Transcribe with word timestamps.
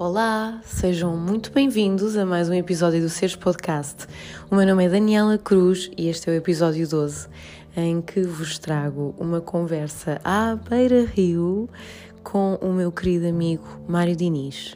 Olá, 0.00 0.62
sejam 0.64 1.14
muito 1.14 1.52
bem-vindos 1.52 2.16
a 2.16 2.24
mais 2.24 2.48
um 2.48 2.54
episódio 2.54 3.02
do 3.02 3.10
Seres 3.10 3.36
Podcast. 3.36 4.06
O 4.50 4.56
meu 4.56 4.66
nome 4.66 4.86
é 4.86 4.88
Daniela 4.88 5.36
Cruz 5.36 5.90
e 5.94 6.08
este 6.08 6.30
é 6.30 6.32
o 6.32 6.36
episódio 6.36 6.88
12, 6.88 7.28
em 7.76 8.00
que 8.00 8.22
vos 8.22 8.58
trago 8.58 9.14
uma 9.18 9.42
conversa 9.42 10.18
à 10.24 10.56
beira-rio 10.56 11.68
com 12.24 12.54
o 12.62 12.72
meu 12.72 12.90
querido 12.90 13.26
amigo 13.26 13.62
Mário 13.86 14.16
Diniz. 14.16 14.74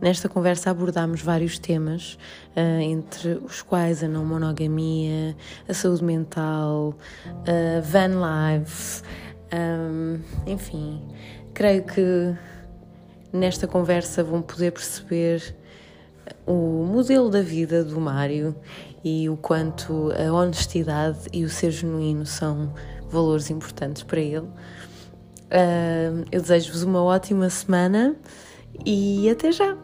Nesta 0.00 0.28
conversa 0.28 0.70
abordámos 0.70 1.20
vários 1.20 1.58
temas, 1.58 2.16
uh, 2.56 2.80
entre 2.80 3.40
os 3.44 3.62
quais 3.62 4.04
a 4.04 4.08
não 4.08 4.24
monogamia, 4.24 5.36
a 5.68 5.74
saúde 5.74 6.04
mental, 6.04 6.94
a 7.26 7.80
van 7.80 8.20
life, 8.20 9.02
um, 9.52 10.20
enfim, 10.46 11.02
creio 11.52 11.82
que 11.82 12.36
nesta 13.32 13.66
conversa 13.66 14.22
vão 14.22 14.42
poder 14.42 14.72
perceber 14.72 15.54
o 16.46 16.84
modelo 16.84 17.28
da 17.30 17.42
vida 17.42 17.84
do 17.84 18.00
Mário 18.00 18.54
e 19.04 19.28
o 19.28 19.36
quanto 19.36 20.10
a 20.12 20.32
honestidade 20.32 21.20
e 21.32 21.44
o 21.44 21.48
ser 21.48 21.70
genuíno 21.70 22.26
são 22.26 22.72
valores 23.08 23.50
importantes 23.50 24.02
para 24.02 24.20
ele. 24.20 24.48
Eu 26.30 26.40
desejo-vos 26.40 26.82
uma 26.82 27.02
ótima 27.02 27.48
semana 27.50 28.16
e 28.84 29.28
até 29.30 29.50
já! 29.52 29.76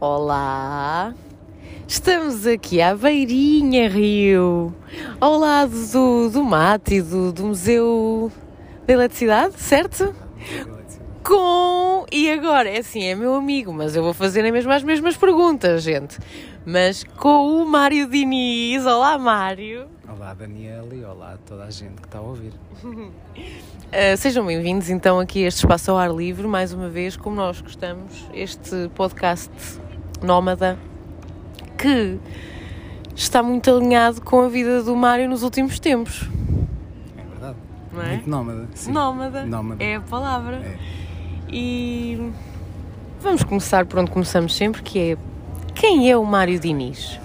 Olá! 0.00 1.14
Estamos 1.88 2.44
aqui 2.48 2.82
à 2.82 2.96
Beirinha 2.96 3.88
Rio, 3.88 4.74
ao 5.20 5.38
lado 5.38 5.72
do, 5.92 6.28
do 6.30 6.42
mate 6.42 7.00
do, 7.00 7.30
do 7.32 7.44
Museu 7.44 8.30
da 8.84 8.92
Eletricidade, 8.92 9.54
certo? 9.60 10.12
Com. 11.22 12.04
E 12.10 12.28
agora, 12.28 12.68
é 12.68 12.78
assim, 12.78 13.04
é 13.04 13.14
meu 13.14 13.36
amigo, 13.36 13.72
mas 13.72 13.94
eu 13.94 14.02
vou 14.02 14.12
fazer 14.12 14.50
mesmo 14.50 14.72
as 14.72 14.82
mesmas 14.82 15.16
perguntas, 15.16 15.84
gente. 15.84 16.18
Mas 16.64 17.04
com 17.04 17.62
o 17.62 17.64
Mário 17.64 18.10
Diniz. 18.10 18.84
Olá, 18.84 19.16
Mário. 19.16 19.86
Olá, 20.08 20.34
Daniela, 20.34 20.92
e 20.92 21.04
olá 21.04 21.34
a 21.34 21.36
toda 21.36 21.64
a 21.64 21.70
gente 21.70 22.00
que 22.00 22.08
está 22.08 22.18
a 22.18 22.22
ouvir. 22.22 22.52
Uh, 22.82 24.16
sejam 24.18 24.44
bem-vindos 24.44 24.90
então 24.90 25.20
aqui 25.20 25.44
a 25.44 25.48
este 25.48 25.58
espaço 25.58 25.92
ao 25.92 25.98
ar 25.98 26.12
livre, 26.12 26.48
mais 26.48 26.72
uma 26.72 26.88
vez, 26.88 27.16
como 27.16 27.36
nós 27.36 27.60
gostamos, 27.60 28.28
este 28.34 28.90
podcast 28.96 29.52
nómada 30.20 30.76
que 31.76 32.18
está 33.14 33.42
muito 33.42 33.70
alinhado 33.70 34.20
com 34.20 34.40
a 34.40 34.48
vida 34.48 34.82
do 34.82 34.94
Mário 34.96 35.28
nos 35.28 35.42
últimos 35.42 35.78
tempos. 35.78 36.28
É 37.16 37.22
verdade. 37.22 37.56
Não 37.92 38.02
é? 38.02 38.08
Muito 38.08 38.30
nómada. 38.30 38.68
Sim. 38.74 38.92
Nómada. 38.92 39.46
nómada. 39.46 39.84
É 39.84 39.96
a 39.96 40.00
palavra. 40.00 40.56
É. 40.56 40.76
E 41.48 42.32
vamos 43.20 43.42
começar 43.44 43.86
por 43.86 44.00
onde 44.00 44.10
começamos 44.10 44.54
sempre, 44.54 44.82
que 44.82 44.98
é 44.98 45.16
quem 45.74 46.10
é 46.10 46.16
o 46.16 46.24
Mário 46.24 46.58
Diniz? 46.58 47.20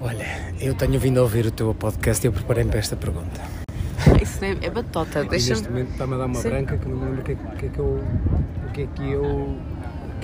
Olha, 0.00 0.26
eu 0.60 0.74
tenho 0.74 0.98
vindo 0.98 1.18
a 1.18 1.22
ouvir 1.22 1.46
o 1.46 1.50
teu 1.50 1.74
podcast 1.74 2.24
e 2.24 2.28
eu 2.28 2.32
preparei-me 2.32 2.70
para 2.70 2.80
esta 2.80 2.96
pergunta. 2.96 3.40
Isso 4.22 4.44
é, 4.44 4.56
é 4.62 4.70
batota. 4.70 5.24
Deixa 5.24 5.50
neste 5.50 5.68
momento 5.68 5.90
está-me 5.90 6.14
a 6.14 6.18
dar 6.18 6.26
uma 6.26 6.34
Sim. 6.34 6.48
branca 6.50 6.76
que 6.76 6.88
não 6.88 6.96
me 6.96 7.04
lembro 7.04 7.20
o 7.20 7.24
que, 7.24 7.32
é 7.32 7.34
que, 7.34 7.66
é 7.66 7.68
que 7.68 7.78
eu. 7.78 8.04
O 8.66 8.72
que 8.72 8.82
é 8.82 8.86
que 8.94 9.10
eu. 9.10 9.56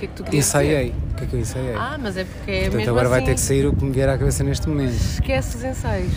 Que 0.04 0.06
é 0.06 0.08
que 0.08 0.14
tu 0.14 0.24
querias 0.24 0.46
ensaiei. 0.46 0.94
O 1.12 1.14
que 1.14 1.24
é 1.24 1.26
que 1.26 1.34
eu 1.34 1.40
ensaiei? 1.40 1.74
Ah, 1.74 1.98
mas 2.00 2.16
é 2.16 2.24
porque 2.24 2.50
é 2.50 2.60
Portanto, 2.62 2.76
mesmo 2.76 2.90
agora 2.90 3.06
assim... 3.06 3.10
vai 3.10 3.24
ter 3.24 3.34
que 3.34 3.40
sair 3.40 3.66
o 3.66 3.74
que 3.74 3.84
me 3.84 3.90
vier 3.90 4.08
à 4.08 4.18
cabeça 4.18 4.44
neste 4.44 4.68
momento. 4.68 4.92
Esquece 4.92 5.56
os 5.56 5.64
ensaios. 5.64 6.12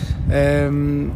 Um, 0.72 1.10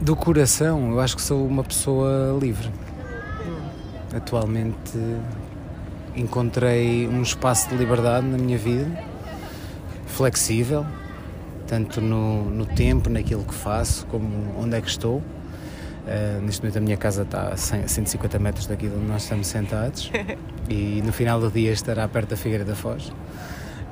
do 0.00 0.16
coração, 0.16 0.92
eu 0.92 1.00
acho 1.00 1.16
que 1.16 1.22
sou 1.22 1.46
uma 1.46 1.62
pessoa 1.64 2.38
livre. 2.40 2.68
Hum. 2.68 4.16
Atualmente 4.16 4.98
encontrei 6.16 7.06
um 7.06 7.22
espaço 7.22 7.68
de 7.68 7.76
liberdade 7.76 8.26
na 8.26 8.38
minha 8.38 8.58
vida, 8.58 8.90
flexível, 10.06 10.84
tanto 11.66 12.00
no, 12.00 12.50
no 12.50 12.66
tempo, 12.66 13.10
naquilo 13.10 13.44
que 13.44 13.54
faço, 13.54 14.06
como 14.06 14.28
onde 14.58 14.76
é 14.76 14.80
que 14.80 14.88
estou. 14.88 15.22
Uh, 16.08 16.40
neste 16.40 16.62
momento 16.62 16.78
a 16.78 16.80
minha 16.80 16.96
casa 16.96 17.20
está 17.20 17.48
a 17.48 17.56
150 17.56 18.38
metros 18.38 18.66
daqui 18.66 18.88
de 18.88 18.96
onde 18.96 19.04
nós 19.04 19.24
estamos 19.24 19.46
sentados 19.46 20.10
e 20.66 21.02
no 21.04 21.12
final 21.12 21.38
do 21.38 21.50
dia 21.50 21.70
estará 21.70 22.08
perto 22.08 22.30
da 22.30 22.36
Figueira 22.36 22.64
da 22.64 22.74
Foz 22.74 23.12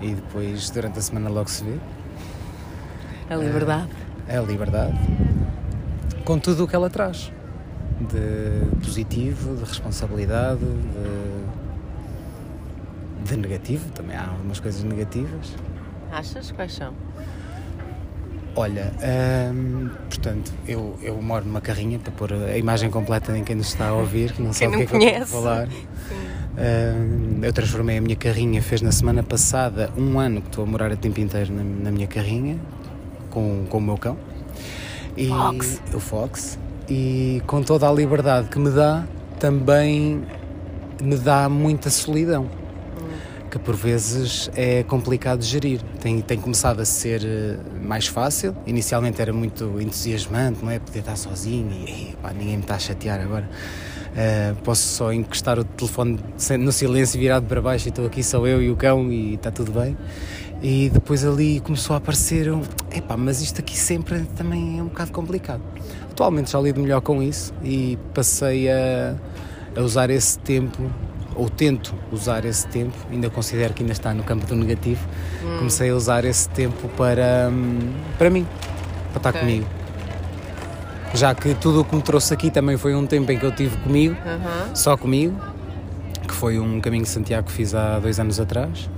e 0.01 0.15
depois 0.15 0.71
durante 0.71 0.99
a 0.99 1.03
semana 1.03 1.29
logo 1.29 1.51
se 1.51 1.63
vê. 1.63 1.77
A 3.29 3.37
liberdade. 3.37 3.91
Uh, 3.91 4.31
é 4.31 4.39
a 4.39 4.41
liberdade. 4.41 4.99
Com 6.25 6.39
tudo 6.39 6.65
o 6.65 6.69
que 6.69 6.75
ela 6.75 6.89
traz. 6.89 7.31
De 8.01 8.65
positivo, 8.83 9.55
de 9.55 9.65
responsabilidade, 9.65 10.61
de, 13.25 13.29
de 13.29 13.37
negativo, 13.37 13.91
também 13.91 14.17
há 14.17 14.27
algumas 14.27 14.59
coisas 14.59 14.83
negativas. 14.83 15.55
Achas? 16.11 16.51
Quais 16.51 16.73
são? 16.73 16.95
Olha, 18.59 18.91
hum, 19.53 19.91
portanto, 20.09 20.51
eu, 20.67 20.99
eu 21.03 21.21
moro 21.21 21.45
numa 21.45 21.61
carrinha 21.61 21.99
para 21.99 22.11
pôr 22.11 22.33
a 22.33 22.57
imagem 22.57 22.91
completa 22.91 23.37
em 23.37 23.45
quem 23.45 23.55
nos 23.55 23.69
está 23.69 23.89
a 23.89 23.93
ouvir, 23.93 24.33
que 24.33 24.41
não 24.41 24.51
quem 24.51 24.71
sabe 24.71 24.83
o 24.83 24.89
que 24.89 24.97
é 24.97 25.11
que 25.11 25.21
eu 25.21 25.27
vou 25.27 25.43
falar. 25.43 25.69
Hum, 25.69 27.41
eu 27.43 27.53
transformei 27.53 27.99
a 27.99 28.01
minha 28.01 28.17
carrinha, 28.17 28.63
fez 28.63 28.81
na 28.81 28.91
semana 28.91 29.23
passada 29.23 29.91
um 29.95 30.19
ano 30.19 30.41
que 30.41 30.49
estou 30.49 30.65
a 30.65 30.67
morar 30.67 30.91
a 30.91 30.97
tempo 30.97 31.21
inteiro 31.21 31.53
na, 31.53 31.63
na 31.63 31.91
minha 31.91 32.07
carrinha, 32.07 32.59
com, 33.29 33.67
com 33.69 33.77
o 33.77 33.81
meu 33.81 33.99
cão. 33.99 34.17
E, 35.19 35.29
Fox. 35.29 35.83
O 35.93 36.01
Fox. 36.01 36.59
E 36.89 37.43
com 37.47 37.63
toda 37.63 37.87
a 37.87 37.93
liberdade 37.93 38.49
que 38.49 38.59
me 38.59 38.71
dá, 38.71 39.05
também 39.39 40.23
me 41.03 41.17
dá 41.17 41.47
muita 41.47 41.91
solidão 41.91 42.49
que 43.57 43.65
por 43.65 43.75
vezes 43.75 44.51
é 44.55 44.83
complicado 44.83 45.41
de 45.41 45.47
gerir. 45.47 45.81
Tem, 46.01 46.21
tem 46.21 46.39
começado 46.39 46.81
a 46.81 46.85
ser 46.85 47.23
eh, 47.25 47.57
mais 47.83 48.07
fácil. 48.07 48.55
Inicialmente 48.67 49.21
era 49.21 49.33
muito 49.33 49.81
entusiasmante, 49.81 50.65
não 50.65 50.71
é? 50.71 50.79
Poder 50.79 51.01
estar 51.01 51.17
sozinho 51.17 51.73
e 51.73 52.15
pá, 52.21 52.33
ninguém 52.33 52.57
me 52.57 52.63
está 52.63 52.75
a 52.75 52.79
chatear 52.79 53.21
agora. 53.21 53.49
Uh, 54.17 54.57
posso 54.63 54.83
só 54.83 55.13
encostar 55.13 55.59
o 55.59 55.65
telefone 55.65 56.19
no 56.59 56.73
silêncio 56.73 57.21
virado 57.21 57.45
para 57.47 57.61
baixo 57.61 57.87
e 57.87 57.91
estou 57.91 58.07
aqui 58.07 58.23
só 58.23 58.47
eu 58.47 58.63
e 58.63 58.71
o 58.71 58.77
cão 58.77 59.13
e 59.13 59.35
está 59.35 59.51
tudo 59.51 59.73
bem. 59.73 59.97
E 60.63 60.89
depois 60.91 61.25
ali 61.25 61.61
começou 61.61 61.95
a 61.95 61.99
aparecer 61.99 62.51
um, 62.51 62.63
epá, 62.95 63.15
mas 63.17 63.43
isto 63.43 63.61
aqui 63.61 63.77
sempre 63.77 64.23
também 64.35 64.79
é 64.79 64.83
um 64.83 64.87
bocado 64.87 65.13
complicado. 65.13 65.63
Atualmente 66.11 66.51
já 66.51 66.61
lido 66.61 66.81
melhor 66.81 67.03
com 67.03 67.23
isso 67.23 67.53
e 67.63 67.99
passei 68.15 68.71
a, 68.71 69.15
a 69.77 69.81
usar 69.83 70.09
esse 70.09 70.39
tempo 70.39 70.91
ou 71.37 71.49
tento 71.49 71.95
usar 72.11 72.45
esse 72.45 72.67
tempo, 72.67 72.97
ainda 73.11 73.29
considero 73.29 73.75
que 73.75 73.83
ainda 73.83 73.93
está 73.93 74.15
no 74.15 74.25
campo 74.25 74.47
do 74.47 74.57
negativo, 74.57 75.07
hum. 75.45 75.59
comecei 75.59 75.91
a 75.91 75.95
usar 75.95 76.25
esse 76.25 76.49
tempo 76.49 76.89
para, 76.97 77.51
hum, 77.53 77.93
para 78.19 78.31
mim, 78.31 78.47
para 79.13 79.19
estar 79.19 79.31
okay. 79.31 79.41
comigo. 79.41 79.67
Já 81.15 81.35
que 81.35 81.55
tudo 81.55 81.81
o 81.81 81.85
que 81.85 81.95
me 81.95 82.03
trouxe 82.03 82.35
aqui 82.35 82.51
também 82.51 82.77
foi 82.77 82.95
um 82.95 83.07
tempo 83.07 83.31
em 83.31 83.39
que 83.39 83.45
eu 83.45 83.53
tive 83.53 83.77
comigo, 83.79 84.15
uh 84.15 84.19
-huh. 84.19 84.77
só 84.77 84.97
comigo, 84.97 85.39
que 86.27 86.35
foi 86.35 86.59
um 86.59 86.81
caminho 86.81 87.05
de 87.05 87.09
Santiago 87.09 87.47
que 87.47 87.53
fiz 87.53 87.75
há 87.75 87.99
dois 87.99 88.19
anos 88.19 88.41
atrás, 88.41 88.89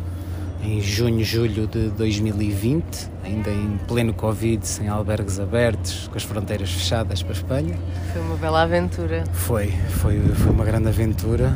em 0.63 0.81
junho, 0.81 1.25
julho 1.25 1.67
de 1.67 1.89
2020, 1.91 2.85
ainda 3.23 3.51
em 3.51 3.79
pleno 3.87 4.13
Covid, 4.13 4.67
sem 4.67 4.89
albergues 4.89 5.39
abertos, 5.39 6.09
com 6.09 6.17
as 6.17 6.25
fronteiras 6.25 6.71
fechadas 6.71 7.23
para 7.23 7.33
a 7.33 7.37
Espanha. 7.37 7.79
Foi 8.13 8.23
uma 8.23 8.37
bela 8.37 8.63
aventura. 8.63 9.25
Foi, 9.33 9.69
foi, 9.89 10.19
foi 10.19 10.53
uma 10.53 10.65
grande 10.65 10.89
aventura 10.89 11.55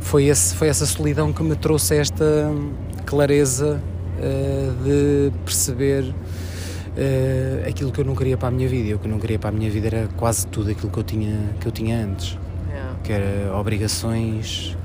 foi, 0.00 0.24
esse, 0.26 0.54
foi 0.54 0.68
essa 0.68 0.86
solidão 0.86 1.32
que 1.32 1.42
me 1.42 1.56
trouxe 1.56 1.96
esta 1.96 2.50
clareza 3.04 3.80
uh, 4.18 4.84
de 4.84 5.32
perceber 5.44 6.02
uh, 6.04 7.68
aquilo 7.68 7.92
que 7.92 8.00
eu 8.00 8.04
não 8.04 8.14
queria 8.14 8.36
para 8.36 8.48
a 8.48 8.50
minha 8.50 8.68
vida. 8.68 8.90
E 8.90 8.94
o 8.94 8.98
que 8.98 9.06
eu 9.06 9.10
não 9.10 9.18
queria 9.18 9.38
para 9.38 9.50
a 9.50 9.52
minha 9.52 9.70
vida 9.70 9.86
era 9.86 10.08
quase 10.16 10.46
tudo 10.46 10.70
aquilo 10.70 10.90
que 10.90 10.98
eu 10.98 11.04
tinha, 11.04 11.38
que 11.60 11.66
eu 11.66 11.72
tinha 11.72 12.04
antes. 12.04 12.38
Yeah. 12.70 12.96
Que 13.02 13.12
era 13.12 13.56
obrigações, 13.56 14.76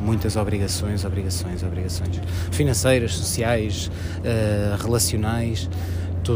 muitas 0.00 0.36
obrigações, 0.36 1.04
obrigações, 1.04 1.62
obrigações 1.62 2.20
financeiras, 2.50 3.14
sociais, 3.14 3.90
uh, 4.18 4.82
relacionais, 4.82 5.68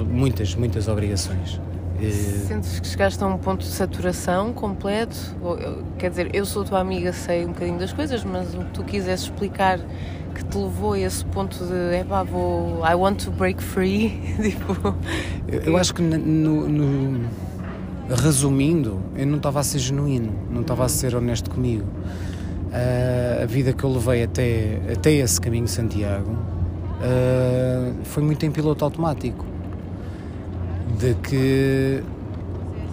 muitas, 0.08 0.54
muitas 0.54 0.88
obrigações. 0.88 1.60
Sentes 2.08 2.80
que 2.80 2.86
chegaste 2.86 3.22
a 3.22 3.26
um 3.26 3.36
ponto 3.36 3.60
de 3.60 3.70
saturação 3.70 4.52
completo? 4.52 5.16
Quer 5.98 6.10
dizer, 6.10 6.30
eu 6.34 6.46
sou 6.46 6.64
tua 6.64 6.80
amiga, 6.80 7.12
sei 7.12 7.44
um 7.44 7.48
bocadinho 7.48 7.78
das 7.78 7.92
coisas, 7.92 8.24
mas 8.24 8.54
o 8.54 8.58
que 8.58 8.70
tu 8.72 8.84
quisesse 8.84 9.24
explicar 9.24 9.78
que 10.34 10.44
te 10.44 10.56
levou 10.56 10.92
a 10.92 10.98
esse 10.98 11.24
ponto 11.26 11.64
de 11.64 11.94
é 11.94 12.04
pá, 12.04 12.22
vou. 12.22 12.80
I 12.86 12.94
want 12.94 13.24
to 13.24 13.30
break 13.30 13.62
free. 13.62 14.20
tipo, 14.40 14.94
eu, 15.48 15.60
eu 15.60 15.76
acho 15.76 15.94
que 15.94 16.02
no, 16.02 16.68
no, 16.68 17.28
resumindo, 18.08 19.00
eu 19.16 19.26
não 19.26 19.36
estava 19.36 19.60
a 19.60 19.62
ser 19.62 19.78
genuíno, 19.78 20.32
não 20.50 20.62
estava 20.62 20.84
a 20.84 20.88
ser 20.88 21.14
honesto 21.14 21.50
comigo. 21.50 21.84
Uh, 21.84 23.42
a 23.42 23.46
vida 23.46 23.72
que 23.72 23.82
eu 23.82 23.92
levei 23.92 24.22
até, 24.22 24.80
até 24.92 25.12
esse 25.12 25.40
caminho 25.40 25.64
de 25.64 25.72
Santiago 25.72 26.30
uh, 26.30 27.94
foi 28.04 28.22
muito 28.22 28.46
em 28.46 28.50
piloto 28.50 28.84
automático 28.84 29.44
de 31.00 31.14
que 31.14 32.02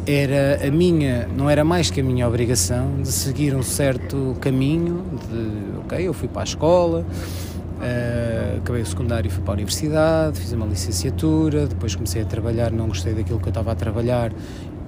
era 0.08 0.66
a 0.66 0.72
minha, 0.72 1.28
não 1.28 1.50
era 1.50 1.66
mais 1.66 1.92
que 1.92 2.00
a 2.00 2.04
minha 2.04 2.26
obrigação 2.26 3.02
de 3.02 3.12
seguir 3.12 3.54
um 3.54 3.62
certo 3.62 4.38
caminho 4.40 5.04
de, 5.30 5.80
ok, 5.80 6.08
eu 6.08 6.14
fui 6.14 6.30
para 6.30 6.44
a 6.44 6.46
escola, 6.46 7.02
uh, 7.02 8.58
acabei 8.60 8.82
o 8.82 8.86
secundário 8.86 9.28
e 9.28 9.32
fui 9.32 9.44
para 9.44 9.52
a 9.52 9.56
universidade, 9.56 10.40
fiz 10.40 10.54
uma 10.54 10.66
licenciatura, 10.66 11.68
depois 11.68 11.94
comecei 11.94 12.22
a 12.22 12.26
trabalhar, 12.26 12.72
não 12.72 12.88
gostei 12.88 13.14
daquilo 13.14 13.40
que 13.40 13.48
eu 13.48 13.50
estava 13.50 13.74
a 13.74 13.76
trabalhar, 13.76 14.32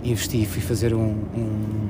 investi, 0.01 0.45
fui 0.45 0.62
fazer 0.62 0.94
um, 0.94 1.18
um 1.36 1.89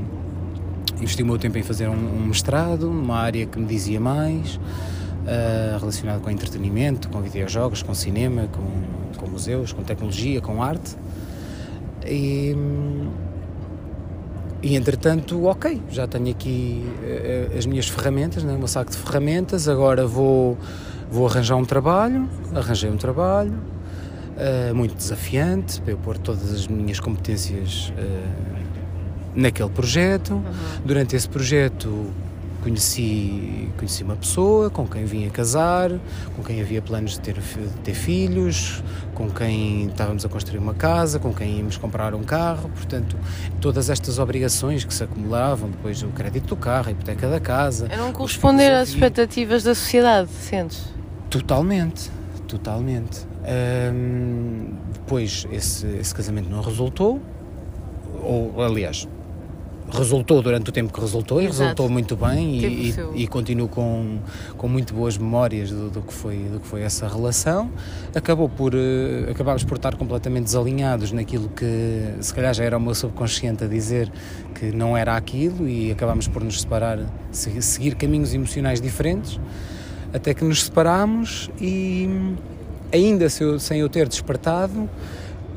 investi 0.98 1.22
o 1.22 1.26
meu 1.28 1.38
tempo 1.38 1.60
em 1.60 1.64
fazer 1.64 1.88
um, 1.88 1.94
um 1.94 2.26
mestrado, 2.26 2.88
numa 2.88 3.18
área 3.18 3.46
que 3.46 3.60
me 3.60 3.68
dizia 3.68 4.00
mais, 4.00 4.56
uh, 4.56 5.78
relacionado 5.80 6.22
com 6.22 6.31
entretenimento, 6.31 7.08
com 7.10 7.22
videojogos, 7.22 7.84
com 7.84 7.94
cinema, 7.94 8.48
com, 8.52 9.20
com 9.20 9.30
museus, 9.30 9.72
com 9.72 9.84
tecnologia, 9.84 10.42
com 10.42 10.64
arte. 10.64 10.96
E, 12.09 12.56
e 14.63 14.75
entretanto, 14.75 15.45
ok, 15.45 15.81
já 15.89 16.07
tenho 16.07 16.31
aqui 16.31 16.83
uh, 17.03 17.57
as 17.57 17.65
minhas 17.65 17.88
ferramentas, 17.88 18.44
né, 18.44 18.53
o 18.53 18.57
meu 18.57 18.67
saco 18.67 18.91
de 18.91 18.97
ferramentas, 18.97 19.69
agora 19.69 20.07
vou, 20.07 20.57
vou 21.11 21.27
arranjar 21.27 21.56
um 21.56 21.65
trabalho, 21.65 22.27
arranjei 22.53 22.89
um 22.89 22.97
trabalho, 22.97 23.53
uh, 23.53 24.75
muito 24.75 24.95
desafiante, 24.95 25.79
para 25.81 25.91
eu 25.91 25.97
pôr 25.97 26.17
todas 26.17 26.51
as 26.51 26.67
minhas 26.67 27.00
competências 27.00 27.94
uh, 27.95 28.59
naquele 29.35 29.69
projeto. 29.69 30.33
Uhum. 30.33 30.44
Durante 30.83 31.15
esse 31.15 31.29
projeto 31.29 31.88
conheci, 32.61 33.69
conheci 33.77 34.03
uma 34.03 34.15
pessoa 34.15 34.69
com 34.69 34.88
quem 34.88 35.06
vim 35.06 35.27
a 35.27 35.29
casar, 35.29 35.91
com 36.35 36.44
quem 36.44 36.61
havia 36.61 36.81
planos 36.81 37.13
de 37.13 37.21
ter, 37.21 37.35
de 37.35 37.69
ter 37.83 37.94
filhos, 37.94 38.83
com 39.13 39.29
quem 39.29 39.88
estávamos 39.88 40.25
a 40.25 40.29
construir 40.29 40.59
uma 40.59 40.73
casa, 40.73 41.19
com 41.19 41.33
quem 41.33 41.57
íamos 41.57 41.77
comprar 41.77 42.13
um 42.13 42.23
carro. 42.23 42.69
Portanto, 42.69 43.17
todas 43.59 43.89
estas 43.89 44.19
obrigações 44.19 44.83
que 44.83 44.94
se 44.94 45.03
acumulavam, 45.03 45.69
depois 45.69 46.01
o 46.03 46.07
crédito 46.09 46.47
do 46.47 46.56
carro, 46.56 46.89
a 46.89 46.91
hipoteca 46.91 47.29
da 47.29 47.39
casa. 47.39 47.88
É 47.89 47.97
não 47.97 48.11
corresponder 48.11 48.71
às 48.71 48.89
expectativas 48.89 49.63
da 49.63 49.75
sociedade, 49.75 50.29
sentes? 50.29 50.83
Totalmente, 51.29 52.11
totalmente. 52.47 53.27
depois 54.94 55.45
esse, 55.51 55.85
esse 55.88 56.13
casamento 56.13 56.50
não 56.50 56.61
resultou, 56.61 57.21
ou 58.21 58.61
aliás, 58.61 59.07
resultou 59.91 60.41
durante 60.41 60.69
o 60.69 60.71
tempo 60.71 60.94
que 60.94 61.00
resultou 61.00 61.41
Exato. 61.41 61.56
e 61.56 61.62
resultou 61.62 61.89
muito 61.89 62.15
bem 62.15 62.57
e, 62.57 62.65
e, 62.65 63.24
e, 63.24 63.27
continuo 63.27 63.68
com, 63.68 64.19
com 64.57 64.68
muito 64.68 64.94
boas 64.94 65.18
memórias 65.18 65.71
do, 65.71 65.89
do, 65.89 66.01
que 66.01 66.13
foi, 66.13 66.38
do 66.38 66.59
que 66.59 66.68
foi 66.68 66.81
essa 66.81 67.07
relação. 67.07 67.71
Acabou 68.13 68.47
por, 68.47 68.75
uh, 68.75 69.31
acabámos 69.31 69.63
por 69.63 69.77
estar 69.77 69.95
completamente 69.95 70.45
desalinhados 70.45 71.12
naquilo 71.12 71.50
que 71.50 72.13
se 72.21 72.33
calhar 72.33 72.53
já 72.53 72.63
era 72.63 72.77
o 72.77 72.81
meu 72.81 72.94
subconsciente 72.94 73.63
a 73.63 73.68
dizer 73.68 74.12
que 74.56 74.71
não 74.71 74.95
era 74.95 75.15
aquilo 75.15 75.68
e 75.68 75.92
acabámos 75.92 76.27
por 76.27 76.44
nos 76.44 76.62
separar, 76.62 77.00
seguir 77.31 77.95
caminhos 77.95 78.33
emocionais 78.33 78.81
diferentes, 78.81 79.39
até 80.13 80.33
que 80.33 80.44
nos 80.44 80.63
separámos 80.63 81.50
e 81.59 82.09
ainda 82.92 83.27
sem 83.30 83.80
eu 83.80 83.89
ter 83.89 84.07
despertado 84.07 84.89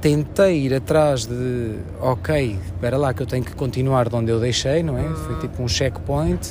tentei 0.02 0.66
ir 0.66 0.74
atrás 0.74 1.26
de, 1.26 1.76
ok, 2.00 2.58
espera 2.66 2.96
lá 2.96 3.14
que 3.14 3.22
eu 3.22 3.26
tenho 3.26 3.44
que 3.44 3.54
continuar 3.54 4.08
de 4.08 4.16
onde 4.16 4.32
eu 4.32 4.40
deixei, 4.40 4.82
não 4.82 4.98
é? 4.98 5.08
Foi 5.14 5.38
tipo 5.38 5.62
um 5.62 5.68
checkpoint, 5.68 6.50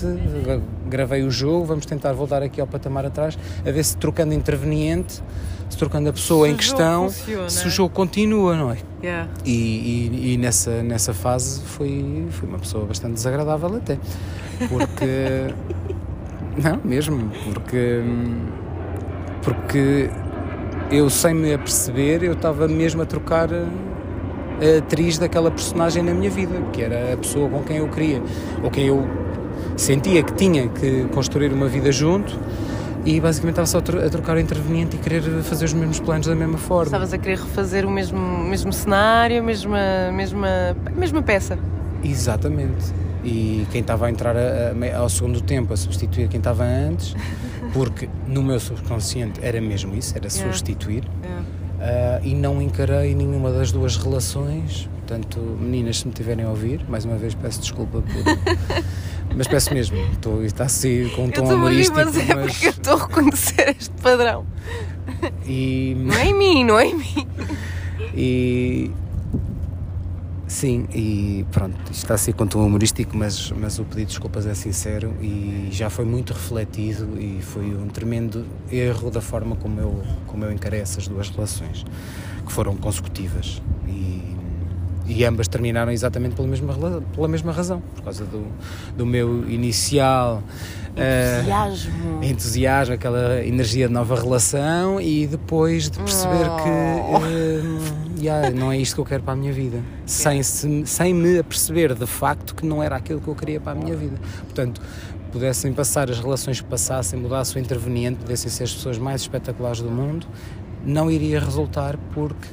gravei 0.87 1.23
o 1.23 1.29
jogo, 1.29 1.65
vamos 1.65 1.85
tentar 1.85 2.13
voltar 2.13 2.41
aqui 2.41 2.61
ao 2.61 2.65
patamar 2.65 3.05
atrás, 3.05 3.37
a 3.59 3.69
ver 3.69 3.83
se 3.83 3.97
trocando 3.97 4.33
interveniente, 4.33 5.21
se 5.69 5.77
trocando 5.77 6.07
a 6.07 6.13
pessoa 6.13 6.47
se 6.47 6.53
em 6.53 6.55
questão, 6.55 7.09
funciona. 7.09 7.49
se 7.49 7.67
o 7.67 7.69
jogo 7.69 7.93
continua, 7.93 8.55
não 8.55 8.71
é? 8.71 8.77
Yeah. 9.03 9.29
E, 9.43 9.51
e, 9.51 10.33
e, 10.33 10.37
nessa, 10.37 10.81
nessa 10.81 11.13
fase 11.13 11.59
foi, 11.59 12.27
foi 12.31 12.47
uma 12.47 12.57
pessoa 12.57 12.85
bastante 12.85 13.15
desagradável 13.15 13.75
até, 13.75 13.99
porque... 14.69 15.53
não, 16.55 16.79
mesmo, 16.85 17.29
porque... 17.53 18.01
Porque 19.41 20.09
eu 20.91 21.09
sem 21.09 21.33
me 21.33 21.53
aperceber, 21.53 22.23
eu 22.23 22.33
estava 22.33 22.67
mesmo 22.67 23.01
a 23.01 23.05
trocar 23.05 23.49
a 23.53 24.77
atriz 24.77 25.17
daquela 25.17 25.49
personagem 25.49 26.03
na 26.03 26.13
minha 26.13 26.29
vida, 26.29 26.61
que 26.73 26.81
era 26.81 27.13
a 27.13 27.17
pessoa 27.17 27.49
com 27.49 27.63
quem 27.63 27.77
eu 27.77 27.87
queria, 27.87 28.21
ou 28.61 28.69
quem 28.69 28.87
eu 28.87 29.07
sentia 29.77 30.21
que 30.21 30.33
tinha 30.33 30.67
que 30.67 31.05
construir 31.13 31.51
uma 31.51 31.67
vida 31.67 31.91
junto. 31.91 32.37
E 33.03 33.19
basicamente 33.19 33.59
estava 33.59 33.65
só 33.65 33.79
a 33.79 34.09
trocar 34.09 34.37
o 34.37 34.39
interveniente 34.39 34.95
e 34.95 34.99
querer 34.99 35.23
fazer 35.41 35.65
os 35.65 35.73
mesmos 35.73 35.99
planos 35.99 36.27
da 36.27 36.35
mesma 36.35 36.59
forma. 36.59 36.83
Estavas 36.83 37.11
a 37.11 37.17
querer 37.17 37.39
refazer 37.39 37.83
o 37.83 37.89
mesmo, 37.89 38.19
mesmo 38.19 38.71
cenário, 38.71 39.39
a 39.39 39.41
mesma, 39.41 40.11
mesma, 40.13 40.77
mesma 40.95 41.23
peça. 41.23 41.57
Exatamente. 42.03 42.93
E 43.23 43.65
quem 43.71 43.81
estava 43.81 44.05
a 44.05 44.11
entrar 44.11 44.35
a, 44.37 44.39
a, 44.39 44.97
ao 44.99 45.09
segundo 45.09 45.41
tempo 45.41 45.73
a 45.73 45.77
substituir 45.77 46.27
quem 46.27 46.37
estava 46.37 46.63
antes 46.63 47.15
porque 47.73 48.09
no 48.27 48.43
meu 48.43 48.59
subconsciente 48.59 49.39
era 49.43 49.61
mesmo 49.61 49.95
isso, 49.95 50.15
era 50.15 50.29
substituir. 50.29 51.03
Yeah. 51.23 51.45
Uh, 51.81 52.27
e 52.27 52.35
não 52.35 52.61
encarei 52.61 53.15
nenhuma 53.15 53.51
das 53.51 53.71
duas 53.71 53.97
relações. 53.97 54.87
Portanto, 54.97 55.39
meninas, 55.39 55.99
se 55.99 56.07
me 56.07 56.13
tiverem 56.13 56.45
a 56.45 56.49
ouvir, 56.49 56.85
mais 56.87 57.05
uma 57.05 57.17
vez 57.17 57.33
peço 57.33 57.59
desculpa 57.59 58.01
por. 58.01 58.83
mas 59.35 59.47
peço 59.47 59.73
mesmo, 59.73 59.97
estou, 60.11 60.43
está 60.43 60.65
a 60.65 60.69
sair 60.69 61.09
com 61.15 61.25
um 61.25 61.31
tom 61.31 61.53
humorístico. 61.53 61.97
Mas 61.97 62.17
é 62.17 62.35
mas... 62.35 62.51
porque 62.51 62.67
eu 62.67 62.71
estou 62.71 62.93
a 62.93 63.07
reconhecer 63.07 63.75
este 63.77 63.91
padrão. 64.01 64.45
E... 65.45 65.95
Não 65.97 66.15
é 66.15 66.25
em 66.27 66.33
mim, 66.33 66.63
não 66.63 66.79
é 66.79 66.85
em 66.85 66.95
mim. 66.95 67.27
E, 68.15 68.91
Sim, 70.51 70.85
e 70.93 71.45
pronto, 71.49 71.77
isto 71.83 71.93
está 71.93 72.15
a 72.15 72.17
ser 72.17 72.33
tom 72.33 72.65
humorístico, 72.65 73.15
mas, 73.15 73.51
mas 73.51 73.79
o 73.79 73.85
pedido 73.85 73.99
de 73.99 74.05
desculpas 74.07 74.45
é 74.45 74.53
sincero 74.53 75.15
e 75.21 75.69
já 75.71 75.89
foi 75.89 76.03
muito 76.03 76.33
refletido 76.33 77.17
e 77.17 77.41
foi 77.41 77.73
um 77.73 77.87
tremendo 77.87 78.45
erro 78.69 79.09
da 79.09 79.21
forma 79.21 79.55
como 79.55 79.79
eu, 79.79 80.03
como 80.27 80.43
eu 80.43 80.51
encarei 80.51 80.81
essas 80.81 81.07
duas 81.07 81.29
relações, 81.29 81.85
que 82.45 82.51
foram 82.51 82.75
consecutivas. 82.75 83.61
E, 83.87 84.35
e 85.07 85.23
ambas 85.23 85.47
terminaram 85.47 85.93
exatamente 85.93 86.35
pela 86.35 86.49
mesma, 86.49 86.73
pela 87.15 87.27
mesma 87.29 87.53
razão, 87.53 87.81
por 87.95 88.03
causa 88.03 88.25
do, 88.25 88.45
do 88.97 89.05
meu 89.05 89.49
inicial 89.49 90.43
entusiasmo. 90.95 92.19
Uh, 92.19 92.23
entusiasmo, 92.23 92.93
aquela 92.95 93.45
energia 93.45 93.87
de 93.87 93.93
nova 93.93 94.15
relação 94.15 94.99
e 94.99 95.27
depois 95.27 95.89
de 95.89 95.97
perceber 95.97 96.47
oh. 96.49 96.57
que 96.57 96.69
uh, 96.69 98.21
yeah, 98.21 98.49
não 98.49 98.71
é 98.71 98.77
isto 98.77 98.95
que 98.95 99.01
eu 99.01 99.05
quero 99.05 99.23
para 99.23 99.33
a 99.33 99.35
minha 99.35 99.53
vida. 99.53 99.81
Sem, 100.05 100.43
se, 100.43 100.85
sem 100.85 101.13
me 101.13 101.39
aperceber 101.39 101.93
de 101.93 102.05
facto 102.05 102.55
que 102.55 102.65
não 102.65 102.81
era 102.81 102.95
aquilo 102.95 103.19
que 103.19 103.27
eu 103.27 103.35
queria 103.35 103.59
para 103.59 103.71
a 103.71 103.75
minha 103.75 103.95
vida. 103.95 104.17
Portanto, 104.43 104.81
pudessem 105.31 105.73
passar 105.73 106.09
as 106.09 106.19
relações 106.19 106.59
que 106.59 106.67
passassem, 106.67 107.19
mudasse 107.19 107.55
o 107.55 107.59
interveniente, 107.59 108.19
pudessem 108.19 108.51
ser 108.51 108.65
as 108.65 108.73
pessoas 108.73 108.97
mais 108.97 109.21
espetaculares 109.21 109.81
do 109.81 109.89
mundo, 109.89 110.27
não 110.85 111.09
iria 111.09 111.39
resultar 111.39 111.97
porque 112.13 112.47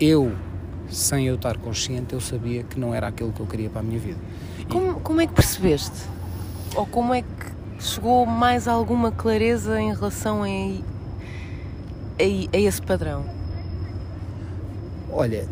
eu, 0.00 0.32
sem 0.88 1.26
eu 1.26 1.36
estar 1.36 1.56
consciente, 1.58 2.14
eu 2.14 2.20
sabia 2.20 2.64
que 2.64 2.78
não 2.78 2.92
era 2.92 3.06
aquilo 3.06 3.32
que 3.32 3.40
eu 3.40 3.46
queria 3.46 3.70
para 3.70 3.80
a 3.80 3.84
minha 3.84 3.98
vida. 3.98 4.18
Como, 4.68 5.00
como 5.00 5.20
é 5.20 5.26
que 5.26 5.32
percebeste? 5.32 5.96
Ou 6.74 6.86
como 6.86 7.14
é 7.14 7.22
que 7.22 7.53
chegou 7.78 8.26
mais 8.26 8.68
alguma 8.68 9.10
clareza 9.10 9.80
em 9.80 9.92
relação 9.92 10.42
a, 10.42 10.46
a, 10.46 10.50
a 12.52 12.58
esse 12.58 12.82
padrão? 12.82 13.24
Olha, 15.12 15.46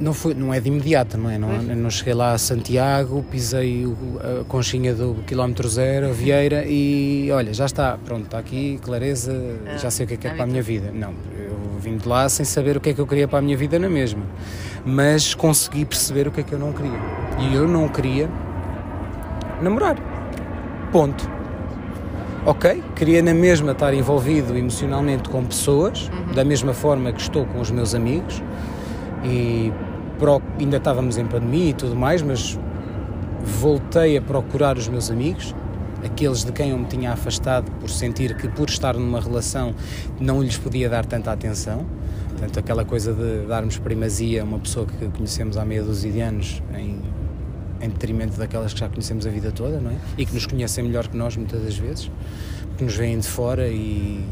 não, 0.00 0.14
foi, 0.14 0.32
não 0.32 0.54
é 0.54 0.60
de 0.60 0.68
imediato, 0.68 1.18
não 1.18 1.28
é? 1.28 1.38
Não, 1.38 1.60
não 1.60 1.90
cheguei 1.90 2.14
lá 2.14 2.32
a 2.32 2.38
Santiago, 2.38 3.24
pisei 3.30 3.84
a 4.20 4.44
conchinha 4.44 4.94
do 4.94 5.16
quilómetro 5.26 5.68
zero, 5.68 6.10
a 6.10 6.12
Vieira 6.12 6.64
e 6.66 7.28
olha, 7.32 7.52
já 7.52 7.66
está, 7.66 7.98
pronto, 7.98 8.26
está 8.26 8.38
aqui, 8.38 8.78
clareza, 8.82 9.32
ah, 9.66 9.76
já 9.76 9.90
sei 9.90 10.04
o 10.04 10.08
que 10.08 10.14
é 10.14 10.16
que 10.16 10.28
é 10.28 10.34
para 10.34 10.44
a 10.44 10.46
minha 10.46 10.62
vida. 10.62 10.92
Não, 10.92 11.12
eu 11.36 11.58
vim 11.80 11.96
de 11.96 12.08
lá 12.08 12.28
sem 12.28 12.44
saber 12.44 12.76
o 12.76 12.80
que 12.80 12.90
é 12.90 12.94
que 12.94 13.00
eu 13.00 13.06
queria 13.06 13.26
para 13.26 13.40
a 13.40 13.42
minha 13.42 13.56
vida 13.56 13.78
na 13.78 13.88
mesma, 13.88 14.22
mas 14.84 15.34
consegui 15.34 15.84
perceber 15.84 16.28
o 16.28 16.30
que 16.30 16.40
é 16.40 16.42
que 16.44 16.52
eu 16.52 16.58
não 16.58 16.72
queria. 16.72 16.98
E 17.40 17.54
eu 17.54 17.66
não 17.66 17.88
queria 17.88 18.28
namorar. 19.60 19.96
Ponto. 20.92 21.37
Ok, 22.48 22.82
queria 22.96 23.20
na 23.20 23.34
mesma 23.34 23.72
estar 23.72 23.92
envolvido 23.92 24.56
emocionalmente 24.56 25.28
com 25.28 25.44
pessoas, 25.44 26.08
uhum. 26.08 26.32
da 26.32 26.42
mesma 26.42 26.72
forma 26.72 27.12
que 27.12 27.20
estou 27.20 27.44
com 27.44 27.60
os 27.60 27.70
meus 27.70 27.94
amigos, 27.94 28.42
e 29.22 29.70
pro, 30.18 30.40
ainda 30.58 30.78
estávamos 30.78 31.18
em 31.18 31.26
pandemia 31.26 31.68
e 31.68 31.74
tudo 31.74 31.94
mais, 31.94 32.22
mas 32.22 32.58
voltei 33.44 34.16
a 34.16 34.22
procurar 34.22 34.78
os 34.78 34.88
meus 34.88 35.10
amigos, 35.10 35.54
aqueles 36.02 36.42
de 36.42 36.50
quem 36.50 36.70
eu 36.70 36.78
me 36.78 36.86
tinha 36.86 37.12
afastado 37.12 37.70
por 37.72 37.90
sentir 37.90 38.34
que 38.34 38.48
por 38.48 38.70
estar 38.70 38.94
numa 38.94 39.20
relação 39.20 39.74
não 40.18 40.42
lhes 40.42 40.56
podia 40.56 40.88
dar 40.88 41.04
tanta 41.04 41.30
atenção. 41.30 41.84
Portanto, 42.30 42.58
aquela 42.60 42.82
coisa 42.82 43.12
de 43.12 43.46
darmos 43.46 43.76
primazia 43.76 44.40
a 44.40 44.44
uma 44.46 44.58
pessoa 44.58 44.86
que 44.86 45.06
conhecemos 45.08 45.58
há 45.58 45.66
meia 45.66 45.82
dúzia 45.82 46.10
de 46.10 46.20
anos 46.20 46.62
em 46.74 46.98
em 47.80 47.88
detrimento 47.88 48.36
daquelas 48.38 48.72
que 48.72 48.80
já 48.80 48.88
conhecemos 48.88 49.26
a 49.26 49.30
vida 49.30 49.52
toda, 49.52 49.80
não 49.80 49.90
é? 49.90 49.96
E 50.16 50.26
que 50.26 50.34
nos 50.34 50.46
conhecem 50.46 50.84
melhor 50.84 51.06
que 51.08 51.16
nós 51.16 51.36
muitas 51.36 51.62
das 51.62 51.76
vezes, 51.76 52.10
que 52.76 52.84
nos 52.84 52.94
vêm 52.96 53.18
de 53.18 53.26
fora 53.26 53.68
e, 53.68 54.24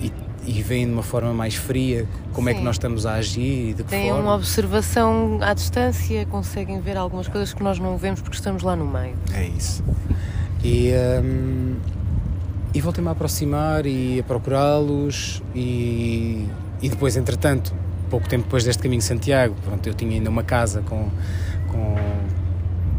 e, 0.00 0.12
e 0.46 0.62
veem 0.62 0.86
de 0.86 0.92
uma 0.92 1.02
forma 1.02 1.32
mais 1.32 1.54
fria 1.54 2.06
como 2.32 2.48
é 2.48 2.52
que 2.52 2.58
Sim. 2.58 2.64
nós 2.64 2.76
estamos 2.76 3.06
a 3.06 3.14
agir 3.14 3.70
e 3.70 3.74
de 3.74 3.82
que 3.84 3.90
Têm 3.90 4.08
forma. 4.08 4.22
uma 4.22 4.34
observação 4.34 5.38
à 5.40 5.54
distância, 5.54 6.24
conseguem 6.26 6.80
ver 6.80 6.96
algumas 6.96 7.28
coisas 7.28 7.52
que 7.54 7.62
nós 7.62 7.78
não 7.78 7.96
vemos 7.96 8.20
porque 8.20 8.36
estamos 8.36 8.62
lá 8.62 8.74
no 8.76 8.86
meio. 8.86 9.14
É 9.34 9.44
isso. 9.46 9.82
E, 10.64 10.92
hum, 11.22 11.76
e 12.74 12.80
voltei-me 12.80 13.08
a 13.08 13.12
aproximar 13.12 13.84
e 13.84 14.20
a 14.20 14.22
procurá-los 14.22 15.42
e, 15.54 16.48
e 16.80 16.88
depois, 16.88 17.16
entretanto, 17.16 17.74
pouco 18.08 18.28
tempo 18.28 18.44
depois 18.44 18.64
deste 18.64 18.82
caminho 18.82 19.00
de 19.00 19.06
Santiago, 19.06 19.54
pronto, 19.64 19.86
eu 19.86 19.94
tinha 19.94 20.12
ainda 20.12 20.30
uma 20.30 20.42
casa 20.42 20.82
com, 20.82 21.08
com, 21.68 21.96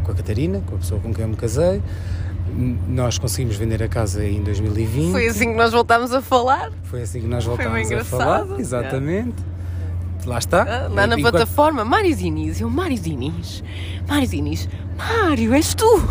com 0.04 0.12
a 0.12 0.14
Catarina, 0.14 0.62
com 0.66 0.76
a 0.76 0.78
pessoa 0.78 1.00
com 1.00 1.12
quem 1.12 1.22
eu 1.24 1.28
me 1.28 1.36
casei. 1.36 1.82
Nós 2.88 3.18
conseguimos 3.18 3.56
vender 3.56 3.82
a 3.82 3.88
casa 3.88 4.24
em 4.24 4.42
2020. 4.42 5.10
Foi 5.12 5.26
assim 5.26 5.50
que 5.50 5.56
nós 5.56 5.72
voltámos 5.72 6.12
a 6.12 6.20
falar. 6.20 6.70
Foi 6.84 7.02
assim 7.02 7.22
que 7.22 7.26
nós 7.26 7.44
voltámos 7.44 7.90
a 7.90 8.04
falar. 8.04 8.60
Exatamente. 8.60 9.34
Lá 10.26 10.38
está. 10.38 10.62
Ah, 10.62 10.88
Lá 10.88 11.06
na 11.06 11.18
Enquanto- 11.18 11.32
plataforma, 11.32 11.84
Mário 11.84 12.14
Diniz, 12.14 12.60
eu, 12.60 12.70
Mário 12.70 12.98
Diniz, 12.98 13.62
Mário 14.08 14.26
Diniz, 14.28 14.68
Mário, 14.96 15.52
és 15.52 15.74
tu! 15.74 16.02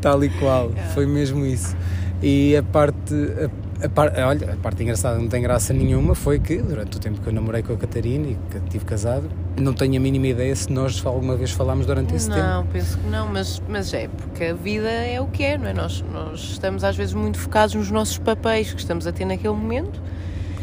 Tal 0.00 0.22
e 0.24 0.28
qual, 0.30 0.70
foi 0.94 1.06
mesmo 1.06 1.44
isso. 1.44 1.76
E 2.22 2.56
a 2.56 2.62
parte, 2.62 3.14
a, 3.14 3.50
a 3.82 3.88
par- 3.88 4.12
olha, 4.16 4.52
a 4.54 4.56
parte 4.56 4.82
engraçada, 4.82 5.18
não 5.18 5.28
tem 5.28 5.40
graça 5.40 5.72
nenhuma, 5.72 6.14
foi 6.14 6.38
que 6.38 6.56
durante 6.58 6.96
o 6.96 7.00
tempo 7.00 7.20
que 7.20 7.28
eu 7.28 7.32
namorei 7.32 7.62
com 7.62 7.72
a 7.72 7.76
Catarina 7.76 8.26
e 8.28 8.36
que 8.50 8.56
estive 8.58 8.84
casado, 8.84 9.28
não 9.60 9.72
tenho 9.72 9.96
a 9.96 10.00
mínima 10.00 10.26
ideia 10.26 10.54
se 10.56 10.70
nós 10.72 11.04
alguma 11.06 11.36
vez 11.36 11.50
falámos 11.52 11.86
durante 11.86 12.14
esse 12.14 12.28
tempo. 12.28 12.40
Não, 12.40 12.66
penso 12.66 12.98
que 12.98 13.06
não, 13.08 13.28
mas, 13.28 13.62
mas 13.68 13.92
é, 13.94 14.08
porque 14.08 14.44
a 14.44 14.54
vida 14.54 14.88
é 14.88 15.20
o 15.20 15.26
que 15.28 15.44
é, 15.44 15.56
não 15.58 15.66
é? 15.68 15.72
Nós, 15.72 16.04
nós 16.12 16.40
estamos 16.40 16.82
às 16.82 16.96
vezes 16.96 17.14
muito 17.14 17.38
focados 17.38 17.74
nos 17.74 17.90
nossos 17.90 18.18
papéis 18.18 18.72
que 18.72 18.80
estamos 18.80 19.06
a 19.06 19.12
ter 19.12 19.24
naquele 19.24 19.54
momento. 19.54 20.00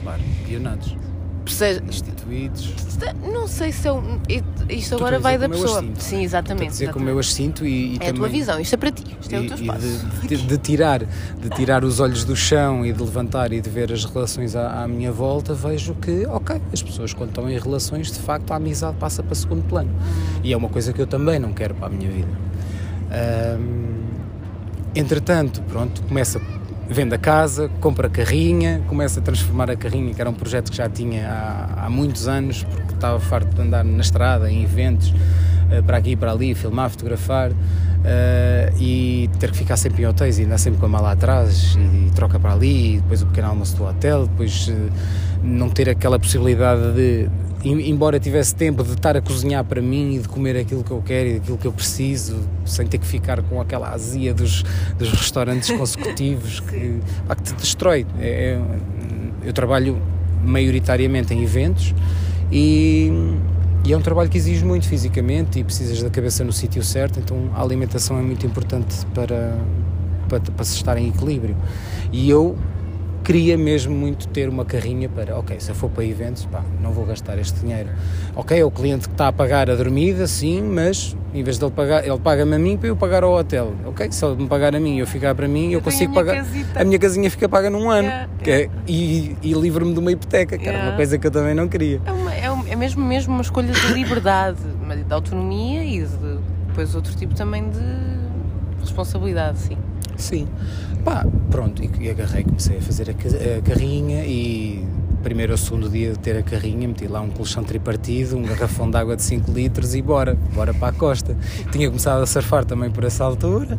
Claro, 0.03 0.21
pionados, 0.45 0.95
Seja, 1.47 1.81
instituídos. 1.87 2.73
não 3.31 3.47
sei 3.47 3.71
se 3.71 3.87
é 3.87 3.91
um, 3.93 4.19
isto 4.69 4.95
agora 4.95 5.17
a 5.17 5.19
vai 5.19 5.37
da 5.37 5.47
como 5.47 5.59
eu 5.59 5.63
pessoa. 5.63 5.81
sinto, 5.81 5.99
Sim, 6.01 6.23
exatamente. 6.23 6.69
Dizer 6.71 6.85
como 6.91 7.05
exatamente. 7.05 7.13
eu 7.13 7.19
as 7.19 7.33
sinto 7.33 7.65
e, 7.65 7.69
e 7.69 7.93
É 7.93 7.95
a 7.95 7.99
também... 7.99 8.13
tua 8.15 8.29
visão, 8.29 8.59
isto 8.59 8.73
é 8.73 8.77
para 8.77 8.91
ti, 8.91 9.03
isto 9.21 9.33
é 9.33 9.39
o 9.39 9.43
e, 9.43 9.47
teu 9.47 9.57
e 9.57 9.61
espaço. 9.61 10.27
de, 10.27 10.37
de- 10.37 10.57
tirar 10.57 10.99
de 11.03 11.49
tirar 11.55 11.83
os 11.83 11.99
olhos 11.99 12.23
do 12.23 12.35
chão 12.35 12.85
e 12.85 12.91
de 12.91 13.01
levantar 13.01 13.51
e 13.53 13.61
de 13.61 13.69
ver 13.69 13.91
as 13.93 14.05
relações 14.05 14.55
à, 14.55 14.83
à 14.83 14.87
minha 14.87 15.11
volta 15.11 15.53
vejo 15.53 15.93
que 15.95 16.25
ok 16.25 16.59
as 16.73 16.81
pessoas 16.81 17.13
quando 17.13 17.29
estão 17.29 17.49
em 17.49 17.59
relações 17.59 18.11
de 18.11 18.19
facto 18.19 18.51
a 18.51 18.55
amizade 18.55 18.97
passa 18.97 19.21
para 19.21 19.35
segundo 19.35 19.63
plano 19.67 19.91
e 20.43 20.51
é 20.51 20.57
uma 20.57 20.69
coisa 20.69 20.91
que 20.93 21.01
eu 21.01 21.07
também 21.07 21.37
não 21.37 21.53
quero 21.53 21.75
para 21.75 21.87
a 21.87 21.89
minha 21.89 22.09
vida 22.09 22.29
Ahm, 23.11 24.03
entretanto 24.95 25.61
pronto 25.63 26.01
começa 26.03 26.39
vende 26.87 27.15
a 27.15 27.17
casa 27.17 27.69
compra 27.79 28.07
a 28.07 28.09
carrinha 28.09 28.81
começa 28.87 29.19
a 29.19 29.23
transformar 29.23 29.71
a 29.71 29.75
carrinha 29.75 30.13
que 30.13 30.21
era 30.21 30.29
um 30.29 30.33
projeto 30.33 30.71
que 30.71 30.77
já 30.77 30.87
tinha 30.87 31.27
há, 31.27 31.85
há 31.85 31.89
muitos 31.89 32.27
anos 32.27 32.63
porque 32.63 32.93
estava 32.93 33.19
farto 33.19 33.55
de 33.55 33.61
andar 33.61 33.83
na 33.83 34.01
estrada 34.01 34.51
em 34.51 34.63
eventos 34.63 35.13
eh, 35.71 35.81
para 35.81 35.97
aqui 35.97 36.11
e 36.11 36.15
para 36.15 36.31
ali 36.31 36.53
filmar 36.53 36.89
fotografar 36.89 37.51
eh, 38.05 38.71
e 38.79 39.29
ter 39.39 39.51
que 39.51 39.57
ficar 39.57 39.77
sempre 39.77 40.03
em 40.03 40.05
hotéis 40.05 40.37
e 40.39 40.43
andar 40.43 40.57
sempre 40.59 40.79
com 40.79 40.85
a 40.85 40.89
mala 40.89 41.11
atrás 41.11 41.75
e, 41.77 42.11
troca 42.11 42.39
para 42.39 42.53
ali 42.53 42.95
e 42.95 42.99
depois 42.99 43.21
o 43.21 43.25
pequeno 43.25 43.47
almoço 43.49 43.75
do 43.75 43.83
hotel 43.83 44.27
depois 44.27 44.69
eh, 44.69 44.75
não 45.43 45.69
ter 45.69 45.89
aquela 45.89 46.17
possibilidade 46.19 46.93
de 46.93 47.29
em- 47.63 47.89
embora 47.89 48.19
tivesse 48.19 48.53
tempo 48.53 48.83
de 48.83 48.91
estar 48.93 49.17
a 49.17 49.21
cozinhar 49.21 49.63
para 49.65 49.81
mim 49.81 50.15
e 50.15 50.19
de 50.19 50.27
comer 50.27 50.55
aquilo 50.55 50.83
que 50.83 50.91
eu 50.91 51.01
quero 51.03 51.29
e 51.29 51.35
aquilo 51.37 51.57
que 51.57 51.65
eu 51.65 51.71
preciso 51.73 52.37
sem 52.63 52.85
ter 52.85 52.99
que 52.99 53.07
ficar 53.07 53.41
com 53.41 53.59
aquela 53.59 53.89
azia 53.89 54.33
dos, 54.35 54.63
dos 54.99 55.09
restaurantes 55.11 55.71
consecutivos 55.75 56.59
que, 56.59 56.99
pá, 57.27 57.35
que 57.35 57.41
te 57.43 57.53
destrói. 57.55 58.05
É- 58.19 58.59
é- 58.59 59.47
eu 59.47 59.51
trabalho 59.53 59.97
maioritariamente 60.43 61.33
em 61.33 61.41
eventos 61.43 61.93
e 62.51 63.11
e 63.85 63.93
é 63.93 63.97
um 63.97 64.01
trabalho 64.01 64.29
que 64.29 64.37
exige 64.37 64.65
muito 64.65 64.87
fisicamente 64.87 65.59
e 65.59 65.63
precisas 65.63 66.01
da 66.01 66.09
cabeça 66.09 66.43
no 66.43 66.51
sítio 66.51 66.83
certo, 66.83 67.19
então 67.19 67.51
a 67.53 67.61
alimentação 67.61 68.17
é 68.17 68.21
muito 68.21 68.43
importante 68.43 69.05
para, 69.13 69.59
para, 70.27 70.39
para 70.39 70.65
se 70.65 70.73
estar 70.73 70.97
em 70.97 71.09
equilíbrio. 71.09 71.55
E 72.11 72.27
eu 72.27 72.57
queria 73.25 73.57
mesmo 73.57 73.93
muito 73.95 74.27
ter 74.27 74.47
uma 74.47 74.63
carrinha 74.63 75.09
para, 75.09 75.35
ok, 75.35 75.59
se 75.59 75.71
eu 75.71 75.75
for 75.75 75.89
para 75.89 76.05
eventos, 76.05 76.45
pá, 76.45 76.61
não 76.79 76.91
vou 76.91 77.05
gastar 77.07 77.39
este 77.39 77.59
dinheiro. 77.59 77.89
Ok, 78.35 78.57
é 78.59 78.63
o 78.63 78.69
cliente 78.69 79.07
que 79.07 79.15
está 79.15 79.29
a 79.29 79.33
pagar 79.33 79.67
a 79.67 79.75
dormida, 79.75 80.27
sim, 80.27 80.61
mas 80.61 81.17
em 81.33 81.41
vez 81.43 81.57
dele 81.57 81.71
pagar, 81.71 82.05
ele 82.07 82.19
paga-me 82.19 82.55
a 82.55 82.59
mim 82.59 82.77
para 82.77 82.87
eu 82.89 82.95
pagar 82.95 83.23
ao 83.23 83.33
hotel. 83.33 83.73
Ok, 83.83 84.11
se 84.11 84.23
ele 84.23 84.43
me 84.43 84.47
pagar 84.47 84.75
a 84.75 84.79
mim 84.79 84.97
e 84.97 84.99
eu 84.99 85.07
ficar 85.07 85.33
para 85.33 85.47
mim, 85.47 85.71
eu, 85.71 85.81
tenho 85.81 85.81
consigo 85.81 86.11
a 86.11 86.15
pagar. 86.15 86.35
casita. 86.35 86.79
A 86.81 86.83
minha 86.85 86.99
casinha 86.99 87.31
fica 87.31 87.49
paga 87.49 87.67
num 87.69 87.89
ano 87.89 88.07
Yeah, 88.07 88.27
é- 88.45 88.69
e, 88.87 89.35
e 89.41 89.53
livro-me 89.53 89.91
de 89.93 89.99
uma 89.99 90.11
hipoteca, 90.11 90.55
que 90.55 90.63
era 90.63 90.73
Yeah. 90.73 90.91
uma 90.91 90.95
coisa 90.95 91.17
que 91.17 91.25
eu 91.25 91.31
também 91.31 91.55
não 91.55 91.67
queria. 91.67 91.99
É, 92.05 92.11
uma- 92.11 92.33
é 92.33 92.51
um- 92.51 92.67
é 92.67 92.75
mesmo, 92.75 93.03
mesmo 93.03 93.33
uma 93.33 93.41
escolha 93.41 93.73
de 93.73 93.87
liberdade, 93.91 94.59
de 95.07 95.13
autonomia 95.13 95.83
e 95.83 96.01
de, 96.03 96.37
depois 96.67 96.93
outro 96.93 97.15
tipo 97.15 97.33
também 97.33 97.63
de 97.71 97.79
responsabilidade, 98.81 99.57
sim. 99.59 99.77
Sim. 100.17 100.47
Pá, 101.03 101.25
pronto, 101.49 101.83
e, 101.83 101.89
e 101.99 102.09
agarrei, 102.09 102.43
comecei 102.43 102.77
a 102.77 102.81
fazer 102.81 103.09
a, 103.09 103.57
a 103.57 103.61
carrinha 103.61 104.25
e 104.25 104.83
primeiro 105.25 105.53
ou 105.53 105.57
segundo 105.57 105.89
dia 105.89 106.11
de 106.11 106.19
ter 106.19 106.37
a 106.37 106.43
carrinha, 106.43 106.87
meti 106.87 107.07
lá 107.07 107.19
um 107.19 107.31
colchão 107.31 107.63
tripartido, 107.63 108.37
um 108.37 108.43
garrafão 108.43 108.89
de 108.91 108.95
água 108.95 109.15
de 109.15 109.23
5 109.23 109.51
litros 109.51 109.95
e 109.95 110.01
bora, 110.01 110.37
bora 110.53 110.71
para 110.71 110.89
a 110.89 110.91
costa. 110.91 111.35
Tinha 111.71 111.87
começado 111.87 112.21
a 112.21 112.27
surfar 112.27 112.63
também 112.63 112.91
por 112.91 113.03
essa 113.03 113.23
altura, 113.23 113.75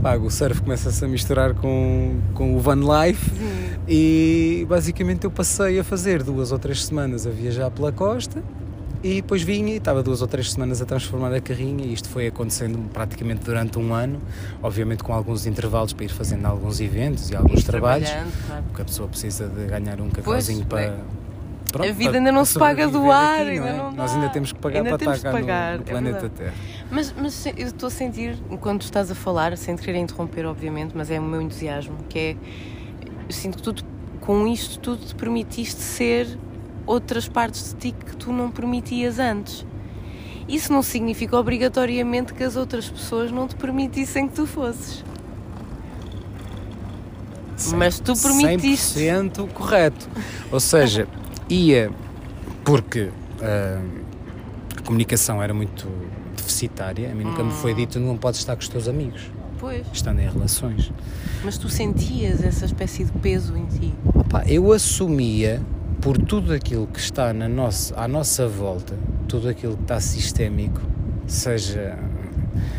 pá, 0.00 0.16
o 0.16 0.30
surf 0.30 0.62
começa-se 0.62 1.04
a 1.04 1.08
misturar 1.08 1.52
com, 1.54 2.14
com 2.32 2.56
o 2.56 2.60
van 2.60 2.76
life 2.76 3.28
e 3.88 4.64
basicamente 4.68 5.24
eu 5.24 5.32
passei 5.32 5.80
a 5.80 5.84
fazer 5.84 6.22
duas 6.22 6.52
ou 6.52 6.60
três 6.60 6.84
semanas 6.84 7.26
a 7.26 7.30
viajar 7.30 7.72
pela 7.72 7.90
costa 7.90 8.40
e 9.04 9.16
depois 9.20 9.42
vinha 9.42 9.74
e 9.74 9.76
estava 9.76 10.02
duas 10.02 10.22
ou 10.22 10.26
três 10.26 10.50
semanas 10.50 10.80
a 10.80 10.86
transformar 10.86 11.30
a 11.34 11.38
carrinha 11.40 11.84
e 11.84 11.92
isto 11.92 12.08
foi 12.08 12.26
acontecendo 12.26 12.78
praticamente 12.90 13.44
durante 13.44 13.78
um 13.78 13.92
ano, 13.92 14.18
obviamente 14.62 15.04
com 15.04 15.12
alguns 15.12 15.44
intervalos 15.44 15.92
para 15.92 16.06
ir 16.06 16.08
fazendo 16.08 16.46
alguns 16.46 16.80
eventos 16.80 17.28
e 17.30 17.36
alguns 17.36 17.60
Ir 17.60 17.64
trabalhos, 17.64 18.08
claro. 18.46 18.62
porque 18.64 18.80
a 18.80 18.84
pessoa 18.86 19.06
precisa 19.06 19.46
de 19.46 19.66
ganhar 19.66 20.00
um 20.00 20.08
cafezinho 20.08 20.64
para... 20.64 20.88
bem, 20.92 21.00
pronto, 21.70 21.88
a 21.90 21.92
vida 21.92 22.16
ainda 22.16 22.32
não 22.32 22.46
se 22.46 22.58
paga 22.58 22.88
do 22.88 23.10
ar, 23.10 23.42
aqui, 23.42 23.50
ainda 23.50 23.68
é? 23.68 23.76
não 23.76 23.92
Nós 23.92 24.14
ainda 24.14 24.30
temos 24.30 24.52
que 24.52 24.58
pagar 24.58 24.78
Ainda 24.78 24.96
para 24.96 25.14
estar 25.16 25.22
cá 25.22 25.32
no- 25.32 25.44
pagar, 25.44 25.76
no, 25.76 25.82
é 25.82 25.84
planeta. 25.84 26.28
Terra. 26.30 26.54
Mas, 26.90 27.14
mas 27.20 27.44
eu 27.46 27.52
estou 27.66 27.88
a 27.88 27.90
sentir, 27.90 28.38
enquanto 28.50 28.82
estás 28.82 29.10
a 29.10 29.14
falar, 29.14 29.54
sem 29.58 29.76
te 29.76 29.82
querer 29.82 29.98
interromper, 29.98 30.46
obviamente, 30.46 30.92
mas 30.96 31.10
é 31.10 31.20
o 31.20 31.22
meu 31.22 31.42
entusiasmo, 31.42 31.96
que 32.08 32.18
é. 32.18 32.36
Eu 33.26 33.32
sinto 33.32 33.56
que 33.58 33.62
tu, 33.62 33.84
com 34.20 34.46
isto, 34.46 34.78
tu 34.78 34.96
te 34.96 35.14
permitiste 35.14 35.80
ser 35.82 36.38
outras 36.86 37.28
partes 37.28 37.72
de 37.74 37.90
ti 37.92 37.94
que 37.98 38.16
tu 38.16 38.32
não 38.32 38.50
permitias 38.50 39.18
antes. 39.18 39.64
Isso 40.48 40.72
não 40.72 40.82
significa 40.82 41.36
obrigatoriamente 41.38 42.34
que 42.34 42.42
as 42.42 42.54
outras 42.56 42.88
pessoas 42.88 43.30
não 43.32 43.48
te 43.48 43.54
permitissem 43.56 44.28
que 44.28 44.34
tu 44.34 44.46
fosses. 44.46 45.02
Mas 47.76 47.98
tu 48.00 48.12
permitiste. 48.20 48.98
100% 49.00 49.48
correto. 49.52 50.08
Ou 50.50 50.60
seja, 50.60 51.06
ia 51.48 51.90
porque 52.64 53.10
ah, 53.40 53.80
a 54.76 54.82
comunicação 54.82 55.42
era 55.42 55.54
muito 55.54 55.86
deficitária, 56.36 57.10
a 57.10 57.14
mim 57.14 57.24
nunca 57.24 57.42
me 57.42 57.50
Hum. 57.50 57.54
foi 57.56 57.72
dito 57.74 57.98
não 58.00 58.16
podes 58.18 58.40
estar 58.40 58.54
com 58.56 58.60
os 58.62 58.68
teus 58.68 58.86
amigos, 58.88 59.30
Pois. 59.58 59.86
estando 59.92 60.20
em 60.20 60.28
relações. 60.28 60.92
Mas 61.44 61.56
tu 61.56 61.68
sentias 61.68 62.42
essa 62.42 62.64
espécie 62.66 63.04
de 63.04 63.12
peso 63.12 63.56
em 63.56 63.64
ti. 63.66 63.94
Opa, 64.14 64.42
eu 64.46 64.72
assumia 64.72 65.62
por 66.04 66.18
tudo 66.18 66.52
aquilo 66.52 66.86
que 66.86 67.00
está 67.00 67.32
na 67.32 67.48
nossa, 67.48 67.98
à 67.98 68.06
nossa 68.06 68.46
volta, 68.46 68.94
tudo 69.26 69.48
aquilo 69.48 69.74
que 69.76 69.82
está 69.84 69.98
sistémico, 70.00 70.80
seja 71.26 71.98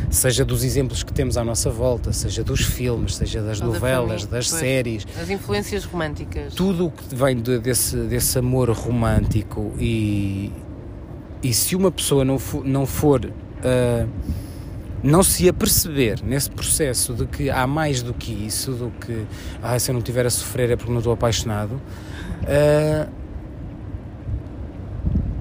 seja 0.10 0.46
dos 0.46 0.64
exemplos 0.64 1.04
que 1.04 1.12
temos 1.12 1.36
à 1.36 1.44
nossa 1.44 1.70
volta, 1.70 2.14
seja 2.14 2.42
dos 2.44 2.62
filmes, 2.62 3.16
seja 3.16 3.42
das 3.42 3.60
Ou 3.60 3.68
da 3.68 3.74
novelas, 3.74 4.22
família, 4.22 4.28
das 4.28 4.50
pois. 4.50 4.60
séries, 4.62 5.08
As 5.22 5.30
influências 5.30 5.84
românticas. 5.84 6.54
tudo 6.54 6.86
o 6.86 6.92
que 6.92 7.14
vem 7.14 7.36
de- 7.36 7.60
desse, 7.60 7.98
desse 8.08 8.40
amor 8.40 8.70
romântico 8.70 9.74
e, 9.78 10.54
e 11.44 11.54
se 11.54 11.76
uma 11.76 11.92
pessoa 11.92 12.24
não 12.24 12.40
for, 12.40 12.64
não, 12.64 12.86
for 12.86 13.30
ah, 13.64 14.08
não 15.04 15.22
se 15.24 15.50
aperceber 15.50 16.24
nesse 16.24 16.50
processo 16.52 17.14
de 17.14 17.26
que 17.26 17.50
há 17.50 17.68
mais 17.68 18.02
do 18.02 18.14
que 18.14 18.32
isso, 18.32 18.72
do 18.72 18.92
que 18.92 19.26
ah, 19.62 19.78
se 19.78 19.92
eu 19.92 19.94
não 19.94 20.00
estiver 20.00 20.26
a 20.26 20.30
sofrer 20.30 20.70
é 20.72 20.76
porque 20.78 20.92
não 20.92 21.00
estou 21.00 21.12
apaixonado, 21.12 21.82
ah, 22.48 23.10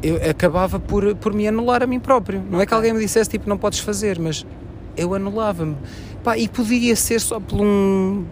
eu 0.05 0.31
acabava 0.31 0.79
por, 0.79 1.15
por 1.17 1.33
me 1.33 1.49
anular 1.49 1.83
a 1.83 1.87
mim 1.87 1.99
próprio. 1.99 2.43
Não 2.51 2.61
é 2.61 2.67
que 2.67 2.75
alguém 2.75 2.93
me 2.93 3.01
dissesse 3.01 3.31
tipo 3.31 3.49
não 3.49 3.57
podes 3.57 3.79
fazer, 3.79 4.19
mas 4.19 4.45
eu 4.97 5.15
anulava-me. 5.15 5.77
E 6.37 6.49
poderia 6.49 6.95
ser 6.95 7.21
só 7.21 7.41
por 7.41 7.61
um 7.61 8.25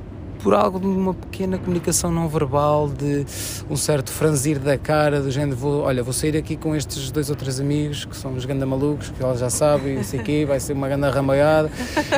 por 0.42 0.54
algo 0.54 0.80
de 0.80 0.86
uma 0.86 1.14
pequena 1.14 1.56
comunicação 1.56 2.10
não 2.10 2.28
verbal, 2.28 2.88
de 2.88 3.24
um 3.70 3.76
certo 3.76 4.10
franzir 4.10 4.58
da 4.58 4.76
cara, 4.76 5.20
do 5.20 5.30
género, 5.30 5.56
vou, 5.56 5.82
olha, 5.82 6.02
vou 6.02 6.12
sair 6.12 6.36
aqui 6.36 6.56
com 6.56 6.74
estes 6.74 7.12
dois 7.12 7.30
ou 7.30 7.36
três 7.36 7.60
amigos, 7.60 8.04
que 8.04 8.16
são 8.16 8.34
os 8.34 8.44
ganda 8.44 8.66
malucos, 8.66 9.10
que 9.10 9.22
elas 9.22 9.38
já 9.38 9.48
sabem, 9.48 9.94
não 9.94 10.02
sei 10.02 10.18
o 10.18 10.22
quê, 10.24 10.44
vai 10.44 10.58
ser 10.58 10.72
uma 10.72 10.88
ganda 10.88 11.08
ramaiada, 11.10 11.70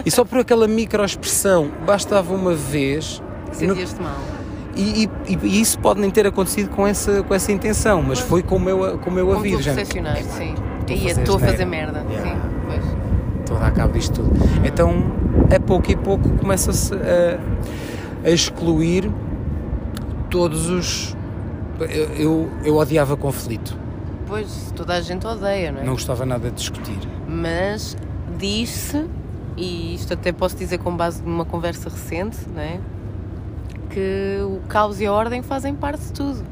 e 0.06 0.10
só 0.10 0.24
por 0.24 0.38
aquela 0.38 0.66
microexpressão, 0.66 1.70
bastava 1.84 2.32
uma 2.32 2.54
vez, 2.54 3.22
Sentias-te 3.52 4.00
mal. 4.00 4.43
E, 4.76 5.04
e- 5.28 5.38
e 5.42 5.60
isso 5.60 5.78
pode 5.78 6.00
nem 6.00 6.10
ter 6.10 6.26
acontecido 6.26 6.68
com 6.70 6.86
essa, 6.86 7.22
com 7.22 7.34
essa 7.34 7.52
intenção, 7.52 8.02
mas 8.02 8.18
foi 8.18 8.42
como 8.42 8.68
eu, 8.68 8.98
como 8.98 9.18
eu 9.18 9.30
a 9.30 9.34
Como 9.34 9.42
vi. 9.44 9.52
tu 9.52 9.62
já- 9.62 9.74
percepcionaste, 9.74 10.24
sim. 10.32 10.54
estou 10.80 10.94
a 10.94 10.98
E 10.98 11.08
fazer 11.08 11.20
estou 11.20 11.36
a 11.36 11.38
fazer 11.38 11.62
asneira. 11.62 11.92
merda, 11.92 12.04
Yeah. 12.10 12.30
sim. 12.30 12.40
Pois. 12.66 12.84
Estou 13.40 13.56
a 13.56 13.60
dar 13.60 13.70
cabo 13.72 13.92
disto 13.92 14.22
tudo. 14.22 14.32
Então, 14.66 15.12
a 15.54 15.60
pouco 15.60 15.90
e 15.92 15.96
pouco, 15.96 16.28
começa-se 16.38 16.92
a, 16.94 17.38
a 18.26 18.30
excluir 18.30 19.10
todos 20.30 20.68
os. 20.68 21.16
Eu, 21.80 21.86
eu, 22.16 22.50
eu 22.64 22.76
odiava 22.76 23.16
conflito, 23.16 23.76
Pois, 24.26 24.72
toda 24.76 24.94
a 24.94 25.00
gente 25.00 25.26
odeia, 25.26 25.72
não 25.72 25.80
é? 25.80 25.84
não 25.84 25.92
gostava 25.94 26.24
nada 26.24 26.48
de 26.48 26.54
discutir. 26.56 26.98
Mas 27.28 27.96
diz-se, 28.38 29.04
e 29.56 29.94
isto 29.94 30.14
até 30.14 30.32
posso 30.32 30.56
dizer 30.56 30.78
com 30.78 30.96
base 30.96 31.22
numa 31.22 31.44
conversa 31.44 31.88
recente, 31.90 32.38
não 32.54 32.62
é? 32.62 32.78
Que 33.94 34.38
o 34.42 34.60
caos 34.68 35.00
e 35.00 35.06
a 35.06 35.12
ordem 35.12 35.40
fazem 35.40 35.72
parte 35.72 36.06
de 36.06 36.12
tudo. 36.12 36.44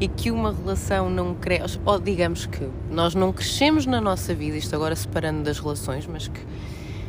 E 0.00 0.08
que 0.08 0.30
uma 0.32 0.52
relação 0.52 1.08
não 1.08 1.34
cresce, 1.34 1.78
ou 1.84 2.00
digamos 2.00 2.46
que 2.46 2.68
nós 2.90 3.14
não 3.14 3.32
crescemos 3.32 3.86
na 3.86 4.00
nossa 4.00 4.34
vida, 4.34 4.56
isto 4.56 4.74
agora 4.74 4.96
separando 4.96 5.44
das 5.44 5.60
relações, 5.60 6.04
mas 6.06 6.26
que 6.26 6.40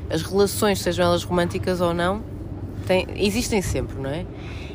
as 0.07 0.21
relações, 0.21 0.79
sejam 0.79 1.05
elas 1.07 1.23
românticas 1.23 1.81
ou 1.81 1.93
não, 1.95 2.21
têm- 2.85 3.07
existem 3.15 3.61
sempre, 3.61 3.99
não 3.99 4.09
é? 4.11 4.23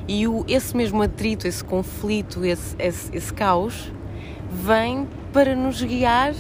E 0.08 0.26
o, 0.26 0.44
esse 0.48 0.76
mesmo 0.76 1.00
atrito, 1.02 1.46
esse 1.46 1.62
conflito, 1.62 2.44
esse, 2.44 2.75
esse, 2.78 3.16
esse 3.16 3.32
caos, 3.32 3.92
vem 4.50 5.06
para 5.32 5.54
nos 5.54 5.80
guiar 5.82 6.34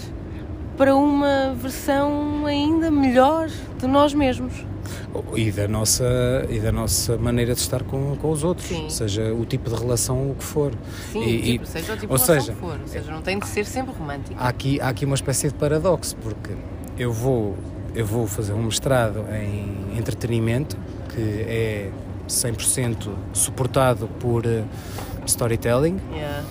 para 0.76 0.96
uma 0.96 1.54
versão 1.54 2.44
ainda 2.46 2.90
melhor 2.90 3.48
de 3.78 3.86
nós 3.86 4.12
mesmos. 4.12 4.52
E 5.34 5.50
da 5.50 5.66
nossa, 5.68 6.04
e 6.50 6.58
da 6.60 6.70
nossa 6.72 7.16
maneira 7.16 7.54
de 7.54 7.60
estar 7.60 7.82
com, 7.82 8.16
com 8.16 8.30
os 8.30 8.42
outros, 8.44 8.66
Sim. 8.66 8.88
seja 8.90 9.32
o 9.34 9.44
tipo 9.44 9.68
de 9.70 9.76
relação 9.76 10.30
o 10.30 10.34
que 10.34 10.44
for. 10.44 10.72
Sim, 11.12 11.22
E- 11.22 11.42
tipo, 11.52 11.64
e- 11.64 11.66
seja 11.68 11.92
o 11.92 11.96
tipo 11.96 12.12
ou 12.12 12.18
de 12.18 12.24
seja, 12.24 12.52
que 12.52 12.58
for. 12.60 12.78
Ou 12.80 12.86
seja, 12.88 13.10
não 13.10 13.22
tem 13.22 13.38
de 13.38 13.46
ser 13.46 13.64
sempre 13.66 13.92
romântico. 13.98 14.36
há 14.38 14.48
aqui, 14.48 14.80
há 14.80 14.88
aqui 14.88 15.04
uma 15.04 15.14
espécie 15.14 15.48
de 15.48 15.54
paradoxo, 15.54 16.16
porque 16.16 16.52
eu 16.98 17.12
vou, 17.12 17.56
eu 17.94 18.04
vou 18.06 18.26
fazer 18.26 18.52
um 18.52 18.62
mestrado 18.62 19.24
em 19.32 19.98
entretenimento, 19.98 20.76
que 21.14 21.20
é 21.48 21.90
100% 22.28 23.08
suportado 23.32 24.08
por 24.20 24.44
eh, 24.46 24.64
storytelling, 25.26 25.98
Yeah. 26.12 26.44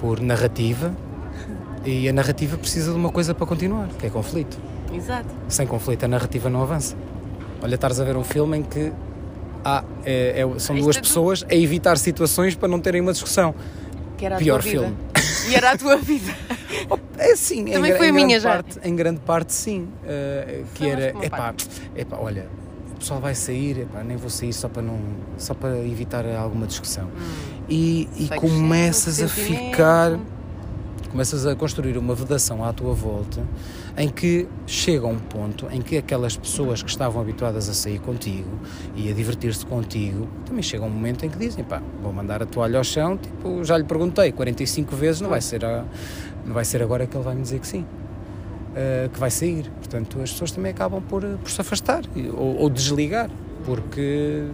por 0.00 0.20
narrativa, 0.20 0.94
e 1.84 2.08
a 2.08 2.12
narrativa 2.12 2.56
precisa 2.58 2.90
de 2.92 2.96
uma 2.98 3.10
coisa 3.10 3.34
para 3.34 3.46
continuar, 3.46 3.88
que 3.98 4.06
é 4.06 4.10
conflito. 4.10 4.58
Exato. 4.92 5.28
Sem 5.48 5.66
conflito 5.66 6.04
a 6.04 6.08
narrativa 6.08 6.50
não 6.50 6.62
avança. 6.62 6.96
Olha, 7.62 7.74
estares 7.74 8.00
a 8.00 8.04
ver 8.04 8.16
um 8.16 8.24
filme 8.24 8.58
em 8.58 8.62
que 8.62 8.92
há, 9.64 9.84
é- 10.04 10.40
é- 10.42 10.58
são 10.58 10.76
duas 10.76 10.96
pessoas 10.98 11.44
a 11.48 11.54
evitar 11.54 11.98
situações 11.98 12.54
para 12.54 12.68
não 12.68 12.80
terem 12.80 13.00
uma 13.00 13.12
discussão. 13.12 13.54
Que 14.16 14.26
era 14.26 14.36
a 14.36 14.38
Pior 14.38 14.62
filme. 14.62 14.96
E 15.48 15.54
era 15.54 15.72
a 15.72 15.76
tua 15.78 15.96
vida. 15.96 16.32
É 17.18 17.34
sim, 17.34 17.60
em, 17.60 17.72
Também 17.72 17.90
gra- 17.90 17.98
foi 17.98 18.06
em 18.08 18.10
a 18.10 18.12
minha 18.12 18.38
já. 18.38 18.50
Parte, 18.50 18.78
em 18.84 18.94
grande 18.94 19.20
parte, 19.20 19.52
sim. 19.52 19.88
Uh, 20.04 20.64
que 20.74 20.82
mais 20.86 20.92
era, 21.00 21.24
epá, 21.24 21.54
epá, 21.96 22.16
olha, 22.20 22.46
o 22.94 22.98
pessoal 22.98 23.20
vai 23.20 23.34
sair, 23.34 23.80
epá, 23.80 24.02
nem 24.04 24.16
vou 24.16 24.30
sair 24.30 24.52
só 24.52 24.68
para, 24.68 24.82
não, 24.82 24.98
só 25.38 25.54
para 25.54 25.78
evitar 25.78 26.24
alguma 26.26 26.66
discussão. 26.66 27.08
E, 27.68 28.08
e 28.16 28.26
Segue 28.28 28.40
começas 28.40 29.22
a 29.22 29.28
ficar, 29.28 30.18
começas 31.10 31.46
a 31.46 31.56
construir 31.56 31.96
uma 31.96 32.14
vedação 32.14 32.62
à 32.64 32.72
tua 32.72 32.92
volta 32.94 33.42
em 34.00 34.08
que 34.08 34.48
chega 34.66 35.06
um 35.06 35.18
ponto 35.18 35.66
em 35.70 35.82
que 35.82 35.98
aquelas 35.98 36.34
pessoas 36.36 36.82
que 36.82 36.88
estavam 36.88 37.20
habituadas 37.20 37.68
a 37.68 37.74
sair 37.74 37.98
contigo 38.00 38.48
e 38.96 39.10
a 39.10 39.12
divertir-se 39.12 39.66
contigo, 39.66 40.26
também 40.46 40.62
chega 40.62 40.82
um 40.84 40.88
momento 40.88 41.26
em 41.26 41.28
que 41.28 41.36
dizem, 41.36 41.62
pá, 41.62 41.82
vou 42.02 42.10
mandar 42.12 42.42
a 42.42 42.46
toalha 42.46 42.78
ao 42.78 42.84
chão, 42.84 43.18
tipo, 43.18 43.62
já 43.62 43.76
lhe 43.76 43.84
perguntei 43.84 44.32
45 44.32 44.96
vezes, 44.96 45.20
não 45.20 45.28
vai 45.28 45.42
ser, 45.42 45.64
a- 45.64 45.84
não 46.46 46.54
vai 46.54 46.64
ser 46.64 46.82
agora 46.82 47.06
que 47.06 47.14
ele 47.14 47.24
vai 47.24 47.34
me 47.34 47.42
dizer 47.42 47.60
que 47.60 47.66
sim. 47.66 47.84
uh, 48.70 49.08
que 49.10 49.18
vai 49.20 49.30
sair. 49.30 49.70
Portanto, 49.78 50.18
as 50.22 50.30
pessoas 50.32 50.50
também 50.52 50.70
acabam 50.70 51.02
por, 51.02 51.22
por 51.22 51.50
se 51.50 51.60
afastar 51.60 52.02
ou, 52.36 52.56
ou 52.56 52.70
desligar, 52.70 53.28
porque 53.66 54.44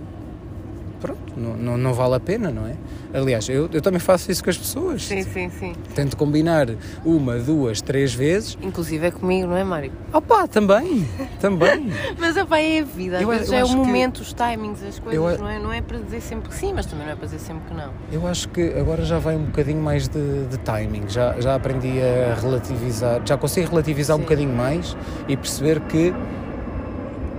pronto, 1.06 1.32
não, 1.36 1.56
não, 1.56 1.78
não 1.78 1.94
vale 1.94 2.14
a 2.14 2.20
pena, 2.20 2.50
não 2.50 2.66
é? 2.66 2.74
Aliás, 3.14 3.48
eu, 3.48 3.68
eu 3.72 3.80
também 3.80 4.00
faço 4.00 4.30
isso 4.30 4.42
com 4.44 4.50
as 4.50 4.58
pessoas. 4.58 5.04
Sim, 5.04 5.22
sim, 5.22 5.48
sim. 5.50 5.72
Tento 5.94 6.16
combinar 6.16 6.66
uma, 7.04 7.38
duas, 7.38 7.80
três 7.80 8.12
vezes. 8.12 8.58
Inclusive 8.60 9.06
é 9.06 9.10
comigo, 9.10 9.46
não 9.46 9.56
é, 9.56 9.64
Mário? 9.64 9.92
Opá, 10.12 10.46
também, 10.46 11.08
também. 11.40 11.90
Mas 12.18 12.36
epá, 12.36 12.58
é 12.60 12.80
a 12.80 12.84
vida. 12.84 13.22
Eu- 13.22 13.32
eu 13.32 13.54
é 13.54 13.64
o 13.64 13.68
que- 13.68 13.74
momento, 13.74 14.18
os 14.20 14.32
timings, 14.34 14.82
as 14.82 14.98
coisas. 14.98 15.14
Eu 15.14 15.38
Não, 15.38 15.48
é, 15.48 15.58
não 15.58 15.72
é 15.72 15.80
para 15.80 15.98
dizer 15.98 16.20
sempre 16.20 16.48
que 16.48 16.54
sim, 16.54 16.72
mas 16.74 16.84
também 16.86 17.06
não 17.06 17.12
é 17.12 17.16
para 17.16 17.26
dizer 17.26 17.38
sempre 17.38 17.62
que 17.68 17.74
não. 17.74 17.90
Eu 18.12 18.26
acho 18.26 18.48
que 18.48 18.72
agora 18.78 19.04
já 19.04 19.18
vai 19.18 19.36
um 19.36 19.44
bocadinho 19.44 19.80
mais 19.82 20.08
de, 20.08 20.46
de 20.46 20.58
timing, 20.58 21.04
já, 21.08 21.40
já 21.40 21.54
aprendi 21.54 21.94
a 22.00 22.34
relativizar, 22.40 23.22
já 23.24 23.36
consigo 23.36 23.70
relativizar 23.70 24.16
um 24.16 24.20
Sim. 24.20 24.24
bocadinho 24.24 24.52
mais 24.54 24.96
e 25.28 25.36
perceber 25.36 25.80
que 25.82 26.12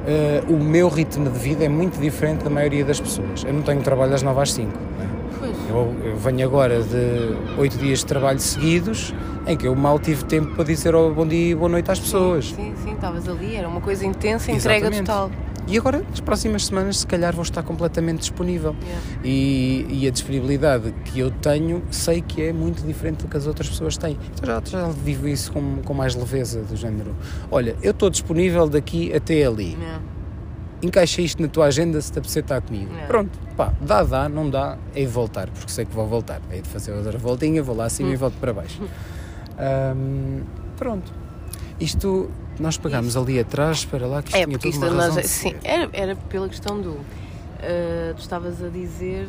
eh, 0.08 0.42
o 0.48 0.54
meu 0.54 0.88
ritmo 0.88 1.30
de 1.30 1.38
vida 1.38 1.66
é 1.66 1.70
muito 1.70 2.00
diferente 2.00 2.46
da 2.46 2.50
maioria 2.50 2.86
das 2.86 3.00
pessoas. 3.00 3.44
Eu 3.44 3.54
não 3.54 3.62
tenho 3.62 3.82
trabalho 3.82 4.12
das 4.12 4.24
9 4.24 4.42
às 4.42 4.54
5. 4.54 4.72
não 4.72 5.06
é? 5.06 5.10
Pois. 5.38 5.70
Eu, 5.70 5.96
eu 6.06 6.16
venho 6.16 6.48
agora 6.48 6.82
de 6.82 7.36
8 7.60 7.78
dias 7.78 8.00
de 8.00 8.06
trabalho 8.06 8.40
seguidos 8.40 9.14
em 9.46 9.58
que 9.58 9.68
eu 9.68 9.76
mal 9.76 10.00
tive 10.00 10.24
tempo 10.24 10.56
para 10.56 10.64
dizer 10.64 10.96
oh, 10.96 11.14
bom 11.14 11.28
dia 11.28 11.52
e 11.52 11.56
boa 11.56 11.70
noite 11.70 11.92
às 11.92 12.00
pessoas. 12.00 12.54
Sim, 12.56 12.74
sim, 12.84 12.94
estavas 12.94 13.28
ali, 13.28 13.56
era 13.56 13.68
uma 13.68 13.82
coisa 13.82 14.06
intensa, 14.06 14.52
entrega 14.52 14.88
Exatamente. 14.88 15.06
total. 15.06 15.32
E 15.68 15.78
agora, 15.78 16.02
nas 16.10 16.22
próximas 16.22 16.66
semanas, 16.66 17.00
se 17.00 17.08
calhar 17.08 17.34
vou 17.34 17.44
estar 17.44 17.62
completamente 17.62 18.20
disponível. 18.20 18.74
Yeah. 18.82 19.02
E, 19.24 19.86
e 19.90 20.08
a 20.08 20.12
disponibilidade 20.12 20.94
que 21.06 21.20
eu 21.20 21.30
tenho, 21.30 21.84
sei 21.92 22.22
que 22.22 22.42
é 22.42 22.54
muito 22.54 22.86
diferente 22.86 23.24
do 23.24 23.28
que 23.28 23.36
as 23.36 23.46
outras 23.48 23.68
pessoas 23.70 23.98
têm. 23.98 24.18
Então 24.34 24.46
já, 24.46 24.62
já 24.66 24.88
vivo 24.88 25.28
isso 25.28 25.52
com, 25.52 25.82
com 25.84 25.94
mais 25.94 26.16
leveza, 26.16 26.62
do 26.62 26.76
género. 26.78 27.14
Olha, 27.52 27.76
eu 27.84 27.92
estou 27.92 28.10
disponível 28.10 28.68
daqui 28.70 29.14
até 29.14 29.46
ali. 29.46 29.74
Yeah. 29.74 30.02
Encaixa 30.82 31.22
isto 31.22 31.42
na 31.42 31.48
tua 31.50 31.66
agenda 31.66 32.00
se 32.00 32.12
te 32.14 32.20
apetecer 32.20 32.44
estar 32.44 32.62
comigo. 32.62 32.90
Yeah. 32.92 33.08
Pronto, 33.08 33.38
pá, 33.58 33.74
dá, 33.82 34.04
dá, 34.04 34.30
não 34.30 34.50
dá, 34.50 34.78
é 34.96 35.02
de 35.02 35.08
voltar, 35.08 35.50
porque 35.50 35.72
sei 35.72 35.86
que 35.86 35.94
vou 35.94 36.08
voltar. 36.08 36.40
É 36.50 36.62
de 36.62 36.70
fazer 36.70 36.94
outra 36.94 37.18
voltinha, 37.18 37.62
vou 37.62 37.76
lá 37.76 37.86
acima 37.86 38.10
e 38.10 38.16
Hum. 38.16 38.18
volto 38.20 38.36
para 38.40 38.54
baixo. 38.54 38.82
Pronto. 40.78 41.12
Isto, 41.80 42.30
nós 42.60 42.78
pegámos 42.78 43.16
ali 43.18 43.40
atrás, 43.40 43.86
para 43.86 44.06
lá, 44.08 44.22
que 44.22 44.30
isto 44.30 44.38
É, 44.38 44.46
tinha 44.46 44.58
tudo 44.60 44.78
uma 44.78 44.90
nós, 44.90 45.06
razão 45.06 45.22
de 45.22 45.28
sim, 45.28 45.56
era, 45.64 45.90
era 45.94 46.16
pela 46.16 46.48
questão 46.50 46.80
do. 46.82 46.98
ah, 47.60 48.14
tu 48.16 48.22
estavas 48.22 48.64
a 48.64 48.70
dizer 48.70 49.28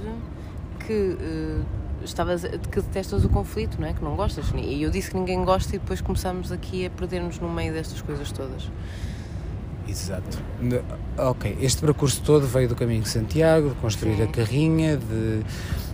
que. 0.86 1.16
ah, 1.20 1.78
Estavas, 2.04 2.42
que 2.42 2.80
detestas 2.80 3.24
o 3.24 3.28
conflito, 3.28 3.76
não 3.80 3.88
é? 3.88 3.92
Que 3.92 4.02
não 4.04 4.14
gostas. 4.14 4.46
E 4.54 4.80
eu 4.84 4.88
disse 4.88 5.10
que 5.10 5.16
ninguém 5.16 5.44
gosta 5.44 5.74
e 5.74 5.80
depois 5.80 6.00
começámos 6.00 6.52
aqui 6.52 6.86
a 6.86 6.90
perder-nos 6.90 7.40
no 7.40 7.48
meio 7.50 7.72
destas 7.72 8.00
coisas 8.00 8.30
todas. 8.30 8.70
Exato. 9.86 10.38
Ok, 11.16 11.58
este 11.60 11.80
percurso 11.80 12.22
todo 12.22 12.46
veio 12.46 12.68
do 12.68 12.76
caminho 12.76 13.02
de 13.02 13.08
Santiago, 13.08 13.70
de 13.70 13.74
construir 13.76 14.16
Sim. 14.16 14.22
a 14.22 14.26
carrinha, 14.28 14.96
de, 14.96 15.42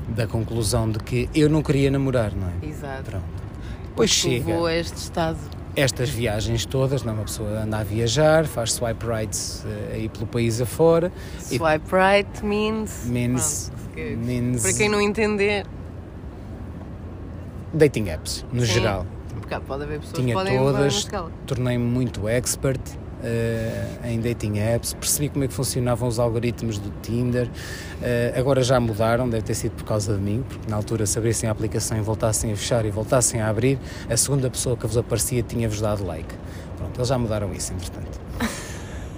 da 0.09 0.27
conclusão 0.27 0.90
de 0.90 0.99
que 0.99 1.29
eu 1.35 1.49
não 1.49 1.62
queria 1.62 1.90
namorar, 1.90 2.33
não 2.35 2.49
é? 2.49 2.66
Exato. 2.66 3.05
Pronto. 3.11 3.25
Depois 3.88 4.11
chega 4.11 4.47
Levou 4.47 4.66
a 4.66 4.75
este 4.75 4.97
estado. 4.99 5.38
Estas 5.77 6.09
viagens 6.11 6.65
todas, 6.65 7.03
não 7.03 7.13
é? 7.13 7.17
Uma 7.17 7.25
pessoa 7.25 7.49
anda 7.63 7.79
a 7.79 7.83
viajar, 7.83 8.45
faz 8.47 8.73
swipe 8.73 9.05
rights 9.07 9.65
eh, 9.67 9.95
aí 9.95 10.09
pelo 10.09 10.27
país 10.27 10.61
afora. 10.61 11.11
E- 11.51 11.57
Swipe 11.59 11.89
right 11.93 12.45
means. 12.45 13.05
Means- 13.07 13.73
pronto, 13.93 14.17
means- 14.19 14.63
Para 14.63 14.73
quem 14.73 14.89
não 14.89 15.01
entender, 15.01 15.67
Dating 17.73 18.09
apps, 18.09 18.45
no 18.53 18.61
Sim. 18.65 18.73
geral. 18.73 19.07
porque 19.41 19.59
pode 19.67 19.83
haver 19.83 19.99
pessoas 20.01 20.17
Tinha 20.19 20.29
que 20.29 20.41
podem 20.41 20.57
todas, 20.59 21.09
tornei-me 21.47 21.85
muito 21.85 22.27
expert 22.29 22.81
eh, 23.25 23.87
em 24.05 24.21
dating 24.21 24.59
apps, 24.59 24.93
percebi 24.95 25.29
como 25.31 25.45
é 25.45 25.49
que 25.49 25.55
funcionavam 25.55 26.07
os 26.09 26.19
algoritmos 26.19 26.79
do 26.79 26.91
Tinder. 27.03 27.49
Eh, 28.03 28.35
agora 28.37 28.63
já 28.63 28.79
mudaram, 28.79 29.29
deve 29.29 29.43
ter 29.43 29.55
sido 29.55 29.73
por 29.73 29.85
causa 29.85 30.15
de 30.15 30.21
mim, 30.21 30.45
porque 30.49 30.71
na 30.71 30.77
altura 30.77 31.07
se 31.07 31.19
abrissem 31.19 31.49
a 31.49 31.53
aplicação 31.53 31.97
e 31.97 32.01
voltassem 32.01 32.53
a 32.53 32.57
fechar 32.57 32.85
e 32.85 32.91
voltassem 32.91 33.41
a 33.41 33.49
abrir, 33.49 33.79
a 34.09 34.17
segunda 34.17 34.51
pessoa 34.51 34.77
que 34.77 34.87
vos 34.87 34.97
aparecia 34.97 35.43
tinha-vos 35.43 35.81
dado 35.81 36.05
like. 36.07 36.35
Pronto, 36.77 36.97
eles 36.99 37.09
já 37.09 37.19
mudaram 37.19 37.53
isso, 37.55 37.73
entretanto. 37.73 38.21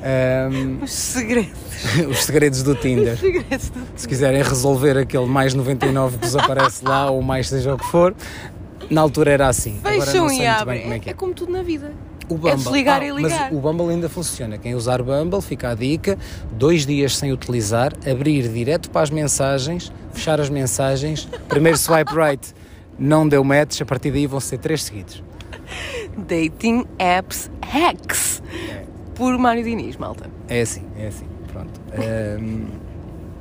Ahm, 0.03 0.83
Os 0.85 0.93
segredos. 0.93 1.59
os 2.09 2.19
segredos 2.25 2.63
do 2.63 2.75
Tinder. 2.75 3.15
Os 3.15 3.21
segredos 3.21 3.71
do 3.71 3.87
Se 3.97 4.07
quiserem 4.07 4.43
resolver 4.43 4.97
aquele 4.99 5.27
mais 5.27 5.53
99 5.53 6.19
que 6.19 6.27
vos 6.27 6.37
aparece 6.37 6.85
lá, 6.85 7.11
ou 7.11 7.23
mais 7.23 7.49
seja 7.49 7.75
o 7.75 7.79
que 7.79 7.87
for, 7.87 8.15
na 8.89 9.01
altura 9.01 9.33
era 9.33 9.49
assim. 9.49 9.81
Agora 9.83 10.07
Fecham 10.07 10.23
não 10.23 10.29
sei 10.29 10.43
e 10.43 10.47
abrem. 10.47 10.93
é 10.93 10.97
é 10.97 11.11
é. 11.11 11.15
como 11.15 11.35
tudo 11.35 11.51
na 11.53 11.63
vida. 11.63 11.93
O 12.29 12.35
Bumble. 12.35 12.51
É 12.51 12.57
desligar 12.57 13.01
Ah, 13.01 13.07
e 13.07 13.11
ligar. 13.13 13.51
Mas 13.51 13.59
o 13.59 13.61
Bumble 13.61 13.91
ainda 13.91 14.09
funciona. 14.09 14.59
Quem 14.59 14.75
usar 14.75 15.03
Bumble, 15.03 15.41
fica 15.41 15.71
a 15.71 15.75
dica: 15.75 16.19
dois 16.53 16.85
dias 16.85 17.17
sem 17.17 17.33
utilizar, 17.33 17.93
abrir 18.11 18.49
direto 18.49 18.91
para 18.91 19.03
as 19.03 19.11
mensagens, 19.11 19.93
fechar 20.13 20.41
as 20.41 20.49
mensagens, 20.51 21.29
primeiro 21.49 21.79
swipe 21.79 22.13
right, 22.15 22.55
não 22.99 23.29
deu 23.29 23.45
match, 23.45 23.81
a 23.81 23.85
partir 23.87 24.11
daí 24.11 24.27
vão 24.27 24.41
ser 24.41 24.59
três 24.59 24.83
seguidos. 24.83 25.23
Dating 26.17 26.85
Apps 26.99 27.51
Hacks. 27.63 28.43
Por 29.15 29.37
Mário 29.39 29.65
Diniz, 29.65 29.97
malta. 29.97 30.29
É 30.49 30.61
assim, 30.61 30.85
é 30.99 31.07
assim. 31.09 31.27
Pronto. 31.53 31.81
Ahm, 31.93 32.67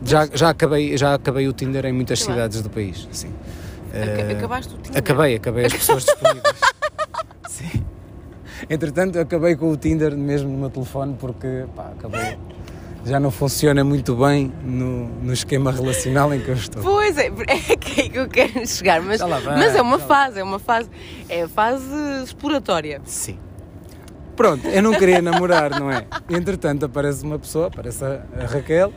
Já, 0.03 0.27
já, 0.33 0.49
acabei, 0.49 0.95
já 0.97 1.15
acabei 1.15 1.47
o 1.47 1.53
Tinder 1.53 1.85
em 1.85 1.91
muitas 1.93 2.21
cidades 2.21 2.61
do 2.61 2.69
país, 2.69 3.07
sim. 3.11 3.31
Aca- 3.91 4.31
Acabaste 4.31 4.73
o 4.73 4.77
Tinder? 4.77 4.99
Acabei, 4.99 5.35
acabei 5.35 5.65
as 5.65 5.73
pessoas 5.73 6.03
disponíveis. 6.05 6.55
Entretanto, 8.69 9.19
acabei 9.19 9.55
com 9.55 9.71
o 9.71 9.77
Tinder 9.77 10.15
mesmo 10.15 10.49
no 10.49 10.57
meu 10.57 10.69
telefone 10.69 11.15
porque 11.19 11.65
pá, 11.75 11.91
acabei. 11.97 12.37
Já 13.05 13.19
não 13.19 13.29
funciona 13.29 13.83
muito 13.83 14.15
bem 14.15 14.51
no, 14.63 15.07
no 15.21 15.31
esquema 15.31 15.71
relacional 15.71 16.33
em 16.33 16.39
que 16.39 16.49
eu 16.49 16.55
estou. 16.55 16.81
Pois 16.81 17.15
é, 17.17 17.27
é 17.27 17.75
que 17.75 18.01
aí 18.01 18.09
que 18.09 18.17
eu 18.17 18.27
quero 18.27 18.65
chegar, 18.65 18.99
mas, 19.01 19.21
lá 19.21 19.39
vai, 19.39 19.59
mas 19.59 19.75
é 19.75 19.81
uma 19.81 19.97
lá 19.97 20.05
fase, 20.05 20.39
é 20.39 20.43
uma 20.43 20.57
fase, 20.57 20.89
é 21.29 21.43
a 21.43 21.47
fase 21.47 21.85
exploratória. 22.23 23.01
Sim. 23.05 23.37
Pronto, 24.35 24.67
eu 24.67 24.81
não 24.81 24.93
queria 24.93 25.21
namorar, 25.21 25.79
não 25.79 25.89
é? 25.89 26.05
Entretanto, 26.29 26.85
aparece 26.85 27.23
uma 27.23 27.37
pessoa, 27.37 27.67
aparece 27.67 28.03
a, 28.03 28.21
a 28.37 28.45
Raquel, 28.45 28.91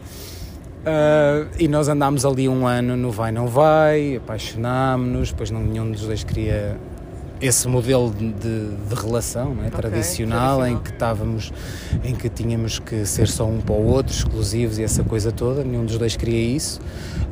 ah, 0.86 1.46
e 1.58 1.68
nós 1.68 1.88
andámos 1.88 2.24
ali 2.24 2.48
um 2.48 2.66
ano 2.66 2.96
no 2.96 3.10
vai 3.10 3.30
não 3.30 3.46
vai, 3.46 4.16
apaixonámos-nos, 4.16 5.32
depois 5.32 5.50
não, 5.50 5.60
nenhum 5.60 5.90
dos 5.90 6.02
dois 6.02 6.24
queria 6.24 6.78
esse 7.40 7.68
modelo 7.68 8.10
de, 8.12 8.32
de- 8.32 8.94
relação 9.00 9.54
não 9.54 9.64
é? 9.64 9.70
tradicional, 9.70 10.56
em 10.56 10.76
tradicional. 10.76 10.82
que 10.82 10.90
estávamos, 10.90 11.52
em 12.04 12.14
que 12.14 12.28
tínhamos 12.28 12.78
que 12.78 13.06
ser 13.06 13.28
só 13.28 13.46
um 13.46 13.60
para 13.60 13.74
o 13.74 13.86
outro, 13.86 14.12
exclusivos 14.12 14.78
e 14.78 14.82
essa 14.82 15.04
coisa 15.04 15.30
toda, 15.30 15.62
nenhum 15.62 15.84
dos 15.84 15.98
dois 15.98 16.16
queria 16.16 16.56
isso, 16.56 16.80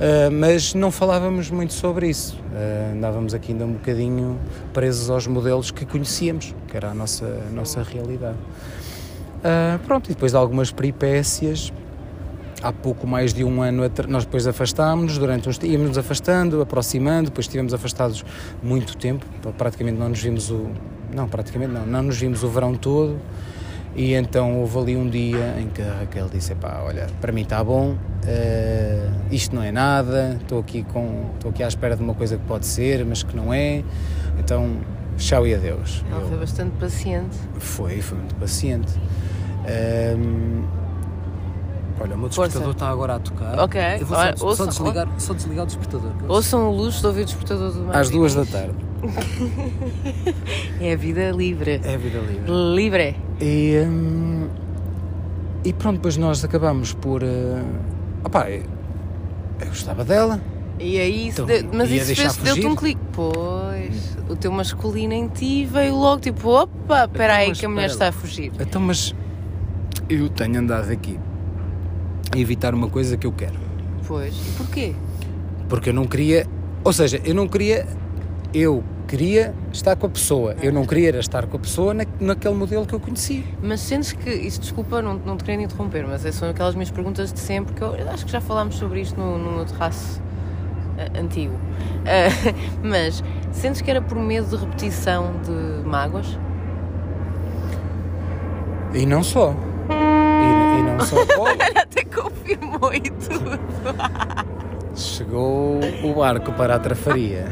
ah, 0.01 0.31
mas 0.31 0.75
não 0.75 0.90
falávamos 0.90 1.51
muito 1.51 1.73
sobre 1.73 2.09
isso, 2.09 2.38
Ah, 2.55 2.92
andávamos 2.95 3.35
aqui 3.35 3.53
ainda 3.53 3.64
um 3.66 3.73
bocadinho 3.73 4.38
presos 4.73 5.11
aos 5.11 5.27
modelos 5.27 5.71
que 5.71 5.85
conhecíamos, 5.85 6.55
que 6.69 6.77
era 6.77 6.90
a 6.90 6.95
nossa, 6.95 7.27
a 7.27 7.51
nossa 7.53 7.83
realidade. 7.83 8.37
Ah, 9.45 9.79
pronto, 9.87 10.07
e 10.11 10.14
depois 10.14 10.33
de 10.33 10.38
algumas 10.38 10.71
peripécias, 10.71 11.73
há 12.62 12.73
pouco 12.73 13.07
mais 13.07 13.33
de 13.33 13.45
um 13.45 13.62
ano 13.62 13.83
nós 14.09 14.25
depois 14.25 14.47
afastámos-nos, 14.47 15.19
durante 15.19 15.49
uns 15.49 15.59
íamos 15.62 15.88
nos 15.88 15.99
afastando, 15.99 16.61
aproximando, 16.61 17.31
depois 17.31 17.47
estivemos 17.47 17.75
afastados 17.75 18.25
muito 18.62 18.97
tempo, 18.97 19.27
praticamente 19.57 19.99
não 19.99 20.09
nos 20.09 20.23
vimos 20.23 20.51
o 20.51 20.71
não, 21.14 21.29
praticamente 21.29 21.73
não, 21.73 21.87
não 21.87 22.03
nos 22.03 22.19
vimos 22.19 22.42
o 22.42 22.49
verão 22.49 22.75
todo. 22.75 23.19
E 23.95 24.12
então 24.12 24.61
houve 24.61 24.79
ali 24.79 24.97
um 24.97 25.09
dia 25.09 25.57
em 25.59 25.69
que 25.69 25.81
a 25.81 26.01
Raquel 26.01 26.29
disse: 26.29 26.55
pá, 26.55 26.83
olha, 26.85 27.07
para 27.19 27.33
mim 27.33 27.40
está 27.40 27.64
bom, 27.64 27.97
eh, 28.27 29.09
isto 29.31 29.57
não 29.57 29.62
é 29.62 29.73
nada, 29.73 30.37
estou 30.38 30.59
aqui, 30.59 30.83
com, 30.83 31.31
estou 31.35 31.51
aqui 31.51 31.62
à 31.62 31.69
espera 31.69 31.97
de 31.97 32.03
uma 32.03 32.14
coisa 32.14 32.37
que 32.37 32.45
pode 32.45 32.66
ser, 32.66 33.07
mas 33.07 33.23
que 33.23 33.35
não 33.35 33.55
é, 33.55 33.83
então 34.38 34.77
tchau 35.16 35.47
e 35.47 35.55
adeus. 35.55 36.05
Ela 36.12 36.21
foi 36.29 36.37
bastante 36.37 36.73
paciente. 36.79 37.37
foi, 37.59 38.03
foi 38.03 38.19
muito 38.19 38.35
paciente. 38.35 38.92
Ahm, 39.64 40.64
olha, 42.00 42.14
o 42.14 42.18
meu 42.18 42.28
Força. 42.30 42.42
despertador 42.61 42.72
está 42.72 42.88
agora 42.88 43.14
a 43.16 43.18
tocar. 43.18 43.59
Ok, 43.61 43.80
Eu 44.00 44.06
vou 44.06 44.18
olha, 44.18 44.37
só, 44.37 44.37
só 44.37 44.46
ouçam- 44.48 44.66
desligar, 44.68 45.09
só 45.18 45.35
desligar 45.35 45.64
o 45.64 45.66
despertador. 45.66 46.11
que 46.18 46.24
eu- 46.24 46.30
Ouçam 46.30 46.68
o 46.70 46.76
luxo 46.76 47.00
de 47.00 47.06
ouvir 47.06 47.22
o 47.22 47.24
despertador 47.24 47.72
do. 47.72 47.96
Às 47.96 48.11
duas 48.11 48.35
da 48.35 48.44
tarde. 48.44 48.74
É 50.80 50.92
a 50.92 50.96
vida 50.96 51.30
livre. 51.30 51.80
É 51.85 51.94
a 51.94 51.98
vida 51.98 52.18
livre. 52.18 52.50
Livre. 52.74 53.16
E, 53.40 53.82
hum, 53.87 54.48
e 55.64 55.72
pronto, 55.72 55.96
depois 55.96 56.16
nós 56.16 56.44
acabamos 56.44 56.92
por. 56.92 57.22
Uh, 57.22 57.64
opá, 58.24 58.50
eu, 58.50 58.62
eu 59.61 59.66
gostava 59.68 60.04
dela. 60.04 60.40
E 60.78 60.98
aí, 60.98 61.28
isso 61.28 61.42
Então, 61.42 61.46
deu- 61.46 61.68
mas 61.72 61.90
ia 61.90 61.96
isso 61.96 62.06
deixar 62.06 62.22
fez- 62.24 62.37
deu-te 62.37 62.56
fugir? 62.61 62.66
um 62.66 62.76
clique. 62.76 63.00
Pois, 63.12 64.16
o 64.28 64.37
teu 64.37 64.52
masculino 64.52 65.14
em 65.14 65.26
ti 65.28 65.64
veio 65.64 65.94
logo 65.96 66.20
tipo, 66.20 66.48
opa, 66.50 67.04
espera 67.04 67.37
aí 67.37 67.48
mas 67.48 67.61
que 67.61 67.64
a 67.66 67.68
mulher 67.68 67.87
espera 67.87 68.11
está 68.11 68.18
a 68.18 68.20
fugir. 68.20 68.52
Então, 68.61 68.80
mas 68.82 69.14
eu 70.11 70.28
tenho 70.28 70.59
andado 70.59 70.90
aqui 70.90 71.18
evitar 72.34 72.74
uma 72.74 72.88
coisa 72.88 73.16
que 73.16 73.26
eu 73.26 73.32
quero. 73.32 73.54
Pois, 74.06 74.34
e 74.34 74.50
porquê? 74.56 74.94
Porque 75.68 75.90
eu 75.90 75.94
não 75.94 76.06
queria. 76.06 76.46
Ou 76.84 76.92
seja, 76.92 77.20
eu 77.24 77.34
não 77.34 77.48
queria. 77.48 77.86
Eu 78.54 78.82
queria 79.06 79.54
estar 79.72 79.96
com 79.96 80.06
a 80.06 80.10
pessoa. 80.10 80.56
Eu 80.62 80.72
não 80.72 80.84
queria 80.84 81.08
era 81.08 81.20
estar 81.20 81.46
com 81.46 81.56
a 81.56 81.60
pessoa 81.60 81.94
na, 81.94 82.04
naquele 82.20 82.54
modelo 82.54 82.86
que 82.86 82.94
eu 82.94 83.00
conhecia. 83.00 83.42
Mas 83.62 83.80
sentes 83.80 84.12
que, 84.12 84.30
isso 84.30 84.60
desculpa, 84.60 85.00
não, 85.00 85.14
não 85.14 85.36
te 85.36 85.44
querendo 85.44 85.64
interromper, 85.64 86.06
mas 86.06 86.24
essas 86.24 86.36
são 86.36 86.50
aquelas 86.50 86.74
minhas 86.74 86.90
perguntas 86.90 87.32
de 87.32 87.38
sempre, 87.38 87.74
que 87.74 87.82
eu 87.82 87.94
acho 88.10 88.26
que 88.26 88.32
já 88.32 88.40
falámos 88.40 88.76
sobre 88.76 89.00
isto 89.00 89.18
no, 89.18 89.38
no 89.38 89.64
terraço 89.64 90.20
ah, 90.98 91.18
antigo. 91.18 91.54
Ah, 92.04 92.54
mas 92.82 93.22
sentes 93.52 93.80
que 93.80 93.90
era 93.90 94.02
por 94.02 94.18
medo 94.18 94.48
de 94.48 94.56
repetição 94.56 95.32
de 95.44 95.86
mágoas? 95.86 96.38
E 98.94 99.04
não 99.04 99.22
só. 99.22 99.54
E, 100.78 100.82
não 100.82 101.00
só. 101.00 101.16
Olha, 101.38 101.56
Até 101.82 102.04
confirmou 102.04 102.92
e 102.92 103.00
tudo. 103.00 103.58
chegou 104.94 105.80
o 106.04 106.14
barco 106.14 106.52
para 106.52 106.76
a 106.76 106.78
trafaria. 106.78 107.44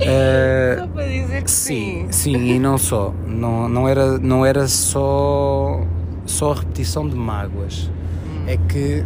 Eh, 0.00 0.76
Só 0.78 0.86
para 0.88 1.06
dizer 1.08 1.42
que 1.42 1.50
sim, 1.50 2.06
sim. 2.10 2.34
sim, 2.34 2.36
e 2.54 2.58
não 2.58 2.76
só. 2.76 3.14
Não, 3.26 3.68
não, 3.68 3.88
era, 3.88 4.18
não 4.18 4.44
era 4.44 4.68
só, 4.68 5.80
só 6.26 6.52
a 6.52 6.54
repetição 6.56 7.08
de 7.08 7.16
mágoas. 7.16 7.90
É 8.46 8.56
que. 8.56 9.04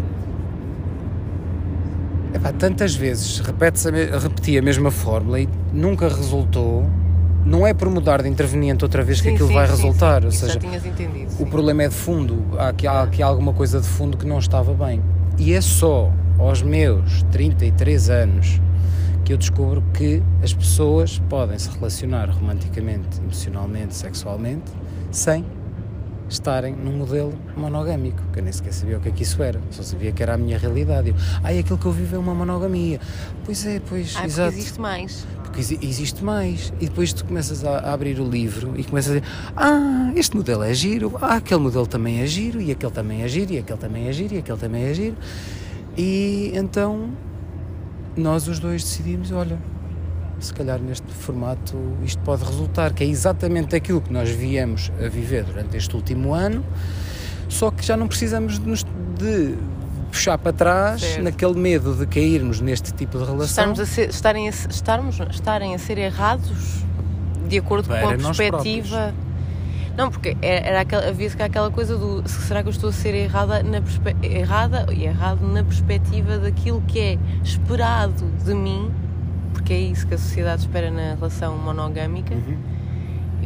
Epá, 2.35 2.53
tantas 2.53 2.95
vezes 2.95 3.39
repete 3.41 3.81
a, 3.89 4.19
repetia 4.19 4.61
a 4.61 4.63
mesma 4.63 4.91
fórmula 4.91 5.41
e 5.41 5.49
nunca 5.73 6.09
resultou. 6.09 6.89
Não 7.45 7.67
é 7.67 7.73
por 7.73 7.89
mudar 7.89 8.23
de 8.23 8.29
interveniente 8.29 8.85
outra 8.85 9.03
vez 9.03 9.21
que 9.21 9.29
Sim, 9.29 9.35
aquilo 9.35 9.49
sim, 9.49 9.55
vai 9.55 9.67
sim, 9.67 9.73
resultar. 9.75 10.25
Ou 10.25 10.31
seja, 10.31 10.59
o 11.39 11.47
problema 11.47 11.85
é 11.85 11.89
de 11.89 11.95
fundo. 11.95 12.45
Há 12.59 12.69
aqui, 12.69 12.87
há 12.87 13.03
aqui 13.03 13.23
alguma 13.23 13.53
coisa 13.53 13.81
de 13.81 13.87
fundo 13.87 14.17
que 14.17 14.27
não 14.27 14.39
estava 14.39 14.75
bem. 14.75 15.03
E 15.39 15.53
é 15.55 15.61
só 15.61 16.13
aos 16.39 16.63
meus 16.63 17.23
33 17.31 18.11
anos 18.11 18.61
que 19.25 19.33
eu 19.33 19.39
descubro 19.39 19.83
que 19.95 20.23
as 20.43 20.53
pessoas 20.53 21.19
podem 21.29 21.59
se 21.59 21.71
relacionar 21.71 22.29
romanticamente, 22.31 23.21
emocionalmente, 23.21 23.95
sexualmente, 23.95 24.73
sem 25.11 25.45
estarem 26.29 26.75
num 26.75 26.93
modelo 26.93 27.33
monogâmico, 27.57 28.23
que 28.33 28.39
eu 28.39 28.43
nem 28.43 28.53
sequer 28.53 28.73
sabia 28.73 28.99
o 28.99 29.01
que 29.01 29.09
é 29.09 29.13
que 29.13 29.23
isso 29.23 29.43
era, 29.43 29.61
só 29.71 29.83
sabia 29.83 30.13
que 30.13 30.23
era 30.23 30.35
a 30.35 30.39
minha 30.39 30.59
realidade. 30.59 31.11
Eu, 31.11 31.15
Ai, 31.43 31.59
aquilo 31.59 31.79
que 31.79 31.87
eu 31.87 31.93
vivo 31.93 32.17
é 32.17 32.19
uma 32.19 32.35
monogamia. 32.35 33.01
Pois 33.45 33.67
é, 33.67 33.81
pois, 33.89 34.15
Ah, 34.17 34.25
exato 34.27 34.53
existe 34.53 34.81
mais. 34.81 35.27
Porque 35.51 35.61
exi- 35.61 35.79
existe 35.83 36.25
mais. 36.25 36.73
E 36.81 36.87
depois 36.87 37.13
tu 37.13 37.25
começas 37.25 37.65
a, 37.65 37.93
abrir 37.93 38.21
o 38.21 38.29
livro 38.29 38.73
e 38.77 38.85
começas 38.85 39.17
a 39.17 39.19
dizer: 39.19 39.29
Ah, 39.57 40.13
este 40.15 40.37
modelo 40.37 40.63
é 40.63 40.73
giro, 40.73 41.13
ah, 41.21 41.35
aquele 41.35 41.61
modelo 41.61 41.87
também 41.87 42.21
é 42.21 42.27
giro, 42.27 42.61
e 42.61 42.71
aquele 42.71 42.93
também 42.93 43.23
é 43.23 43.29
giro, 43.29 43.53
e 43.53 43.59
aquele 43.59 43.79
também 43.79 44.07
é 44.09 44.13
giro, 44.13 44.35
e 44.35 44.39
aquele 44.39 44.59
também 44.59 44.85
é 44.85 44.95
giro. 44.95 45.17
E 45.99 46.53
então 46.55 47.11
nós 48.17 48.47
os 48.49 48.59
dois 48.59 48.83
decidimos: 48.83 49.33
olha, 49.33 49.59
se 50.39 50.55
calhar 50.55 50.79
neste 50.79 51.07
formato 51.13 51.77
isto 52.05 52.23
pode 52.23 52.45
resultar, 52.45 52.95
que 52.95 53.03
é 53.03 53.07
exatamente 53.07 53.75
aquilo 53.75 54.01
que 54.01 54.13
nós 54.13 54.31
viemos 54.31 54.91
a 55.05 55.09
viver 55.09 55.45
durante 55.45 55.77
este 55.77 55.95
último 55.97 56.33
ano, 56.33 56.65
só 57.49 57.71
que 57.71 57.85
já 57.85 57.97
não 57.97 58.07
precisamos 58.07 58.59
de, 58.59 58.85
de 59.19 59.55
puxar 60.11 60.37
para 60.39 60.53
trás 60.53 61.01
Certo. 61.01 61.23
naquele 61.23 61.55
medo 61.55 61.95
de 61.95 62.07
cairmos 62.07 62.61
neste 62.61 62.93
tipo 62.93 63.13
de 63.19 63.25
relação. 63.25 63.45
Estarmos 63.47 63.81
a 63.81 63.87
ser, 63.87 64.09
estarem, 64.11 64.47
a, 64.49 64.51
estarmos, 64.51 65.19
estarem 65.31 65.75
a 65.75 65.79
ser 65.79 65.99
errados 65.99 66.85
de 67.49 67.59
acordo 67.59 67.89
com 67.89 67.95
a 67.95 68.01
Para 68.01 68.19
perspectiva. 68.19 69.15
Não, 69.97 70.11
porque 70.11 70.37
era, 70.41 70.67
era 70.69 70.81
aquela, 70.81 71.09
havia 71.09 71.31
aquela 71.41 71.71
coisa 71.71 71.97
do 71.99 72.27
se- 72.29 72.43
será 72.43 72.63
que 72.63 72.69
eu 72.69 72.73
estou 72.73 72.91
a 72.91 72.93
ser 72.93 73.15
errada, 73.15 73.63
na 73.63 73.81
perspe- 73.83 74.17
errada 74.23 74.87
e 74.93 75.05
errado 75.05 75.47
na 75.47 75.63
perspectiva 75.65 76.39
daquilo 76.39 76.81
que 76.87 76.99
é 76.99 77.19
esperado 77.43 78.25
de 78.45 78.55
mim, 78.55 78.91
porque 79.53 79.73
é 79.73 79.81
isso 79.81 80.07
que 80.07 80.15
a 80.15 80.19
sociedade 80.19 80.63
espera 80.63 80.91
na 80.91 81.15
relação 81.17 81.57
monogâmica. 81.59 82.35
Uhum. 82.35 82.57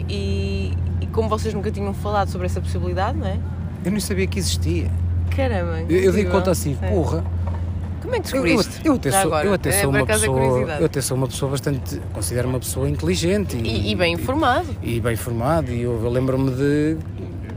E, 0.08 0.76
e 1.00 1.06
como 1.08 1.28
vocês 1.28 1.54
nunca 1.54 1.70
tinham 1.70 1.94
falado 1.94 2.28
sobre 2.28 2.46
essa 2.46 2.60
possibilidade, 2.60 3.16
não 3.18 3.26
é? 3.26 3.38
Eu 3.84 3.90
nem 3.90 4.00
sabia 4.00 4.26
que 4.26 4.38
existia. 4.38 4.90
Caramba, 5.30 5.80
Eu, 5.88 6.00
eu 6.04 6.12
dei 6.12 6.24
conta 6.24 6.50
assim, 6.50 6.76
É. 6.80 6.88
porra. 6.88 7.24
Como 8.02 8.14
é 8.14 8.20
que 8.20 8.36
Eu, 8.36 8.46
eu, 8.46 8.56
descobriste? 8.56 8.86
eu 8.86 8.94
até 8.94 9.10
sou, 9.10 9.38
eu 9.38 9.52
até 9.54 9.68
É, 9.70 9.72
sou 9.72 9.80
por 9.82 9.88
uma 9.88 9.98
é 10.00 10.04
pessoa, 10.06 10.40
eu 10.78 10.86
até 10.86 11.00
sou 11.00 11.16
uma 11.16 11.26
pessoa 11.26 11.50
bastante, 11.50 12.00
considero 12.12 12.48
uma 12.48 12.58
pessoa 12.58 12.88
inteligente 12.88 13.56
E, 13.56 13.90
e 13.90 13.94
bem 13.94 14.12
informado. 14.12 14.68
e, 14.82 15.00
bem 15.00 15.16
formado 15.16 15.70
e 15.72 15.80
eu, 15.82 15.98
eu 16.04 16.10
lembro-me 16.10 16.50
de 16.50 16.98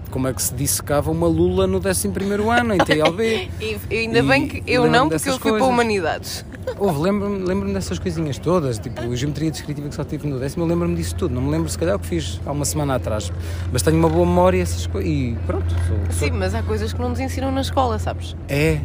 como 0.10 0.26
é 0.28 0.34
que 0.34 0.42
se 0.42 0.54
dissecava 0.54 1.12
uma 1.12 1.28
lula 1.28 1.68
no 1.68 1.80
11 1.80 2.08
ano 2.50 2.74
em 2.74 2.78
TLB. 2.78 3.50
E, 3.60 3.78
e 3.92 3.98
ainda 3.98 4.20
E 4.20 4.22
bem 4.22 4.48
que 4.48 4.64
eu 4.66 4.90
não, 4.90 5.10
porque 5.10 5.30
eu 5.30 5.34
fui 5.34 5.40
para 5.42 5.50
coisas. 5.52 5.68
Humanidades. 5.68 6.46
Houve, 6.80 7.00
lembro-me 7.02 7.40
lembro 7.44 7.74
dessas 7.74 7.98
coisinhas 7.98 8.38
todas, 8.38 8.78
tipo 8.78 9.16
geometria 9.16 9.50
descritiva 9.50 9.90
que 9.90 9.96
só 9.96 10.04
tive 10.04 10.28
no 10.28 10.40
décimo, 10.40 10.64
eu 10.64 10.68
lembro-me 10.68 10.96
disso 10.96 11.16
tudo. 11.16 11.34
Não 11.34 11.42
me 11.42 11.50
lembro 11.50 11.68
se 11.70 11.78
calhar 11.78 11.96
o 11.96 12.00
que 12.00 12.06
fiz 12.08 12.40
há 12.46 12.52
uma 12.52 12.66
semana 12.66 12.96
atrás, 12.96 13.32
mas 13.72 13.82
tenho 13.82 13.98
uma 13.98 14.10
boa 14.10 14.26
memória 14.26 14.62
essas 14.62 14.86
coisas 14.86 15.10
e 15.10 15.36
pronto. 15.48 15.66
sou- 15.88 15.98
sou- 16.12 16.28
Sim, 16.30 16.32
mas 16.38 16.54
há 16.54 16.62
coisas 16.62 16.94
que 16.94 17.02
não 17.02 17.10
nos 17.10 17.20
ensinam 17.20 17.52
na 17.52 17.62
escola, 17.62 17.98
sabes? 17.98 18.36
É, 18.48 18.80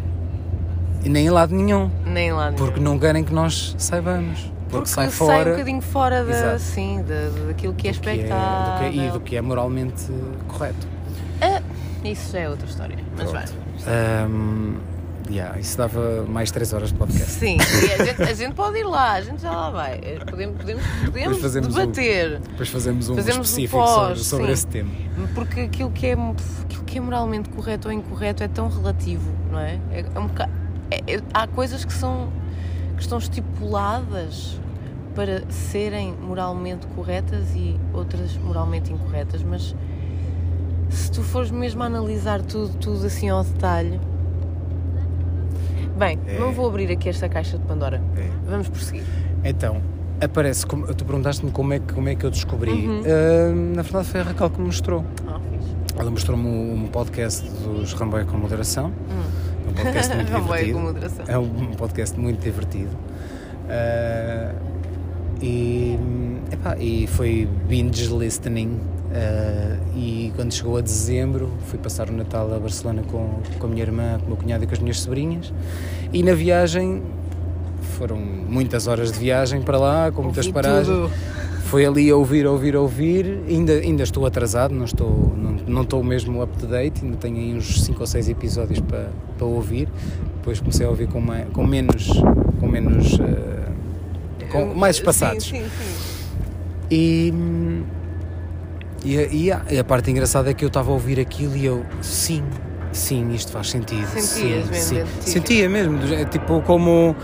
e 1.04 1.08
nem 1.08 1.26
em 1.26 1.30
lado 1.30 1.54
nenhum. 1.54 1.90
Nem 2.06 2.32
lá 2.32 2.46
nenhum. 2.50 2.56
Porque 2.56 2.80
não 2.80 2.98
querem 2.98 3.22
que 3.24 3.34
nós 3.34 3.74
saibamos. 3.78 4.40
Porque, 4.40 4.86
Porque 4.86 4.88
sai 4.88 5.10
sai 5.10 5.12
fora 5.28 5.48
um 5.50 5.52
bocadinho 5.52 5.82
fora 5.82 6.24
da, 6.24 6.30
Exato. 6.30 6.58
sim, 6.60 7.04
da, 7.06 7.46
daquilo 7.48 7.74
que 7.74 7.88
é 7.88 7.90
é- 7.90 7.92
expectável. 7.92 8.90
que 8.90 8.98
é- 9.00 9.06
e 9.06 9.10
do 9.10 9.20
que 9.20 9.36
é 9.36 9.42
moralmente 9.42 10.06
correto. 10.48 10.86
Ah, 11.42 11.60
isso 12.02 12.32
já 12.32 12.38
é 12.40 12.48
outra 12.48 12.66
história. 12.66 12.96
Mas 13.18 13.30
vai. 13.30 13.44
Ahm, 13.86 14.76
Yeah, 15.30 15.58
isso 15.58 15.78
dava 15.78 16.24
mais 16.28 16.50
3 16.50 16.72
horas 16.72 16.88
de 16.90 16.94
podcast. 16.98 17.32
Sim, 17.32 17.56
a 17.60 18.04
gente, 18.04 18.22
a 18.22 18.34
gente, 18.34 18.54
pode 18.54 18.78
ir 18.78 18.84
lá, 18.84 19.12
a 19.12 19.20
gente 19.20 19.40
já 19.40 19.50
lá 19.50 19.70
vai. 19.70 19.98
Podemos, 20.28 20.56
podemos, 20.58 20.82
podemos 21.04 21.74
debater. 21.74 22.38
Um, 22.38 22.40
depois 22.40 22.68
fazemos 22.68 23.08
um 23.08 23.14
fazemos 23.14 23.48
específico 23.48 23.80
um 23.80 23.84
pós, 23.84 23.96
sobre, 23.96 24.24
sobre 24.24 24.52
esse 24.52 24.66
tema. 24.66 24.90
Porque 25.34 25.60
aquilo 25.60 25.90
que, 25.90 26.06
é, 26.06 26.12
aquilo 26.12 26.84
que 26.84 26.98
é 26.98 27.00
moralmente 27.00 27.48
correto 27.50 27.88
ou 27.88 27.94
incorreto 27.94 28.42
é 28.42 28.48
tão 28.48 28.68
relativo, 28.68 29.30
não 29.50 29.58
é? 29.58 29.78
é, 29.90 30.04
é 30.14 30.18
um 30.18 30.26
bocado, 30.26 30.52
é, 30.90 31.14
é, 31.14 31.22
há 31.32 31.46
coisas 31.46 31.84
que 31.84 31.92
são 31.92 32.30
que 32.96 33.02
estão 33.02 33.18
estipuladas 33.18 34.60
para 35.14 35.42
serem 35.50 36.14
moralmente 36.14 36.86
corretas 36.88 37.54
e 37.54 37.78
outras 37.92 38.36
moralmente 38.36 38.92
incorretas, 38.92 39.42
mas 39.42 39.74
se 40.88 41.10
tu 41.10 41.22
fores 41.22 41.50
mesmo 41.50 41.82
a 41.82 41.86
analisar 41.86 42.42
tudo, 42.42 42.76
tudo 42.76 43.06
assim 43.06 43.28
ao 43.28 43.42
detalhe. 43.42 43.98
Bem, 46.02 46.18
é. 46.26 46.38
não 46.38 46.52
vou 46.52 46.66
abrir 46.66 46.90
aqui 46.90 47.08
esta 47.08 47.28
caixa 47.28 47.56
de 47.56 47.64
Pandora. 47.64 48.02
É. 48.16 48.28
Vamos 48.48 48.68
prosseguir. 48.68 49.04
Então, 49.44 49.80
aparece, 50.20 50.66
como, 50.66 50.92
tu 50.94 51.04
perguntaste-me 51.04 51.52
como 51.52 51.72
é, 51.74 51.78
que, 51.78 51.92
como 51.92 52.08
é 52.08 52.14
que 52.14 52.26
eu 52.26 52.30
descobri. 52.30 52.72
Uhum. 52.72 53.00
Uh, 53.00 53.74
na 53.76 53.82
verdade, 53.82 54.08
foi 54.08 54.20
a 54.20 54.24
Raquel 54.24 54.50
que 54.50 54.60
me 54.60 54.66
mostrou. 54.66 55.04
Ah, 55.28 55.40
Ela 55.96 56.10
mostrou-me 56.10 56.46
um 56.46 56.88
podcast 56.88 57.48
dos 57.48 57.92
Ramboia 57.92 58.24
com 58.24 58.36
Moderação. 58.36 58.88
Hum. 58.88 59.70
Um 59.70 59.72
podcast 59.74 60.14
muito 60.16 60.32
divertido. 60.32 60.72
com 60.72 60.80
moderação. 60.80 61.24
É 61.28 61.38
um 61.38 61.66
podcast 61.76 62.18
muito 62.18 62.42
divertido. 62.42 62.96
Uh, 63.68 64.72
e, 65.40 65.98
epá, 66.52 66.76
e 66.78 67.06
foi 67.06 67.48
binge 67.68 68.08
listening 68.08 68.80
Uh, 69.12 69.78
e 69.94 70.32
quando 70.34 70.54
chegou 70.54 70.78
a 70.78 70.80
dezembro, 70.80 71.50
fui 71.66 71.78
passar 71.78 72.08
o 72.08 72.12
Natal 72.12 72.52
a 72.54 72.58
Barcelona 72.58 73.02
com, 73.10 73.40
com 73.58 73.66
a 73.66 73.68
minha 73.68 73.82
irmã, 73.82 74.18
com 74.18 74.24
o 74.24 74.28
meu 74.28 74.36
cunhado 74.38 74.64
e 74.64 74.66
com 74.66 74.72
as 74.72 74.78
minhas 74.78 75.00
sobrinhas. 75.00 75.52
E 76.14 76.22
na 76.22 76.32
viagem, 76.32 77.02
foram 77.98 78.16
muitas 78.16 78.86
horas 78.86 79.12
de 79.12 79.18
viagem 79.18 79.60
para 79.60 79.78
lá, 79.78 80.10
com 80.10 80.22
muitas 80.22 80.46
Ouvi 80.46 80.54
paragens. 80.54 80.86
Tudo. 80.86 81.10
Foi 81.66 81.84
ali 81.84 82.10
a 82.10 82.16
ouvir, 82.16 82.46
ouvir, 82.46 82.74
ouvir. 82.74 83.40
Ainda, 83.48 83.72
ainda 83.74 84.02
estou 84.02 84.24
atrasado, 84.24 84.74
não 84.74 84.84
estou, 84.84 85.32
não, 85.36 85.52
não 85.66 85.82
estou 85.82 86.02
mesmo 86.02 86.42
up 86.42 86.58
to 86.58 86.66
date, 86.66 87.04
ainda 87.04 87.16
tenho 87.18 87.36
aí 87.36 87.54
uns 87.54 87.82
5 87.82 88.00
ou 88.00 88.06
6 88.06 88.28
episódios 88.30 88.80
para, 88.80 89.10
para 89.36 89.46
ouvir. 89.46 89.88
Depois 90.36 90.58
comecei 90.58 90.86
a 90.86 90.88
ouvir 90.88 91.08
com, 91.08 91.22
com 91.52 91.66
menos. 91.66 92.08
Com 92.58 92.66
menos 92.66 93.14
uh, 93.14 94.48
com 94.50 94.74
mais 94.74 94.96
espaçados. 94.96 95.44
Sim, 95.44 95.62
sim, 95.62 95.68
sim. 95.68 96.12
E 96.90 97.32
e, 99.04 99.16
e, 99.16 99.52
a, 99.52 99.62
e, 99.70 99.78
a, 99.78 99.84
parte 99.84 100.10
engraçada 100.10 100.50
é 100.50 100.54
que 100.54 100.64
eu 100.64 100.68
estava 100.68 100.90
a 100.90 100.94
ouvir 100.94 101.18
aquilo 101.18 101.56
e 101.56 101.64
eu, 101.64 101.84
sim, 102.00 102.44
sim, 102.92 103.30
isto 103.32 103.50
faz 103.50 103.70
sentido. 103.70 104.06
Sentias 104.06 104.28
sim, 104.28 104.94
mesmo? 104.94 105.08
Sim. 105.20 105.30
Sentia 105.30 105.68
mesmo, 105.68 105.98
tipo 106.30 106.62
como, 106.62 107.16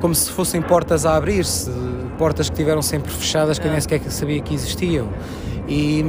como 0.00 0.14
se 0.14 0.30
fossem 0.30 0.60
portas 0.60 1.06
a 1.06 1.16
abrir-se, 1.16 1.70
portas 2.18 2.50
que 2.50 2.56
tiveram 2.56 2.82
sempre 2.82 3.10
fechadas 3.10 3.58
que 3.58 3.66
eu 3.66 3.70
nem 3.70 3.80
sequer 3.80 4.00
sabia 4.10 4.40
que 4.42 4.54
existiam. 4.54 5.08
E, 5.66 6.04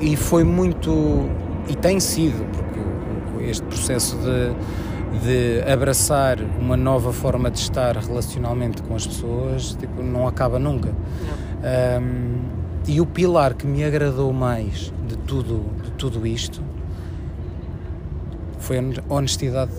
e 0.00 0.14
foi 0.14 0.44
muito, 0.44 1.28
e 1.68 1.74
tem 1.74 1.98
sido, 1.98 2.44
porque 2.52 3.48
este 3.50 3.64
processo 3.64 4.16
de, 4.18 5.20
de 5.20 5.70
abraçar 5.70 6.38
uma 6.60 6.76
nova 6.76 7.12
forma 7.12 7.50
de 7.50 7.58
estar 7.58 7.96
relacionalmente 7.96 8.82
com 8.82 8.94
as 8.94 9.06
pessoas 9.06 9.74
tipo, 9.74 10.02
não 10.02 10.28
acaba 10.28 10.58
nunca. 10.58 10.90
Não. 10.90 12.02
Um, 12.02 12.57
e 12.88 13.00
o 13.02 13.06
pilar 13.06 13.52
que 13.52 13.66
me 13.66 13.84
agradou 13.84 14.32
mais 14.32 14.92
de 15.06 15.16
tudo, 15.18 15.70
de 15.84 15.90
tudo 15.92 16.26
isto 16.26 16.62
foi 18.58 18.78
a 18.78 19.14
honestidade 19.14 19.72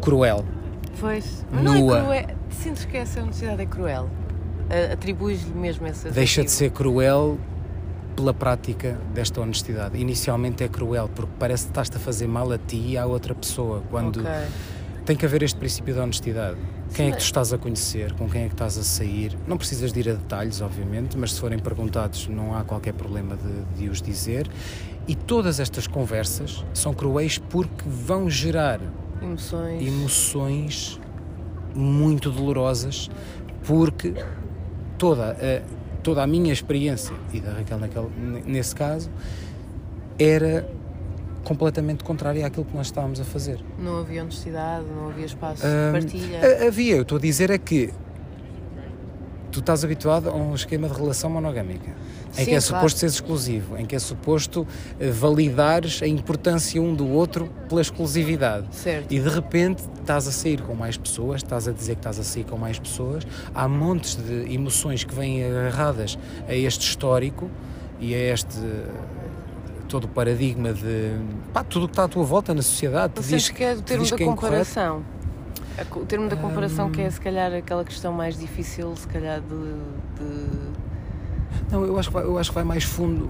cruel. 0.00 0.44
Pois, 0.98 1.44
mas 1.52 1.62
não 1.62 1.94
é 1.94 2.02
cruel. 2.02 2.38
Que 2.90 2.96
essa 2.96 3.22
honestidade 3.22 3.62
é 3.62 3.66
cruel? 3.66 4.08
Atribuis-lhe 4.92 5.54
mesmo 5.54 5.86
essa. 5.86 6.10
Deixa 6.10 6.42
de 6.42 6.50
ser 6.50 6.70
cruel 6.70 7.38
pela 8.16 8.34
prática 8.34 8.98
desta 9.14 9.40
honestidade. 9.40 9.98
Inicialmente 9.98 10.64
é 10.64 10.68
cruel 10.68 11.08
porque 11.14 11.32
parece 11.38 11.64
que 11.64 11.70
estás-te 11.70 11.96
a 11.96 12.00
fazer 12.00 12.26
mal 12.26 12.50
a 12.50 12.58
ti 12.58 12.78
e 12.78 12.98
à 12.98 13.06
outra 13.06 13.34
pessoa. 13.34 13.82
Quando 13.90 14.20
okay. 14.20 14.46
tem 15.04 15.16
que 15.16 15.24
haver 15.24 15.42
este 15.42 15.58
princípio 15.58 15.94
da 15.94 16.02
honestidade. 16.02 16.56
Quem 16.94 17.08
é 17.08 17.10
que 17.12 17.18
tu 17.18 17.24
estás 17.24 17.52
a 17.52 17.58
conhecer? 17.58 18.12
Com 18.14 18.28
quem 18.28 18.44
é 18.44 18.46
que 18.46 18.54
estás 18.54 18.76
a 18.78 18.82
sair? 18.82 19.36
Não 19.46 19.56
precisas 19.56 19.92
de 19.92 20.00
ir 20.00 20.08
a 20.10 20.14
detalhes, 20.14 20.60
obviamente, 20.60 21.16
mas 21.16 21.32
se 21.32 21.40
forem 21.40 21.58
perguntados 21.58 22.26
não 22.28 22.56
há 22.56 22.64
qualquer 22.64 22.94
problema 22.94 23.36
de, 23.36 23.80
de 23.80 23.88
os 23.88 24.02
dizer. 24.02 24.48
E 25.06 25.14
todas 25.14 25.60
estas 25.60 25.86
conversas 25.86 26.64
são 26.74 26.92
cruéis 26.92 27.38
porque 27.38 27.84
vão 27.86 28.28
gerar 28.28 28.80
emoções, 29.22 29.86
emoções 29.86 31.00
muito 31.74 32.30
dolorosas, 32.30 33.08
porque 33.64 34.14
toda 34.98 35.32
a, 35.32 35.98
toda 36.02 36.22
a 36.22 36.26
minha 36.26 36.52
experiência, 36.52 37.14
e 37.32 37.40
da 37.40 37.52
Raquel 37.52 37.78
naquele, 37.78 38.08
nesse 38.44 38.74
caso, 38.74 39.10
era 40.18 40.68
completamente 41.48 42.04
contrária 42.04 42.46
àquilo 42.46 42.66
que 42.66 42.76
nós 42.76 42.88
estávamos 42.88 43.18
a 43.18 43.24
fazer. 43.24 43.58
Não 43.78 44.00
havia 44.00 44.22
honestidade, 44.22 44.84
não 44.94 45.08
havia 45.08 45.24
espaço 45.24 45.62
de 45.62 45.92
partilha? 45.92 46.66
Havia, 46.66 46.96
eu 46.96 47.02
estou 47.02 47.16
a 47.16 47.20
dizer 47.20 47.50
é 47.50 47.56
que 47.56 47.90
tu 49.50 49.60
estás 49.60 49.82
habituado 49.82 50.28
a 50.28 50.34
um 50.34 50.54
esquema 50.54 50.86
de 50.88 50.94
relação 50.94 51.30
monogâmica. 51.30 51.96
Em 52.36 52.44
Sim, 52.44 52.44
que 52.44 52.50
é 52.50 52.60
claro. 52.60 52.62
suposto 52.62 52.98
seres 53.00 53.14
exclusivo, 53.14 53.78
em 53.78 53.86
que 53.86 53.96
é 53.96 53.98
suposto 53.98 54.66
eh, 55.00 55.10
validares 55.10 56.02
a 56.02 56.06
importância 56.06 56.80
um 56.80 56.94
do 56.94 57.08
outro 57.08 57.48
pela 57.66 57.80
exclusividade. 57.80 58.66
Certo. 58.72 59.10
E 59.10 59.18
de 59.18 59.28
repente 59.28 59.82
estás 60.00 60.28
a 60.28 60.32
sair 60.32 60.60
com 60.60 60.74
mais 60.74 60.98
pessoas, 60.98 61.42
estás 61.42 61.66
a 61.66 61.72
dizer 61.72 61.94
que 61.94 62.00
estás 62.00 62.18
a 62.18 62.22
sair 62.22 62.44
com 62.44 62.58
mais 62.58 62.78
pessoas, 62.78 63.26
há 63.54 63.66
montes 63.66 64.16
de 64.16 64.52
emoções 64.52 65.02
que 65.02 65.14
vêm 65.14 65.42
agarradas 65.42 66.18
a 66.46 66.54
este 66.54 66.86
histórico 66.86 67.50
e 67.98 68.14
a 68.14 68.34
este 68.34 68.58
todo 69.88 70.04
o 70.04 70.08
paradigma 70.08 70.72
de 70.72 71.16
pá, 71.52 71.64
tudo 71.64 71.84
o 71.84 71.88
que 71.88 71.92
está 71.92 72.04
à 72.04 72.08
tua 72.08 72.24
volta 72.24 72.54
na 72.54 72.62
sociedade. 72.62 73.14
Te 73.14 73.22
diz, 73.22 73.48
que 73.48 73.64
é 73.64 73.74
o 73.74 73.82
termo 73.82 74.08
da 74.08 74.16
é 74.16 74.24
comparação. 74.24 75.02
o 75.96 76.06
termo 76.06 76.28
da 76.28 76.36
comparação 76.36 76.90
que 76.90 77.00
é 77.00 77.10
se 77.10 77.20
calhar 77.20 77.52
aquela 77.52 77.84
questão 77.84 78.12
mais 78.12 78.38
difícil, 78.38 78.94
se 78.96 79.08
calhar 79.08 79.40
de. 79.40 79.46
de... 79.46 80.68
Não, 81.70 81.84
eu 81.84 81.98
acho, 81.98 82.08
que 82.08 82.14
vai, 82.14 82.24
eu 82.24 82.38
acho 82.38 82.50
que 82.50 82.54
vai 82.54 82.64
mais 82.64 82.84
fundo. 82.84 83.28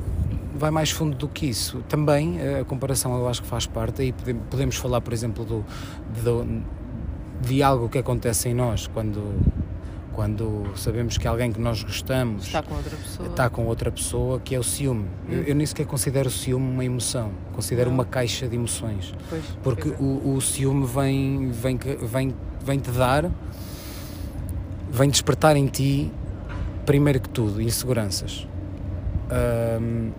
Vai 0.55 0.71
mais 0.71 0.91
fundo 0.91 1.17
do 1.17 1.29
que 1.29 1.47
isso. 1.47 1.85
Também 1.89 2.39
a 2.61 2.65
comparação 2.65 3.17
eu 3.17 3.29
acho 3.29 3.43
que 3.43 3.49
faz 3.49 3.67
parte. 3.67 4.03
Aí 4.03 4.13
podemos 4.51 4.77
falar, 4.77 5.01
por 5.01 5.13
exemplo, 5.13 5.45
do, 5.45 5.65
do 6.23 6.63
de 7.41 7.63
algo 7.63 7.89
que 7.89 7.99
acontece 7.99 8.49
em 8.49 8.55
nós 8.55 8.87
quando 8.89 9.23
quando 10.19 10.73
sabemos 10.75 11.17
que 11.17 11.29
alguém 11.29 11.53
que 11.53 11.61
nós 11.61 11.81
gostamos 11.85 12.47
está 12.47 12.61
com 12.61 12.75
outra 12.75 12.97
pessoa, 12.97 13.29
está 13.29 13.49
com 13.49 13.67
outra 13.67 13.93
pessoa 13.93 14.41
que 14.41 14.53
é 14.53 14.59
o 14.59 14.65
ciúme. 14.65 15.05
Hum. 15.05 15.31
Eu, 15.31 15.43
eu 15.45 15.55
nem 15.55 15.65
sequer 15.65 15.87
considero 15.87 16.27
o 16.27 16.31
ciúme 16.33 16.69
uma 16.69 16.85
emoção, 16.85 17.31
considero 17.53 17.89
Não. 17.89 17.95
uma 17.95 18.05
caixa 18.05 18.49
de 18.49 18.57
emoções. 18.57 19.15
Pois, 19.31 19.45
porque 19.63 19.91
pois 19.91 20.01
é. 20.01 20.03
o, 20.03 20.35
o 20.35 20.41
ciúme 20.41 20.85
vem, 20.85 21.53
vem, 21.53 21.79
vem, 22.03 22.35
vem 22.61 22.81
te 22.81 22.91
dar, 22.91 23.31
vem 24.91 25.09
despertar 25.09 25.55
em 25.55 25.69
ti, 25.69 26.11
primeiro 26.85 27.21
que 27.21 27.29
tudo, 27.29 27.63
inseguranças. 27.63 28.45
Um, 29.81 30.11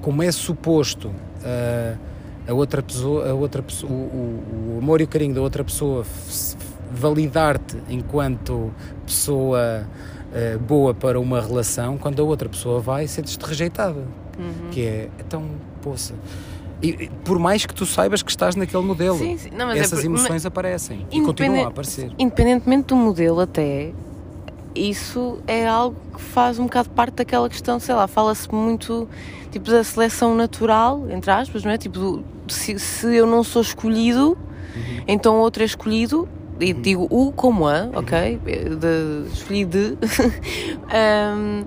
como 0.00 0.22
é 0.22 0.30
suposto 0.30 1.08
uh, 1.08 1.98
a 2.46 2.54
outra 2.54 2.80
pessoa, 2.84 3.30
a 3.30 3.34
outra 3.34 3.64
pessoa 3.64 3.90
o, 3.90 3.94
o, 3.96 4.74
o 4.76 4.78
amor 4.78 5.00
e 5.00 5.04
o 5.04 5.08
carinho 5.08 5.34
da 5.34 5.40
outra 5.40 5.64
pessoa 5.64 6.04
validar-te 6.96 7.76
enquanto 7.88 8.72
pessoa 9.04 9.86
uh, 10.32 10.58
boa 10.58 10.94
para 10.94 11.20
uma 11.20 11.40
relação, 11.40 11.98
quando 11.98 12.20
a 12.20 12.24
outra 12.24 12.48
pessoa 12.48 12.80
vai, 12.80 13.06
sentes-te 13.06 13.44
rejeitada. 13.44 14.04
Uhum. 14.38 14.70
Que 14.70 14.86
é, 14.86 15.08
então, 15.18 15.44
poça. 15.82 16.14
E, 16.82 17.08
por 17.24 17.38
mais 17.38 17.64
que 17.64 17.74
tu 17.74 17.86
saibas 17.86 18.22
que 18.22 18.30
estás 18.30 18.54
naquele 18.54 18.82
modelo, 18.82 19.16
sim, 19.16 19.38
sim. 19.38 19.50
Não, 19.50 19.70
é 19.70 19.78
essas 19.78 20.02
é 20.02 20.06
emoções 20.06 20.30
mas, 20.30 20.46
aparecem 20.46 21.06
e 21.10 21.22
continuam 21.22 21.64
a 21.64 21.68
aparecer. 21.68 22.12
Independentemente 22.18 22.88
do 22.88 22.96
modelo, 22.96 23.40
até 23.40 23.92
isso 24.74 25.38
é 25.46 25.66
algo 25.66 25.96
que 26.14 26.20
faz 26.20 26.58
um 26.58 26.64
bocado 26.64 26.90
parte 26.90 27.14
daquela 27.14 27.48
questão, 27.48 27.80
sei 27.80 27.94
lá, 27.94 28.06
fala-se 28.06 28.52
muito 28.52 29.08
tipo 29.50 29.70
da 29.70 29.82
seleção 29.82 30.34
natural, 30.34 31.08
entre 31.08 31.30
aspas, 31.30 31.64
não 31.64 31.70
é? 31.70 31.78
Tipo, 31.78 32.22
se, 32.46 32.78
se 32.78 33.14
eu 33.14 33.26
não 33.26 33.42
sou 33.42 33.62
escolhido, 33.62 34.36
uhum. 34.76 35.02
então 35.08 35.36
outro 35.36 35.62
é 35.62 35.66
escolhido 35.66 36.28
e 36.60 36.72
digo 36.72 37.06
o 37.10 37.32
como 37.32 37.66
a, 37.66 37.88
ok? 37.94 38.38
De, 38.38 39.28
escolhi 39.32 39.64
de. 39.64 39.98
um, 41.36 41.64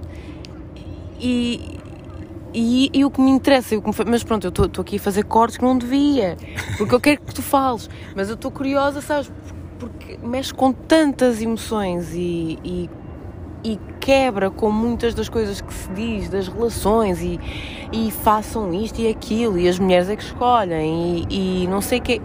e, 1.20 1.80
e, 2.54 2.90
e, 2.94 3.06
o 3.06 3.12
que 3.12 3.22
me 3.22 3.30
interessa, 3.30 3.78
o 3.78 3.82
que 3.82 3.88
me, 3.88 4.10
mas 4.10 4.24
pronto, 4.24 4.46
eu 4.46 4.50
estou 4.50 4.82
aqui 4.82 4.96
a 4.96 5.00
fazer 5.00 5.24
cortes 5.24 5.58
que 5.58 5.64
não 5.64 5.78
devia, 5.78 6.38
porque 6.78 6.96
eu 6.96 7.00
quero 7.00 7.22
que 7.22 7.34
tu 7.34 7.42
fales, 7.42 7.90
mas 8.16 8.30
eu 8.30 8.36
estou 8.36 8.50
curiosa, 8.50 9.02
sabes? 9.02 9.32
Porque 9.78 10.18
mexe 10.24 10.54
com 10.54 10.72
tantas 10.72 11.42
emoções 11.42 12.14
e, 12.14 12.58
e, 12.64 12.90
e, 13.64 13.80
quebra 14.00 14.50
com 14.50 14.72
muitas 14.72 15.14
das 15.14 15.30
coisas 15.30 15.62
que 15.62 15.74
se 15.74 15.90
diz, 15.92 16.30
das 16.30 16.48
relações, 16.48 17.22
e, 17.22 17.40
e 17.92 18.10
façam 18.10 18.74
isto 18.74 19.00
e 19.00 19.08
aquilo, 19.08 19.60
e 19.60 19.68
as 19.68 19.78
mulheres 19.78 20.10
é 20.10 20.16
que 20.16 20.24
escolhem, 20.24 21.28
e, 21.30 21.64
e 21.64 21.68
não 21.68 21.82
sei 21.82 22.00
o 22.00 22.02
que 22.02 22.22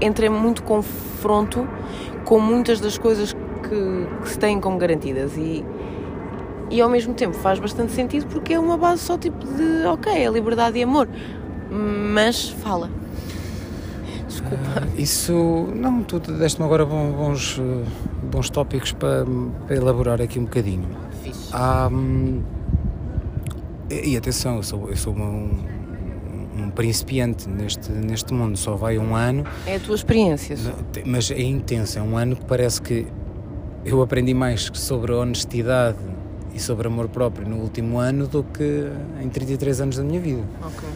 entra 0.00 0.26
em 0.26 0.30
muito 0.30 0.62
confronto 0.62 1.68
com 2.24 2.40
muitas 2.40 2.80
das 2.80 2.96
coisas 2.96 3.32
que, 3.32 4.22
que 4.22 4.28
se 4.28 4.38
têm 4.38 4.60
como 4.60 4.78
garantidas 4.78 5.36
e, 5.36 5.64
e 6.70 6.80
ao 6.80 6.88
mesmo 6.88 7.14
tempo 7.14 7.34
faz 7.34 7.58
bastante 7.58 7.92
sentido 7.92 8.26
porque 8.26 8.54
é 8.54 8.58
uma 8.58 8.76
base 8.76 9.02
só 9.02 9.18
tipo 9.18 9.44
de 9.44 9.84
ok, 9.86 10.12
é 10.12 10.28
liberdade 10.30 10.78
e 10.78 10.82
amor. 10.82 11.08
Mas 11.70 12.48
fala. 12.48 12.90
Desculpa. 14.26 14.56
Uh, 14.56 15.00
isso. 15.00 15.68
Não, 15.74 16.02
tu 16.02 16.18
deste-me 16.18 16.66
agora 16.66 16.84
bons, 16.84 17.60
bons 18.30 18.50
tópicos 18.50 18.92
para, 18.92 19.24
para, 19.66 19.76
elaborar 19.76 20.20
aqui 20.20 20.38
um 20.38 20.44
bocadinho. 20.44 20.88
Fixe. 21.22 21.50
Há, 21.52 21.88
hum, 21.92 22.42
e 23.90 24.16
atenção, 24.16 24.56
eu 24.56 24.62
sou, 24.62 24.88
eu 24.88 24.96
sou 24.96 25.12
um, 25.12 25.64
um 26.60 26.70
principiante 26.70 27.48
neste, 27.48 27.90
neste 27.90 28.32
mundo, 28.32 28.56
só 28.56 28.76
vai 28.76 28.98
um 28.98 29.14
ano. 29.14 29.44
É 29.66 29.76
a 29.76 29.80
tua 29.80 29.94
experiência. 29.94 30.56
Mas 31.04 31.30
é 31.30 31.42
intensa, 31.42 31.98
é 31.98 32.02
um 32.02 32.16
ano 32.16 32.36
que 32.36 32.44
parece 32.44 32.80
que 32.80 33.06
eu 33.84 34.02
aprendi 34.02 34.34
mais 34.34 34.70
sobre 34.74 35.12
honestidade 35.12 35.98
e 36.54 36.60
sobre 36.60 36.88
amor 36.88 37.08
próprio 37.08 37.48
no 37.48 37.56
último 37.56 37.98
ano 37.98 38.26
do 38.26 38.42
que 38.42 38.90
em 39.22 39.28
33 39.28 39.80
anos 39.80 39.96
da 39.96 40.02
minha 40.02 40.20
vida. 40.20 40.44
Ok. 40.62 40.88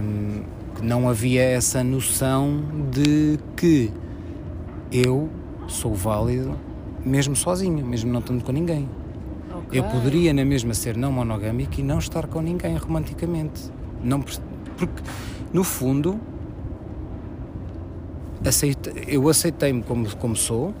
Um, 0.00 0.42
não 0.82 1.08
havia 1.08 1.42
essa 1.42 1.82
noção 1.82 2.62
de 2.90 3.38
que 3.56 3.90
eu 4.92 5.28
sou 5.68 5.94
válido 5.94 6.56
mesmo 7.04 7.34
sozinho, 7.34 7.84
mesmo 7.84 8.12
não 8.12 8.20
estando 8.20 8.44
com 8.44 8.52
ninguém. 8.52 8.88
okay. 9.66 9.80
Eu 9.80 9.84
poderia 9.84 10.32
na 10.32 10.44
mesma 10.44 10.74
ser 10.74 10.96
não 10.96 11.10
monogâmico 11.12 11.80
e 11.80 11.82
não 11.82 11.98
estar 11.98 12.26
com 12.26 12.40
ninguém 12.40 12.76
romanticamente. 12.76 13.70
Não, 14.02 14.22
porque, 14.86 15.02
no 15.52 15.64
fundo, 15.64 16.20
aceite, 18.44 18.92
eu 19.06 19.28
aceitei-me 19.28 19.82
como, 19.82 20.14
como 20.16 20.36
sou, 20.36 20.74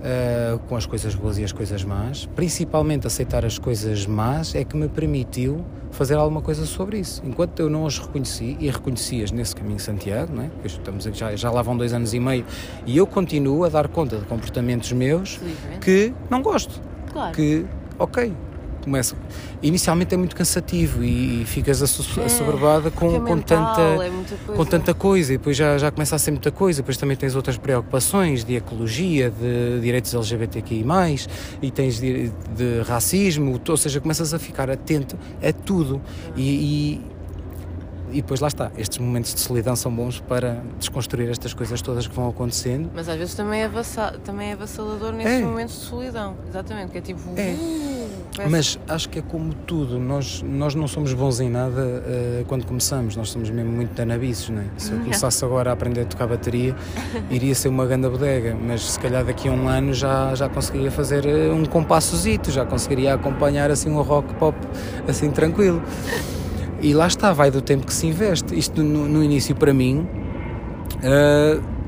Uh, 0.00 0.58
com 0.60 0.76
as 0.76 0.86
coisas 0.86 1.14
boas 1.14 1.36
e 1.36 1.44
as 1.44 1.52
coisas 1.52 1.84
más. 1.84 2.24
Principalmente 2.34 3.06
aceitar 3.06 3.44
as 3.44 3.58
coisas 3.58 4.06
más 4.06 4.54
é 4.54 4.64
que 4.64 4.74
me 4.74 4.88
permitiu 4.88 5.62
fazer 5.90 6.14
alguma 6.14 6.40
coisa 6.40 6.64
sobre 6.64 6.98
isso. 6.98 7.20
Enquanto 7.22 7.60
eu 7.60 7.68
não 7.68 7.86
as 7.86 7.98
reconheci, 7.98 8.56
e 8.58 8.70
reconhecias 8.70 9.30
nesse 9.30 9.54
caminho 9.54 9.78
Santiago, 9.78 10.34
não 10.34 10.44
é? 10.44 10.50
estamos 10.64 11.04
já, 11.04 11.36
já 11.36 11.50
lá 11.50 11.60
vão 11.60 11.76
dois 11.76 11.92
anos 11.92 12.14
e 12.14 12.18
meio, 12.18 12.46
e 12.86 12.96
eu 12.96 13.06
continuo 13.06 13.62
a 13.64 13.68
dar 13.68 13.88
conta 13.88 14.16
de 14.16 14.24
comportamentos 14.24 14.90
meus 14.92 15.38
que 15.82 16.14
não 16.30 16.40
gosto. 16.40 16.80
Claro. 17.12 17.34
Que, 17.34 17.66
ok, 17.98 18.32
começa. 18.80 19.16
Inicialmente 19.62 20.14
é 20.14 20.16
muito 20.16 20.34
cansativo 20.34 21.02
e, 21.02 21.42
e 21.42 21.44
ficas 21.44 21.82
assoberbada 21.82 22.88
é, 22.88 22.90
com, 22.90 23.20
com, 23.20 23.38
tanta, 23.40 23.80
é 23.80 24.56
com 24.56 24.64
tanta 24.64 24.94
coisa 24.94 25.32
e 25.34 25.38
depois 25.38 25.56
já, 25.56 25.78
já 25.78 25.90
começa 25.90 26.16
a 26.16 26.18
ser 26.18 26.30
muita 26.30 26.50
coisa. 26.50 26.82
Depois 26.82 26.96
também 26.96 27.16
tens 27.16 27.34
outras 27.34 27.56
preocupações 27.56 28.44
de 28.44 28.56
ecologia, 28.56 29.30
de 29.30 29.80
direitos 29.80 30.14
LGBTQI, 30.14 30.84
e 31.62 31.70
tens 31.70 32.00
de, 32.00 32.30
de 32.56 32.82
racismo, 32.86 33.60
ou 33.68 33.76
seja, 33.76 34.00
começas 34.00 34.32
a 34.34 34.38
ficar 34.38 34.70
atento 34.70 35.18
a 35.42 35.52
tudo. 35.52 36.00
E, 36.36 37.00
e 37.04 37.20
e 38.12 38.20
depois 38.20 38.40
lá 38.40 38.48
está, 38.48 38.70
estes 38.76 38.98
momentos 38.98 39.32
de 39.34 39.40
solidão 39.40 39.76
são 39.76 39.94
bons 39.94 40.20
para 40.20 40.62
desconstruir 40.78 41.30
estas 41.30 41.54
coisas 41.54 41.80
todas 41.80 42.06
que 42.06 42.14
vão 42.14 42.28
acontecendo. 42.28 42.90
Mas 42.94 43.08
às 43.08 43.16
vezes 43.16 43.34
também 43.34 43.62
é, 43.62 43.70
também 44.24 44.50
é 44.50 44.52
avassalador 44.52 45.12
nesses 45.12 45.40
é. 45.40 45.44
momentos 45.44 45.74
de 45.76 45.80
solidão, 45.82 46.36
exatamente, 46.48 46.90
que 46.92 46.98
é 46.98 47.00
tipo. 47.00 47.20
É. 47.36 47.54
Mas 48.48 48.78
acho 48.88 49.08
que 49.08 49.18
é 49.18 49.22
como 49.22 49.52
tudo, 49.52 49.98
nós, 49.98 50.42
nós 50.42 50.74
não 50.74 50.88
somos 50.88 51.12
bons 51.12 51.40
em 51.40 51.50
nada 51.50 51.80
uh, 51.82 52.44
quando 52.46 52.64
começamos, 52.64 53.16
nós 53.16 53.30
somos 53.30 53.50
mesmo 53.50 53.70
muito 53.70 53.90
tanabiços, 53.94 54.50
não 54.50 54.62
é? 54.62 54.66
Se 54.76 54.92
eu 54.92 54.98
começasse 54.98 55.44
agora 55.44 55.70
a 55.70 55.72
aprender 55.72 56.02
a 56.02 56.04
tocar 56.04 56.26
bateria, 56.26 56.74
iria 57.30 57.54
ser 57.54 57.68
uma 57.68 57.86
ganda 57.86 58.08
bodega, 58.08 58.56
mas 58.60 58.82
se 58.82 59.00
calhar 59.00 59.24
daqui 59.24 59.48
a 59.48 59.52
um 59.52 59.68
ano 59.68 59.92
já, 59.92 60.34
já 60.34 60.48
conseguiria 60.48 60.90
fazer 60.90 61.24
uh, 61.26 61.54
um 61.54 61.64
compassozito, 61.64 62.50
já 62.50 62.64
conseguiria 62.64 63.14
acompanhar 63.14 63.70
assim 63.70 63.90
um 63.90 64.00
rock 64.02 64.32
pop 64.34 64.56
assim 65.08 65.30
tranquilo. 65.30 65.82
E 66.82 66.94
lá 66.94 67.06
está, 67.06 67.32
vai 67.32 67.50
do 67.50 67.60
tempo 67.60 67.86
que 67.86 67.92
se 67.92 68.06
investe. 68.06 68.58
Isto 68.58 68.82
no, 68.82 69.06
no 69.06 69.22
início 69.22 69.54
para 69.54 69.74
mim 69.74 70.08
uh, 71.02 71.79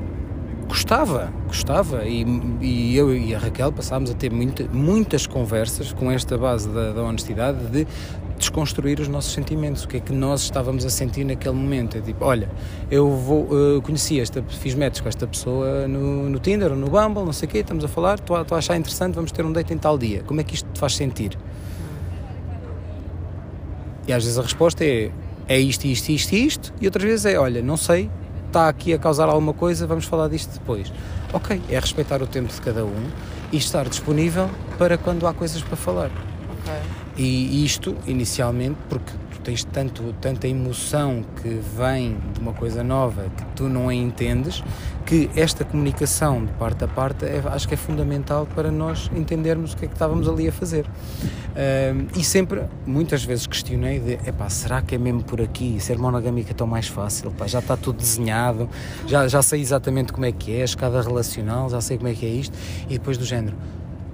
gostava, 0.73 1.31
gostava. 1.45 2.03
E, 2.03 2.25
e, 2.59 2.97
eu 2.97 3.15
e 3.15 3.35
a 3.35 3.37
Raquel 3.37 3.71
passámos 3.71 4.09
a 4.09 4.15
ter 4.15 4.31
muita, 4.31 4.63
muitas 4.73 5.27
conversas 5.27 5.93
com 5.93 6.09
esta 6.09 6.35
base 6.35 6.67
da, 6.67 6.91
da, 6.93 7.03
honestidade 7.03 7.67
de 7.67 7.85
desconstruir 8.39 8.99
os 8.99 9.07
nossos 9.07 9.31
sentimentos, 9.31 9.83
o 9.83 9.87
que 9.87 9.97
é 9.97 9.99
que 9.99 10.11
nós 10.11 10.41
estávamos 10.41 10.83
a 10.83 10.89
sentir 10.89 11.25
naquele 11.25 11.53
momento. 11.53 11.95
É 11.95 12.01
tipo, 12.01 12.25
olha, 12.25 12.49
eu 12.89 13.07
vou, 13.11 13.43
uh, 13.43 13.81
conheci 13.83 14.19
esta, 14.19 14.41
fiz 14.41 14.73
metas 14.73 14.99
com 14.99 15.07
esta 15.07 15.27
pessoa 15.27 15.87
no, 15.87 16.27
no 16.27 16.39
Tinder 16.39 16.71
ou 16.71 16.77
no 16.77 16.89
Bumble, 16.89 17.23
não 17.23 17.33
sei 17.33 17.47
o 17.47 17.51
quê, 17.51 17.59
estamos 17.59 17.85
a 17.85 17.87
falar, 17.87 18.15
estou 18.15 18.35
a, 18.35 18.43
a 18.49 18.55
achar 18.55 18.75
interessante, 18.75 19.13
vamos 19.13 19.31
ter 19.31 19.45
um 19.45 19.51
date 19.51 19.71
em 19.71 19.77
tal 19.77 19.95
dia. 19.95 20.23
Como 20.23 20.41
é 20.41 20.43
que 20.43 20.55
isto 20.55 20.67
te 20.73 20.79
faz 20.79 20.95
sentir? 20.95 21.37
E 24.07 24.11
às 24.11 24.23
vezes 24.23 24.39
a 24.39 24.41
resposta 24.41 24.83
é 24.83 25.11
é 25.47 25.59
isto, 25.59 25.85
isto, 25.85 26.09
isto, 26.09 26.33
isto, 26.33 26.73
e 26.79 26.85
outras 26.85 27.03
vezes 27.03 27.25
é 27.25 27.37
olha, 27.37 27.61
não 27.61 27.75
sei, 27.75 28.09
está 28.53 28.69
aqui 28.69 28.93
a 28.93 28.99
causar 28.99 29.29
alguma 29.29 29.53
coisa, 29.53 29.87
vamos 29.87 30.05
falar 30.05 30.27
disto 30.27 30.53
depois. 30.53 30.93
Ok, 31.33 31.59
é 31.69 31.79
respeitar 31.79 32.21
o 32.21 32.27
tempo 32.27 32.53
de 32.53 32.61
cada 32.61 32.85
um 32.85 33.09
e 33.51 33.57
estar 33.57 33.89
disponível 33.89 34.47
para 34.77 34.95
quando 34.95 35.25
há 35.25 35.33
coisas 35.33 35.63
para 35.63 35.75
falar. 35.75 36.11
Okay. 36.61 36.81
E 37.17 37.65
isto, 37.65 37.95
inicialmente, 38.05 38.77
porque 38.87 39.11
tens 39.43 39.63
tanto, 39.63 40.13
tanta 40.21 40.47
emoção 40.47 41.23
que 41.41 41.49
vem 41.77 42.17
de 42.33 42.39
uma 42.39 42.53
coisa 42.53 42.83
nova 42.83 43.23
que 43.35 43.45
tu 43.55 43.69
não 43.69 43.89
a 43.89 43.93
entendes, 43.93 44.63
que 45.05 45.29
esta 45.35 45.65
comunicação 45.65 46.45
de 46.45 46.51
parte 46.53 46.83
a 46.83 46.87
parte 46.87 47.25
é, 47.25 47.41
acho 47.45 47.67
que 47.67 47.73
é 47.73 47.77
fundamental 47.77 48.47
para 48.55 48.71
nós 48.71 49.11
entendermos 49.15 49.73
o 49.73 49.77
que 49.77 49.85
é 49.85 49.87
que 49.87 49.93
estávamos 49.93 50.27
ali 50.27 50.47
a 50.47 50.51
fazer. 50.51 50.85
E 52.15 52.23
sempre, 52.23 52.63
muitas 52.85 53.23
vezes 53.23 53.45
questionei 53.45 53.99
de, 53.99 54.17
será 54.49 54.81
que 54.81 54.95
é 54.95 54.97
mesmo 54.97 55.23
por 55.23 55.41
aqui? 55.41 55.77
Ser 55.79 55.97
monogâmico 55.97 56.49
é 56.49 56.53
tão 56.53 56.65
mais 56.65 56.87
fácil? 56.87 57.31
Pá, 57.31 57.45
já 57.45 57.59
está 57.59 57.77
tudo 57.77 57.97
desenhado, 57.97 58.69
já, 59.05 59.27
já 59.27 59.41
sei 59.41 59.61
exatamente 59.61 60.11
como 60.13 60.25
é 60.25 60.31
que 60.31 60.55
é, 60.55 60.61
a 60.61 60.65
escada 60.65 61.01
relacional, 61.01 61.69
já 61.69 61.81
sei 61.81 61.97
como 61.97 62.09
é 62.09 62.13
que 62.13 62.25
é 62.25 62.29
isto, 62.29 62.57
e 62.85 62.97
depois 62.97 63.17
do 63.17 63.25
género, 63.25 63.55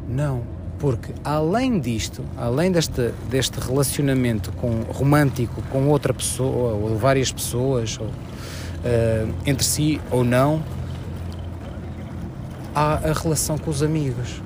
não, 0.07 0.43
porque 0.79 1.13
além 1.23 1.79
disto, 1.79 2.23
além 2.37 2.71
deste, 2.71 3.11
deste 3.29 3.59
relacionamento 3.59 4.51
com, 4.53 4.81
romântico 4.91 5.61
com 5.69 5.87
outra 5.87 6.13
pessoa, 6.13 6.73
ou 6.73 6.97
várias 6.97 7.31
pessoas, 7.31 7.97
ou, 7.99 8.07
uh, 8.07 9.33
entre 9.45 9.63
si 9.63 10.01
ou 10.09 10.23
não, 10.23 10.63
há 12.73 12.93
a 12.95 13.13
relação 13.13 13.57
com 13.57 13.69
os 13.69 13.83
amigos 13.83 14.41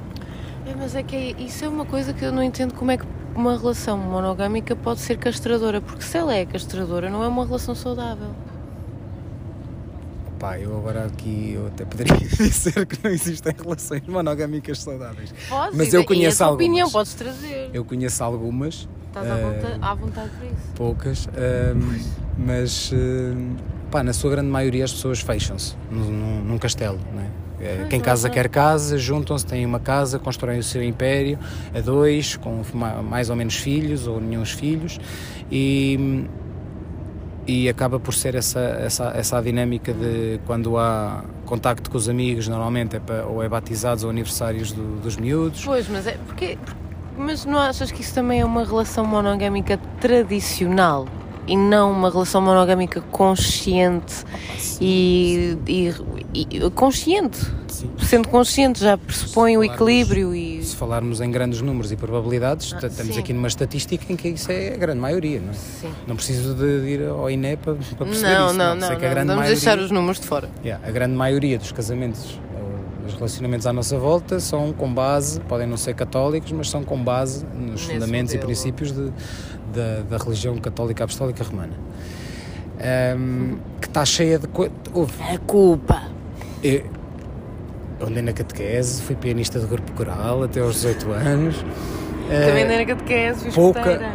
é, 0.65 0.75
mas 0.75 0.95
é 0.95 1.03
que 1.03 1.15
é, 1.15 1.31
isso 1.41 1.63
é 1.63 1.67
uma 1.67 1.85
coisa 1.85 2.13
que 2.13 2.23
eu 2.25 2.31
não 2.31 2.41
entendo 2.41 2.73
como 2.73 2.89
é 2.89 2.97
que 2.97 3.05
uma 3.35 3.57
relação 3.57 3.97
monogâmica 3.97 4.75
pode 4.75 5.01
ser 5.01 5.17
castradora, 5.17 5.81
porque 5.81 6.01
se 6.03 6.17
ela 6.17 6.33
é 6.33 6.45
castradora, 6.45 7.09
não 7.09 7.23
é 7.23 7.27
uma 7.27 7.45
relação 7.45 7.75
saudável. 7.75 8.29
Pá, 10.43 10.59
eu 10.59 10.77
agora 10.77 11.05
aqui 11.05 11.53
eu 11.55 11.67
até 11.67 11.85
poderia 11.85 12.17
dizer 12.19 12.85
que 12.85 13.01
não 13.01 13.11
existem 13.11 13.53
relações 13.57 14.03
monogâmicas 14.05 14.79
saudáveis. 14.79 15.33
Pode, 15.47 15.77
mas 15.77 15.93
eu 15.93 16.03
conheço 16.03 16.41
e 16.41 16.43
a 16.43 16.47
algumas. 16.47 16.65
opinião 16.65 16.91
podes 16.91 17.13
trazer. 17.13 17.69
Eu 17.73 17.85
conheço 17.85 18.21
algumas. 18.21 18.89
Estás 19.07 19.31
à, 19.31 19.35
vontade, 19.37 19.79
à 19.81 19.93
vontade 19.93 20.29
para 20.31 20.45
isso. 20.47 20.73
Poucas, 20.75 21.29
mas 22.37 22.91
pá, 23.89 24.03
na 24.03 24.11
sua 24.11 24.31
grande 24.31 24.49
maioria 24.49 24.83
as 24.83 24.91
pessoas 24.91 25.21
fecham-se 25.21 25.77
num, 25.89 26.43
num 26.43 26.57
castelo, 26.57 26.99
não 27.13 27.21
é? 27.21 27.27
É, 27.61 27.87
quem 27.89 28.01
casa 28.01 28.29
quer 28.29 28.49
casa, 28.49 28.97
juntam-se, 28.97 29.45
têm 29.45 29.65
uma 29.65 29.79
casa, 29.79 30.19
constroem 30.19 30.59
o 30.59 30.63
seu 30.63 30.83
império 30.83 31.39
a 31.73 31.79
dois, 31.79 32.35
com 32.35 32.61
mais 32.73 33.29
ou 33.29 33.37
menos 33.37 33.55
filhos 33.55 34.05
ou 34.05 34.19
nenhum 34.19 34.43
filhos, 34.43 34.99
e, 35.49 36.25
e 37.45 37.67
acaba 37.67 37.99
por 37.99 38.13
ser 38.13 38.35
essa, 38.35 38.59
essa, 38.59 39.11
essa 39.15 39.37
a 39.37 39.41
dinâmica 39.41 39.93
de 39.93 40.39
quando 40.45 40.77
há 40.77 41.23
contacto 41.45 41.89
com 41.89 41.97
os 41.97 42.07
amigos, 42.07 42.47
normalmente 42.47 42.95
é 42.95 42.99
para, 42.99 43.25
ou 43.25 43.43
é 43.43 43.49
batizados 43.49 44.03
ou 44.03 44.09
aniversários 44.09 44.71
do, 44.71 45.01
dos 45.01 45.17
miúdos. 45.17 45.63
Pois, 45.63 45.87
mas 45.87 46.07
é 46.07 46.17
porque. 46.25 46.57
Mas 47.15 47.45
não 47.45 47.59
achas 47.59 47.91
que 47.91 48.01
isso 48.01 48.13
também 48.13 48.41
é 48.41 48.45
uma 48.45 48.65
relação 48.65 49.05
monogâmica 49.05 49.77
tradicional? 49.99 51.07
E 51.47 51.57
não 51.57 51.91
uma 51.91 52.09
relação 52.09 52.41
monogâmica 52.41 53.01
consciente 53.11 54.25
e, 54.79 55.57
e, 55.67 55.93
e, 56.33 56.69
consciente. 56.71 57.39
Sim. 57.67 57.89
Sendo 57.99 58.27
consciente 58.29 58.79
já 58.79 58.97
pressupõe 58.97 59.57
o 59.57 59.63
equilíbrio 59.63 60.33
e. 60.33 60.63
Se 60.63 60.75
falarmos 60.75 61.21
em 61.21 61.31
grandes 61.31 61.61
números 61.61 61.91
e 61.91 61.95
probabilidades, 61.95 62.73
ah, 62.73 62.85
estamos 62.85 63.15
sim. 63.15 63.19
aqui 63.19 63.33
numa 63.33 63.47
estatística 63.47 64.11
em 64.11 64.15
que 64.15 64.29
isso 64.29 64.51
é 64.51 64.73
a 64.73 64.77
grande 64.77 64.99
maioria, 64.99 65.41
não 65.41 65.49
é? 65.49 65.53
Sim. 65.53 65.91
Não 66.07 66.15
preciso 66.15 66.53
de 66.53 66.65
ir 66.87 67.07
ao 67.07 67.29
INE 67.29 67.57
para, 67.57 67.73
para 67.73 68.05
perceber 68.05 68.35
não, 68.35 68.47
isso. 68.47 68.57
Não, 68.57 68.75
não, 68.75 68.75
não. 68.75 68.87
a 68.87 68.95
grande 68.95 69.13
Vamos 69.13 69.35
maioria, 69.35 69.55
deixar 69.55 69.79
os 69.79 69.91
números 69.91 70.19
de 70.19 70.27
fora. 70.27 70.49
Yeah, 70.63 70.87
a 70.87 70.91
grande 70.91 71.15
maioria 71.15 71.57
dos 71.57 71.71
casamentos 71.71 72.39
os 73.05 73.13
relacionamentos 73.15 73.67
à 73.67 73.73
nossa 73.73 73.97
volta 73.97 74.39
são 74.39 74.71
com 74.71 74.93
base, 74.93 75.39
podem 75.41 75.67
não 75.67 75.75
ser 75.75 75.93
católicos, 75.93 76.51
mas 76.51 76.69
são 76.69 76.83
com 76.83 76.97
base 77.03 77.45
nos 77.45 77.81
Nesse 77.81 77.93
fundamentos 77.93 78.33
modelo. 78.33 78.43
e 78.43 78.45
princípios 78.45 78.91
de, 78.91 79.11
da, 79.73 80.17
da 80.17 80.23
religião 80.23 80.57
católica 80.57 81.03
apostólica 81.03 81.43
romana. 81.43 81.73
Um, 83.17 83.57
que 83.79 83.87
está 83.87 84.03
cheia 84.05 84.39
de. 84.39 84.47
Houve. 84.93 85.13
A 85.23 85.37
culpa. 85.39 86.03
Eu, 86.63 86.83
eu 87.99 88.07
andei 88.07 88.21
na 88.23 88.33
catequese, 88.33 89.01
fui 89.01 89.15
pianista 89.15 89.59
de 89.59 89.65
grupo 89.65 89.91
coral 89.93 90.43
até 90.43 90.59
aos 90.59 90.75
18 90.75 91.11
anos. 91.11 91.65
Também 92.29 92.63
andei 92.63 92.77
na 92.79 92.85
catequese, 92.85 93.45
fiz 93.45 93.55
pouca- 93.55 93.81
pouca... 93.81 94.11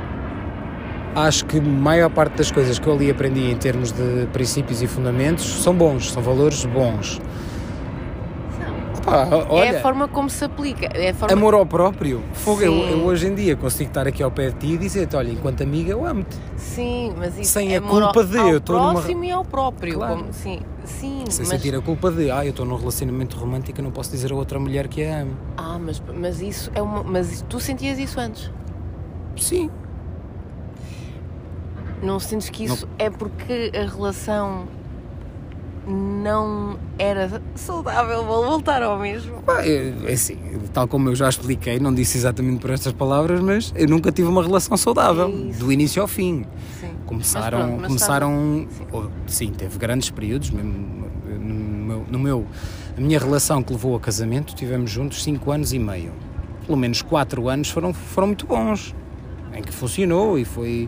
Acho 1.15 1.47
que 1.47 1.59
a 1.59 1.63
maior 1.63 2.11
parte 2.11 2.37
das 2.37 2.51
coisas 2.51 2.79
que 2.79 2.87
eu 2.87 2.93
ali 2.95 3.11
aprendi 3.11 3.51
em 3.51 3.57
termos 3.57 3.93
de 3.93 4.27
princípios 4.33 4.83
e 4.83 4.87
fundamentos 4.87 5.63
são 5.63 5.75
bons, 5.75 6.13
são 6.13 6.23
valores 6.23 6.65
bons. 6.67 7.21
Olha, 9.49 9.65
É 9.65 9.79
a 9.79 9.81
forma 9.83 10.09
como 10.09 10.29
se 10.31 10.45
aplica. 10.45 10.87
É 10.97 11.13
forma... 11.13 11.33
amor 11.35 11.55
ao 11.55 11.65
próprio. 11.67 12.23
Fogo, 12.35 12.63
eu, 12.63 12.73
eu 12.73 13.05
hoje 13.05 13.27
em 13.27 13.35
dia 13.35 13.57
consigo 13.57 13.89
estar 13.91 14.07
aqui 14.07 14.23
ao 14.23 14.31
pé 14.31 14.51
de 14.51 14.57
ti 14.57 14.67
e 14.75 14.79
dizer-te, 14.79 15.17
olha, 15.17 15.31
enquanto 15.31 15.63
amiga 15.63 15.91
eu 15.91 16.05
amo-te. 16.07 16.37
Sim, 16.57 17.15
mas 17.17 17.39
isso 17.39 17.53
Sem 17.53 17.75
é 17.75 17.79
a 17.79 17.81
culpa 17.81 18.21
ao, 18.21 18.25
de, 18.27 18.39
ao 18.39 18.49
eu 18.49 18.59
estou 18.59 18.77
numa- 18.77 18.93
próximo 18.93 19.25
e 19.25 19.31
ao 19.31 19.45
próprio. 19.45 19.95
Claro. 19.95 20.17
como- 20.19 20.33
sim, 20.33 20.61
sim 20.85 21.25
Sem 21.29 21.47
mas, 21.47 21.49
sentir 21.49 21.75
a 21.75 21.81
culpa 21.81 22.11
de, 22.11 22.31
ah, 22.31 22.45
eu 22.45 22.51
estou 22.51 22.65
num 22.67 22.77
relacionamento 22.77 23.37
romântico 23.37 23.81
e 23.81 23.83
não 23.83 23.91
posso 23.91 24.11
dizer 24.11 24.33
a 24.33 24.35
outra 24.35 24.59
mulher 24.59 24.89
que 24.89 25.05
a 25.05 25.23
amo. 25.23 25.33
ah, 25.57 25.79
mas, 25.81 26.03
mas 26.15 26.41
isso 26.41 26.71
é 26.75 26.83
uma. 26.83 27.03
Mas 27.03 27.45
tu 27.49 27.59
sentias 27.61 27.99
isso 27.99 28.19
antes? 28.21 28.51
Sim. 29.37 29.71
Não 32.03 32.21
sentes 32.21 32.49
que 32.49 32.65
isso 32.65 32.89
é 32.99 33.11
porque 33.11 33.73
a 33.75 33.85
relação 33.93 34.69
não 35.89 36.79
era 36.99 37.41
saudável? 37.55 38.25
Voltar 38.25 38.83
ao 38.83 38.99
mesmo. 38.99 39.43
É, 39.61 39.93
é 40.07 40.13
assim, 40.13 40.37
tal 40.73 40.87
como 40.87 41.09
eu 41.09 41.15
já 41.17 41.29
expliquei, 41.29 41.79
não 41.81 41.95
disse 41.95 42.19
exatamente 42.19 42.61
por 42.61 42.71
estas 42.71 42.93
palavras, 42.93 43.41
mas 43.41 43.73
eu 43.75 43.89
nunca 43.89 44.13
tive 44.13 44.29
uma 44.29 44.43
relação 44.43 44.77
saudável, 44.77 45.29
Isso. 45.51 45.61
do 45.61 45.73
início 45.73 46.03
ao 46.03 46.09
fim. 46.09 46.45
Sim. 46.81 46.91
Começaram, 47.07 47.59
Mas 47.59 47.67
pronto, 47.69 47.81
mas 47.81 47.87
começaram, 47.89 48.67
Sim. 48.71 48.87
oh, 48.93 49.05
sim, 49.27 49.51
teve 49.53 49.79
grandes 49.79 50.11
períodos, 50.11 50.51
mesmo 50.51 51.09
no 51.41 51.55
meu, 51.55 52.05
no 52.11 52.19
meu- 52.19 52.47
a 52.97 53.01
minha 53.01 53.19
relação 53.19 53.63
que 53.63 53.73
levou 53.73 53.97
a 53.97 54.01
casamento, 54.01 54.55
tivemos 54.55 54.91
juntos 54.91 55.23
5 55.23 55.51
anos 55.51 55.73
e 55.73 55.79
meio. 55.79 56.13
Pelo 56.67 56.77
menos 56.77 57.01
4 57.01 57.49
anos 57.49 57.71
foram, 57.71 57.95
foram 57.95 58.27
muito 58.29 58.47
bons, 58.47 58.95
em 59.55 59.63
que 59.63 59.73
funcionou 59.73 60.39
e 60.39 60.45
foi, 60.45 60.87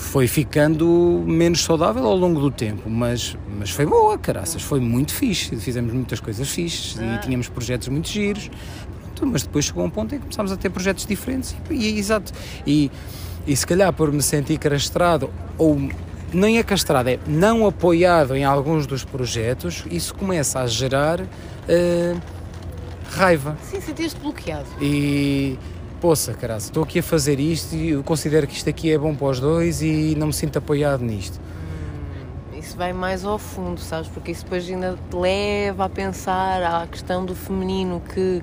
foi 0.00 0.26
ficando 0.26 1.22
menos 1.26 1.62
saudável 1.62 2.04
ao 2.06 2.16
longo 2.16 2.40
do 2.40 2.50
tempo, 2.50 2.88
mas, 2.88 3.36
mas 3.58 3.70
foi 3.70 3.84
boa, 3.84 4.16
caraças, 4.18 4.62
foi 4.62 4.80
muito 4.80 5.12
fixe, 5.12 5.54
fizemos 5.56 5.92
muitas 5.92 6.18
coisas 6.18 6.48
fixes 6.48 6.98
Ah. 6.98 7.14
e 7.14 7.18
tínhamos 7.18 7.48
projetos 7.48 7.86
muito 7.88 8.08
giros, 8.08 8.50
mas 9.22 9.42
depois 9.42 9.66
chegou 9.66 9.84
um 9.84 9.90
ponto 9.90 10.14
em 10.14 10.18
que 10.18 10.22
começámos 10.24 10.50
a 10.50 10.56
ter 10.56 10.70
projetos 10.70 11.04
diferentes 11.04 11.54
e, 11.70 11.74
e 11.74 11.98
exato, 11.98 12.32
e, 12.66 12.90
e 13.46 13.54
se 13.54 13.66
calhar 13.66 13.92
por 13.92 14.10
me 14.10 14.22
sentir 14.22 14.58
castrado, 14.58 15.30
ou 15.58 15.78
nem 16.32 16.58
é 16.58 16.62
castrado, 16.62 17.10
é 17.10 17.18
não 17.26 17.66
apoiado 17.66 18.34
em 18.34 18.42
alguns 18.44 18.86
dos 18.86 19.04
projetos, 19.04 19.84
isso 19.90 20.14
começa 20.14 20.60
a 20.60 20.66
gerar 20.66 21.20
eh, 21.68 22.16
raiva. 23.10 23.56
Sim, 23.62 23.80
sentias-te 23.80 24.18
bloqueado. 24.20 24.66
E 24.80 25.58
poça, 26.00 26.32
caralho, 26.32 26.58
estou 26.58 26.82
aqui 26.82 27.00
a 27.00 27.02
fazer 27.02 27.38
isto 27.38 27.76
e 27.76 27.90
eu 27.90 28.02
considero 28.02 28.46
que 28.46 28.54
isto 28.54 28.68
aqui 28.70 28.90
é 28.90 28.96
bom 28.96 29.14
para 29.14 29.26
os 29.26 29.38
dois 29.38 29.82
e 29.82 30.14
não 30.16 30.28
me 30.28 30.32
sinto 30.32 30.56
apoiado 30.56 31.04
nisto. 31.04 31.38
Isso 32.56 32.76
vai 32.76 32.92
mais 32.92 33.24
ao 33.24 33.38
fundo, 33.38 33.78
sabes? 33.78 34.08
Porque 34.08 34.30
isso 34.30 34.44
depois 34.44 34.68
ainda 34.68 34.98
te 35.10 35.16
leva 35.16 35.84
a 35.84 35.88
pensar 35.88 36.62
à 36.62 36.86
questão 36.86 37.24
do 37.24 37.34
feminino 37.34 38.00
que 38.14 38.42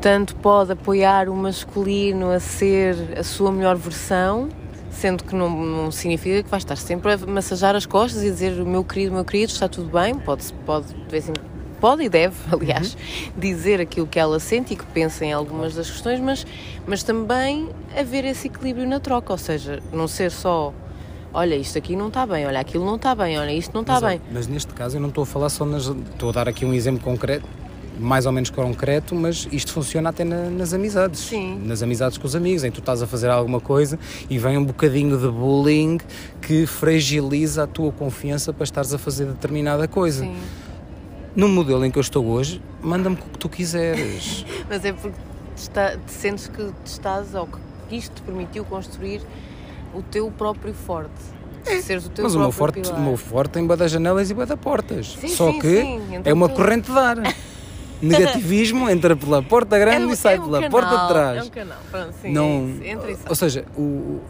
tanto 0.00 0.34
pode 0.36 0.72
apoiar 0.72 1.28
o 1.28 1.36
masculino 1.36 2.30
a 2.30 2.40
ser 2.40 3.18
a 3.18 3.22
sua 3.22 3.52
melhor 3.52 3.76
versão, 3.76 4.48
sendo 4.90 5.24
que 5.24 5.34
não, 5.34 5.50
não 5.50 5.90
significa 5.90 6.42
que 6.42 6.50
vais 6.50 6.62
estar 6.62 6.76
sempre 6.76 7.12
a 7.12 7.18
massajar 7.18 7.76
as 7.76 7.84
costas 7.84 8.22
e 8.22 8.30
dizer 8.30 8.52
meu 8.64 8.82
querido, 8.82 9.14
meu 9.14 9.24
querido, 9.24 9.52
está 9.52 9.68
tudo 9.68 9.90
bem, 9.90 10.14
pode, 10.14 10.50
pode 10.64 10.86
de 10.86 11.10
vez 11.10 11.28
em 11.28 11.32
pode 11.84 12.02
e 12.02 12.08
deve, 12.08 12.34
aliás, 12.50 12.96
dizer 13.36 13.78
aquilo 13.78 14.06
que 14.06 14.18
ela 14.18 14.40
sente 14.40 14.72
e 14.72 14.76
que 14.76 14.86
pensa 14.86 15.22
em 15.22 15.34
algumas 15.34 15.74
das 15.74 15.90
questões, 15.90 16.18
mas, 16.18 16.46
mas 16.86 17.02
também 17.02 17.68
haver 17.94 18.24
esse 18.24 18.46
equilíbrio 18.46 18.88
na 18.88 18.98
troca, 18.98 19.30
ou 19.34 19.38
seja, 19.38 19.82
não 19.92 20.08
ser 20.08 20.30
só 20.30 20.72
olha, 21.30 21.54
isto 21.56 21.76
aqui 21.76 21.94
não 21.94 22.08
está 22.08 22.24
bem, 22.24 22.46
olha, 22.46 22.58
aquilo 22.58 22.86
não 22.86 22.94
está 22.96 23.14
bem, 23.14 23.38
olha, 23.38 23.52
isto 23.52 23.74
não 23.74 23.82
está 23.82 24.00
mas, 24.00 24.02
bem. 24.02 24.20
Mas 24.32 24.46
neste 24.46 24.72
caso 24.72 24.96
eu 24.96 25.00
não 25.00 25.10
estou 25.10 25.24
a 25.24 25.26
falar 25.26 25.50
só 25.50 25.66
nas. 25.66 25.86
Estou 25.88 26.30
a 26.30 26.32
dar 26.32 26.48
aqui 26.48 26.64
um 26.64 26.72
exemplo 26.72 27.02
concreto, 27.02 27.44
mais 27.98 28.24
ou 28.24 28.32
menos 28.32 28.48
concreto, 28.48 29.14
mas 29.14 29.46
isto 29.52 29.70
funciona 29.72 30.08
até 30.08 30.24
na- 30.24 30.48
nas 30.48 30.72
amizades. 30.72 31.20
Sim. 31.20 31.60
Nas 31.66 31.82
amizades 31.82 32.16
com 32.16 32.26
os 32.26 32.34
amigos, 32.34 32.64
em 32.64 32.70
que 32.70 32.76
tu 32.76 32.80
estás 32.80 33.02
a 33.02 33.06
fazer 33.06 33.28
alguma 33.28 33.60
coisa 33.60 33.98
e 34.30 34.38
vem 34.38 34.56
um 34.56 34.64
bocadinho 34.64 35.18
de 35.18 35.28
bullying 35.28 35.98
que 36.40 36.64
fragiliza 36.66 37.64
a 37.64 37.66
tua 37.66 37.92
confiança 37.92 38.52
para 38.52 38.64
estares 38.64 38.94
a 38.94 38.98
fazer 38.98 39.26
determinada 39.26 39.86
coisa. 39.86 40.24
Sim. 40.24 40.36
No 41.36 41.48
modelo 41.48 41.84
em 41.84 41.90
que 41.90 41.98
eu 41.98 42.02
estou 42.02 42.24
hoje, 42.26 42.62
manda-me 42.80 43.16
o 43.16 43.18
que 43.18 43.38
tu 43.38 43.48
quiseres. 43.48 44.44
Mas 44.70 44.84
é 44.84 44.92
porque 44.92 45.16
te, 45.56 45.62
está, 45.62 45.96
te 45.96 46.12
sentes 46.12 46.46
que 46.48 46.64
te 46.84 46.86
estás, 46.86 47.34
ou 47.34 47.48
que 47.88 47.96
isto 47.96 48.14
te 48.14 48.22
permitiu 48.22 48.64
construir 48.64 49.20
o 49.92 50.00
teu 50.02 50.30
próprio 50.30 50.72
forte. 50.72 51.10
Seres 51.82 52.06
o 52.06 52.10
teu 52.10 52.22
É, 52.22 52.26
Mas 52.26 52.34
o 52.34 52.38
meu, 52.38 52.52
forte, 52.52 52.80
o 52.90 53.00
meu 53.00 53.16
forte 53.16 53.52
tem 53.52 53.66
bué 53.66 53.74
das 53.76 53.90
janelas 53.90 54.30
e 54.30 54.34
bué 54.34 54.46
das 54.46 54.58
portas. 54.58 55.16
Sim, 55.20 55.28
Só 55.28 55.50
sim, 55.50 55.58
que 55.58 55.80
sim, 55.80 56.00
então 56.14 56.22
é 56.30 56.32
uma 56.32 56.48
tu- 56.48 56.54
corrente 56.56 56.90
de 56.92 56.98
ar. 56.98 57.16
Negativismo 58.02 58.90
entra 58.90 59.16
pela 59.16 59.42
porta 59.42 59.78
grande 59.78 60.04
um- 60.06 60.10
e 60.12 60.16
sai 60.16 60.38
um 60.38 60.44
pela 60.44 60.60
canal, 60.60 60.70
porta 60.70 60.98
de 61.02 61.08
trás. 61.08 61.38
É 61.38 61.42
um 61.42 61.50
canal, 61.50 61.78
pronto, 61.90 62.14
sim, 62.20 62.32
não, 62.32 62.74
é 62.82 62.96
sai. 62.96 63.16
ou 63.28 63.34
seja, 63.34 63.64
o, 63.78 64.20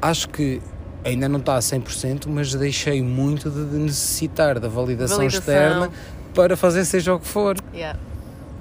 acho 0.00 0.28
que 0.30 0.60
ainda 1.04 1.28
não 1.28 1.38
está 1.38 1.56
a 1.56 1.60
100%, 1.60 2.26
mas 2.28 2.54
deixei 2.54 3.02
muito 3.02 3.48
de, 3.50 3.76
necessitar 3.78 4.58
da 4.58 4.68
validação, 4.68 5.18
Validação. 5.18 5.40
externa 5.54 5.90
para 6.34 6.56
fazer 6.56 6.84
seja 6.84 7.14
o 7.14 7.20
que 7.20 7.26
for. 7.26 7.56
Yeah. 7.74 7.98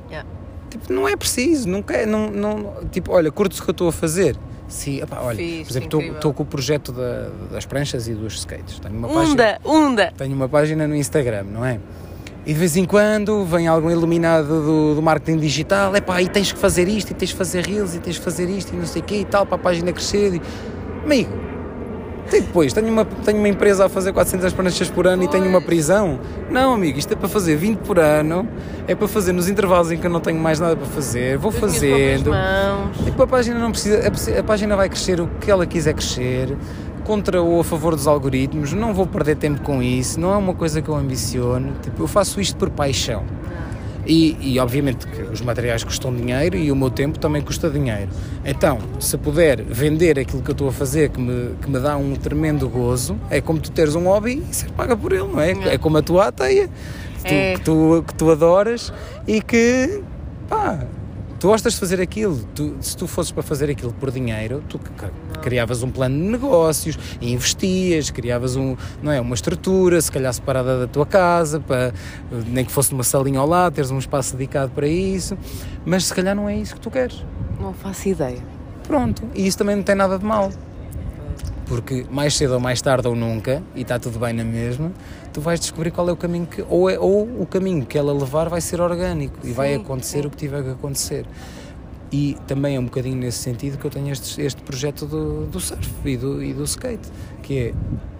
Yeah. 0.09 0.27
Tipo, 0.69 0.91
não 0.93 1.07
é 1.07 1.15
preciso, 1.15 1.67
não 1.67 1.81
quer, 1.81 2.05
não, 2.07 2.29
não, 2.29 2.73
tipo, 2.91 3.11
olha, 3.11 3.31
curto-se 3.31 3.61
o 3.61 3.63
que 3.63 3.69
eu 3.69 3.73
estou 3.73 3.87
a 3.89 3.91
fazer. 3.91 4.35
Sim, 4.67 5.01
epá, 5.01 5.19
olha, 5.21 5.37
Fixe, 5.37 5.63
por 5.63 5.71
exemplo, 5.71 6.01
estou- 6.15 6.33
com 6.33 6.43
o 6.43 6.45
projeto 6.45 6.91
da- 6.91 7.29
das 7.51 7.65
pranchas 7.65 8.07
e 8.07 8.13
dos 8.13 8.35
skates. 8.35 8.79
Tenho 8.79 8.95
uma 8.95 9.07
página, 9.07 9.31
Unda, 9.31 9.59
unda! 9.65 10.13
tenho 10.15 10.35
uma 10.35 10.47
página 10.47 10.87
no 10.87 10.95
Instagram, 10.95 11.43
não 11.51 11.65
é? 11.65 11.79
E 12.45 12.53
de 12.53 12.59
vez 12.59 12.77
em 12.77 12.85
quando 12.85 13.43
vem 13.45 13.67
algum 13.67 13.89
iluminado 13.89 14.47
do, 14.47 14.95
do 14.95 15.01
marketing 15.01 15.39
digital, 15.39 15.95
é 15.95 16.01
pá, 16.01 16.21
e 16.21 16.29
tens 16.29 16.51
que 16.51 16.59
fazer 16.59 16.87
isto, 16.87 17.11
e 17.11 17.13
tens 17.15 17.31
que 17.31 17.37
fazer 17.37 17.65
reels, 17.65 17.95
e 17.95 17.99
tens 17.99 18.17
que 18.19 18.23
fazer 18.23 18.47
isto, 18.49 18.73
e 18.73 18.77
não 18.77 18.85
sei 18.85 19.01
o 19.01 19.05
quê, 19.05 19.15
e 19.21 19.25
tal, 19.25 19.45
para 19.45 19.55
a 19.55 19.59
página 19.59 19.91
crescer. 19.91 20.35
E... 20.35 20.41
Amigo, 21.03 21.31
e 22.37 22.41
depois, 22.41 22.73
tenho 22.73 22.87
uma, 22.87 23.05
tenho 23.05 23.37
uma 23.37 23.47
empresa 23.47 23.85
a 23.85 23.89
fazer 23.89 24.13
400 24.13 24.53
pranchas 24.53 24.89
por 24.89 25.07
ano 25.07 25.23
e 25.23 25.27
tenho 25.27 25.47
uma 25.47 25.61
prisão? 25.61 26.19
Não, 26.49 26.73
amigo, 26.73 26.99
isto 26.99 27.13
é 27.13 27.15
para 27.15 27.29
fazer 27.29 27.55
20 27.55 27.79
por 27.79 27.99
ano, 27.99 28.47
é 28.87 28.95
para 28.95 29.07
fazer 29.07 29.31
nos 29.31 29.47
intervalos 29.49 29.91
em 29.91 29.97
que 29.97 30.05
eu 30.05 30.11
não 30.11 30.19
tenho 30.19 30.39
mais 30.39 30.59
nada 30.59 30.75
para 30.75 30.85
fazer, 30.87 31.37
vou 31.37 31.51
fazendo. 31.51 32.31
Tipo, 33.03 33.23
a 33.23 33.27
página 33.27 33.59
não 33.59 33.71
precisa, 33.71 33.99
a 34.07 34.39
a 34.39 34.43
página 34.43 34.75
vai 34.75 34.89
crescer 34.89 35.19
o 35.19 35.27
que 35.39 35.49
ela 35.49 35.65
quiser 35.65 35.93
crescer, 35.93 36.55
contra 37.03 37.41
ou 37.41 37.59
a 37.59 37.63
favor 37.63 37.95
dos 37.95 38.05
algoritmos, 38.07 38.73
não 38.73 38.93
vou 38.93 39.07
perder 39.07 39.35
tempo 39.35 39.61
com 39.61 39.81
isso, 39.81 40.19
não 40.19 40.31
é 40.31 40.37
uma 40.37 40.53
coisa 40.53 40.81
que 40.81 40.89
eu 40.89 40.95
ambiciono, 40.95 41.73
tipo, 41.81 42.03
eu 42.03 42.07
faço 42.07 42.39
isto 42.39 42.55
por 42.55 42.69
paixão. 42.69 43.23
E, 44.11 44.35
e 44.41 44.59
obviamente 44.59 45.05
que 45.05 45.21
os 45.21 45.39
materiais 45.39 45.83
custam 45.83 46.11
dinheiro 46.13 46.57
e 46.57 46.71
o 46.71 46.75
meu 46.75 46.89
tempo 46.89 47.19
também 47.19 47.43
custa 47.43 47.69
dinheiro. 47.69 48.09
Então, 48.43 48.79
se 48.99 49.15
puder 49.19 49.61
vender 49.61 50.17
aquilo 50.17 50.41
que 50.41 50.49
eu 50.49 50.53
estou 50.53 50.67
a 50.67 50.71
fazer 50.71 51.09
que 51.11 51.21
me, 51.21 51.53
que 51.61 51.69
me 51.69 51.79
dá 51.79 51.95
um 51.95 52.15
tremendo 52.15 52.67
gozo, 52.67 53.15
é 53.29 53.39
como 53.39 53.59
tu 53.59 53.69
teres 53.69 53.93
um 53.93 54.05
hobby 54.05 54.43
e 54.49 54.53
ser 54.55 54.71
paga 54.71 54.97
por 54.97 55.13
ele, 55.13 55.27
não 55.27 55.39
é? 55.39 55.51
É. 55.51 55.73
É 55.75 55.77
como 55.77 55.97
a 55.97 56.01
tua 56.01 56.29
ateia, 56.29 56.67
que 57.19 57.23
tu, 57.23 57.33
É. 57.33 57.53
que 57.53 57.61
tu, 57.61 58.03
que 58.07 58.13
tu 58.15 58.31
adoras 58.31 58.91
e 59.27 59.41
que, 59.43 60.01
pá, 60.49 60.79
tu 61.39 61.47
gostas 61.47 61.73
de 61.73 61.79
fazer 61.79 62.01
aquilo. 62.01 62.37
Tu, 62.53 62.75
se 62.81 62.95
tu 62.95 63.07
fosses 63.07 63.31
para 63.31 63.41
fazer 63.41 63.69
aquilo 63.69 63.93
por 63.93 64.11
dinheiro, 64.11 64.63
tu 64.67 64.79
criavas 65.41 65.81
um 65.81 65.89
plano 65.89 66.15
de 66.15 66.29
negócios, 66.29 66.97
investias, 67.21 68.09
criavas 68.11 68.55
um, 68.55 68.75
não 69.01 69.11
é, 69.11 69.21
uma 69.21 69.35
estrutura, 69.35 70.01
se 70.01 70.11
calhar 70.11 70.33
separada 70.33 70.79
da 70.79 70.87
tua 70.87 71.05
casa, 71.05 71.59
para, 71.59 71.93
nem 72.47 72.65
que 72.65 72.71
fosse 72.71 72.91
numa 72.91 73.03
salinha 73.03 73.39
ao 73.39 73.47
lado, 73.47 73.73
teres 73.73 73.89
um 73.89 73.97
espaço 73.97 74.35
dedicado 74.35 74.71
para 74.71 74.87
isso, 74.87 75.37
mas 75.85 76.05
se 76.05 76.13
calhar 76.13 76.35
não 76.35 76.49
é 76.49 76.57
isso 76.57 76.75
que 76.75 76.81
tu 76.81 76.91
queres. 76.91 77.23
Não 77.59 77.73
faço 77.73 78.09
ideia. 78.09 78.39
Pronto, 78.83 79.23
e 79.33 79.47
isso 79.47 79.57
também 79.57 79.75
não 79.75 79.83
tem 79.83 79.95
nada 79.95 80.17
de 80.17 80.25
mal. 80.25 80.51
Porque 81.67 82.05
mais 82.09 82.35
cedo 82.35 82.55
ou 82.55 82.59
mais 82.59 82.81
tarde 82.81 83.07
ou 83.07 83.15
nunca, 83.15 83.61
e 83.75 83.81
está 83.81 83.99
tudo 83.99 84.17
bem 84.17 84.33
na 84.33 84.43
mesma, 84.43 84.91
tu 85.33 85.41
vais 85.41 85.59
descobrir 85.59 85.91
qual 85.91 86.07
é 86.09 86.11
o 86.11 86.17
caminho 86.17 86.45
que. 86.45 86.63
Ou, 86.69 86.89
é, 86.89 86.99
ou 86.99 87.23
o 87.41 87.45
caminho 87.45 87.85
que 87.85 87.97
ela 87.97 88.13
levar 88.13 88.49
vai 88.49 88.61
ser 88.61 88.81
orgânico 88.81 89.35
e 89.43 89.51
vai 89.51 89.73
Sim, 89.73 89.81
acontecer 89.81 90.21
sim. 90.21 90.27
o 90.27 90.29
que 90.29 90.37
tiver 90.37 90.63
que 90.63 90.69
acontecer. 90.71 91.25
E 92.11 92.35
também 92.47 92.75
é 92.75 92.79
um 92.79 92.85
bocadinho 92.85 93.17
nesse 93.17 93.37
sentido 93.37 93.77
que 93.77 93.85
eu 93.85 93.91
tenho 93.91 94.11
este, 94.11 94.41
este 94.41 94.61
projeto 94.63 95.05
do, 95.05 95.45
do 95.45 95.59
surf 95.59 95.87
e 96.03 96.17
do, 96.17 96.43
e 96.43 96.53
do 96.53 96.63
skate, 96.63 97.07
que 97.43 97.59
é 97.59 97.73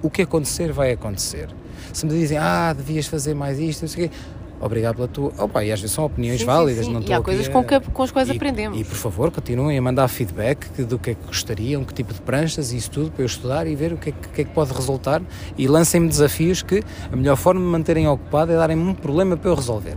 o 0.04 0.10
que 0.10 0.22
acontecer 0.22 0.72
vai 0.72 0.92
acontecer. 0.92 1.50
Se 1.92 2.06
me 2.06 2.12
dizem, 2.12 2.38
ah, 2.38 2.72
devias 2.72 3.08
fazer 3.08 3.34
mais 3.34 3.60
isto, 3.60 3.82
não 3.82 3.90
sei 3.90 4.06
o 4.06 4.10
quê, 4.10 4.16
obrigado 4.60 4.96
pela 4.96 5.08
tua. 5.08 5.32
Opa, 5.38 5.64
e 5.64 5.72
às 5.72 5.80
vezes 5.82 5.96
são 5.96 6.06
opiniões 6.06 6.40
Sim, 6.40 6.46
sim, 6.46 6.46
válidas, 6.46 6.86
sim. 6.86 6.92
não 6.94 7.00
E 7.00 7.04
estou 7.04 7.16
há 7.16 7.20
aqui 7.20 7.26
coisas 7.26 7.48
a- 7.48 7.52
com, 7.52 7.64
que, 7.64 7.80
com 7.80 8.04
as 8.04 8.12
quais 8.12 8.30
e, 8.30 8.32
aprendemos. 8.34 8.80
E 8.80 8.84
por 8.84 8.96
favor, 8.96 9.32
continuem 9.32 9.78
a 9.78 9.82
mandar 9.82 10.08
feedback 10.08 10.68
do 10.84 10.98
que 11.00 11.12
é 11.12 11.14
que 11.16 11.26
gostariam, 11.26 11.84
que 11.84 11.94
tipo 11.94 12.14
de 12.14 12.22
pranchas 12.22 12.72
e 12.72 12.78
isso 12.78 12.92
tudo 12.92 13.12
para 13.12 13.22
eu 13.22 13.26
estudar 13.28 13.68
e 13.68 13.76
ver 13.76 13.94
o 13.94 13.98
que 13.98 14.10
é 14.10 14.12
que, 14.12 14.28
que, 14.30 14.42
é 14.42 14.44
que 14.46 14.52
pode 14.52 14.72
resultar 14.74 15.22
e 15.58 15.68
lancem-me 15.68 16.08
desafios 16.08 16.62
que 16.62 16.84
a 17.12 17.16
melhor 17.16 17.36
forma 17.36 17.60
de 17.60 17.66
me 17.66 17.72
manterem 17.72 18.08
ocupado 18.08 18.52
é 18.52 18.56
darem-me 18.56 18.84
um 18.84 18.94
problema 18.94 19.36
para 19.38 19.50
eu 19.50 19.56
resolver. 19.56 19.96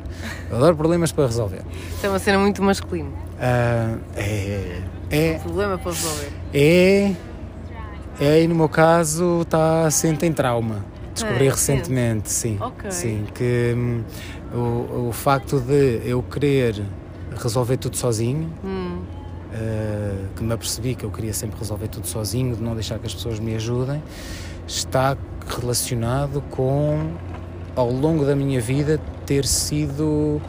Eu 0.50 0.56
adoro 0.56 0.76
problemas 0.76 1.10
para 1.12 1.26
resolver. 1.26 1.62
Isso 1.96 2.06
é 2.06 2.08
uma 2.08 2.18
cena 2.18 2.38
muito 2.38 2.62
masculina. 2.62 3.10
Ah, 3.40 3.96
é, 4.16 4.80
é, 5.10 5.34
Problema 5.40 5.76
para 5.78 5.90
resolver. 5.92 6.28
é, 6.54 7.12
é, 8.20 8.42
e 8.42 8.46
no 8.48 8.54
meu 8.54 8.68
caso 8.68 9.40
está 9.42 9.86
assente 9.86 10.24
em 10.26 10.32
trauma. 10.32 10.84
Descobri 11.14 11.46
É, 11.46 11.50
recentemente, 11.50 12.30
sim. 12.30 12.56
Ok. 12.60 12.90
Sim, 12.90 13.26
que 13.34 13.74
hum, 13.76 14.02
o, 14.54 15.08
o 15.08 15.12
facto 15.12 15.60
de 15.60 16.00
eu 16.04 16.22
querer 16.22 16.82
resolver 17.36 17.76
tudo 17.76 17.96
sozinho, 17.96 18.50
Hum, 18.64 19.00
uh, 19.52 20.28
que 20.36 20.42
me 20.42 20.52
apercebi 20.52 20.94
que 20.94 21.04
eu 21.04 21.10
queria 21.10 21.32
sempre 21.32 21.58
resolver 21.58 21.88
tudo 21.88 22.06
sozinho, 22.06 22.56
de 22.56 22.62
não 22.62 22.74
deixar 22.74 22.98
que 22.98 23.06
as 23.06 23.14
pessoas 23.14 23.38
me 23.38 23.54
ajudem, 23.54 24.02
está 24.66 25.16
relacionado 25.46 26.42
com, 26.50 27.12
ao 27.74 27.90
longo 27.90 28.24
da 28.24 28.36
minha 28.36 28.60
vida, 28.60 29.00
ter 29.26 29.44
sido, 29.46 30.40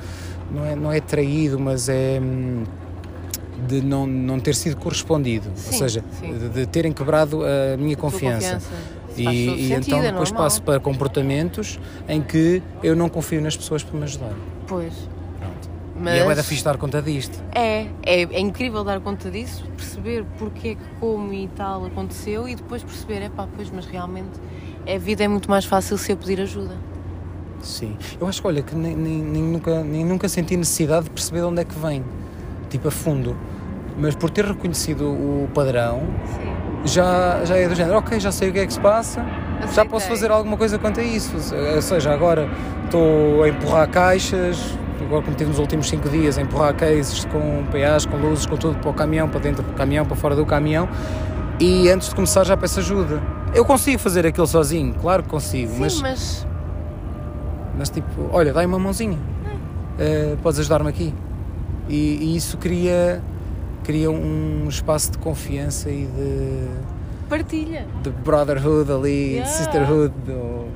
não 0.52 0.66
é, 0.66 0.76
não 0.76 0.92
é 0.92 1.00
traído, 1.00 1.60
mas 1.60 1.90
é 1.90 2.20
hum, 2.22 2.64
de 3.68 3.82
não, 3.82 4.06
não 4.06 4.40
ter 4.40 4.56
sido 4.56 4.76
correspondido, 4.76 5.50
Sim, 5.56 5.68
ou 5.68 5.74
seja, 5.74 6.04
de, 6.22 6.50
de 6.50 6.66
terem 6.66 6.92
quebrado 6.92 7.42
a 7.44 7.78
minha 7.78 7.96
tua 7.96 8.10
confiança. 8.10 8.60
E, 9.18 9.24
e 9.26 9.68
sentido, 9.68 9.88
então 9.88 10.00
é 10.04 10.12
depois 10.12 10.32
passo 10.32 10.62
para 10.62 10.80
comportamentos 10.80 11.80
em 12.08 12.22
que 12.22 12.62
eu 12.82 12.96
não 12.96 13.10
confio 13.10 13.42
nas 13.42 13.56
pessoas 13.56 13.84
para 13.84 13.98
me 13.98 14.04
ajudar. 14.04 14.34
Pois. 14.68 14.94
Pronto. 15.40 15.70
Mas 16.00 16.16
E 16.16 16.20
é 16.20 16.36
da 16.36 16.44
fixe 16.44 16.64
dar 16.64 16.78
conta 16.78 17.02
disto. 17.02 17.42
é, 17.54 17.84
é, 18.04 18.22
é 18.24 18.40
incrível 18.40 18.84
dar 18.84 19.00
conta 19.00 19.30
disso, 19.30 19.64
perceber 19.78 20.26
porque 20.38 20.70
é 20.70 20.76
que, 20.76 20.82
como 21.00 21.32
e 21.34 21.48
tal 21.50 21.86
aconteceu 21.86 22.48
e 22.48 22.56
depois 22.56 22.82
perceber, 22.84 23.22
é 23.22 23.30
pá, 23.30 23.48
pois, 23.56 23.70
mas 23.72 23.86
realmente 23.86 24.32
a 24.92 24.98
vida 24.98 25.24
é 25.24 25.28
muito 25.28 25.50
mais 25.50 25.66
fácil 25.66 25.98
se 25.98 26.12
eu 26.12 26.18
pedir 26.18 26.42
ajuda. 26.42 26.76
Sim. 27.62 27.96
Eu 28.20 28.28
acho 28.28 28.42
que, 28.42 28.48
olha, 28.48 28.62
que 28.62 28.76
nem, 28.76 28.96
nem- 28.96 29.22
nem 29.22 29.42
nunca, 29.44 29.84
nem 29.84 30.04
nunca 30.04 30.28
senti 30.28 30.58
necessidade 30.58 31.06
de 31.06 31.12
perceber 31.12 31.40
de 31.40 31.46
onde 31.46 31.62
é 31.62 31.64
que 31.64 31.78
vem, 31.80 32.04
tipo 32.70 32.88
a 32.88 32.92
fundo. 32.92 33.38
Mas 33.98 34.16
por 34.16 34.30
ter 34.32 34.44
reconhecido 34.44 35.06
o 35.06 35.48
padrão, 35.54 36.02
Sim. 36.26 36.53
Já, 36.86 37.44
já 37.46 37.56
é 37.58 37.68
do 37.68 37.76
género, 37.76 37.98
ok, 37.98 38.20
já 38.20 38.32
sei 38.32 38.50
o 38.50 38.54
que 38.54 38.60
é 38.60 38.66
que 38.68 38.74
se 38.74 38.80
passa, 38.80 39.22
já 39.60 39.66
Aceitei. 39.66 39.86
posso 39.90 40.08
fazer 40.08 40.32
alguma 40.32 40.58
coisa 40.58 40.78
quanto 40.78 41.00
a 41.00 41.04
isso. 41.04 41.34
Ou 41.76 41.82
seja, 41.82 42.14
agora 42.14 42.50
estou 42.86 43.44
a 43.44 43.50
empurrar 43.50 43.90
caixas, 43.90 44.78
agora 45.02 45.22
como 45.22 45.36
tive 45.38 45.50
nos 45.50 45.60
últimos 45.60 45.88
5 45.90 46.10
dias, 46.10 46.38
a 46.38 46.42
empurrar 46.42 46.74
cases 46.76 47.26
com 47.26 47.64
PAs, 47.72 48.06
com 48.06 48.18
luzes, 48.18 48.46
com 48.46 48.58
tudo 48.58 48.78
para 48.80 48.90
o 48.90 48.94
caminhão, 48.94 49.30
para 49.30 49.40
dentro 49.40 49.64
do 49.64 49.74
caminhão, 49.74 50.06
para 50.06 50.16
fora 50.16 50.36
do 50.36 50.46
caminhão. 50.46 50.88
E 51.60 51.90
antes 51.90 52.10
de 52.10 52.16
começar 52.16 52.44
já 52.44 52.58
peço 52.58 52.80
ajuda. 52.80 53.22
Eu 53.54 53.64
consigo 53.64 54.00
fazer 54.00 54.26
aquilo 54.26 54.48
sozinho, 54.48 54.94
claro 55.00 55.24
que 55.24 55.30
consigo, 55.30 55.72
Sim, 55.74 55.80
mas 55.80 56.02
mas 56.02 56.48
mas 57.78 57.90
tipo, 57.90 58.30
olha, 58.32 58.52
dá-me 58.54 58.68
uma 58.68 58.80
mãozinha, 58.80 59.18
Eh, 60.00 60.36
podes 60.42 60.60
ajudar-me 60.60 60.90
aqui. 60.90 61.14
E, 61.88 62.18
e 62.22 62.36
isso 62.36 62.58
cria, 62.58 63.22
cria 63.84 64.10
um 64.12 64.66
espaço 64.70 65.12
de 65.12 65.18
confiança 65.18 65.90
e 65.90 66.06
de, 66.06 66.68
partilha. 67.30 67.86
de 68.02 68.10
brotherhood 68.10 68.92
ali, 68.92 69.34
Yeah. 69.34 69.50
de 69.52 69.58
sisterhood, 69.58 70.14
ou 70.30 70.68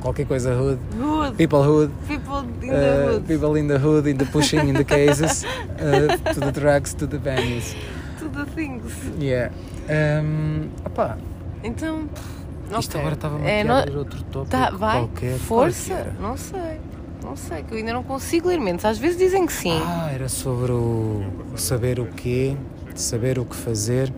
qualquer 0.00 0.26
coisa 0.26 0.54
hood, 0.54 0.78
Hood. 1.00 1.36
peoplehood, 1.36 1.92
People 2.06 2.44
in 2.62 2.68
the 2.70 2.74
uh, 2.76 3.12
hood. 3.14 3.26
people 3.26 3.58
in 3.60 3.68
the 3.68 3.76
hood, 3.76 4.08
in 4.10 4.16
the 4.16 4.24
pushing, 4.26 4.68
in 4.68 4.74
the 4.74 4.84
cases, 4.96 5.44
uh, 5.44 6.32
to 6.32 6.40
the 6.40 6.52
drugs, 6.52 6.94
to 6.94 7.06
the 7.06 7.18
venues. 7.18 7.74
To 8.18 8.28
the 8.28 8.44
things. 8.54 8.92
Yeah. 9.20 9.52
Um, 9.88 10.68
opá, 10.84 11.16
Então, 11.64 12.08
isto 12.78 12.98
agora 12.98 13.14
estava 13.14 13.40
É, 13.48 13.60
a 13.62 13.64
não- 13.64 13.76
abrir 13.78 13.96
outro 13.96 14.22
tópico 14.24 14.50
Tá, 14.50 14.70
vai. 14.70 14.98
qualquer. 15.00 15.38
Força. 15.38 15.88
Qual 15.94 15.98
é 15.98 16.02
que 16.02 16.08
era? 16.08 16.16
Não 16.20 16.36
sei. 16.36 16.80
Não 17.26 17.34
sei, 17.36 17.64
que 17.64 17.72
eu 17.74 17.78
ainda 17.78 17.92
não 17.92 18.04
consigo 18.04 18.46
ler 18.48 18.60
mentes. 18.60 18.84
Às 18.84 18.98
vezes 18.98 19.18
dizem 19.18 19.44
que 19.46 19.52
sim. 19.52 19.76
Ah, 19.84 20.10
era 20.14 20.28
sobre 20.28 20.70
o 20.70 21.24
o 21.52 21.58
saber 21.58 21.98
o 21.98 22.06
quê, 22.06 22.56
saber 22.94 23.38
o 23.38 23.44
que 23.44 23.56
fazer. 23.56 24.12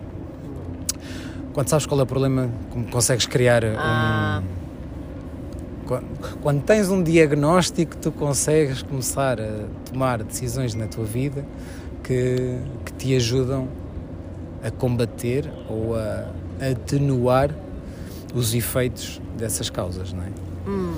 Quando 1.53 1.67
sabes 1.69 1.85
qual 1.87 1.99
é 1.99 2.03
o 2.03 2.05
problema, 2.05 2.49
como 2.69 2.85
consegues 2.87 3.25
criar 3.25 3.63
Ah. 3.65 4.41
um. 4.43 4.59
Quando, 5.87 6.37
quando 6.41 6.61
tens 6.61 6.89
um 6.91 7.01
diagnóstico, 7.01 7.97
tu 7.97 8.11
consegues 8.11 8.83
começar 8.83 9.39
a 9.41 9.65
tomar 9.91 10.21
decisões 10.23 10.75
na 10.75 10.85
tua 10.85 11.03
vida 11.03 11.43
que, 12.03 12.59
que 12.85 12.93
te 12.93 13.15
ajudam 13.15 13.67
a 14.63 14.69
combater 14.69 15.51
ou 15.67 15.95
a 15.95 16.25
atenuar 16.71 17.49
os 18.35 18.53
efeitos 18.53 19.19
dessas 19.35 19.67
causas, 19.71 20.13
não 20.13 20.23
é? 20.23 20.27
Hum. 20.69 20.93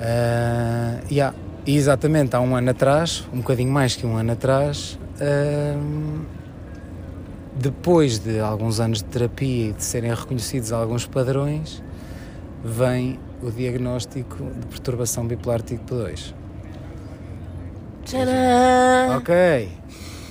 Ah, 0.00 0.98
yeah, 1.10 1.36
e 1.66 1.76
exatamente 1.76 2.34
há 2.34 2.40
um 2.40 2.56
ano 2.56 2.70
atrás, 2.70 3.28
um 3.32 3.38
bocadinho 3.38 3.70
mais 3.70 3.94
que 3.94 4.06
um 4.06 4.16
ano 4.16 4.32
atrás, 4.32 4.98
ahm, 5.20 6.24
depois 7.54 8.18
de 8.18 8.40
alguns 8.40 8.80
anos 8.80 8.98
de 8.98 9.04
terapia 9.04 9.68
e 9.68 9.72
de 9.72 9.84
serem 9.84 10.14
reconhecidos 10.14 10.72
alguns 10.72 11.06
padrões, 11.06 11.82
vem 12.64 13.18
o 13.42 13.50
diagnóstico 13.50 14.42
de 14.42 14.66
perturbação 14.68 15.26
bipolar 15.26 15.60
tipo 15.60 15.84
2. 15.94 16.34
Tcharam! 18.04 19.18
Ok, 19.18 19.68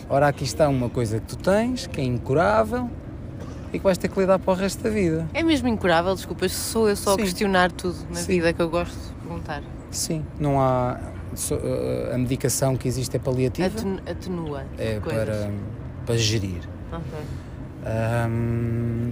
ora 0.10 0.28
aqui 0.28 0.46
está 0.46 0.68
uma 0.68 0.90
coisa 0.90 1.20
que 1.20 1.28
tu 1.28 1.38
tens, 1.38 1.86
que 1.86 2.02
é 2.02 2.04
incurável 2.04 2.90
e 3.72 3.78
que 3.78 3.84
vais 3.84 4.00
ter 4.00 4.08
que 4.08 4.20
lidar 4.20 4.40
para 4.40 4.52
o 4.52 4.56
resto 4.56 4.82
da 4.82 4.90
vida. 4.90 5.28
É 5.32 5.44
mesmo 5.44 5.68
incurável, 5.68 6.16
desculpa, 6.16 6.50
sou 6.50 6.90
eu 6.90 6.96
só 6.96 7.12
a 7.12 7.16
Sim. 7.18 7.22
questionar 7.22 7.72
tudo 7.72 7.98
na 8.10 8.16
Sim. 8.16 8.34
vida 8.34 8.52
que 8.52 8.62
eu 8.62 8.70
gosto 8.70 9.09
perguntar. 9.54 9.64
Sim, 9.92 10.24
não 10.40 10.60
há. 10.62 11.00
so- 11.36 11.60
a 12.14 12.18
medicação 12.18 12.76
que 12.76 12.88
existe 12.88 13.16
é 13.16 13.20
paliativa, 13.20 13.68
Atenu- 13.68 14.00
Atenua 14.10 14.64
é 14.78 15.00
coisas. 15.00 15.26
para, 15.28 15.52
para 16.06 16.18
gerir. 16.18 16.62
Ok. 16.92 17.20
Ahm, 17.86 19.12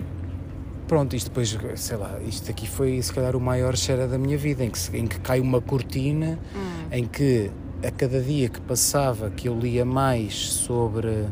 pronto, 0.88 1.16
isto 1.16 1.30
depois, 1.30 1.58
sei 1.76 1.98
lá, 1.98 2.20
isto 2.26 2.50
aqui 2.50 2.68
foi 2.68 3.02
se 3.02 3.14
calhar 3.14 3.36
o 3.36 3.40
maior 3.42 3.76
cheira 3.76 4.08
da 4.08 4.18
minha 4.18 4.38
vida, 4.38 4.64
em 4.64 4.70
que, 4.70 4.98
em 4.98 5.08
que 5.08 5.20
cai 5.20 5.40
uma 5.40 5.62
cortina, 5.62 6.38
Hum. 6.56 6.88
em 6.92 7.06
que 7.06 7.52
a 7.86 7.92
cada 7.92 8.20
dia 8.22 8.50
que 8.50 8.60
passava 8.62 9.30
que 9.30 9.48
eu 9.48 9.58
lia 9.58 9.86
mais 9.86 10.34
sobre 10.50 11.26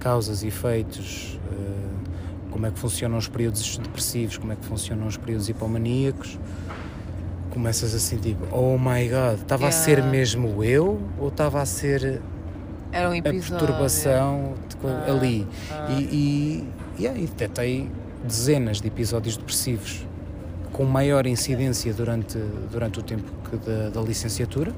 causas 0.00 0.42
e 0.42 0.48
efeitos, 0.48 1.38
eh, 1.52 2.50
como 2.50 2.66
é 2.66 2.70
que 2.70 2.78
funcionam 2.78 3.16
os 3.18 3.28
períodos 3.28 3.78
depressivos, 3.78 4.36
como 4.36 4.52
é 4.52 4.56
que 4.56 4.64
funcionam 4.64 5.06
os 5.06 5.16
períodos 5.16 5.48
hipomaníacos, 5.48 6.38
começas 7.54 7.94
a 7.94 7.98
sentir, 7.98 8.36
oh 8.52 8.76
my 8.76 9.08
god, 9.08 9.40
estava 9.40 9.68
a 9.68 9.72
ser 9.72 9.98
Yeah. 9.98 10.10
mesmo 10.10 10.62
eu 10.64 11.00
ou 11.18 11.28
estava 11.28 11.62
a 11.62 11.66
ser 11.66 12.20
Era 12.92 13.08
um 13.08 13.12
a 13.12 13.16
episódio. 13.18 13.58
perturbação 13.66 14.54
de 14.68 14.76
co- 14.76 14.88
Ah, 14.88 15.04
ali. 15.10 15.46
ah. 15.70 15.86
E, 15.90 16.02
e, 16.02 16.68
yeah, 17.02 17.18
e 17.18 17.22
detectei 17.26 17.90
dezenas 18.24 18.80
de 18.80 18.88
episódios 18.88 19.36
depressivos 19.36 20.06
com 20.72 20.84
maior 20.84 21.26
incidência 21.26 21.92
durante, 21.94 22.36
durante 22.72 22.98
o 22.98 23.02
tempo 23.02 23.30
da, 23.64 23.90
da 23.90 24.00
licenciatura. 24.00 24.72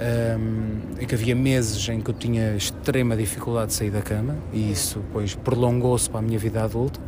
Um, 0.00 1.04
que 1.04 1.12
havia 1.12 1.34
meses 1.34 1.88
em 1.88 2.00
que 2.00 2.08
eu 2.10 2.14
tinha 2.14 2.54
extrema 2.54 3.16
dificuldade 3.16 3.68
de 3.68 3.74
sair 3.74 3.90
da 3.90 4.00
cama 4.00 4.36
e 4.52 4.70
isso 4.70 5.00
depois 5.00 5.34
prolongou-se 5.34 6.08
para 6.08 6.20
a 6.20 6.22
minha 6.22 6.38
vida 6.38 6.62
adulta. 6.62 7.00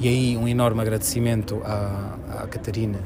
E 0.00 0.08
aí 0.08 0.36
um 0.36 0.48
enorme 0.48 0.80
agradecimento 0.80 1.60
à, 1.64 2.16
à 2.42 2.46
Catarina, 2.48 2.98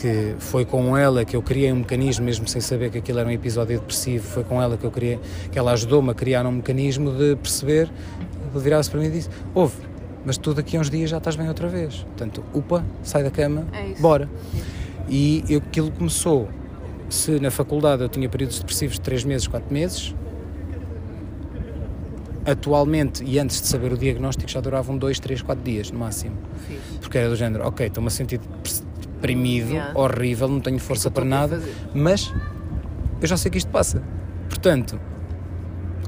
que 0.00 0.34
foi 0.38 0.64
com 0.64 0.96
ela 0.96 1.24
que 1.24 1.36
eu 1.36 1.42
criei 1.42 1.70
um 1.72 1.76
mecanismo, 1.76 2.24
mesmo 2.24 2.48
sem 2.48 2.60
saber 2.60 2.90
que 2.90 2.98
aquilo 2.98 3.18
era 3.18 3.28
um 3.28 3.32
episódio 3.32 3.78
depressivo, 3.78 4.24
foi 4.26 4.42
com 4.44 4.60
ela 4.62 4.76
que 4.76 4.84
eu 4.84 4.90
criei, 4.90 5.20
que 5.52 5.58
ela 5.58 5.72
ajudou-me 5.72 6.10
a 6.10 6.14
criar 6.14 6.46
um 6.46 6.52
mecanismo 6.52 7.12
de 7.12 7.36
perceber, 7.36 7.90
virava-se 8.54 8.90
para 8.90 9.00
mim 9.00 9.06
e 9.06 9.10
disse, 9.10 9.28
ouve, 9.54 9.76
mas 10.24 10.36
tu 10.38 10.54
daqui 10.54 10.76
a 10.76 10.80
uns 10.80 10.88
dias 10.90 11.10
já 11.10 11.18
estás 11.18 11.36
bem 11.36 11.48
outra 11.48 11.68
vez. 11.68 11.96
Portanto, 12.02 12.42
upa, 12.54 12.84
sai 13.02 13.22
da 13.22 13.30
cama, 13.30 13.66
É 13.72 14.00
bora. 14.00 14.28
E 15.08 15.44
eu- 15.48 15.58
aquilo 15.58 15.90
começou, 15.92 16.48
se 17.08 17.38
na 17.40 17.50
faculdade 17.50 18.02
eu 18.02 18.08
tinha 18.08 18.28
períodos 18.28 18.58
depressivos 18.58 18.94
de 18.94 19.00
3 19.02 19.24
meses, 19.24 19.46
4 19.48 19.72
meses, 19.72 20.14
atualmente 22.46 23.22
e 23.24 23.38
antes 23.38 23.60
de 23.60 23.66
saber 23.66 23.92
o 23.92 23.98
diagnóstico 23.98 24.50
já 24.50 24.60
duravam 24.60 24.96
2, 24.96 25.20
3, 25.20 25.42
4 25.42 25.62
dias 25.62 25.90
no 25.90 25.98
máximo. 25.98 26.36
Fixe. 26.66 26.98
Porque 27.00 27.18
era 27.18 27.28
do 27.28 27.36
género, 27.36 27.66
ok, 27.66 27.86
estou-me 27.86 28.06
a 28.08 28.10
sentir 28.10 28.40
deprimido, 29.20 29.70
Yeah. 29.72 29.92
horrível, 29.98 30.48
não 30.48 30.60
tenho 30.60 30.78
força 30.78 31.08
é 31.08 31.10
para 31.10 31.24
nada, 31.24 31.60
mas 31.94 32.32
eu 33.20 33.28
já 33.28 33.36
sei 33.36 33.50
que 33.50 33.58
isto 33.58 33.70
passa. 33.70 34.02
Portanto, 34.48 34.98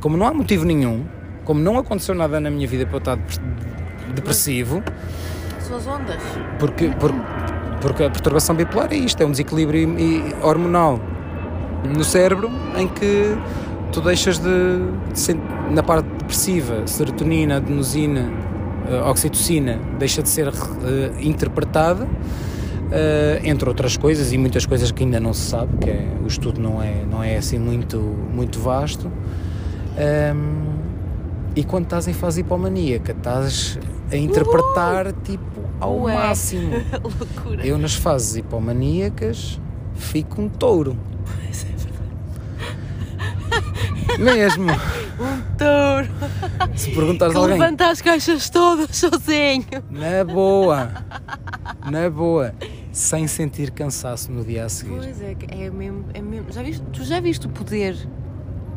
como 0.00 0.16
não 0.16 0.26
há 0.26 0.32
motivo 0.32 0.64
nenhum, 0.64 1.04
como 1.44 1.60
não 1.60 1.78
aconteceu 1.78 2.14
nada 2.14 2.40
na 2.40 2.50
minha 2.50 2.66
vida 2.66 2.86
para 2.86 2.94
eu 2.96 2.98
estar 2.98 3.16
dep- 3.16 4.14
depressivo, 4.14 4.82
São 5.60 5.76
as 5.76 5.86
ondas. 5.86 6.16
porque, 6.58 6.88
por- 6.98 7.12
porque 7.80 8.04
a 8.04 8.10
perturbação 8.10 8.54
bipolar 8.56 8.92
é 8.92 8.96
isto, 8.96 9.22
é 9.22 9.26
um 9.26 9.30
desequilíbrio 9.30 9.88
hormonal 10.42 10.98
no 11.96 12.04
cérebro 12.04 12.50
em 12.76 12.88
que 12.88 13.36
tu 13.92 14.00
deixas 14.00 14.38
de, 14.38 14.48
de 15.14 15.40
na 15.70 15.82
parte 15.82 16.06
depressiva, 16.08 16.86
serotonina, 16.86 17.56
adenosina, 17.56 18.30
uh, 18.88 19.08
oxitocina, 19.10 19.78
deixa 19.98 20.22
de 20.22 20.28
ser 20.28 20.48
uh, 20.48 20.52
interpretada, 21.20 22.06
entre 23.44 23.68
outras 23.68 23.96
coisas 23.96 24.32
e 24.32 24.38
muitas 24.38 24.66
coisas 24.66 24.90
que 24.90 25.02
ainda 25.02 25.18
não 25.18 25.32
se 25.32 25.42
sabe, 25.50 25.76
que 25.78 25.90
é, 25.90 26.06
o 26.22 26.26
estudo 26.26 26.60
não 26.60 26.82
é, 26.82 27.04
não 27.10 27.22
é 27.22 27.36
assim 27.36 27.58
muito, 27.58 27.98
muito 27.98 28.58
vasto. 28.60 29.10
Um, 30.34 30.72
e 31.54 31.64
quando 31.64 31.84
estás 31.84 32.08
em 32.08 32.12
fase 32.12 32.40
hipomaníaca, 32.40 33.12
estás 33.12 33.78
a 34.10 34.16
interpretar 34.16 35.06
Uhul! 35.06 35.16
tipo 35.22 35.62
ao 35.80 36.00
Ué. 36.02 36.14
máximo. 36.14 36.70
Loucura. 37.02 37.66
Eu 37.66 37.76
nas 37.78 37.94
fases 37.94 38.36
hipomaníacas 38.36 39.60
fico 39.94 40.40
um 40.40 40.48
touro. 40.48 40.96
Pois 41.24 41.64
é 41.64 41.68
verdade. 44.08 44.22
Mesmo. 44.22 44.70
Um 45.22 45.40
touro. 45.56 46.08
Se 46.74 46.90
perguntares 46.90 47.36
a 47.36 47.38
alguém. 47.38 47.56
Levanta 47.56 47.90
as 47.90 48.00
caixas 48.00 48.50
todas 48.50 48.96
sozinho. 48.96 49.64
Na 49.88 50.24
boa. 50.24 50.90
Na 51.88 52.10
boa. 52.10 52.52
Sem 52.92 53.26
sentir 53.26 53.70
cansaço 53.70 54.30
no 54.30 54.44
dia 54.44 54.66
a 54.66 54.68
seguir. 54.68 54.96
Pois 54.96 55.20
é, 55.20 55.36
é 55.48 55.70
mesmo. 55.70 56.04
É 56.12 56.20
mesmo. 56.20 56.52
Já 56.52 56.62
viste, 56.62 56.82
tu 56.92 57.02
já 57.04 57.20
viste 57.20 57.46
o 57.46 57.50
poder 57.50 57.96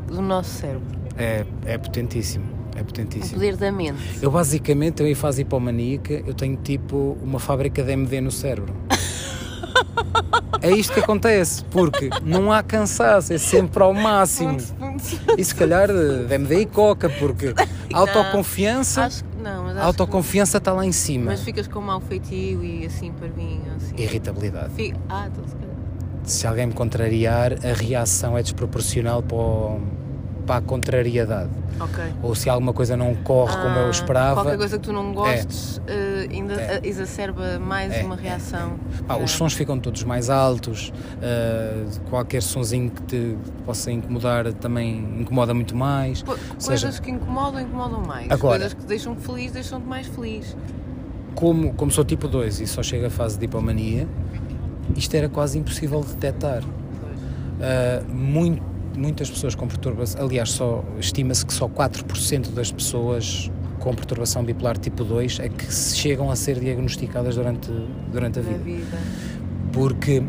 do 0.08 0.22
nosso 0.22 0.50
cérebro? 0.52 0.88
É, 1.18 1.46
é 1.66 1.78
potentíssimo. 1.78 2.46
É 2.76 2.84
potentíssimo. 2.84 3.32
O 3.32 3.34
poder 3.34 3.58
da 3.58 3.72
mente. 3.72 4.00
Eu 4.22 4.32
basicamente, 4.32 5.02
eu 5.02 5.08
em 5.08 5.16
fase 5.16 5.42
hipomaníaca, 5.42 6.14
eu 6.14 6.34
tenho 6.34 6.58
tipo 6.58 7.18
uma 7.22 7.40
fábrica 7.40 7.84
de 7.84 7.92
MD 7.92 8.22
no 8.22 8.32
cérebro. 8.32 8.74
é 10.62 10.72
isto 10.72 10.94
que 10.94 11.00
acontece, 11.00 11.64
porque 11.66 12.10
não 12.24 12.52
há 12.52 12.64
cansaço, 12.64 13.34
é 13.34 13.38
sempre 13.38 13.84
ao 13.84 13.94
máximo. 13.94 14.58
E 15.38 15.44
se 15.44 15.54
calhar 15.56 15.90
de 15.90 16.34
MD 16.34 16.62
e 16.62 16.66
coca, 16.66 17.10
porque 17.10 17.54
não, 17.92 18.00
autoconfiança. 18.00 19.04
Acho, 19.04 19.24
não, 19.46 19.64
mas 19.64 19.78
acho 19.78 19.86
autoconfiança 19.86 20.58
está 20.58 20.74
lá 20.74 20.84
em 20.84 20.92
cima. 20.92 21.26
Mas 21.26 21.42
ficas 21.42 21.68
com 21.68 21.80
mau 21.80 22.02
feitio 22.02 22.64
e 22.64 22.86
assim 22.86 23.12
para 23.12 23.28
mim. 23.30 23.62
Assim. 23.76 23.96
Irritabilidade. 23.96 24.74
Fico, 24.74 25.00
ah, 25.08 25.28
então 25.32 25.48
se 25.48 25.56
calhar. 25.56 25.76
Se 26.24 26.48
alguém 26.48 26.66
me 26.66 26.74
contrariar, 26.74 27.54
a 27.54 27.74
reação 27.74 28.36
é 28.36 28.42
desproporcional 28.42 29.22
para 29.22 29.38
o 29.38 29.80
para 30.46 30.58
a 30.58 30.62
contrariedade. 30.62 31.50
Okay. 31.80 32.14
Ou 32.24 32.34
se 32.36 32.50
alguma 32.50 32.72
coisa 32.72 32.96
não 32.96 33.14
corre 33.16 33.54
ah, 33.54 33.62
como 33.62 33.80
eu 33.80 33.88
ah, 33.88 33.92
esperava. 33.92 34.42
Qualquer 34.42 34.58
coisa 34.58 34.78
que 34.78 34.84
tu 34.84 34.94
não 34.94 35.14
gostes 35.14 35.82
é. 35.88 35.92
uh, 35.92 36.32
ainda 36.32 36.54
é. 36.54 36.80
exacerba 36.84 37.60
mais 37.60 37.94
é. 37.94 38.04
uma 38.04 38.16
reação. 38.16 38.80
Pá, 39.06 39.18
os 39.18 39.32
sons 39.32 39.54
ficam 39.54 39.78
todos 39.78 40.04
mais 40.04 40.30
altos, 40.30 40.94
uh, 41.18 42.00
qualquer 42.10 42.42
sonzinho 42.42 42.90
que 42.90 43.02
te 43.04 43.38
possa 43.66 43.92
incomodar 43.92 44.54
também 44.54 45.00
incomoda 45.20 45.54
muito 45.54 45.76
mais. 45.76 46.22
Co 46.24 46.38
coisas 46.38 46.82
seja, 46.82 47.02
que 47.02 47.12
incomodam, 47.12 47.62
incomodam 47.62 48.02
mais. 48.02 48.32
Agora, 48.32 48.60
coisas 48.60 48.74
que 48.74 48.86
deixam 48.86 49.16
feliz, 49.16 49.52
deixam-te 49.52 49.86
mais 49.86 50.08
feliz. 50.08 50.56
Como, 51.34 51.74
como 51.74 51.92
sou 51.92 52.06
tipo 52.06 52.30
2 52.30 52.62
e 52.62 52.68
só 52.68 52.82
chega 52.82 53.08
à 53.08 53.10
fase 53.10 53.38
de 53.38 53.44
hipomania, 53.44 54.08
isto 54.96 55.14
era 55.14 55.28
quase 55.28 55.60
impossível 55.60 56.00
de 56.00 56.14
detectar. 56.14 56.64
Uh, 56.64 58.14
muito 58.14 58.75
muitas 58.98 59.30
pessoas 59.30 59.56
com 59.56 59.68
perturbação, 59.68 60.24
aliás, 60.24 60.52
só 60.52 60.84
estima-se 61.00 61.46
que 61.46 61.54
só 61.54 61.68
4% 61.68 62.52
das 62.54 62.72
pessoas 62.72 63.52
com 63.80 63.94
perturbação 63.94 64.44
bipolar 64.44 64.78
tipo 64.78 65.04
2 65.04 65.40
é 65.40 65.50
que 65.50 65.72
chegam 65.72 66.32
a 66.32 66.36
ser 66.36 66.60
diagnosticadas 66.60 67.36
durante, 67.36 67.72
durante 68.12 68.40
a 68.40 68.42
vida. 68.42 68.58
vida. 68.58 68.98
Porque 69.72 70.24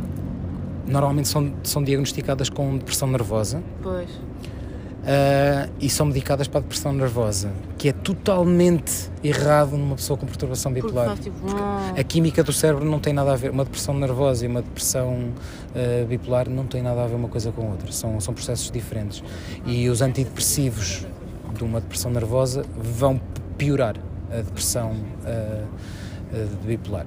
normalmente 0.86 1.28
são, 1.28 1.52
são 1.62 1.82
diagnosticadas 1.82 2.48
com 2.48 2.76
depressão 2.76 3.08
nervosa. 3.08 3.62
Pois. 3.82 4.08
Uh, 5.06 5.70
e 5.78 5.88
são 5.88 6.06
medicadas 6.06 6.48
para 6.48 6.58
a 6.58 6.62
depressão 6.62 6.92
nervosa, 6.92 7.52
que 7.78 7.90
é 7.90 7.92
totalmente 7.92 9.08
errado 9.22 9.76
numa 9.76 9.94
pessoa 9.94 10.18
com 10.18 10.26
perturbação 10.26 10.72
bipolar. 10.72 11.10
Porque, 11.10 11.30
tipo, 11.30 11.46
não... 11.46 11.94
A 11.96 12.02
química 12.02 12.42
do 12.42 12.52
cérebro 12.52 12.84
não 12.84 12.98
tem 12.98 13.12
nada 13.12 13.32
a 13.32 13.36
ver, 13.36 13.52
uma 13.52 13.64
depressão 13.64 13.94
nervosa 13.94 14.44
e 14.44 14.48
uma 14.48 14.62
depressão 14.62 15.12
uh, 15.14 16.06
bipolar 16.08 16.50
não 16.50 16.66
tem 16.66 16.82
nada 16.82 17.04
a 17.04 17.06
ver 17.06 17.14
uma 17.14 17.28
coisa 17.28 17.52
com 17.52 17.62
a 17.62 17.70
outra, 17.70 17.92
são, 17.92 18.18
são 18.18 18.34
processos 18.34 18.68
diferentes. 18.68 19.22
E 19.64 19.88
os 19.88 20.02
antidepressivos 20.02 21.06
de 21.54 21.62
uma 21.62 21.80
depressão 21.80 22.10
nervosa 22.10 22.64
vão 22.76 23.20
piorar 23.56 23.94
a 24.28 24.38
depressão 24.38 24.90
uh, 24.90 25.66
bipolar. 26.66 27.06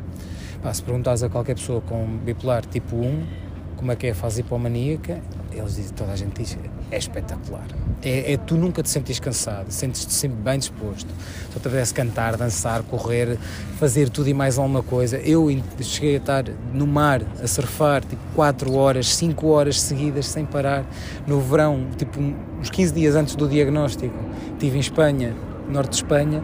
Pá, 0.63 0.73
se 0.73 0.81
perguntares 0.81 1.21
a 1.21 1.27
qualquer 1.27 1.55
pessoa 1.55 1.81
com 1.81 2.05
bipolar 2.23 2.65
tipo 2.65 2.95
1 2.95 3.49
como 3.75 3.91
é 3.91 3.95
que 3.95 4.07
é 4.07 4.11
a 4.11 4.15
fase 4.15 4.41
hipomaníaca, 4.41 5.21
eles 5.51 5.75
dizem, 5.75 5.93
toda 5.93 6.11
a 6.11 6.15
gente 6.15 6.41
diz, 6.41 6.57
é 6.91 6.97
espetacular. 6.97 7.65
É, 8.01 8.33
é 8.33 8.37
tu 8.37 8.55
nunca 8.55 8.81
te 8.81 8.89
sentes 8.89 9.19
cansado, 9.19 9.71
sentes-te 9.71 10.13
sempre 10.13 10.37
bem 10.37 10.59
disposto. 10.59 11.07
Só 11.53 11.59
te 11.59 11.67
apetece 11.67 11.93
cantar, 11.93 12.37
dançar, 12.37 12.83
correr, 12.83 13.37
fazer 13.77 14.09
tudo 14.09 14.29
e 14.29 14.33
mais 14.33 14.57
alguma 14.57 14.83
coisa. 14.83 15.17
Eu 15.17 15.47
cheguei 15.81 16.15
a 16.15 16.17
estar 16.17 16.45
no 16.73 16.87
mar, 16.87 17.21
a 17.41 17.47
surfar, 17.47 18.03
tipo 18.03 18.21
4 18.35 18.73
horas, 18.73 19.13
5 19.15 19.47
horas 19.47 19.81
seguidas, 19.81 20.27
sem 20.27 20.45
parar, 20.45 20.85
no 21.27 21.41
verão, 21.41 21.87
tipo 21.97 22.19
uns 22.19 22.69
15 22.69 22.93
dias 22.93 23.15
antes 23.15 23.35
do 23.35 23.47
diagnóstico. 23.47 24.15
Estive 24.53 24.77
em 24.77 24.81
Espanha, 24.81 25.35
norte 25.69 25.91
de 25.91 25.95
Espanha, 25.97 26.43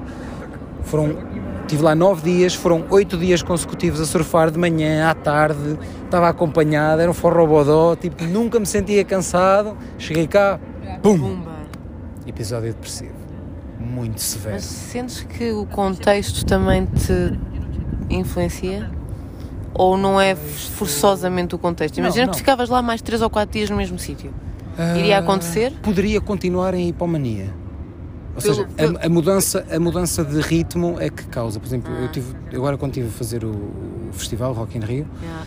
foram 0.83 1.17
Estive 1.65 1.81
lá 1.81 1.95
nove 1.95 2.31
dias, 2.31 2.53
foram 2.53 2.85
oito 2.91 3.17
dias 3.17 3.41
consecutivos 3.41 3.99
a 3.99 4.05
surfar 4.05 4.51
de 4.51 4.59
manhã, 4.59 5.09
à 5.09 5.15
tarde, 5.15 5.79
estava 6.03 6.29
acompanhado, 6.29 7.01
era 7.01 7.09
um 7.09 7.13
forrobodó, 7.13 7.95
tipo, 7.95 8.23
nunca 8.25 8.59
me 8.59 8.67
sentia 8.67 9.03
cansado. 9.03 9.75
Cheguei 9.97 10.27
cá, 10.27 10.59
pum! 11.01 11.41
Episódio 12.27 12.71
depressivo. 12.71 13.15
Muito 13.79 14.21
severo. 14.21 14.53
Mas 14.53 14.63
sentes 14.63 15.21
que 15.21 15.51
o 15.53 15.65
contexto 15.65 16.45
também 16.45 16.85
te 16.85 17.33
influencia? 18.11 18.91
Ou 19.73 19.97
não 19.97 20.21
é 20.21 20.35
forçosamente 20.35 21.55
o 21.55 21.57
contexto? 21.57 21.97
Imagina 21.97 22.21
não, 22.21 22.27
não. 22.27 22.33
que 22.33 22.39
ficavas 22.41 22.69
lá 22.69 22.83
mais 22.83 23.01
três 23.01 23.23
ou 23.23 23.29
quatro 23.29 23.53
dias 23.53 23.71
no 23.71 23.75
mesmo 23.75 23.97
sítio. 23.97 24.31
Iria 24.99 25.17
ah, 25.17 25.19
acontecer? 25.19 25.73
Poderia 25.81 26.21
continuar 26.21 26.75
em 26.75 26.89
hipomania 26.89 27.64
ou 28.35 28.41
pelo, 28.41 28.55
seja, 28.55 28.67
pelo... 28.67 28.97
A, 28.97 29.05
a, 29.05 29.09
mudança, 29.09 29.65
a 29.71 29.79
mudança 29.79 30.23
de 30.23 30.41
ritmo 30.41 30.97
é 30.99 31.09
que 31.09 31.25
causa. 31.27 31.59
Por 31.59 31.67
exemplo, 31.67 31.91
ah. 31.95 32.01
eu 32.01 32.11
tive, 32.11 32.35
agora 32.53 32.77
quando 32.77 32.91
estive 32.91 33.07
a 33.07 33.11
fazer 33.11 33.43
o, 33.43 33.51
o 33.51 34.13
festival 34.13 34.53
Rock 34.53 34.77
in 34.77 34.81
Rio, 34.81 35.07
yeah. 35.21 35.45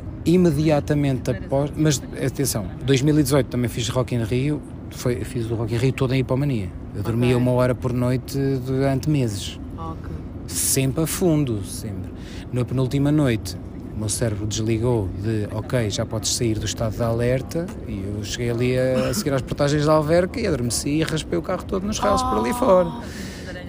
uh, 0.00 0.02
imediatamente 0.24 1.30
após. 1.30 1.70
Mas 1.76 2.02
atenção, 2.24 2.66
2018 2.84 3.48
também 3.48 3.68
fiz 3.68 3.88
Rock 3.88 4.14
in 4.14 4.22
Rio, 4.22 4.62
foi, 4.90 5.24
fiz 5.24 5.50
o 5.50 5.54
Rock 5.54 5.74
in 5.74 5.78
Rio 5.78 5.92
todo 5.92 6.14
em 6.14 6.20
hipomania. 6.20 6.70
Eu 6.94 7.02
dormia 7.02 7.36
okay. 7.36 7.42
uma 7.42 7.52
hora 7.52 7.74
por 7.74 7.92
noite 7.92 8.38
durante 8.64 9.10
meses. 9.10 9.58
Okay. 9.76 10.16
Sempre 10.46 11.02
a 11.02 11.06
fundo, 11.06 11.62
sempre. 11.64 12.10
Na 12.52 12.64
penúltima 12.64 13.10
noite, 13.10 13.56
o 13.96 14.00
meu 14.00 14.08
cérebro 14.10 14.46
desligou 14.46 15.08
de 15.22 15.48
ok, 15.52 15.88
já 15.88 16.04
podes 16.04 16.36
sair 16.36 16.58
do 16.58 16.66
estado 16.66 16.94
de 16.94 17.02
alerta 17.02 17.66
e 17.88 18.04
eu 18.04 18.22
cheguei 18.22 18.50
ali 18.50 18.78
a, 18.78 19.08
a 19.08 19.14
seguir 19.14 19.32
às 19.32 19.40
portagens 19.40 19.86
da 19.86 19.94
alverca 19.94 20.38
e 20.38 20.46
adormeci 20.46 20.90
e 20.90 21.02
raspei 21.02 21.38
o 21.38 21.42
carro 21.42 21.64
todo 21.64 21.86
nos 21.86 21.98
ralos 21.98 22.20
oh. 22.22 22.28
por 22.28 22.38
ali 22.38 22.52
fora. 22.52 22.92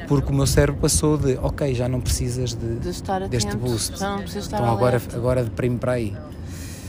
Porque 0.06 0.32
o 0.32 0.36
meu 0.36 0.46
cérebro 0.46 0.82
passou 0.82 1.18
de 1.18 1.38
ok, 1.38 1.74
já 1.74 1.88
não 1.88 2.02
precisas 2.02 2.54
de, 2.54 2.76
de 2.76 3.30
deste 3.30 3.56
boost. 3.56 3.94
Então 3.96 4.70
agora, 4.70 5.02
agora 5.14 5.44
deprime 5.44 5.78
para 5.78 5.94
aí. 5.94 6.14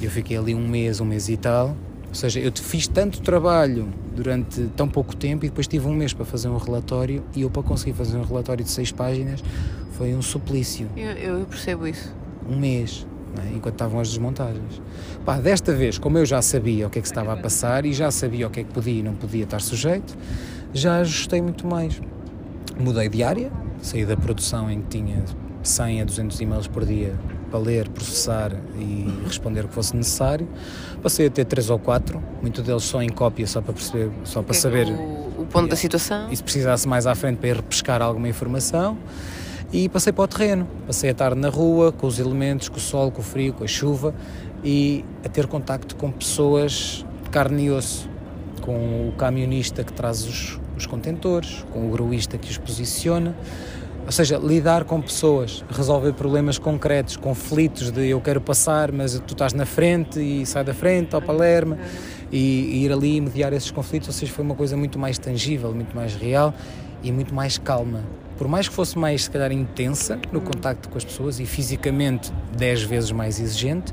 Eu 0.03 0.11
fiquei 0.11 0.37
ali 0.37 0.55
um 0.55 0.67
mês, 0.67 1.01
um 1.01 1.05
mês 1.05 1.29
e 1.29 1.37
tal. 1.37 1.77
Ou 2.09 2.15
seja, 2.15 2.41
eu 2.41 2.51
fiz 2.53 2.89
tanto 2.89 3.21
trabalho 3.21 3.89
durante 4.15 4.63
tão 4.77 4.89
pouco 4.89 5.15
tempo 5.15 5.45
e 5.45 5.49
depois 5.49 5.69
tive 5.69 5.87
um 5.87 5.95
mês 5.95 6.13
para 6.13 6.25
fazer 6.25 6.49
um 6.49 6.57
relatório 6.57 7.23
e 7.37 7.43
eu 7.43 7.51
para 7.51 7.63
conseguir 7.63 7.93
fazer 7.93 8.17
um 8.17 8.25
relatório 8.25 8.65
de 8.65 8.71
seis 8.71 8.91
páginas 8.91 9.45
foi 9.93 10.15
um 10.15 10.23
suplício. 10.23 10.89
Eu, 10.97 11.11
eu 11.13 11.47
percebo 11.47 11.87
isso. 11.87 12.13
Um 12.49 12.59
mês 12.59 13.07
é? 13.45 13.57
enquanto 13.57 13.75
estavam 13.75 14.01
as 14.01 14.09
desmontagens. 14.09 14.81
Pá, 15.25 15.39
desta 15.39 15.73
vez, 15.73 15.99
como 15.99 16.19
eu 16.19 16.27
já 16.27 16.41
sabia 16.43 16.87
o 16.87 16.91
que 16.91 16.99
é 16.99 17.03
que 17.03 17.09
estava 17.09 17.33
a 17.33 17.37
passar 17.37 17.85
e 17.85 17.93
já 17.93 18.11
sabia 18.11 18.47
o 18.47 18.51
que 18.51 18.61
é 18.61 18.65
que 18.65 18.73
podia 18.73 19.01
e 19.01 19.03
não 19.03 19.15
podia 19.15 19.45
estar 19.45 19.61
sujeito, 19.61 20.17
já 20.73 20.99
ajustei 20.99 21.41
muito 21.41 21.67
mais. 21.67 22.01
Mudei 22.79 23.09
de 23.09 23.23
área, 23.23 23.51
saí 23.83 24.05
da 24.05 24.17
produção 24.17 24.71
em 24.71 24.81
que 24.83 24.99
tinha 24.99 25.25
100 25.63 26.03
a 26.03 26.05
200 26.05 26.41
e-mails 26.41 26.67
por 26.67 26.85
dia 26.85 27.15
para 27.51 27.59
ler, 27.59 27.89
processar 27.89 28.53
e 28.79 29.09
responder 29.25 29.65
o 29.65 29.69
que 29.69 29.75
fosse 29.75 29.97
necessário. 29.97 30.47
Passei 31.03 31.27
a 31.27 31.31
ter 31.31 31.45
três 31.45 31.71
ou 31.71 31.79
quatro, 31.79 32.23
muitos 32.43 32.63
deles 32.63 32.85
só 32.85 33.03
em 33.03 33.09
cópia, 33.09 33.47
só 33.47 33.61
para 33.61 33.73
perceber, 33.73 34.11
só 34.25 34.43
para 34.43 34.55
saber 34.55 34.87
o, 34.87 35.43
o 35.43 35.47
ponto 35.51 35.69
da 35.69 35.77
situação. 35.77 36.31
E 36.31 36.37
se 36.37 36.43
precisasse 36.43 36.87
mais 36.87 37.07
à 37.07 37.15
frente 37.15 37.39
para 37.39 37.49
ir 37.49 37.57
repescar 37.57 38.03
alguma 38.03 38.29
informação 38.29 38.99
e 39.73 39.89
passei 39.89 40.13
para 40.13 40.25
o 40.25 40.29
terreno. 40.29 40.67
Passei 40.87 41.11
a 41.11 41.13
estar 41.13 41.35
na 41.35 41.49
rua, 41.49 41.93
com 41.93 42.07
os 42.07 42.19
elementos, 42.19 42.69
com 42.69 42.77
o 42.77 42.81
sol, 42.81 43.11
com 43.11 43.21
o 43.21 43.25
frio, 43.25 43.53
com 43.53 43.65
a 43.65 43.67
chuva 43.67 44.15
e 44.65 45.05
a 45.25 45.29
ter 45.29 45.47
contacto 45.47 45.95
com 45.97 46.11
pessoas 46.11 47.05
de 47.25 47.31
carne 47.31 47.67
e 47.67 47.71
osso, 47.71 48.09
com 48.61 49.09
o 49.09 49.13
camionista 49.17 49.85
que 49.85 49.93
traz 49.93 50.25
os, 50.25 50.61
os 50.77 50.87
contentores, 50.87 51.65
com 51.73 51.87
o 51.87 51.91
gruísta 51.91 52.39
que 52.39 52.51
os 52.51 52.59
posiciona. 52.59 53.37
Ou 54.05 54.13
seja, 54.13 54.39
lidar 54.39 54.85
com 54.85 55.03
pessoas, 55.03 55.63
resolver 55.69 56.15
problemas 56.15 56.59
concretos, 56.59 57.15
conflitos 57.15 57.91
de 57.91 58.09
eu 58.09 58.23
quero 58.23 58.41
passar, 58.41 58.91
mas 58.91 59.21
tu 59.27 59.33
estás 59.33 59.53
na 59.53 59.67
frente 59.67 60.19
e 60.19 60.47
sai 60.47 60.65
da 60.65 60.73
frente 60.73 61.15
ao 61.15 61.21
Palermo. 61.21 61.77
e, 62.33 62.37
e 62.37 62.85
ir 62.85 62.93
ali 62.93 63.17
e 63.17 63.21
mediar 63.21 63.53
esses 63.53 63.71
conflitos, 63.71 64.09
ou 64.09 64.15
seja, 64.15 64.33
foi 64.33 64.45
uma 64.45 64.55
coisa 64.55 64.77
muito 64.77 64.99
mais 64.99 65.19
tangível, 65.19 65.75
muito 65.75 65.95
mais 65.95 66.15
real 66.15 66.55
e 67.03 67.13
muito 67.13 67.35
mais 67.35 67.59
calma. 67.59 68.03
Por 68.39 68.47
mais 68.47 68.69
que 68.69 68.75
fosse 68.75 68.97
mais, 68.97 69.25
se 69.25 69.31
calhar, 69.31 69.51
intensa 69.51 70.19
no 70.33 70.41
contacto 70.41 70.89
com 70.89 70.97
as 70.97 71.05
pessoas 71.05 71.41
e 71.41 71.45
fisicamente 71.45 72.33
10 72.57 72.83
vezes 72.83 73.11
mais 73.11 73.41
exigente, 73.41 73.93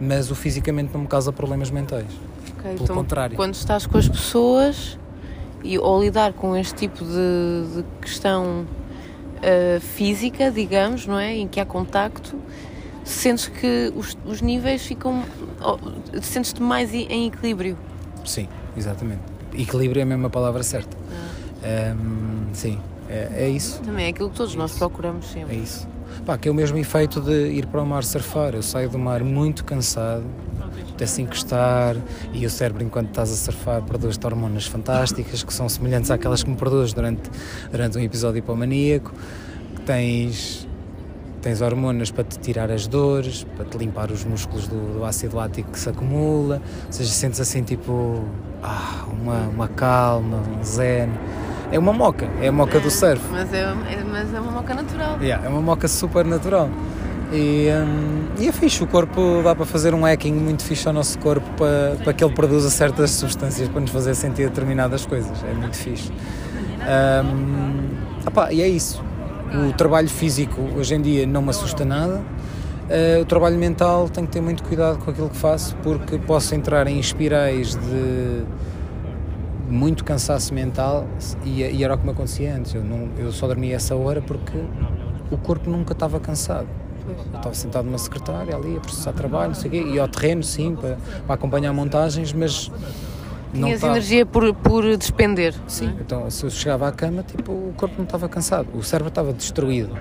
mas 0.00 0.30
o 0.30 0.34
fisicamente 0.34 0.92
não 0.92 1.02
me 1.02 1.06
causa 1.06 1.32
problemas 1.32 1.70
mentais. 1.70 2.04
Ok, 2.58 2.62
Pelo 2.72 2.84
então, 2.84 2.96
contrário. 2.96 3.36
Quando 3.36 3.54
estás 3.54 3.86
com 3.86 3.96
as 3.96 4.08
pessoas 4.08 4.98
e 5.62 5.78
ou 5.78 6.02
lidar 6.02 6.32
com 6.32 6.56
este 6.56 6.74
tipo 6.74 7.04
de, 7.04 7.76
de 7.76 7.84
questão 8.00 8.66
uh, 9.36 9.80
física, 9.80 10.50
digamos, 10.50 11.06
não 11.06 11.18
é? 11.18 11.36
Em 11.36 11.46
que 11.46 11.60
há 11.60 11.64
contacto, 11.64 12.36
sentes 13.04 13.46
que 13.46 13.92
os, 13.96 14.18
os 14.26 14.42
níveis 14.42 14.84
ficam. 14.84 15.22
oh, 15.62 15.78
sentes-te 16.20 16.60
mais 16.60 16.92
em- 16.92 17.28
equilíbrio. 17.28 17.78
Sim, 18.24 18.48
exatamente. 18.76 19.22
Equilíbrio 19.56 20.00
é 20.00 20.02
a 20.02 20.06
mesma 20.06 20.28
palavra 20.28 20.62
certa. 20.64 20.96
Ahm, 21.64 22.52
sim, 22.52 22.78
é, 23.08 23.44
é 23.44 23.48
isso. 23.48 23.80
Também 23.82 24.06
é 24.06 24.08
aquilo 24.08 24.30
que 24.30 24.36
todos 24.36 24.54
nós 24.54 24.72
procuramos 24.76 25.26
É 25.30 25.40
sempre. 25.40 25.56
isso. 25.56 25.86
Pá, 26.24 26.36
que 26.38 26.48
é 26.48 26.50
o 26.50 26.54
mesmo 26.54 26.78
efeito 26.78 27.20
de 27.20 27.48
ir 27.50 27.66
para 27.66 27.82
o 27.82 27.86
mar 27.86 28.02
surfar. 28.04 28.54
Eu 28.54 28.62
saio 28.62 28.88
do 28.88 28.98
mar 28.98 29.22
muito 29.22 29.64
cansado, 29.64 30.24
até 30.90 31.04
se 31.06 31.20
encostar, 31.22 31.96
e 32.32 32.46
o 32.46 32.50
cérebro, 32.50 32.82
enquanto 32.82 33.08
estás 33.08 33.30
a 33.30 33.36
surfar, 33.36 33.82
produz-te 33.82 34.24
hormonas 34.26 34.66
fantásticas 34.66 35.42
que 35.42 35.52
são 35.52 35.68
semelhantes 35.68 36.10
àquelas 36.10 36.42
que 36.42 36.50
me 36.50 36.56
produz 36.56 36.92
durante, 36.92 37.30
durante 37.70 37.98
um 37.98 38.00
episódio 38.00 38.38
hipomaníaco. 38.38 39.12
Tens, 39.84 40.66
tens 41.42 41.60
hormonas 41.60 42.10
para 42.10 42.24
te 42.24 42.38
tirar 42.38 42.70
as 42.70 42.86
dores, 42.86 43.44
para 43.56 43.64
te 43.64 43.76
limpar 43.76 44.10
os 44.10 44.24
músculos 44.24 44.66
do, 44.66 44.98
do 44.98 45.04
ácido 45.04 45.36
lático 45.36 45.70
que 45.70 45.78
se 45.78 45.88
acumula. 45.88 46.62
Ou 46.86 46.92
seja, 46.92 47.10
sentes 47.10 47.40
assim 47.40 47.62
tipo 47.62 48.24
ah, 48.62 49.04
uma, 49.12 49.40
uma 49.48 49.68
calma, 49.68 50.38
um 50.38 50.64
zen. 50.64 51.10
É 51.72 51.78
uma 51.78 51.92
moca, 51.92 52.28
é 52.40 52.48
a 52.48 52.52
moca 52.52 52.78
do 52.78 52.90
surf. 52.90 53.22
Mas 53.30 53.52
é, 53.52 53.62
é- 53.62 54.04
mas 54.10 54.32
é 54.32 54.40
uma 54.40 54.52
moca 54.52 54.74
natural. 54.74 55.18
Yeah, 55.20 55.44
é 55.44 55.48
uma 55.48 55.60
moca 55.60 55.88
super 55.88 56.24
natural. 56.24 56.68
E, 57.32 57.68
hum, 57.70 58.26
e 58.38 58.46
é 58.46 58.52
fixe, 58.52 58.82
o 58.84 58.86
corpo 58.86 59.40
dá 59.42 59.54
para 59.54 59.66
fazer 59.66 59.92
um 59.92 60.04
hacking 60.04 60.32
muito 60.32 60.62
fixe 60.62 60.86
ao 60.86 60.94
nosso 60.94 61.18
corpo 61.18 61.46
para, 61.56 61.96
para 62.04 62.12
que 62.12 62.22
ele 62.22 62.32
produza 62.32 62.70
certas 62.70 63.10
substâncias 63.10 63.68
para 63.68 63.80
nos 63.80 63.90
fazer 63.90 64.14
sentir 64.14 64.48
determinadas 64.48 65.04
coisas. 65.04 65.42
É 65.42 65.52
muito 65.52 65.76
fixe. 65.76 66.12
Opá, 68.26 68.52
e 68.52 68.62
é 68.62 68.68
isso. 68.68 69.02
O 69.68 69.72
trabalho 69.72 70.08
físico 70.08 70.60
hoje 70.76 70.94
em 70.94 71.00
dia 71.00 71.26
não 71.26 71.42
me 71.42 71.50
assusta 71.50 71.84
nada. 71.84 72.22
Uh, 72.86 73.22
o 73.22 73.24
trabalho 73.24 73.58
mental 73.58 74.08
tenho 74.08 74.28
que 74.28 74.32
ter 74.32 74.40
muito 74.40 74.62
cuidado 74.62 74.98
com 74.98 75.10
aquilo 75.10 75.28
que 75.28 75.36
faço 75.36 75.74
porque 75.82 76.18
posso 76.18 76.54
entrar 76.54 76.86
em 76.86 77.00
espirais 77.00 77.74
de 77.74 78.44
muito 79.68 80.04
cansaço 80.04 80.54
mental 80.54 81.06
e, 81.44 81.62
e 81.62 81.84
era 81.84 81.94
o 81.94 81.98
que 81.98 82.04
me 82.04 82.12
acontecia 82.12 82.54
antes. 82.54 82.74
Eu, 82.74 82.84
não, 82.84 83.08
eu 83.18 83.32
só 83.32 83.46
dormia 83.46 83.76
essa 83.76 83.94
hora 83.94 84.20
porque 84.20 84.58
o 85.30 85.36
corpo 85.36 85.68
nunca 85.70 85.92
estava 85.92 86.18
cansado. 86.20 86.68
Eu 87.06 87.36
estava 87.36 87.54
sentado 87.54 87.84
numa 87.84 87.98
secretária 87.98 88.54
ali 88.54 88.76
a 88.76 88.80
processar 88.80 89.12
trabalho, 89.12 89.48
não 89.48 89.54
sei 89.54 89.68
o 89.68 89.70
quê, 89.70 89.90
e 89.92 89.98
ao 89.98 90.08
terreno, 90.08 90.42
sim, 90.42 90.74
para, 90.74 90.96
para 91.24 91.34
acompanhar 91.34 91.72
montagens, 91.72 92.32
mas 92.32 92.68
não 93.54 93.68
Tinhas 93.68 93.76
estava. 93.76 93.92
energia 93.92 94.26
por, 94.26 94.52
por 94.54 94.96
despender. 94.96 95.54
Sim, 95.68 95.94
então 96.00 96.28
se 96.30 96.44
eu 96.44 96.50
chegava 96.50 96.88
à 96.88 96.92
cama, 96.92 97.22
tipo, 97.22 97.52
o 97.52 97.72
corpo 97.76 97.94
não 97.96 98.04
estava 98.04 98.28
cansado, 98.28 98.68
o 98.74 98.82
cérebro 98.82 99.08
estava 99.08 99.32
destruído. 99.32 99.96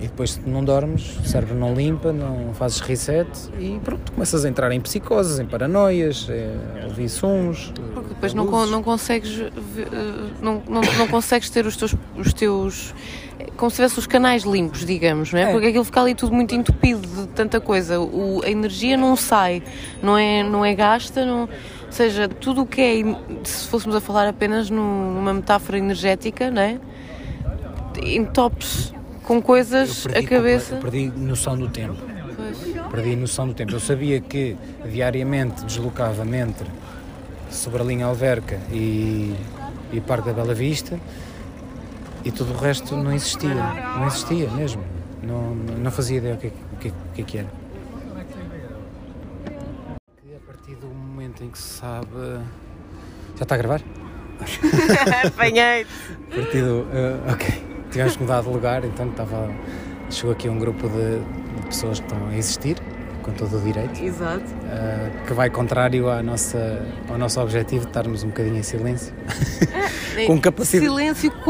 E 0.00 0.06
depois, 0.06 0.40
não 0.44 0.64
dormes, 0.64 1.18
o 1.18 1.24
cérebro 1.26 1.54
não 1.54 1.74
limpa, 1.74 2.12
não 2.12 2.52
fazes 2.54 2.80
reset 2.80 3.28
e 3.58 3.78
pronto, 3.82 4.12
começas 4.12 4.44
a 4.44 4.48
entrar 4.48 4.70
em 4.72 4.80
psicoses, 4.80 5.38
em 5.38 5.46
paranoias, 5.46 6.28
a 6.82 6.86
ouvir 6.86 7.08
sons. 7.08 7.72
Porque 7.94 8.08
depois 8.10 8.34
não, 8.34 8.44
não 8.66 8.82
consegues 8.82 9.40
eh, 9.40 9.50
não, 10.42 10.62
não, 10.68 10.80
não 10.98 11.08
consegues 11.08 11.48
ter 11.50 11.64
os 11.66 11.76
teus, 11.76 11.94
os 12.16 12.32
teus 12.32 12.94
como 13.56 13.70
se 13.70 13.76
tivesse 13.76 13.98
os 13.98 14.06
canais 14.06 14.42
limpos, 14.42 14.84
digamos, 14.84 15.32
não 15.32 15.38
é? 15.38 15.42
É. 15.44 15.52
Porque 15.52 15.68
aquilo 15.68 15.84
fica 15.84 16.00
ali 16.00 16.14
tudo 16.14 16.34
muito 16.34 16.54
entupido 16.54 17.06
de 17.06 17.28
tanta 17.28 17.60
coisa. 17.60 18.00
O, 18.00 18.42
a 18.44 18.50
energia 18.50 18.96
não 18.96 19.14
sai, 19.16 19.62
não 20.02 20.18
é, 20.18 20.42
não 20.42 20.64
é 20.64 20.74
gasta, 20.74 21.24
não, 21.24 21.42
ou 21.42 21.48
seja, 21.92 22.28
tudo 22.28 22.62
o 22.62 22.66
que 22.66 22.80
é, 22.80 23.44
se 23.44 23.68
fôssemos 23.68 23.94
a 23.94 24.00
falar 24.00 24.26
apenas 24.28 24.70
num- 24.70 25.14
numa 25.14 25.32
metáfora 25.32 25.78
energética, 25.78 26.50
não 26.50 26.62
é? 26.62 26.78
Entopes 28.02 28.92
com 29.24 29.40
coisas 29.42 30.06
a 30.06 30.22
cabeça. 30.22 30.76
Perdi 30.76 31.08
noção 31.16 31.56
do 31.56 31.68
tempo. 31.68 31.96
Pois. 32.36 32.58
Perdi 32.90 33.16
noção 33.16 33.48
do 33.48 33.54
tempo. 33.54 33.72
Eu 33.72 33.80
sabia 33.80 34.20
que 34.20 34.56
diariamente 34.90 35.64
deslocava-me 35.64 36.36
entre 36.38 36.66
Sobrelinha 37.50 38.06
Alverca 38.06 38.60
e, 38.70 39.34
e 39.92 40.00
Parque 40.00 40.28
da 40.28 40.32
Bela 40.34 40.54
Vista 40.54 40.98
e 42.24 42.30
tudo 42.30 42.52
o 42.52 42.56
resto 42.56 42.96
não 42.96 43.12
existia. 43.12 43.54
Não 43.54 44.06
existia 44.06 44.48
mesmo. 44.50 44.82
Não, 45.22 45.54
não 45.54 45.90
fazia 45.90 46.18
ideia 46.18 46.34
o 46.34 46.38
que, 46.38 46.48
o 46.48 46.76
que, 46.78 46.88
o 46.88 46.92
que, 47.14 47.22
é 47.22 47.24
que 47.24 47.38
era. 47.38 47.48
A 50.36 50.46
partir 50.46 50.74
do 50.76 50.86
momento 50.86 51.42
em 51.42 51.48
que 51.48 51.58
se 51.58 51.78
sabe. 51.78 52.06
Já 53.36 53.42
está 53.42 53.54
a 53.54 53.58
gravar? 53.58 53.80
Apanhei. 55.26 55.86
A 56.30 56.34
partir 56.34 56.62
do. 56.62 56.86
eh, 56.92 57.32
ok. 57.32 57.73
Tivemos 57.94 58.16
que 58.16 58.22
mudar 58.22 58.42
de 58.42 58.48
lugar, 58.48 58.84
então 58.84 59.08
estava. 59.08 59.50
Chegou 60.10 60.32
aqui 60.32 60.48
um 60.48 60.58
grupo 60.58 60.86
de, 60.88 61.18
de 61.60 61.66
pessoas 61.68 61.98
que 61.98 62.06
estão 62.06 62.28
a 62.28 62.36
existir, 62.36 62.76
com 63.22 63.32
todo 63.32 63.56
o 63.56 63.60
direito. 63.60 64.02
Exato. 64.02 64.44
Uh, 64.44 65.26
que 65.26 65.32
vai 65.32 65.48
contrário 65.48 66.10
à 66.10 66.22
nossa, 66.22 66.84
ao 67.08 67.16
nosso 67.16 67.40
objetivo 67.40 67.82
de 67.84 67.90
estarmos 67.90 68.22
um 68.22 68.28
bocadinho 68.28 68.56
em 68.58 68.62
silêncio. 68.62 69.14
Com 70.28 70.40
capacidade- 70.40 70.86
Silêncio 70.88 71.28
com, 71.32 71.42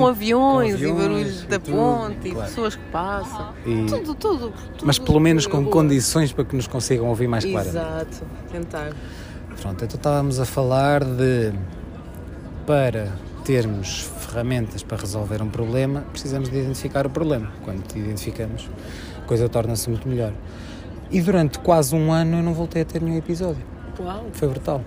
Com- 0.00 0.06
aviões, 0.06 0.74
com 0.74 0.80
e 0.80 0.84
aviões 0.90 1.02
barulhos 1.02 1.42
e 1.42 1.46
da 1.46 1.58
tudo, 1.58 1.74
ponte 1.74 2.28
e 2.28 2.32
claro. 2.32 2.48
pessoas 2.50 2.76
que 2.76 2.82
passam. 2.92 3.54
E- 3.64 3.86
Tudo, 3.86 4.14
tudo, 4.14 4.38
tudo. 4.50 4.52
mas 4.84 4.98
pelo 4.98 5.18
menos 5.18 5.46
com 5.46 5.62
boa. 5.62 5.72
condições 5.72 6.30
para 6.30 6.44
que 6.44 6.54
nos 6.54 6.66
consigam 6.66 7.06
ouvir 7.06 7.26
mais 7.28 7.46
claramente. 7.46 7.76
Exato, 7.78 8.22
tentar. 8.52 8.90
Pronto, 9.62 9.82
então 9.84 9.96
estávamos 9.96 10.38
a 10.38 10.44
falar 10.44 11.02
de 11.02 11.50
para 12.66 13.08
termos 13.44 14.02
ferramentas 14.18 14.82
para 14.82 14.98
resolver 14.98 15.42
um 15.42 15.48
problema, 15.48 16.02
precisamos 16.12 16.48
de 16.48 16.58
identificar 16.58 17.06
o 17.06 17.10
problema. 17.10 17.50
Quando 17.64 17.82
identificamos, 17.96 18.68
a 19.18 19.26
coisa 19.26 19.48
torna-se 19.48 19.88
muito 19.88 20.08
melhor. 20.08 20.32
E 21.10 21.20
durante 21.20 21.58
quase 21.58 21.94
um 21.94 22.12
ano 22.12 22.38
eu 22.38 22.42
não 22.42 22.54
voltei 22.54 22.82
a 22.82 22.84
ter 22.84 23.02
nenhum 23.02 23.18
episódio. 23.18 23.64
Uau. 23.98 24.26
Foi 24.32 24.48
brutal. 24.48 24.82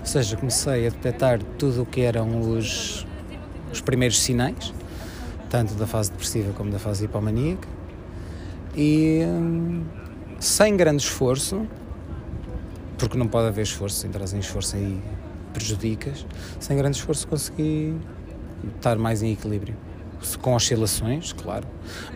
Ou 0.00 0.06
seja, 0.06 0.36
comecei 0.36 0.86
a 0.86 0.90
detectar 0.90 1.42
tudo 1.58 1.82
o 1.82 1.86
que 1.86 2.02
eram 2.02 2.52
os, 2.52 3.06
os 3.72 3.80
primeiros 3.80 4.20
sinais, 4.20 4.72
tanto 5.50 5.74
da 5.74 5.86
fase 5.86 6.10
depressiva 6.10 6.52
como 6.52 6.70
da 6.70 6.78
fase 6.78 7.06
hipomaníaca, 7.06 7.68
e 8.76 9.22
hum, 9.26 9.84
sem 10.38 10.76
grande 10.76 11.02
esforço, 11.02 11.66
porque 12.96 13.18
não 13.18 13.26
pode 13.26 13.48
haver 13.48 13.62
esforço, 13.62 13.96
se 13.96 14.06
entras 14.06 14.32
em 14.32 14.38
esforço 14.38 14.76
aí 14.76 15.00
prejudicas, 15.58 16.24
sem 16.60 16.76
grande 16.76 16.96
esforço 16.96 17.26
consegui 17.26 17.94
estar 18.76 18.96
mais 18.96 19.22
em 19.22 19.32
equilíbrio. 19.32 19.74
Com 20.40 20.54
oscilações, 20.54 21.32
claro, 21.32 21.64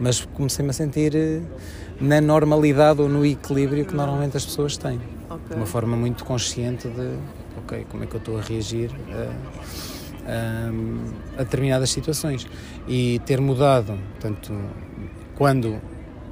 mas 0.00 0.24
comecei-me 0.34 0.70
a 0.70 0.72
sentir 0.72 1.14
eh, 1.14 1.40
na 2.00 2.20
normalidade 2.20 3.00
ou 3.00 3.08
no 3.08 3.24
equilíbrio 3.24 3.84
que 3.84 3.94
normalmente 3.94 4.36
as 4.36 4.44
pessoas 4.44 4.76
têm 4.76 4.98
Ok. 5.30 5.40
de 5.50 5.54
uma 5.54 5.66
forma 5.66 5.96
muito 5.96 6.24
consciente 6.24 6.88
de 6.88 7.16
ok, 7.58 7.86
como 7.88 8.02
é 8.02 8.06
que 8.08 8.14
eu 8.16 8.18
estou 8.18 8.38
a 8.38 8.42
reagir 8.42 8.90
a, 9.12 10.30
a- 10.32 11.40
a 11.40 11.44
determinadas 11.44 11.90
situações 11.90 12.44
e 12.88 13.20
ter 13.24 13.40
mudado, 13.40 13.96
portanto, 14.20 14.52
quando 15.36 15.80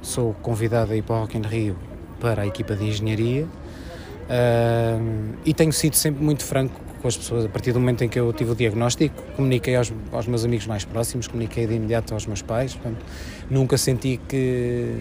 sou 0.01 0.33
convidado 0.33 0.91
a 0.91 0.95
ir 0.97 1.03
para 1.03 1.15
o 1.15 1.19
Rock 1.21 1.37
in 1.37 1.41
Rio 1.41 1.77
para 2.19 2.41
a 2.41 2.47
equipa 2.47 2.75
de 2.75 2.83
engenharia 2.85 3.47
ahm, 4.31 5.33
e 5.45 5.53
tenho 5.53 5.73
sido 5.73 5.95
sempre 5.95 6.23
muito 6.23 6.43
franco 6.43 6.79
com 7.01 7.07
as 7.07 7.17
pessoas. 7.17 7.45
A 7.45 7.49
partir 7.49 7.73
do 7.73 7.79
momento 7.79 8.03
em 8.03 8.09
que 8.09 8.19
eu 8.19 8.31
tive 8.31 8.51
o 8.51 8.55
diagnóstico 8.55 9.21
comuniquei 9.35 9.75
aos, 9.75 9.91
aos 10.11 10.27
meus 10.27 10.45
amigos 10.45 10.67
mais 10.67 10.85
próximos 10.85 11.27
comuniquei 11.27 11.65
de 11.67 11.73
imediato 11.73 12.13
aos 12.13 12.25
meus 12.27 12.41
pais 12.41 12.73
portanto, 12.75 13.03
nunca 13.49 13.75
senti 13.77 14.19
que 14.29 14.97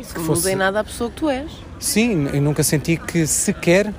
Isso 0.00 0.12
que 0.14 0.18
não 0.20 0.26
fosse- 0.26 0.40
muda 0.42 0.52
em 0.52 0.56
nada 0.56 0.80
a 0.80 0.84
pessoa 0.84 1.10
que 1.10 1.16
tu 1.16 1.28
és. 1.28 1.50
Sim, 1.78 2.26
eu 2.32 2.40
nunca 2.40 2.62
senti 2.62 2.96
que 2.96 3.26
sequer 3.26 3.92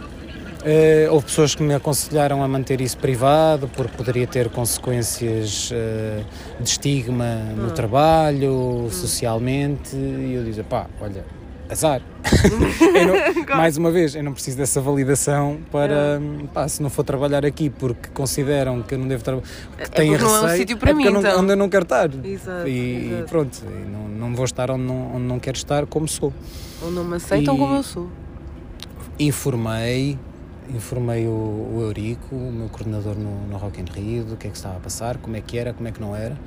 eh, 0.65 1.07
houve 1.11 1.27
pessoas 1.27 1.53
que 1.53 1.61
me 1.61 1.73
aconselharam 1.75 2.43
a 2.43 2.47
manter 2.47 2.81
isso 2.81 2.97
privado 2.97 3.69
porque 3.75 3.95
poderia 3.95 4.25
ter 4.25 4.49
consequências 4.49 5.69
eh, 5.71 6.23
de 6.59 6.67
estigma 6.67 7.35
no 7.55 7.69
trabalho, 7.71 8.87
socialmente, 8.91 9.95
e 9.95 10.33
eu 10.33 10.43
dizia, 10.43 10.63
pá, 10.63 10.87
olha, 10.99 11.23
azar. 11.69 12.01
Não- 13.47 13.57
mais 13.57 13.77
uma 13.77 13.89
vez, 13.91 14.15
eu 14.15 14.23
não 14.23 14.33
preciso 14.33 14.57
dessa 14.57 14.81
validação 14.81 15.59
para, 15.71 16.19
pá, 16.53 16.67
se 16.67 16.81
não 16.81 16.89
for 16.89 17.03
trabalhar 17.03 17.45
aqui 17.45 17.69
porque 17.69 18.09
consideram 18.13 18.81
que 18.81 18.93
eu 18.95 18.99
não 18.99 19.07
devo 19.07 19.23
trabalhar, 19.23 19.47
que 19.77 19.89
têm 19.91 20.09
porque 20.11 20.23
não 20.23 20.35
é 20.35 20.39
um 20.39 20.41
receio, 20.43 20.57
sítio 20.59 20.77
para 20.77 20.93
porque 20.93 21.07
mim, 21.07 21.13
não- 21.13 21.21
então. 21.21 21.39
onde 21.41 21.53
eu 21.53 21.57
não 21.57 21.69
quero 21.69 21.83
estar. 21.83 22.09
Exato, 22.25 22.67
e 22.67 23.07
exato. 23.13 23.29
pronto, 23.29 23.63
e 23.65 23.89
não, 23.89 24.07
não 24.07 24.35
vou 24.35 24.45
estar 24.45 24.69
onde 24.71 24.83
não, 24.83 25.15
onde 25.15 25.23
não 25.25 25.39
quero 25.39 25.57
estar 25.57 25.85
como 25.85 26.07
sou 26.07 26.33
Ou 26.81 26.91
não 26.91 27.03
me 27.03 27.15
aceitam 27.15 27.55
E- 27.55 27.57
como 27.57 27.75
eu 27.75 27.83
sou. 27.83 28.09
informei 29.19 30.17
informei 30.69 31.25
o, 31.27 31.29
o 31.31 31.79
Eurico, 31.81 32.35
o 32.35 32.51
meu 32.51 32.67
coordenador 32.67 33.15
no, 33.15 33.47
no 33.47 33.55
Rock 33.57 33.79
in 33.79 33.85
Rio, 33.85 34.25
do 34.25 34.35
que 34.35 34.47
é 34.47 34.49
que 34.49 34.57
estava 34.57 34.75
a 34.75 34.79
passar, 34.81 35.15
como 35.17 35.37
é 35.37 35.41
que 35.41 35.57
era, 35.57 35.71
como 35.73 35.87
é 35.87 35.91
que 35.93 36.01
não 36.01 36.13
era. 36.13 36.37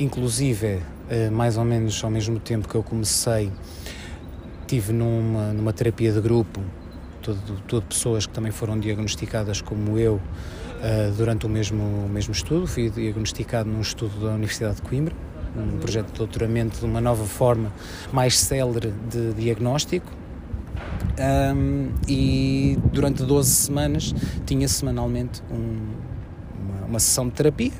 Inclusive, 0.00 0.80
eh, 1.08 1.30
mais 1.30 1.56
ou 1.56 1.64
menos 1.64 2.02
ao 2.02 2.10
mesmo 2.10 2.40
tempo 2.40 2.68
que 2.68 2.74
eu 2.74 2.82
comecei, 2.82 3.52
tive 4.66 4.92
numa, 4.92 5.52
numa 5.52 5.72
terapia 5.72 6.12
de 6.12 6.20
grupo, 6.20 6.60
todo, 7.22 7.60
todo 7.66 7.82
pessoas 7.84 8.26
que 8.26 8.32
também 8.32 8.52
foram 8.52 8.78
diagnosticadas 8.78 9.60
como 9.60 9.98
eu 9.98 10.20
eh, 10.82 11.12
durante 11.16 11.46
o 11.46 11.48
mesmo, 11.48 11.82
o 11.82 12.08
mesmo 12.08 12.32
estudo. 12.32 12.66
Fui 12.66 12.90
diagnosticado 12.90 13.68
num 13.68 13.80
estudo 13.80 14.20
da 14.20 14.34
Universidade 14.34 14.76
de 14.76 14.82
Coimbra, 14.82 15.14
um 15.56 15.78
projeto 15.78 16.08
de 16.08 16.18
doutoramento 16.18 16.78
de 16.80 16.84
uma 16.84 17.00
nova 17.00 17.24
forma 17.24 17.72
mais 18.12 18.38
célere 18.38 18.92
de 19.10 19.32
diagnóstico. 19.34 20.06
Um, 21.18 21.92
e 22.06 22.78
durante 22.92 23.22
12 23.22 23.50
semanas 23.50 24.14
tinha 24.44 24.68
semanalmente 24.68 25.42
um, 25.50 25.78
uma, 26.60 26.86
uma, 26.88 26.98
sessão 26.98 27.26
de 27.26 27.32
terapia, 27.32 27.72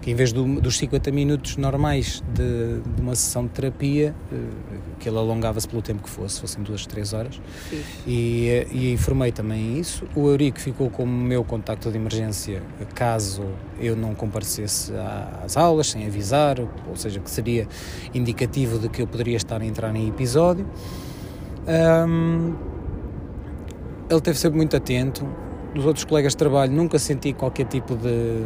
que 0.00 0.12
em 0.12 0.14
vez 0.14 0.32
do, 0.32 0.60
dos 0.60 0.78
50 0.78 1.10
minutos 1.10 1.56
normais 1.56 2.22
de, 2.32 2.80
de 2.94 3.02
uma 3.02 3.16
sessão 3.16 3.46
de 3.46 3.50
terapia, 3.50 4.14
uh, 4.30 4.93
que 5.04 5.10
ele 5.10 5.18
alongava-se 5.18 5.68
pelo 5.68 5.82
tempo 5.82 6.02
que 6.02 6.08
fosse, 6.08 6.40
fossem 6.40 6.62
duas, 6.62 6.86
três 6.86 7.12
horas, 7.12 7.38
e, 8.06 8.66
e, 8.72 8.90
informei 8.90 9.30
também 9.30 9.78
isso. 9.78 10.06
O 10.16 10.30
Eurico 10.30 10.58
ficou 10.58 10.88
como 10.88 11.12
meu 11.12 11.44
contacto 11.44 11.90
de 11.90 11.98
emergência 11.98 12.62
caso 12.94 13.44
eu 13.78 13.94
não 13.94 14.14
comparecesse 14.14 14.94
às 15.44 15.58
aulas 15.58 15.88
sem 15.88 16.06
avisar, 16.06 16.58
ou 16.58 16.96
seja, 16.96 17.20
que 17.20 17.30
seria 17.30 17.68
indicativo 18.14 18.78
de 18.78 18.88
que 18.88 19.02
eu 19.02 19.06
poderia 19.06 19.36
estar 19.36 19.60
a 19.60 19.66
entrar 19.66 19.94
em 19.94 20.08
episódio. 20.08 20.66
Um, 21.68 22.54
ele 24.08 24.20
teve 24.22 24.38
sempre 24.38 24.56
muito 24.56 24.74
atento. 24.74 25.28
Dos 25.74 25.84
outros 25.84 26.06
colegas 26.06 26.32
de 26.32 26.38
trabalho 26.38 26.72
nunca 26.72 26.98
senti 26.98 27.34
qualquer 27.34 27.66
tipo 27.66 27.94
de, 27.94 28.42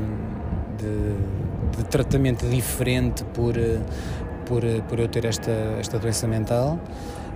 de, 0.76 1.76
de 1.76 1.84
tratamento 1.84 2.48
diferente 2.48 3.22
por, 3.26 3.54
por, 4.48 4.62
por 4.88 4.98
eu 4.98 5.06
ter 5.06 5.26
esta, 5.26 5.50
esta 5.78 5.98
doença 5.98 6.26
mental. 6.26 6.80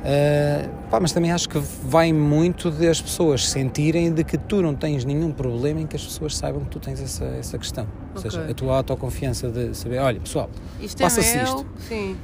Uh, 0.03 0.69
pá, 0.91 0.99
mas 0.99 1.13
também 1.13 1.31
acho 1.31 1.49
que 1.49 1.59
vai 1.59 2.13
muito 2.13 2.73
das 2.73 3.01
pessoas 3.01 3.49
sentirem 3.49 4.13
de 4.13 4.25
que 4.25 4.37
tu 4.37 4.61
não 4.61 4.75
tens 4.75 5.05
nenhum 5.05 5.31
problema 5.31 5.81
em 5.81 5.87
que 5.87 5.95
as 5.95 6.05
pessoas 6.05 6.37
saibam 6.37 6.65
que 6.65 6.71
tu 6.71 6.81
tens 6.81 7.01
essa, 7.01 7.25
essa 7.25 7.57
questão. 7.57 7.85
Okay. 7.85 8.15
Ou 8.17 8.21
seja, 8.23 8.51
a 8.51 8.55
tua 8.55 8.77
autoconfiança 8.79 9.49
de 9.49 9.77
saber, 9.77 9.99
olha 9.99 10.19
pessoal, 10.19 10.51
passa-se 10.99 11.39
é 11.39 11.45
isto. 11.45 11.67
Sim. 11.89 12.17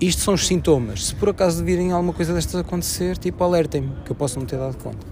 Isto 0.00 0.22
são 0.22 0.34
os 0.34 0.46
sintomas. 0.46 1.06
Se 1.06 1.14
por 1.16 1.30
acaso 1.30 1.64
virem 1.64 1.90
alguma 1.90 2.12
coisa 2.12 2.32
destas 2.32 2.60
acontecer, 2.60 3.16
tipo, 3.16 3.42
alertem-me, 3.42 3.92
que 4.04 4.12
eu 4.12 4.14
posso 4.14 4.38
não 4.38 4.46
ter 4.46 4.58
dado 4.58 4.76
conta. 4.76 5.04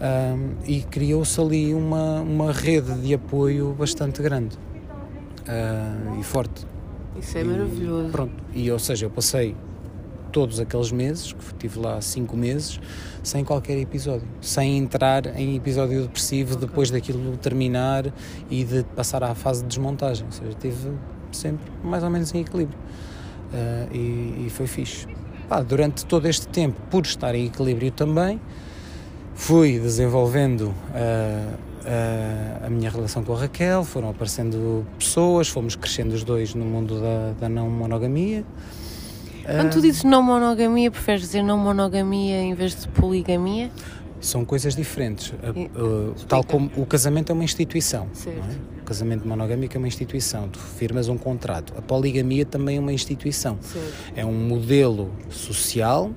Um, 0.00 0.54
e 0.66 0.82
criou-se 0.82 1.40
ali 1.40 1.74
uma, 1.74 2.20
uma 2.20 2.52
rede 2.52 2.92
de 3.00 3.14
apoio 3.14 3.72
bastante 3.72 4.22
grande 4.22 4.56
uh, 5.48 6.20
e 6.20 6.22
forte. 6.22 6.66
Isso 7.22 7.38
é 7.38 7.40
e, 7.40 7.44
maravilhoso. 7.44 8.10
Pronto, 8.10 8.34
e 8.52 8.70
ou 8.70 8.78
seja, 8.78 9.06
eu 9.06 9.10
passei 9.10 9.54
todos 10.32 10.58
aqueles 10.58 10.90
meses, 10.90 11.32
que 11.32 11.44
estive 11.44 11.78
lá 11.78 12.00
cinco 12.00 12.36
meses, 12.36 12.80
sem 13.22 13.44
qualquer 13.44 13.78
episódio, 13.78 14.26
sem 14.40 14.78
entrar 14.78 15.26
em 15.38 15.54
episódio 15.54 16.02
depressivo 16.02 16.54
okay. 16.54 16.66
depois 16.66 16.90
daquilo 16.90 17.36
terminar 17.36 18.12
e 18.50 18.64
de 18.64 18.82
passar 18.96 19.22
à 19.22 19.34
fase 19.34 19.62
de 19.62 19.68
desmontagem. 19.68 20.26
Ou 20.26 20.32
seja, 20.32 20.50
estive 20.50 20.90
sempre 21.30 21.70
mais 21.84 22.02
ou 22.02 22.10
menos 22.10 22.34
em 22.34 22.40
equilíbrio. 22.40 22.78
Uh, 23.52 23.94
e, 23.94 24.46
e, 24.46 24.50
foi 24.50 24.66
fixe. 24.66 25.06
Pá, 25.48 25.60
durante 25.60 26.06
todo 26.06 26.26
este 26.26 26.48
tempo, 26.48 26.80
por 26.90 27.04
estar 27.04 27.34
em 27.34 27.46
equilíbrio 27.46 27.90
também, 27.90 28.40
fui 29.34 29.78
desenvolvendo 29.78 30.68
uh, 30.68 31.58
a 32.64 32.70
minha 32.70 32.90
relação 32.90 33.22
com 33.24 33.34
a 33.34 33.38
Raquel, 33.38 33.84
foram 33.84 34.10
aparecendo 34.10 34.86
pessoas, 34.98 35.48
fomos 35.48 35.76
crescendo 35.76 36.14
os 36.14 36.24
dois 36.24 36.54
no 36.54 36.64
mundo 36.64 37.00
da, 37.00 37.32
da 37.40 37.48
não 37.48 37.68
monogamia. 37.68 38.44
Quando 39.44 39.72
tu 39.72 39.80
dizes 39.80 40.04
não 40.04 40.22
monogamia, 40.22 40.90
preferes 40.90 41.22
dizer 41.22 41.42
não 41.42 41.58
monogamia 41.58 42.40
em 42.40 42.54
vez 42.54 42.80
de 42.80 42.88
poligamia? 42.88 43.70
São 44.20 44.44
coisas 44.44 44.76
diferentes. 44.76 45.30
Uh, 45.30 46.14
tal 46.28 46.44
como 46.44 46.70
o 46.76 46.86
casamento 46.86 47.30
é 47.30 47.32
uma 47.32 47.42
instituição. 47.42 48.06
É? 48.24 48.80
O 48.80 48.84
casamento 48.84 49.26
monogâmico 49.26 49.76
é 49.76 49.78
uma 49.78 49.88
instituição. 49.88 50.48
Tu 50.48 50.60
firmas 50.60 51.08
um 51.08 51.18
contrato. 51.18 51.74
A 51.76 51.82
poligamia 51.82 52.46
também 52.46 52.76
é 52.76 52.80
uma 52.80 52.92
instituição. 52.92 53.58
Certo. 53.60 53.92
É 54.14 54.24
um 54.24 54.32
modelo 54.32 55.10
social 55.28 56.12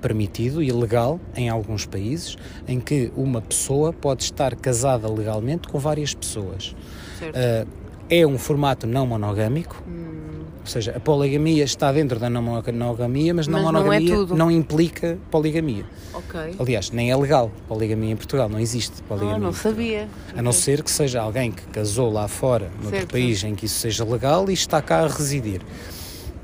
permitido 0.00 0.62
e 0.62 0.70
legal 0.72 1.20
em 1.34 1.48
alguns 1.48 1.86
países 1.86 2.36
em 2.66 2.80
que 2.80 3.12
uma 3.16 3.40
pessoa 3.40 3.92
pode 3.92 4.24
estar 4.24 4.54
casada 4.56 5.08
legalmente 5.08 5.68
com 5.68 5.78
várias 5.78 6.14
pessoas. 6.14 6.74
Uh, 7.22 7.68
é 8.08 8.26
um 8.26 8.38
formato 8.38 8.86
não 8.86 9.06
monogâmico. 9.06 9.82
Hum 9.86 10.10
ou 10.60 10.66
seja, 10.66 10.92
a 10.96 11.00
poligamia 11.00 11.64
está 11.64 11.90
dentro 11.90 12.18
da 12.18 12.28
não 12.28 12.42
monogamia, 12.42 13.32
mas, 13.32 13.48
mas 13.48 13.56
não 13.56 13.72
monogamia 13.72 14.14
não, 14.14 14.22
é 14.22 14.38
não, 14.38 14.50
implica 14.50 15.18
poligamia. 15.30 15.84
Okay. 16.12 16.54
Aliás, 16.58 16.90
nem 16.90 17.10
é 17.10 17.16
legal 17.16 17.50
poligamia 17.66 18.12
em 18.12 18.16
Portugal, 18.16 18.48
não 18.48 18.60
existe 18.60 19.02
poligamia. 19.04 19.36
Ah, 19.36 19.38
não 19.38 19.52
sabia. 19.52 20.08
A 20.36 20.42
não 20.42 20.52
ser 20.52 20.82
que 20.82 20.90
seja 20.90 21.22
alguém 21.22 21.50
que 21.50 21.62
casou 21.68 22.12
lá 22.12 22.28
fora, 22.28 22.70
noutro 22.82 23.06
país 23.06 23.42
em 23.42 23.54
que 23.54 23.66
isso 23.66 23.80
seja 23.80 24.04
legal 24.04 24.50
e 24.50 24.52
está 24.52 24.82
cá 24.82 25.00
a 25.00 25.08
residir. 25.08 25.62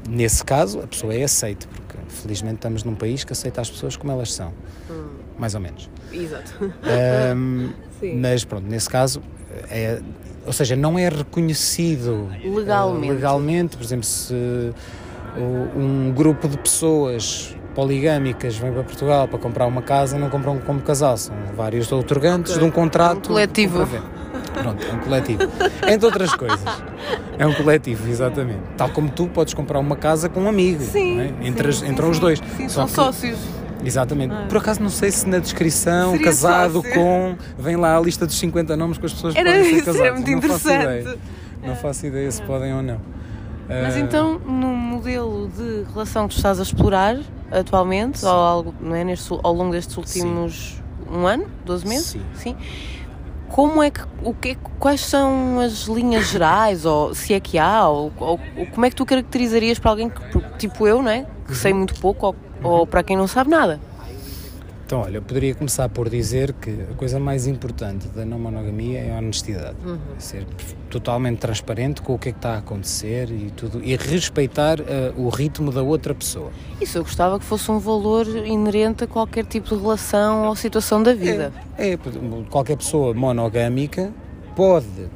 Nesse 0.09 0.43
caso, 0.43 0.81
a 0.81 0.87
pessoa 0.87 1.13
é 1.13 1.25
aceita, 1.25 1.67
porque 1.67 1.86
felizmente 2.09 2.57
estamos 2.57 2.85
num 2.85 2.95
país 2.95 3.25
que 3.25 3.33
aceita 3.33 3.61
as 3.61 3.71
pessoas 3.71 3.97
como 3.97 4.13
elas 4.13 4.33
são. 4.33 4.53
Hum. 4.91 5.07
Mais 5.39 5.55
ou 5.55 5.61
menos. 5.61 5.91
Exato. 6.13 6.53
Um, 7.37 7.71
mas 8.21 8.45
pronto, 8.45 8.67
nesse 8.67 8.89
caso, 8.89 9.23
é, 9.71 10.01
ou 10.47 10.53
seja, 10.53 10.77
não 10.77 10.99
é 10.99 11.09
reconhecido 11.09 12.29
legalmente, 12.43 13.11
uh, 13.11 13.15
legalmente 13.15 13.77
por 13.77 13.85
exemplo, 13.85 14.05
se 14.05 14.35
um 15.77 16.13
grupo 16.13 16.49
de 16.49 16.57
pessoas 16.57 17.55
poligâmicas 17.75 18.57
vem 18.57 18.73
para 18.73 18.83
Portugal 18.83 19.29
para 19.29 19.39
comprar 19.39 19.67
uma 19.67 19.83
casa, 19.83 20.19
não 20.19 20.31
compram 20.31 20.59
como 20.59 20.81
casal, 20.81 21.17
são 21.19 21.35
vários 21.55 21.93
outorgantes 21.93 22.53
okay. 22.53 22.65
de 22.65 22.69
um 22.69 22.73
contrato. 22.73 23.17
É 23.17 23.19
um 23.19 23.35
coletivo. 23.35 23.87
Pronto, 24.63 24.87
é 24.87 24.93
um 24.93 24.99
coletivo. 24.99 25.43
Entre 25.89 26.07
outras 26.07 26.35
coisas. 26.35 26.61
É 27.39 27.47
um 27.47 27.55
coletivo, 27.55 28.09
exatamente. 28.09 28.61
Tal 28.77 28.89
como 28.91 29.11
tu 29.11 29.27
podes 29.27 29.55
comprar 29.55 29.79
uma 29.79 29.97
casa 29.97 30.29
com 30.29 30.41
um 30.41 30.49
amigo. 30.49 30.83
Sim. 30.83 31.21
É? 31.21 31.35
Entre, 31.43 31.73
sim, 31.73 31.89
entram 31.89 32.07
sim, 32.07 32.13
os 32.13 32.19
dois. 32.19 32.43
Sim, 32.57 32.69
Só 32.69 32.87
são 32.87 32.87
que, 32.87 32.93
sócios. 32.93 33.39
Exatamente. 33.85 34.35
Ah. 34.35 34.47
Por 34.49 34.59
acaso 34.59 34.83
não 34.83 34.89
sei 34.89 35.11
se 35.11 35.29
na 35.29 35.39
descrição, 35.39 36.13
Seria 36.13 36.27
casado 36.27 36.83
sócio. 36.83 36.95
com, 36.95 37.37
vem 37.59 37.77
lá 37.77 37.97
a 37.97 38.01
lista 38.01 38.27
dos 38.27 38.39
50 38.39 38.77
nomes 38.77 38.99
que 38.99 39.07
as 39.07 39.13
pessoas 39.13 39.37
era 39.37 39.51
podem 39.51 39.65
ser 39.65 39.71
isso, 39.71 39.85
casadas. 39.85 40.07
Era 40.07 40.15
muito 40.15 40.31
não 40.31 40.39
interessante. 40.39 40.85
Faço 40.85 41.01
ideia. 41.01 41.19
Não 41.63 41.77
faço 41.77 42.07
ideia 42.07 42.31
se 42.31 42.43
podem 42.43 42.75
ou 42.75 42.83
não. 42.83 43.01
Mas 43.69 43.95
uh... 43.97 43.99
então, 43.99 44.39
no 44.39 44.69
modelo 44.69 45.49
de 45.49 45.85
relação 45.93 46.29
que 46.29 46.35
tu 46.35 46.39
estás 46.39 46.59
a 46.61 46.63
explorar 46.63 47.19
atualmente, 47.51 48.25
ou 48.25 48.31
algo, 48.31 48.75
não 48.81 48.95
é, 48.95 49.05
neste, 49.05 49.29
ao 49.31 49.53
longo 49.53 49.73
destes 49.73 49.97
últimos 49.97 50.77
Sim. 51.09 51.17
um 51.17 51.27
ano, 51.27 51.47
12 51.65 51.87
meses? 51.87 52.07
Sim. 52.07 52.23
Sim. 52.35 52.57
Como 53.49 53.83
é 53.83 53.91
que, 53.91 54.01
o 54.23 54.35
que, 54.35 54.57
quais 54.79 55.01
são 55.01 55.61
as 55.61 55.85
linhas 55.85 56.29
gerais, 56.29 56.85
ou 56.85 57.15
se 57.15 57.33
é 57.33 57.41
que 57.41 57.59
há, 57.59 57.89
ou, 57.89 58.13
ou 58.19 58.39
como 58.73 58.85
é 58.87 58.91
que 58.91 58.97
tu 58.97 59.07
caracterizarias 59.07 59.79
para 59.79 59.91
alguém 59.91 60.11
que, 60.11 60.21
tipo 60.59 60.87
eu, 60.87 61.03
não 61.03 61.11
é? 61.11 61.27
Que 61.47 61.55
sei 61.55 61.73
muito 61.73 61.95
pouco, 62.01 62.27
ou 62.27 62.37
ou 62.63 62.87
para 62.87 63.03
quem 63.03 63.17
não 63.17 63.27
sabe 63.27 63.51
nada? 63.51 63.81
Então, 64.87 65.01
olha, 65.01 65.17
eu 65.17 65.23
poderia 65.23 65.53
começar 65.53 65.89
por 65.89 66.09
dizer 66.09 66.53
que 66.53 66.71
a 66.71 66.95
coisa 66.95 67.19
mais 67.19 67.49
importante 67.49 68.07
da 68.07 68.25
não 68.25 68.39
monogamia 68.39 69.01
é 69.01 69.13
a 69.13 69.19
honestidade. 69.19 69.75
Uhum. 69.85 69.99
Ser 70.17 70.47
totalmente 70.89 71.41
transparente 71.41 72.01
com 72.01 72.15
o 72.15 72.19
que 72.19 72.29
é 72.29 72.33
que 72.33 72.39
está 72.39 72.55
a 72.55 72.59
acontecer 72.59 73.29
e 73.33 73.51
tudo 73.51 73.83
e 73.83 73.97
respeitar 73.97 74.79
uh, 74.79 74.85
o 75.17 75.29
ritmo 75.29 75.73
da 75.73 75.83
outra 75.83 76.15
pessoa. 76.15 76.53
Isso 76.81 76.99
eu 76.99 77.03
gostava 77.03 77.37
que 77.37 77.45
fosse 77.45 77.69
um 77.69 77.81
valor 77.81 78.29
inerente 78.29 79.03
a 79.03 79.07
qualquer 79.09 79.45
tipo 79.45 79.75
de 79.75 79.83
relação 79.83 80.47
ou 80.47 80.55
situação 80.55 81.03
da 81.03 81.13
vida. 81.13 81.53
É, 81.77 81.95
é 81.95 81.99
qualquer 82.49 82.77
pessoa 82.77 83.13
monogâmica 83.13 84.13
pode 84.55 85.11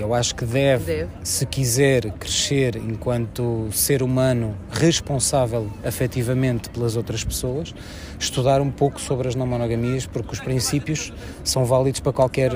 eu 0.00 0.14
acho 0.14 0.34
que 0.34 0.44
deve, 0.44 0.84
deve, 0.84 1.10
se 1.22 1.46
quiser 1.46 2.10
crescer 2.12 2.76
enquanto 2.76 3.68
ser 3.72 4.02
humano 4.02 4.56
responsável 4.70 5.68
afetivamente 5.84 6.68
pelas 6.70 6.96
outras 6.96 7.24
pessoas, 7.24 7.74
estudar 8.18 8.60
um 8.60 8.70
pouco 8.70 9.00
sobre 9.00 9.28
as 9.28 9.34
não 9.34 9.46
monogamias, 9.46 10.06
porque 10.06 10.32
os 10.32 10.40
princípios 10.40 11.12
são 11.44 11.64
válidos 11.64 12.00
para 12.00 12.12
qualquer, 12.12 12.52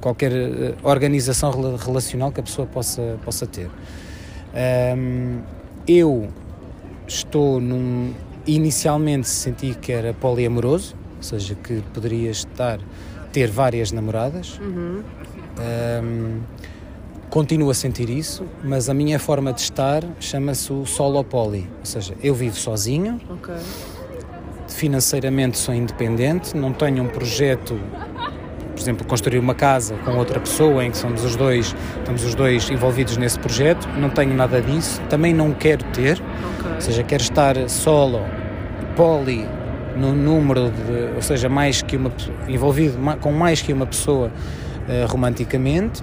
qualquer 0.00 0.32
eh, 0.32 0.74
organização 0.82 1.76
relacional 1.76 2.32
que 2.32 2.40
a 2.40 2.42
pessoa 2.42 2.66
possa, 2.66 3.18
possa 3.24 3.46
ter. 3.46 3.70
Um, 4.96 5.40
eu 5.86 6.28
estou 7.06 7.60
num. 7.60 8.12
Inicialmente 8.46 9.28
senti 9.28 9.74
que 9.74 9.92
era 9.92 10.14
poliamoroso, 10.14 10.96
ou 11.16 11.22
seja, 11.22 11.54
que 11.54 11.82
poderia 11.92 12.30
estar 12.30 12.80
ter 13.32 13.48
várias 13.50 13.92
namoradas. 13.92 14.58
Uhum. 14.58 15.02
Um, 15.58 16.40
Continuo 17.30 17.70
a 17.70 17.74
sentir 17.74 18.10
isso, 18.10 18.44
mas 18.64 18.88
a 18.88 18.94
minha 18.94 19.16
forma 19.16 19.52
de 19.52 19.60
estar 19.60 20.02
chama-se 20.18 20.72
o 20.72 20.84
solo 20.84 21.22
poly, 21.22 21.70
ou 21.78 21.84
seja, 21.84 22.12
eu 22.20 22.34
vivo 22.34 22.56
sozinho, 22.56 23.20
okay. 23.30 23.54
financeiramente 24.66 25.56
sou 25.56 25.72
independente, 25.72 26.56
não 26.56 26.72
tenho 26.72 27.04
um 27.04 27.06
projeto 27.06 27.78
por 28.72 28.80
exemplo, 28.80 29.06
construir 29.06 29.38
uma 29.38 29.54
casa 29.54 29.94
com 30.04 30.16
outra 30.16 30.40
pessoa 30.40 30.82
em 30.84 30.90
que 30.90 30.96
somos 30.96 31.22
os 31.22 31.36
dois, 31.36 31.76
estamos 31.98 32.24
os 32.24 32.34
dois 32.34 32.70
envolvidos 32.70 33.18
nesse 33.18 33.38
projeto. 33.38 33.86
Não 33.98 34.08
tenho 34.08 34.34
nada 34.34 34.58
disso, 34.62 35.02
também 35.02 35.34
não 35.34 35.52
quero 35.52 35.84
ter, 35.92 36.18
Ok. 36.58 36.72
ou 36.76 36.80
seja, 36.80 37.02
quero 37.02 37.22
estar 37.22 37.68
solo, 37.68 38.20
poli, 38.96 39.46
no 39.96 40.14
número 40.14 40.70
de, 40.70 41.14
ou 41.14 41.20
seja, 41.20 41.46
mais 41.46 41.82
que 41.82 41.94
uma 41.94 42.10
envolvido 42.48 42.96
com 43.20 43.30
mais 43.32 43.60
que 43.60 43.70
uma 43.70 43.86
pessoa 43.86 44.32
eh, 44.88 45.04
romanticamente. 45.06 46.02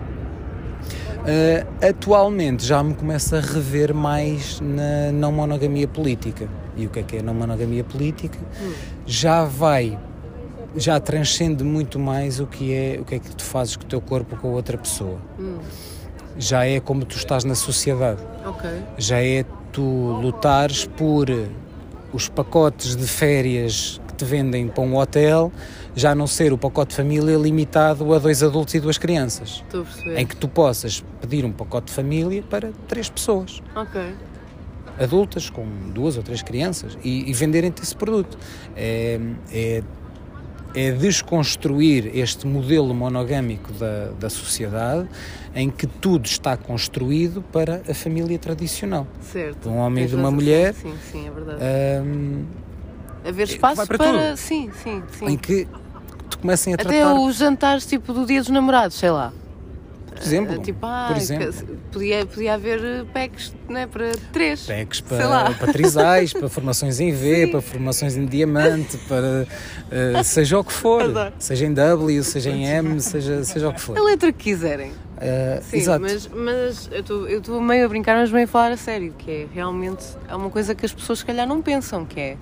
Eh, 1.28 1.66
atualmente 1.90 2.66
já 2.66 2.82
me 2.82 2.94
começo 2.94 3.36
a 3.36 3.42
rever 3.42 3.94
mais 3.94 4.62
na 4.62 5.12
não 5.12 5.32
monogamia 5.32 5.88
política. 5.88 6.48
E 6.78 6.86
o 6.86 6.90
que 6.90 7.00
é 7.00 7.04
que 7.04 7.18
é 7.18 7.22
não 7.22 7.34
monogamia 7.34 7.84
política? 7.84 8.38
Já 9.06 9.44
vai, 9.44 10.00
já 10.76 11.00
transcende 11.02 11.66
muito 11.66 12.00
mais 12.00 12.40
o 12.40 12.48
que 12.48 12.74
é 12.74 12.98
o 13.02 13.04
que 13.04 13.16
é 13.16 13.20
que 13.20 13.36
tu 13.36 13.44
fazes 13.44 13.76
com 13.76 13.84
o 13.84 13.88
teu 13.88 14.00
corpo 14.00 14.38
com 14.38 14.48
a 14.48 14.52
outra 14.52 14.78
pessoa. 14.78 15.18
Hum. 15.38 15.58
Já 16.40 16.66
é 16.66 16.80
como 16.80 17.04
tu 17.04 17.18
estás 17.18 17.44
na 17.44 17.56
sociedade 17.56 18.22
Ok. 18.46 18.70
já 18.98 19.20
é 19.22 19.44
tu 19.72 19.82
lutares 20.22 20.86
por 20.86 21.28
os 22.14 22.30
pacotes 22.30 22.96
de 22.96 23.08
férias 23.08 24.00
que 24.08 24.14
te 24.14 24.24
vendem 24.24 24.68
para 24.68 24.84
um 24.84 24.96
hotel, 24.96 25.52
já 25.98 26.14
não 26.14 26.28
ser 26.28 26.54
o 26.54 26.58
pacote 26.60 26.92
de 26.92 26.96
família 26.96 27.36
limitado 27.38 28.14
a 28.14 28.20
dois 28.20 28.44
adultos 28.44 28.76
e 28.76 28.80
duas 28.80 29.00
crianças. 29.00 29.64
Estou 29.66 29.82
a 29.82 29.84
perceber. 29.84 30.20
Em 30.20 30.28
que 30.28 30.36
tu 30.36 30.48
possas 30.48 31.04
pedir 31.20 31.44
um 31.44 31.52
pacote 31.52 31.88
de 31.88 31.94
família 31.94 32.44
para 32.44 32.72
três 32.88 33.10
pessoas, 33.10 33.64
Ok. 33.76 34.00
adultas, 35.00 35.50
com 35.50 35.66
duas 35.92 36.16
ou 36.16 36.22
três 36.22 36.44
crianças, 36.44 36.96
e, 37.04 37.28
e 37.28 37.34
venderem-te 37.34 37.82
esse 37.82 37.96
produto. 37.96 38.38
É, 38.76 39.20
é, 39.52 39.84
é 40.76 40.92
desconstruir 40.92 42.16
este 42.16 42.46
modelo 42.46 42.94
monogâmico 42.94 43.74
da, 43.74 44.10
da 44.20 44.30
sociedade 44.30 45.08
em 45.56 45.72
que 45.72 45.88
tudo 45.88 46.28
está 46.28 46.56
construído 46.56 47.42
para 47.42 47.82
a 47.90 47.94
família 47.96 48.38
tradicional. 48.38 49.08
Certo. 49.22 49.62
de 49.64 49.70
um 49.70 49.78
homem 49.78 50.04
e 50.04 50.08
de 50.08 50.16
uma 50.16 50.30
mulher. 50.30 50.76
Sim, 50.76 50.94
sim, 51.12 51.28
é 51.28 51.32
verdade. 51.32 51.60
Ahm, 51.64 52.46
Haver 53.28 53.48
espaço 53.48 53.88
para 53.88 53.98
para. 53.98 54.38
Sim, 54.38 54.70
sim, 54.84 55.04
sim. 55.12 55.26
em 55.26 55.36
que 55.38 55.68
comecem 56.36 56.74
a 56.74 56.76
Até 56.76 56.84
tratar, 56.84 57.14
os 57.20 57.36
jantares 57.38 57.86
tipo 57.86 58.12
do 58.14 58.26
dia 58.26 58.42
dos 58.42 58.50
namorados, 58.50 58.98
sei 58.98 59.10
lá. 59.12 59.32
por 60.12 60.22
exemplo, 60.24 60.56
Eh, 60.56 60.60
Tipo, 60.64 60.80
ah, 60.86 61.06
por 61.10 61.18
exemplo, 61.18 61.54
podia, 61.92 62.26
podia 62.26 62.54
haver 62.56 62.84
eh, 62.84 63.06
packs 63.14 63.54
né, 63.70 63.86
para 63.88 64.12
três. 64.34 64.62
packs 64.66 65.00
para, 65.02 65.52
para 65.54 65.72
trisais, 65.72 66.34
para 66.34 66.50
formações 66.50 67.00
em 67.00 67.12
V, 67.12 67.46
Sim. 67.46 67.52
para 67.52 67.62
formações 67.62 68.18
em 68.18 68.26
diamante, 68.26 68.98
para 69.08 69.48
eh, 69.92 70.24
seja 70.24 70.58
o 70.60 70.64
que 70.64 70.74
for, 70.74 71.04
Adoro. 71.04 71.34
seja 71.38 71.66
em 71.68 71.74
W, 71.74 72.24
seja 72.24 72.50
em 72.50 72.66
M, 72.66 73.00
seja, 73.00 73.44
seja 73.44 73.70
o 73.70 73.74
que 73.74 73.80
for. 73.82 73.96
A 73.98 74.02
letra 74.02 74.32
que 74.34 74.44
quiserem. 74.46 74.92
Eh, 75.22 75.60
Sim, 75.64 75.78
exato. 75.78 76.02
mas, 76.02 76.28
mas 76.28 76.90
eu 76.92 77.00
estou- 77.02 77.28
eu 77.28 77.40
estou 77.40 77.62
meio 77.62 77.86
a 77.86 77.88
brincar, 77.88 78.18
mas 78.18 78.32
meio 78.32 78.46
a 78.46 78.48
falar 78.48 78.72
a 78.72 78.78
sério, 78.78 79.14
que 79.18 79.30
é 79.32 79.48
realmente 79.54 80.04
é 80.28 80.36
uma 80.36 80.50
coisa 80.50 80.74
que 80.76 80.86
as 80.86 80.94
pessoas 80.94 81.20
se 81.20 81.26
calhar 81.26 81.48
não 81.48 81.62
pensam, 81.62 82.06
que 82.06 82.20
é 82.20 82.38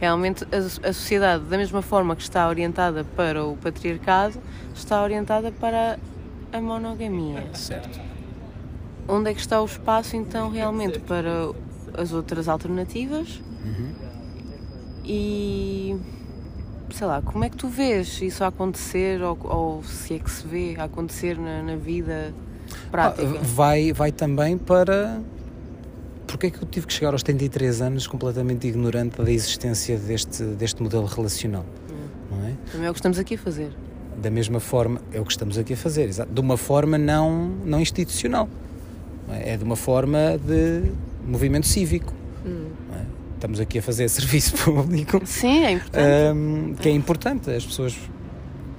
realmente 0.00 0.44
a, 0.44 0.88
a 0.88 0.92
sociedade, 0.92 1.44
da 1.44 1.56
mesma 1.56 1.82
forma 1.82 2.14
que 2.14 2.22
está 2.22 2.48
orientada 2.48 3.04
para 3.16 3.44
o 3.44 3.56
patriarcado, 3.56 4.38
está 4.74 5.02
orientada 5.02 5.52
para 5.52 5.98
a 6.52 6.60
monogamia. 6.60 7.46
Certo. 7.54 8.00
Onde 9.06 9.30
é 9.30 9.34
que 9.34 9.40
está 9.40 9.60
o 9.60 9.64
espaço 9.64 10.16
então 10.16 10.50
realmente 10.50 10.98
para 10.98 11.52
as 11.96 12.12
outras 12.12 12.48
alternativas? 12.48 13.40
E 15.04 15.96
sei 16.90 17.06
lá, 17.06 17.20
como 17.20 17.44
é 17.44 17.50
que 17.50 17.56
tu 17.56 17.68
vês 17.68 18.20
isso 18.22 18.44
a 18.44 18.48
acontecer 18.48 19.20
ou, 19.22 19.38
ou 19.42 19.82
se 19.82 20.14
é 20.14 20.18
que 20.18 20.30
se 20.30 20.46
vê 20.46 20.76
a 20.78 20.84
acontecer 20.84 21.38
na, 21.38 21.62
na 21.62 21.76
vida 21.76 22.32
prática? 22.90 23.26
Ah, 23.26 23.40
vai, 23.42 23.92
vai 23.92 24.12
também 24.12 24.56
para. 24.56 25.20
Porque 26.34 26.48
é 26.48 26.50
que 26.50 26.60
eu 26.60 26.66
tive 26.68 26.84
que 26.88 26.92
chegar 26.92 27.12
aos 27.12 27.20
73 27.20 27.80
anos 27.80 28.08
completamente 28.08 28.66
ignorante 28.66 29.22
da 29.22 29.30
existência 29.30 29.96
deste, 29.96 30.42
deste 30.42 30.82
modelo 30.82 31.06
relacional? 31.06 31.64
Não 32.28 32.44
é? 32.44 32.54
Também 32.72 32.88
é 32.88 32.90
o 32.90 32.92
que 32.92 32.98
estamos 32.98 33.20
aqui 33.20 33.36
a 33.36 33.38
fazer. 33.38 33.70
da 34.20 34.30
mesma 34.32 34.58
forma, 34.58 35.00
é 35.12 35.20
o 35.20 35.24
que 35.24 35.30
estamos 35.30 35.56
aqui 35.56 35.74
a 35.74 35.76
fazer, 35.76 36.08
exato, 36.08 36.32
de 36.32 36.40
uma 36.40 36.56
forma 36.56 36.98
não, 36.98 37.52
não 37.64 37.78
institucional. 37.80 38.48
não 39.28 39.34
É 39.36 39.50
É 39.50 39.56
de 39.56 39.62
uma 39.62 39.76
forma 39.76 40.36
de 40.44 40.90
movimento 41.24 41.68
cívico. 41.68 42.12
não 42.44 42.98
é? 42.98 43.04
Estamos 43.36 43.60
aqui 43.60 43.78
a 43.78 43.82
fazer 43.82 44.08
serviço 44.10 44.56
público, 44.56 45.20
Sim, 45.24 45.64
é 45.64 45.70
importante. 45.70 46.34
hum, 46.34 46.74
que 46.80 46.88
é 46.88 46.92
importante. 46.92 47.48
As 47.48 47.64
pessoas, 47.64 47.96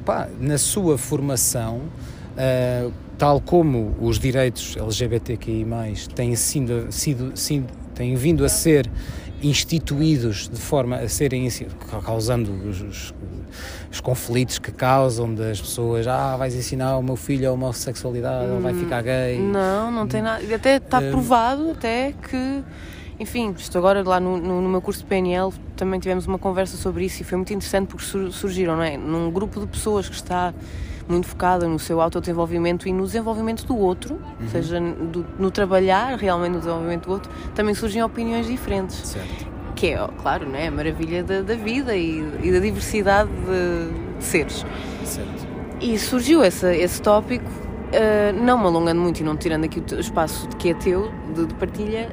pá, 0.03 0.27
na 0.41 0.57
sua 0.57 0.97
formação, 0.97 1.83
ah, 2.37 2.91
tal 3.18 3.39
como 3.39 3.95
os 3.99 4.20
direitos 4.20 4.76
LGBTQI, 4.78 5.66
têm, 6.13 6.36
sido, 6.36 6.88
sido, 6.91 7.32
sido, 7.36 7.68
têm 7.93 8.16
vindo 8.16 8.43
a 8.45 8.49
ser 8.49 8.89
instituídos 9.49 10.49
de 10.49 10.59
forma 10.59 10.97
a 10.97 11.07
serem 11.09 11.47
causando 12.03 12.51
os, 12.68 12.82
os, 12.82 13.13
os 13.91 13.99
conflitos 14.01 14.59
que 14.59 14.72
causam 14.72 15.34
das 15.34 15.61
pessoas 15.61 16.07
ah 16.07 16.36
vais 16.36 16.55
ensinar 16.55 16.88
ao 16.89 17.03
meu 17.03 17.16
filho 17.16 17.49
a 17.49 17.51
homossexualidade 17.53 18.49
ele 18.51 18.59
vai 18.61 18.74
ficar 18.74 19.01
gay 19.03 19.39
Não, 19.39 19.91
não 19.91 20.07
tem 20.07 20.22
nada. 20.22 20.43
Até 20.55 20.78
está 20.78 20.99
Hum. 20.99 21.11
provado 21.11 21.72
até 21.72 22.11
que. 22.13 22.63
Enfim, 23.18 23.55
isto 23.57 23.78
agora 23.78 24.03
lá 24.03 24.20
no, 24.20 24.36
no, 24.38 24.61
no 24.61 24.68
meu 24.68 24.82
curso 24.82 24.99
de 25.01 25.05
PNL 25.05 25.53
também 25.78 25.99
tivemos 26.01 26.28
uma 26.28 26.38
conversa 26.38 26.76
sobre 26.76 27.05
isso 27.05 27.22
e 27.22 27.24
foi 27.24 27.38
muito 27.38 27.53
interessante 27.53 27.88
porque 27.88 28.03
sur- 28.03 28.30
surgiram, 28.32 28.76
não 28.76 28.84
é? 28.84 28.97
Num 28.97 29.32
grupo 29.32 29.61
de 29.61 29.68
pessoas 29.68 30.09
que 30.09 30.16
está 30.16 30.53
muito 31.07 31.27
focada 31.27 31.67
no 31.67 31.77
seu 31.79 32.01
autodesenvolvimento 32.01 32.87
e 32.87 32.93
no 32.93 33.03
desenvolvimento 33.05 33.65
do 33.65 33.77
outro, 33.77 34.15
Uhum. 34.39 34.47
seja 34.49 34.79
do- 34.79 35.25
no 35.37 35.51
trabalhar 35.51 36.17
realmente 36.17 36.53
no 36.53 36.59
desenvolvimento 36.59 37.05
do 37.05 37.11
outro, 37.11 37.31
também 37.53 37.73
surgem 37.75 38.01
opiniões 38.03 38.47
diferentes. 38.47 38.95
certo 39.07 39.47
Que 39.75 39.87
é, 39.87 40.07
claro, 40.21 40.47
não 40.49 40.55
é? 40.57 40.67
a 40.67 40.71
maravilha 40.71 41.23
da, 41.23 41.41
da 41.41 41.55
vida 41.55 41.95
e, 41.95 42.19
e 42.41 42.51
da 42.51 42.59
diversidade 42.59 43.29
de, 43.29 44.17
de 44.17 44.23
seres. 44.23 44.65
certo 45.03 45.45
E 45.81 45.97
surgiu 45.99 46.43
esse, 46.43 46.65
esse 46.75 47.01
tópico, 47.01 47.45
eh, 47.91 48.31
não 48.31 48.57
me 48.57 48.65
alongando 48.65 49.01
muito 49.01 49.19
e 49.19 49.23
não 49.23 49.35
tirando 49.35 49.65
aqui 49.65 49.83
o 49.93 49.99
espaço 49.99 50.47
de 50.47 50.55
que 50.55 50.69
é 50.69 50.73
teu, 50.73 51.11
de, 51.35 51.45
de 51.45 51.53
partilha, 51.55 52.09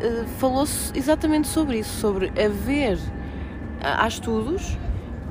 eh, 0.00 0.24
falou-se 0.38 0.92
exatamente 0.96 1.48
sobre 1.48 1.78
isso, 1.78 1.98
sobre 2.00 2.30
haver. 2.40 2.98
Há 3.82 4.04
há 4.04 4.08
estudos 4.08 4.76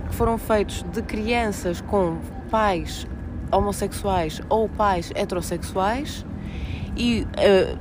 que 0.10 0.16
foram 0.16 0.38
feitos 0.38 0.84
de 0.92 1.02
crianças 1.04 1.82
com 1.82 2.18
pais 2.56 3.06
homossexuais 3.52 4.42
ou 4.48 4.70
pais 4.70 5.12
heterossexuais 5.14 6.26
e. 6.96 7.28
eh, 7.36 7.76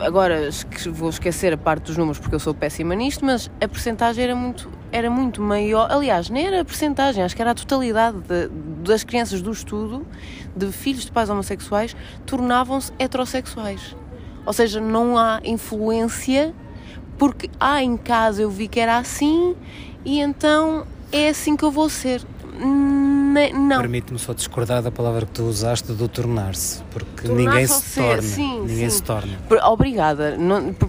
agora 0.00 0.50
vou 0.92 1.08
esquecer 1.08 1.52
a 1.52 1.56
parte 1.56 1.84
dos 1.84 1.96
números 1.96 2.18
porque 2.18 2.34
eu 2.34 2.40
sou 2.40 2.52
péssima 2.52 2.92
nisto, 2.96 3.24
mas 3.24 3.48
a 3.62 3.68
percentagem 3.68 4.24
era 4.24 4.34
muito, 4.34 4.68
era 4.90 5.08
muito 5.08 5.40
maior. 5.40 5.86
Aliás, 5.92 6.28
nem 6.28 6.44
era 6.48 6.62
a 6.62 6.64
percentagem, 6.64 7.22
acho 7.22 7.36
que 7.36 7.40
era 7.40 7.52
a 7.52 7.54
totalidade 7.54 8.18
de- 8.22 8.48
das 8.82 9.04
crianças 9.04 9.40
do 9.40 9.52
estudo 9.52 10.04
de 10.56 10.72
filhos 10.72 11.04
de 11.04 11.12
pais 11.12 11.30
homossexuais 11.30 11.94
tornavam-se 12.26 12.90
heterossexuais. 12.98 13.94
Ou 14.44 14.52
seja, 14.52 14.80
não 14.80 15.16
há 15.16 15.40
influência 15.44 16.52
porque 17.16 17.48
ah, 17.60 17.80
em 17.80 17.96
casa 17.96 18.42
eu 18.42 18.50
vi 18.50 18.66
que 18.66 18.80
era 18.80 18.98
assim 18.98 19.54
e 20.04 20.18
então 20.20 20.84
é 21.12 21.28
assim 21.28 21.56
que 21.56 21.64
eu 21.64 21.70
vou 21.70 21.88
ser. 21.88 22.20
Ne- 23.34 23.52
Não. 23.52 23.78
permite-me 23.80 24.18
só 24.18 24.32
discordar 24.32 24.80
da 24.82 24.90
palavra 24.90 25.26
que 25.26 25.32
tu 25.32 25.42
usaste 25.44 25.92
do 25.92 26.06
tornar-se 26.08 26.82
porque 26.92 27.26
Tornar-se 27.26 27.44
ninguém 27.48 27.66
se 27.66 27.80
ser, 27.82 28.00
torna 28.02 28.22
sim, 28.22 28.60
ninguém 28.60 28.90
sim. 28.90 28.96
se 28.96 29.02
torna 29.02 29.38
Obrigada. 29.66 30.36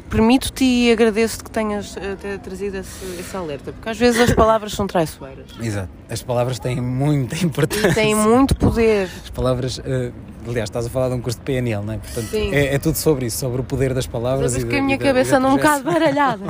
Permito-te 0.10 0.64
e 0.64 0.91
agradeço-te 0.91 1.43
que 1.43 1.52
tenhas 1.52 1.98
eh, 1.98 2.16
ter 2.22 2.39
trazido 2.39 2.78
esse, 2.78 3.04
esse 3.20 3.36
alerta, 3.36 3.72
porque 3.74 3.89
às 3.89 3.98
vezes 3.98 4.22
as 4.22 4.34
palavras 4.34 4.74
são 4.74 4.86
traiçoeiras 4.86 5.46
exato 5.60 5.89
as 6.10 6.22
palavras 6.22 6.60
têm 6.60 6.80
muita 6.80 7.36
importância 7.43 7.88
e 7.89 7.93
têm 7.96 8.14
muito 8.16 8.56
poder. 8.56 9.10
As 9.24 9.30
palavras, 9.32 9.82
eh, 9.84 10.12
aliás, 10.48 10.70
estás 10.70 10.86
a 10.86 10.89
falar 10.89 11.10
de 11.10 11.16
um 11.16 11.20
curso 11.22 11.39
de 11.39 11.43
PNL, 11.46 11.84
não 11.84 11.93
é? 11.93 11.98
Portanto, 11.98 12.28
Sim. 12.30 12.54
é, 12.54 12.76
é 12.76 12.78
tudo 12.78 12.96
sobre 12.96 13.26
isso, 13.26 13.38
sobre 13.39 13.62
o 13.62 13.64
poder 13.64 13.91
das 13.91 14.06
palavras 14.06 14.52
Sabes 14.52 14.66
e, 14.66 14.68
que 14.68 14.74
da, 14.76 14.80
a 14.80 14.84
minha 14.86 14.98
da- 15.00 15.04
cabeça 15.04 15.32
da 15.32 15.38
anda 15.39 15.48
um 15.48 15.56
bocado 15.58 15.84
baralhada. 15.84 16.43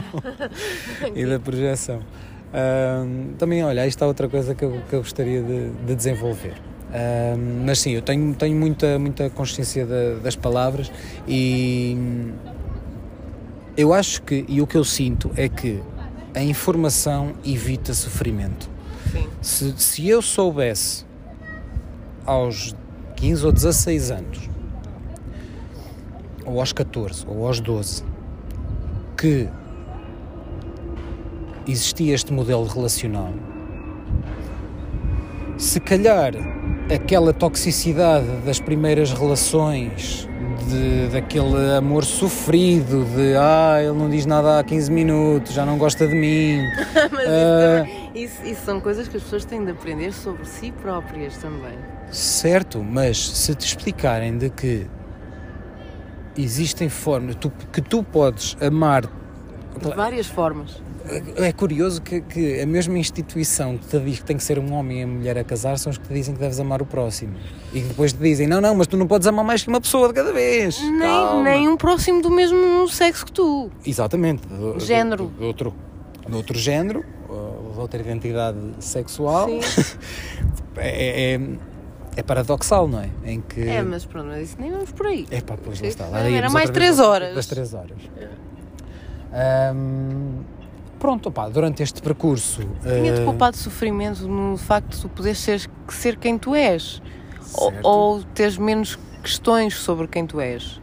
e 1.16 1.26
da 1.26 1.40
projeção. 1.40 2.02
Ahm, 2.58 3.34
também, 3.38 3.62
olha, 3.66 3.82
aí 3.82 3.90
está 3.90 4.08
outra 4.08 4.30
coisa 4.30 4.56
que 4.56 4.64
eu, 4.64 4.82
que 4.90 4.96
eu 4.96 5.00
gostaria 5.00 5.42
de, 5.44 5.72
de 5.72 5.94
desenvolver. 5.96 6.54
Ahm, 6.94 7.66
mas 7.66 7.80
sim, 7.80 7.92
eu 7.92 8.02
tenho, 8.02 8.34
tenho 8.34 8.56
muita, 8.58 8.98
muita 8.98 9.30
consciência 9.30 9.86
da- 9.86 10.20
das 10.24 10.38
palavras 10.38 10.90
e 11.28 11.98
eu 13.76 13.94
acho 13.94 14.22
que, 14.22 14.46
e 14.48 14.62
o 14.62 14.68
que 14.68 14.78
eu 14.78 14.86
sinto 14.86 15.30
é 15.36 15.50
que 15.50 15.82
a 16.34 16.42
informação 16.42 17.34
evita 17.46 17.94
sofrimento. 17.94 18.70
Sim. 19.12 19.28
Se, 19.42 19.74
se 19.78 20.08
eu 20.10 20.22
soubesse 20.22 21.06
aos 22.26 22.74
15 23.18 23.46
ou 23.46 23.52
16 23.52 24.12
anos, 24.12 24.50
ou 26.46 26.60
aos 26.60 26.72
14, 26.72 27.26
ou 27.28 27.46
aos 27.46 27.60
12, 27.60 28.04
que 29.18 29.50
existia 31.68 32.14
este 32.14 32.32
modelo 32.32 32.66
relacional, 32.66 33.34
se 35.58 35.80
calhar 35.80 36.34
aquela 36.94 37.34
toxicidade 37.34 38.28
das 38.46 38.60
primeiras 38.60 39.12
relações, 39.12 40.28
de, 40.68 41.10
daquele 41.10 41.76
amor 41.78 42.04
sofrido, 42.04 43.06
de 43.06 43.36
ah, 43.38 43.78
ele 43.80 43.94
não 43.94 44.10
diz 44.10 44.26
nada 44.26 44.60
há 44.60 44.64
15 44.64 44.92
minutos, 44.92 45.54
já 45.54 45.66
não 45.66 45.78
gosta 45.78 46.08
de 46.08 46.16
mim. 46.16 46.62
Mas 47.12 47.28
uh, 47.28 48.16
isso, 48.16 48.44
isso, 48.44 48.66
são 48.66 48.80
coisas 48.80 49.08
que 49.08 49.18
as 49.18 49.24
pessoas 49.24 49.46
têm 49.46 49.64
de 49.64 49.72
aprender 49.72 50.12
sobre 50.12 50.46
si 50.46 50.72
próprias 50.72 51.38
também. 51.38 51.78
Certo, 52.12 52.84
mas 52.84 53.18
se 53.18 53.56
te 53.56 53.66
explicarem 53.66 54.38
de 54.38 54.50
que 54.50 54.88
existem 56.38 56.88
formas 56.88 57.36
tu, 57.36 57.52
que 57.72 57.82
tu 57.82 58.04
podes 58.04 58.56
amar 58.62 59.02
de 59.02 59.96
várias 59.96 60.28
formas 60.28 60.82
é 61.38 61.52
curioso 61.52 62.02
que, 62.02 62.22
que, 62.22 62.62
a 62.62 62.66
mesma 62.66 62.98
instituição 62.98 63.78
que 63.78 63.86
te 63.88 64.00
diz 64.00 64.20
que 64.20 64.26
tem 64.26 64.38
que 64.38 64.44
ser 64.44 64.58
um 64.58 64.74
homem 64.74 65.02
e 65.02 65.06
uma 65.06 65.14
mulher 65.16 65.38
a 65.38 65.44
casar 65.44 65.78
são 65.78 65.92
os 65.92 65.98
que 65.98 66.08
te 66.08 66.14
dizem 66.14 66.34
que 66.34 66.40
deves 66.40 66.60
amar 66.60 66.82
o 66.82 66.86
próximo. 66.86 67.36
E 67.74 67.82
que 67.82 67.88
depois 67.88 68.12
te 68.12 68.20
dizem, 68.20 68.48
não, 68.48 68.60
não, 68.60 68.76
mas 68.76 68.88
tu 68.88 68.98
não 68.98 69.08
podes 69.08 69.28
amar 69.28 69.46
mais 69.46 69.64
que 69.64 69.70
uma 69.70 69.80
pessoa 69.80 70.08
de 70.08 70.14
cada 70.14 70.34
vez. 70.34 70.82
Nem, 70.82 71.44
nem 71.44 71.68
um 71.70 71.78
próximo 71.78 72.22
do 72.22 72.32
mesmo 72.32 72.88
sexo 72.88 73.26
que 73.26 73.32
tu. 73.32 73.70
Exatamente. 73.86 74.48
Do, 74.48 74.80
género. 74.80 75.26
Do, 75.26 75.40
do, 75.40 75.46
outro, 75.46 75.76
do 76.28 76.38
outro 76.38 76.58
género, 76.58 77.06
outra 77.78 78.00
identidade 78.00 78.58
sexual. 78.80 79.48
é, 80.78 81.36
é, 81.36 81.40
é 82.16 82.24
paradoxal, 82.24 82.88
não 82.88 83.02
é? 83.02 83.10
Em 83.26 83.42
que... 83.42 83.62
É, 83.62 83.84
mas 83.84 84.06
pronto, 84.06 84.28
mas 84.28 84.50
isso 84.50 84.58
nem 84.60 84.72
vamos 84.72 84.92
por 84.92 85.08
aí. 85.08 85.28
É 85.30 85.42
pá, 85.42 85.58
pois 85.62 85.80
lá 85.82 85.88
está. 85.88 86.08
Lá 86.08 86.30
era 86.30 86.50
mais 86.50 86.70
3 86.70 87.00
horas. 87.00 87.36
Das 87.36 87.46
3 87.46 87.74
horas. 87.74 87.98
É. 88.18 89.72
Um, 89.74 90.55
pronto, 91.06 91.30
opa, 91.30 91.48
durante 91.50 91.84
este 91.84 92.02
percurso. 92.02 92.62
Tinha-te 92.82 93.22
uh... 93.22 93.26
poupado 93.26 93.56
sofrimento 93.56 94.28
no 94.28 94.58
facto 94.58 94.96
de 94.96 95.02
tu 95.04 95.10
poderes 95.10 95.38
ser, 95.38 95.62
ser 95.88 96.18
quem 96.18 96.36
tu 96.36 96.56
és. 96.56 97.00
Ou, 97.54 97.74
ou 97.84 98.24
teres 98.34 98.58
menos 98.58 98.98
questões 99.22 99.76
sobre 99.76 100.08
quem 100.08 100.26
tu 100.26 100.42
és. 100.42 100.82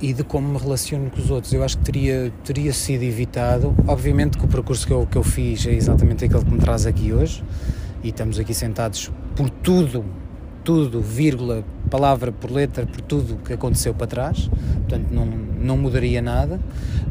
E 0.00 0.12
de 0.12 0.24
como 0.24 0.48
me 0.48 0.58
relaciono 0.58 1.08
com 1.08 1.20
os 1.20 1.30
outros. 1.30 1.52
Eu 1.52 1.62
acho 1.62 1.78
que 1.78 1.84
teria, 1.84 2.32
teria 2.42 2.72
sido 2.72 3.04
evitado. 3.04 3.72
Obviamente 3.86 4.36
que 4.36 4.44
o 4.44 4.48
percurso 4.48 4.84
que 4.84 4.92
eu, 4.92 5.06
que 5.08 5.16
eu 5.16 5.22
fiz 5.22 5.64
é 5.68 5.72
exatamente 5.72 6.24
aquele 6.24 6.44
que 6.44 6.50
me 6.50 6.58
traz 6.58 6.84
aqui 6.84 7.12
hoje. 7.12 7.44
E 8.02 8.08
estamos 8.08 8.40
aqui 8.40 8.52
sentados 8.52 9.12
por 9.36 9.48
tudo 9.48 10.04
tudo, 10.62 11.00
vírgula, 11.00 11.64
palavra 11.92 12.32
por 12.32 12.50
letra, 12.50 12.86
por 12.86 13.02
tudo 13.02 13.36
que 13.44 13.52
aconteceu 13.52 13.92
para 13.92 14.06
trás, 14.06 14.48
portanto 14.48 15.08
não, 15.10 15.26
não 15.26 15.76
mudaria 15.76 16.22
nada, 16.22 16.58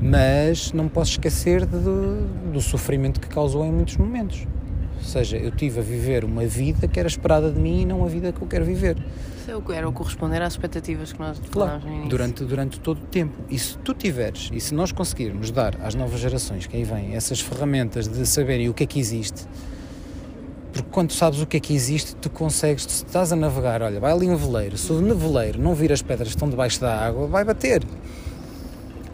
mas 0.01 0.73
não 0.73 0.87
posso 0.87 1.11
esquecer 1.11 1.67
de, 1.67 1.77
do 2.51 2.59
sofrimento 2.59 3.19
que 3.19 3.27
causou 3.27 3.63
em 3.63 3.71
muitos 3.71 3.95
momentos. 3.97 4.47
Ou 4.97 5.03
seja, 5.03 5.37
eu 5.37 5.51
tive 5.51 5.79
a 5.79 5.83
viver 5.83 6.25
uma 6.25 6.45
vida 6.45 6.87
que 6.87 6.99
era 6.99 7.07
esperada 7.07 7.51
de 7.51 7.59
mim 7.59 7.81
e 7.81 7.85
não 7.85 8.03
a 8.03 8.07
vida 8.07 8.31
que 8.31 8.41
eu 8.41 8.47
quero 8.47 8.65
viver. 8.65 8.97
Isso 9.37 9.51
é 9.71 9.75
era 9.75 9.87
o 9.87 9.93
corresponder 9.93 10.41
às 10.41 10.53
expectativas 10.53 11.13
que 11.13 11.19
nós 11.19 11.39
claro, 11.51 11.81
durante, 12.07 12.43
durante 12.43 12.79
todo 12.79 12.97
o 12.97 13.05
tempo. 13.05 13.35
E 13.49 13.59
se 13.59 13.77
tu 13.79 13.93
tiveres, 13.93 14.49
e 14.51 14.59
se 14.59 14.73
nós 14.73 14.91
conseguirmos 14.91 15.51
dar 15.51 15.75
às 15.83 15.93
novas 15.93 16.19
gerações 16.19 16.65
que 16.65 16.75
aí 16.75 16.83
vêm 16.83 17.15
essas 17.15 17.39
ferramentas 17.39 18.07
de 18.07 18.25
saberem 18.25 18.67
o 18.69 18.73
que 18.73 18.83
é 18.83 18.87
que 18.87 18.99
existe, 18.99 19.45
porque 20.71 20.87
quando 20.91 21.11
sabes 21.11 21.41
o 21.41 21.45
que 21.45 21.57
é 21.57 21.59
que 21.59 21.73
existe, 21.73 22.15
tu 22.15 22.29
consegues, 22.29 22.83
se 22.83 23.05
estás 23.05 23.31
a 23.31 23.35
navegar, 23.35 23.81
olha, 23.81 23.99
vai 23.99 24.11
ali 24.11 24.29
um 24.29 24.35
veleiro, 24.35 24.77
se 24.77 24.91
o 24.91 25.01
neveleiro 25.01 25.59
não 25.59 25.73
vir 25.73 25.91
as 25.91 26.01
pedras 26.01 26.29
que 26.29 26.35
estão 26.35 26.49
debaixo 26.49 26.79
da 26.79 26.97
água, 26.97 27.27
vai 27.27 27.43
bater. 27.43 27.83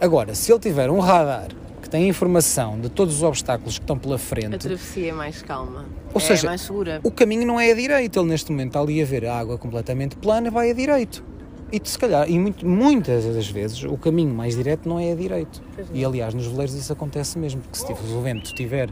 Agora, 0.00 0.34
se 0.34 0.52
ele 0.52 0.60
tiver 0.60 0.90
um 0.90 1.00
radar 1.00 1.48
que 1.88 1.90
tem 1.90 2.06
informação 2.06 2.78
de 2.78 2.90
todos 2.90 3.16
os 3.16 3.22
obstáculos 3.22 3.78
que 3.78 3.82
estão 3.82 3.98
pela 3.98 4.18
frente. 4.18 4.54
A 4.54 4.58
travessia 4.58 5.08
é 5.08 5.12
mais 5.12 5.42
calma. 5.42 5.86
Ou 6.12 6.20
é 6.20 6.24
seja, 6.24 6.46
mais 6.46 6.60
segura. 6.60 7.00
o 7.02 7.10
caminho 7.10 7.46
não 7.46 7.58
é 7.58 7.72
a 7.72 7.74
direito. 7.74 8.20
Ele 8.20 8.28
neste 8.28 8.50
momento 8.50 8.68
está 8.68 8.80
ali 8.80 9.02
a 9.02 9.06
ver 9.06 9.24
a 9.24 9.36
água 9.36 9.56
completamente 9.56 10.14
plana, 10.16 10.50
vai 10.50 10.70
a 10.70 10.74
direito. 10.74 11.24
E 11.72 11.80
se 11.82 11.98
calhar, 11.98 12.30
e 12.30 12.38
muito, 12.38 12.66
muitas 12.66 13.24
das 13.24 13.48
vezes, 13.48 13.82
o 13.84 13.96
caminho 13.96 14.34
mais 14.34 14.54
direto 14.54 14.88
não 14.88 14.98
é 14.98 15.12
a 15.12 15.14
direito. 15.14 15.62
E 15.92 16.04
aliás, 16.04 16.34
nos 16.34 16.46
veleiros 16.46 16.74
isso 16.74 16.92
acontece 16.92 17.38
mesmo, 17.38 17.60
porque 17.60 17.78
se 17.78 17.90
o 17.92 18.20
vento 18.20 18.46
estiver 18.46 18.90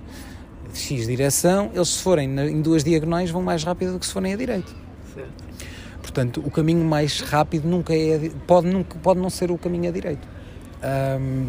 X 0.76 1.06
direção, 1.06 1.70
eles 1.74 1.88
se 1.88 2.02
forem 2.02 2.38
em 2.38 2.60
duas 2.60 2.84
diagonais 2.84 3.30
vão 3.30 3.42
mais 3.42 3.64
rápido 3.64 3.92
do 3.92 3.98
que 3.98 4.06
se 4.06 4.12
forem 4.12 4.32
a 4.32 4.36
direita. 4.36 4.70
Certo. 5.14 5.44
Portanto, 6.00 6.42
o 6.44 6.50
caminho 6.50 6.84
mais 6.84 7.20
rápido 7.20 7.68
nunca 7.68 7.94
é 7.94 8.30
pode, 8.46 8.68
nunca, 8.68 8.96
pode 9.02 9.20
não 9.20 9.28
ser 9.28 9.50
o 9.50 9.58
caminho 9.58 9.88
a 9.88 9.92
direito. 9.92 10.26
Um, 11.20 11.48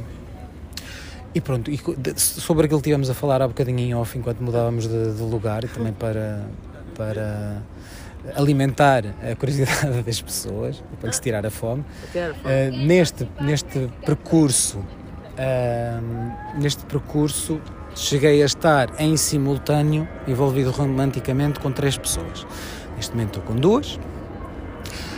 e 1.33 1.41
pronto, 1.41 1.69
e 1.69 1.79
sobre 2.17 2.65
aquilo 2.65 2.79
que 2.79 2.85
tivemos 2.85 3.09
a 3.09 3.13
falar 3.13 3.41
há 3.41 3.47
bocadinho 3.47 3.79
em 3.79 3.93
off 3.93 4.17
enquanto 4.17 4.41
mudávamos 4.41 4.87
de, 4.87 5.13
de 5.13 5.21
lugar 5.21 5.63
e 5.63 5.67
também 5.67 5.93
para, 5.93 6.47
para 6.95 7.61
alimentar 8.35 9.03
a 9.21 9.35
curiosidade 9.35 10.01
das 10.03 10.21
pessoas, 10.21 10.83
para 10.99 11.09
lhes 11.09 11.19
tirar 11.19 11.45
a 11.45 11.51
fome. 11.51 11.83
Uh, 12.15 12.85
neste, 12.85 13.27
neste 13.39 13.89
percurso, 14.05 14.79
uh, 14.79 16.59
neste 16.59 16.83
percurso 16.85 17.61
cheguei 17.97 18.41
a 18.41 18.45
estar 18.45 18.89
em 18.99 19.17
simultâneo 19.17 20.07
envolvido 20.27 20.71
romanticamente 20.71 21.59
com 21.59 21.71
três 21.71 21.97
pessoas. 21.97 22.45
Neste 22.95 23.11
momento 23.11 23.39
estou 23.39 23.43
com 23.43 23.59
duas. 23.59 23.95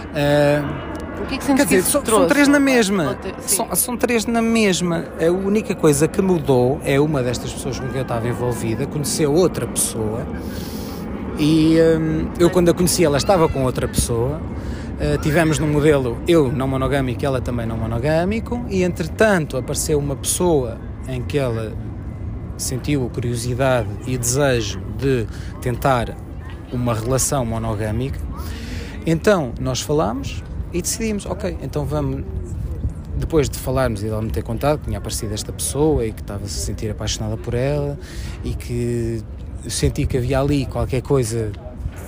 Uh, 0.10 1.00
o 1.22 1.26
que 1.28 1.36
é 1.36 1.38
que 1.38 1.46
quer 1.46 1.66
dizer, 1.66 1.84
são, 1.84 2.04
são, 2.04 2.28
três 2.28 2.48
na 2.48 2.60
mesma. 2.60 3.18
São, 3.42 3.76
são, 3.76 3.98
três 3.98 4.26
na 4.26 4.42
mesma. 4.42 5.06
A 5.20 5.30
única 5.30 5.76
coisa 5.76 6.08
que 6.08 6.22
mudou 6.22 6.80
é 6.84 7.00
uma 7.00 7.22
destas 7.22 7.52
pessoas 7.52 7.80
com 7.80 7.88
quem 7.88 7.98
eu 7.98 8.02
estava 8.04 8.28
envolvida 8.28 8.88
conheceu 8.88 9.34
outra 9.34 9.68
pessoa 9.68 10.26
e 11.38 11.78
um, 11.80 12.30
eu 12.40 12.50
quando 12.50 12.70
a 12.70 12.74
conheci 12.74 13.04
ela 13.04 13.18
estava 13.18 13.48
com 13.48 13.64
outra 13.64 13.88
pessoa. 13.88 14.42
Uh, 15.00 15.18
tivemos 15.22 15.60
num 15.60 15.68
modelo 15.68 16.18
eu 16.28 16.52
não 16.52 16.68
monogâmico 16.68 17.24
e 17.24 17.26
ela 17.26 17.40
também 17.40 17.66
não 17.66 17.78
monogâmico 17.78 18.66
e 18.70 18.84
entretanto 18.84 19.56
apareceu 19.56 19.98
uma 19.98 20.16
pessoa 20.16 20.78
em 21.08 21.22
que 21.22 21.38
ela 21.38 21.74
sentiu 22.60 23.10
curiosidade 23.10 23.90
e 24.06 24.18
desejo 24.18 24.80
de 24.98 25.26
tentar 25.62 26.16
uma 26.72 26.94
relação 26.94 27.46
monogâmica, 27.46 28.20
então 29.06 29.54
nós 29.60 29.82
falámos 29.82 30.44
e 30.72 30.82
decidimos, 30.82 31.26
ok, 31.26 31.58
então 31.64 31.86
vamos, 31.86 32.24
depois 33.18 33.50
de 33.50 33.58
falarmos 33.58 34.04
e 34.04 34.08
ela 34.08 34.22
me 34.22 34.30
ter 34.30 34.44
contado 34.44 34.80
que 34.80 34.86
tinha 34.86 35.00
aparecido 35.00 35.34
esta 35.34 35.52
pessoa 35.52 36.06
e 36.06 36.12
que 36.12 36.22
estava 36.22 36.46
a 36.46 36.48
se 36.48 36.60
sentir 36.60 36.92
apaixonada 36.92 37.38
por 37.38 37.54
ela 37.54 37.98
e 38.44 38.54
que 38.54 39.24
senti 39.68 40.06
que 40.06 40.18
havia 40.18 40.40
ali 40.40 40.66
qualquer 40.66 41.02
coisa 41.02 41.52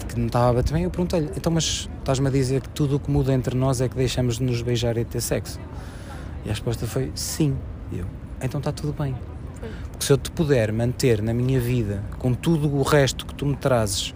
que 0.07 0.19
não 0.19 0.27
estava 0.27 0.61
bem, 0.61 0.83
eu 0.83 0.89
perguntei-lhe, 0.89 1.31
então 1.35 1.51
mas 1.51 1.89
estás-me 1.99 2.27
a 2.27 2.31
dizer 2.31 2.61
que 2.61 2.69
tudo 2.69 2.97
o 2.97 2.99
que 2.99 3.09
muda 3.09 3.33
entre 3.33 3.55
nós 3.55 3.81
é 3.81 3.87
que 3.87 3.95
deixamos 3.95 4.37
de 4.37 4.43
nos 4.43 4.61
beijar 4.61 4.97
e 4.97 5.03
de 5.03 5.09
ter 5.09 5.21
sexo? 5.21 5.59
E 6.45 6.49
a 6.49 6.51
resposta 6.51 6.85
foi 6.85 7.11
sim. 7.15 7.55
E 7.91 7.99
eu, 7.99 8.05
então 8.41 8.59
está 8.59 8.71
tudo 8.71 8.93
bem. 8.93 9.15
Porque 10.01 10.07
se 10.07 10.13
eu 10.13 10.17
te 10.17 10.31
puder 10.31 10.71
manter 10.73 11.21
na 11.21 11.31
minha 11.31 11.59
vida 11.59 12.03
com 12.17 12.33
tudo 12.33 12.75
o 12.75 12.81
resto 12.81 13.23
que 13.23 13.35
tu 13.35 13.45
me 13.45 13.55
trazes, 13.55 14.15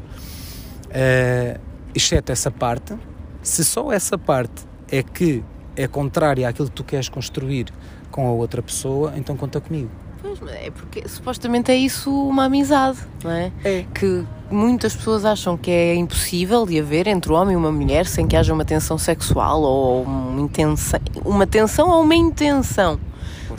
uh, 0.89 1.61
exceto 1.93 2.31
essa 2.31 2.49
parte, 2.49 2.95
se 3.43 3.63
só 3.63 3.91
essa 3.91 4.17
parte 4.17 4.65
é 4.91 5.03
que 5.03 5.43
é 5.75 5.87
contrária 5.87 6.49
àquilo 6.49 6.69
que 6.69 6.73
tu 6.73 6.83
queres 6.83 7.07
construir 7.07 7.67
com 8.09 8.27
a 8.27 8.31
outra 8.31 8.63
pessoa, 8.63 9.13
então 9.15 9.37
conta 9.37 9.61
comigo. 9.61 9.91
Pois, 10.23 10.39
é 10.55 10.71
porque 10.71 11.07
supostamente 11.07 11.71
é 11.71 11.75
isso 11.75 12.11
uma 12.11 12.45
amizade, 12.45 12.97
não 13.23 13.29
é? 13.29 13.51
É. 13.63 13.85
Que 13.93 14.25
muitas 14.49 14.95
pessoas 14.95 15.23
acham 15.23 15.55
que 15.55 15.69
é 15.69 15.93
impossível 15.93 16.65
de 16.65 16.79
haver 16.79 17.05
entre 17.05 17.31
um 17.31 17.35
homem 17.35 17.53
e 17.53 17.57
uma 17.57 17.71
mulher 17.71 18.07
sem 18.07 18.25
que 18.25 18.35
haja 18.35 18.51
uma 18.51 18.65
tensão 18.65 18.97
sexual 18.97 19.61
ou 19.61 20.01
uma 20.01 20.41
intenção, 20.41 20.99
uma 21.23 21.45
tensão 21.45 21.89
ou 21.91 22.01
uma 22.01 22.15
intenção 22.15 22.99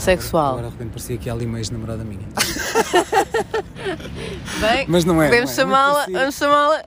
sexual. 0.02 0.52
Agora, 0.52 0.66
de 0.66 0.72
repente 0.72 0.90
parecia 0.90 1.16
que 1.16 1.30
há 1.30 1.32
ali 1.32 1.46
uma 1.46 1.58
ex-namorada 1.58 2.04
minha. 2.04 2.26
Bem, 4.60 4.86
mas 4.88 5.04
não 5.04 5.22
é. 5.22 5.28
Podemos 5.28 5.50
é 5.50 5.54
chamá-la. 5.54 6.06
Vamos 6.10 6.34
chamá-la. 6.34 6.82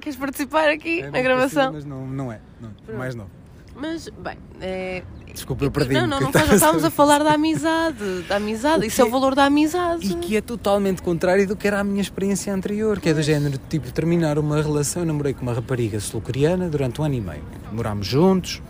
Queres 0.00 0.18
participar 0.18 0.68
aqui 0.68 1.00
é 1.00 1.10
na 1.10 1.22
gravação? 1.22 1.72
mas 1.72 1.84
não, 1.84 2.06
não 2.06 2.32
é. 2.32 2.40
Não, 2.60 2.70
mais 2.96 3.14
novo. 3.14 3.30
Mas, 3.76 4.08
bem. 4.08 4.36
É... 4.60 5.02
Desculpa, 5.32 5.64
eu 5.64 5.70
perdi 5.70 5.94
Não, 5.94 6.06
não, 6.06 6.20
não 6.20 6.32
faz, 6.32 6.52
estávamos 6.52 6.84
a 6.84 6.90
falar 6.90 7.24
da 7.24 7.32
amizade. 7.32 8.22
Da 8.28 8.36
amizade. 8.36 8.86
Isso 8.86 9.02
é 9.02 9.04
o 9.04 9.10
valor 9.10 9.34
da 9.34 9.44
amizade. 9.46 10.06
E 10.06 10.14
que 10.14 10.36
é 10.36 10.40
totalmente 10.40 11.02
contrário 11.02 11.46
do 11.46 11.56
que 11.56 11.66
era 11.66 11.80
a 11.80 11.84
minha 11.84 12.00
experiência 12.00 12.54
anterior, 12.54 13.00
que 13.00 13.08
é 13.08 13.14
do 13.14 13.20
género 13.20 13.58
de 13.58 13.58
tipo 13.68 13.90
terminar 13.92 14.38
uma 14.38 14.62
relação. 14.62 15.02
Eu 15.02 15.06
namorei 15.06 15.34
com 15.34 15.42
uma 15.42 15.52
rapariga 15.52 15.98
sul-coreana 15.98 16.68
durante 16.68 17.00
um 17.00 17.04
ano 17.04 17.14
e 17.14 17.20
meio. 17.20 17.42
Morámos 17.72 18.06
juntos. 18.06 18.62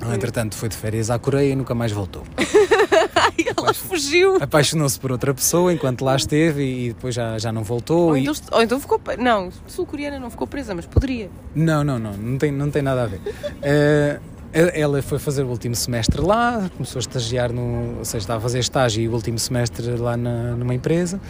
Ela, 0.00 0.14
entretanto, 0.14 0.54
foi 0.54 0.70
de 0.70 0.76
férias 0.76 1.10
à 1.10 1.18
Coreia 1.18 1.52
e 1.52 1.56
nunca 1.56 1.74
mais 1.74 1.92
voltou. 1.92 2.22
ela 3.46 3.74
fugiu. 3.74 4.36
Apaixonou-se 4.40 4.98
por 4.98 5.12
outra 5.12 5.32
pessoa 5.34 5.72
enquanto 5.72 6.04
lá 6.04 6.16
esteve 6.16 6.62
e 6.62 6.88
depois 6.88 7.14
já, 7.14 7.38
já 7.38 7.52
não 7.52 7.62
voltou. 7.62 8.08
Ou, 8.08 8.16
e... 8.16 8.22
então, 8.22 8.34
ou 8.52 8.62
então 8.62 8.80
ficou. 8.80 9.00
Não, 9.18 9.50
sul-coreana 9.66 10.18
não 10.18 10.30
ficou 10.30 10.46
presa, 10.46 10.74
mas 10.74 10.86
poderia. 10.86 11.30
Não, 11.54 11.82
não, 11.84 11.98
não, 11.98 12.12
não 12.12 12.38
tem, 12.38 12.52
não 12.52 12.70
tem 12.70 12.82
nada 12.82 13.04
a 13.04 13.06
ver. 13.06 13.18
Uh, 13.18 14.20
ela 14.52 15.00
foi 15.00 15.18
fazer 15.18 15.44
o 15.44 15.48
último 15.48 15.76
semestre 15.76 16.20
lá, 16.20 16.68
começou 16.76 16.98
a 16.98 17.00
estagiar 17.00 17.52
no. 17.52 17.98
Ou 17.98 18.04
seja, 18.04 18.18
estava 18.18 18.38
a 18.38 18.42
fazer 18.42 18.58
estágio 18.58 19.02
e 19.02 19.08
o 19.08 19.12
último 19.12 19.38
semestre 19.38 19.86
lá 19.96 20.16
na, 20.16 20.56
numa 20.56 20.74
empresa 20.74 21.20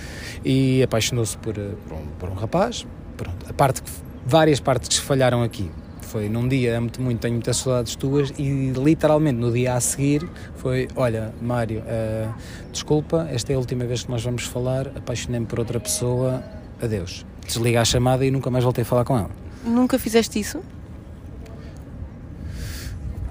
e 0.45 0.83
apaixonou-se 0.83 1.37
por, 1.37 1.55
por, 1.55 1.95
um, 1.95 2.07
por 2.19 2.29
um 2.31 2.35
rapaz. 2.35 2.87
Pronto. 3.17 3.47
A 3.49 3.53
parte 3.53 3.83
que 3.83 3.91
várias 4.25 4.61
partes 4.61 5.01
que 5.01 5.05
falharam 5.05 5.43
aqui. 5.43 5.71
Foi 6.11 6.29
num 6.29 6.49
dia, 6.49 6.77
amo-te 6.77 7.01
muito, 7.01 7.21
tenho 7.21 7.35
muitas 7.35 7.59
saudades 7.59 7.95
tuas, 7.95 8.33
e 8.37 8.73
literalmente 8.73 9.39
no 9.39 9.53
dia 9.53 9.75
a 9.75 9.81
seguir 9.81 10.29
foi: 10.57 10.89
Olha, 10.97 11.33
Mário, 11.41 11.83
uh, 11.83 12.35
desculpa, 12.73 13.29
esta 13.31 13.53
é 13.53 13.55
a 13.55 13.59
última 13.59 13.85
vez 13.85 14.03
que 14.03 14.11
nós 14.11 14.25
vamos 14.25 14.43
falar, 14.43 14.89
apaixonei-me 14.89 15.47
por 15.47 15.61
outra 15.61 15.79
pessoa, 15.79 16.43
adeus. 16.83 17.25
Desliga 17.47 17.81
a 17.81 17.85
chamada 17.85 18.27
e 18.27 18.31
nunca 18.33 18.51
mais 18.51 18.65
voltei 18.65 18.83
a 18.83 18.85
falar 18.85 19.05
com 19.05 19.17
ela. 19.17 19.31
Nunca 19.65 20.01
fizeste 20.01 20.41
isso? 20.41 20.59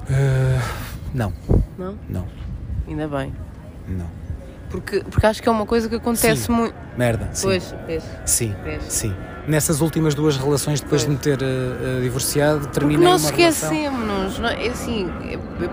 Uh, 0.08 0.62
não. 1.14 1.34
Não? 1.78 1.98
Não. 2.08 2.26
Ainda 2.88 3.10
bem. 3.10 3.34
Não. 3.90 4.10
Porque, 4.70 5.02
porque 5.02 5.26
acho 5.26 5.44
que 5.44 5.50
é 5.50 5.52
uma 5.52 5.66
coisa 5.66 5.90
que 5.90 5.96
acontece 5.96 6.44
Sim. 6.44 6.54
muito. 6.54 6.76
Merda, 6.98 7.28
sim. 7.34 7.46
Pois. 7.46 7.76
Sim, 8.26 8.56
sim. 8.88 9.14
Nessas 9.48 9.82
últimas 9.82 10.14
duas 10.14 10.38
relações, 10.38 10.80
depois 10.82 11.04
de 11.04 11.10
me 11.10 11.18
ter 11.18 11.40
uh, 11.42 12.02
divorciado, 12.02 12.60
Porque 12.62 12.80
terminei 12.80 13.08
nós 13.08 13.24
uma 13.24 13.32
relação... 13.32 13.72
esquecemos. 13.74 14.40
Não, 14.40 14.50
é 14.50 14.68
assim, 14.68 15.10
eu, 15.30 15.40
eu- 15.62 15.72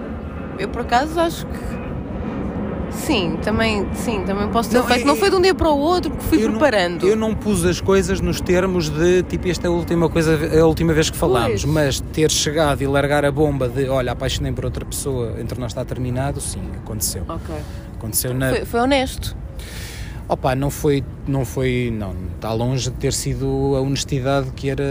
eu 0.59 0.69
por 0.69 0.81
acaso 0.83 1.19
acho 1.21 1.45
que. 1.47 1.87
Sim, 2.91 3.37
também, 3.43 3.87
sim, 3.95 4.23
também 4.25 4.49
posso 4.49 4.71
ter 4.71 4.79
Não, 4.79 4.87
feito. 4.87 5.03
é- 5.03 5.05
Não 5.05 5.17
foi 5.17 5.29
de 5.29 5.37
um 5.37 5.41
dia 5.43 5.55
para 5.55 5.69
o 5.69 5.77
outro 5.79 6.11
porque 6.11 6.25
fui 6.27 6.39
eu 6.45 6.49
não- 6.49 6.59
preparando. 6.59 7.07
eu 7.07 7.15
não 7.17 7.35
pus 7.35 7.65
as 7.67 7.79
coisas 7.81 8.21
nos 8.23 8.41
termos 8.41 8.89
de 8.89 9.23
tipo, 9.25 9.47
esta 9.49 9.67
é 9.67 9.69
a 9.69 9.73
última, 9.73 10.09
coisa, 10.09 10.39
a 10.61 10.65
última 10.67 10.95
vez 10.95 11.11
que 11.11 11.17
falámos, 11.17 11.63
Pois. 11.63 11.65
mas 11.67 12.01
ter 12.01 12.31
chegado 12.31 12.81
e 12.83 12.87
largar 12.87 13.25
a 13.25 13.31
bomba 13.31 13.69
de 13.69 13.87
olha, 13.89 14.13
apaixonei 14.13 14.53
por 14.53 14.65
outra 14.65 14.85
pessoa, 14.87 15.35
entre 15.39 15.61
nós 15.61 15.73
está 15.73 15.85
terminado, 15.85 16.41
sim, 16.41 16.63
aconteceu. 16.83 17.25
Ok. 17.29 17.55
Aconteceu 17.99 18.33
na. 18.33 18.51
Foi, 18.51 18.65
foi 18.65 18.81
honesto. 18.81 19.37
Opa, 20.29 20.57
não 20.57 20.71
foi, 20.71 21.05
não 21.27 21.45
foi, 21.45 21.89
não, 21.97 22.13
está 22.35 22.53
longe 22.53 22.91
de 22.91 22.97
ter 22.97 23.13
sido 23.13 23.75
a 23.77 23.81
honestidade 23.81 24.51
que 24.57 24.69
era 24.69 24.83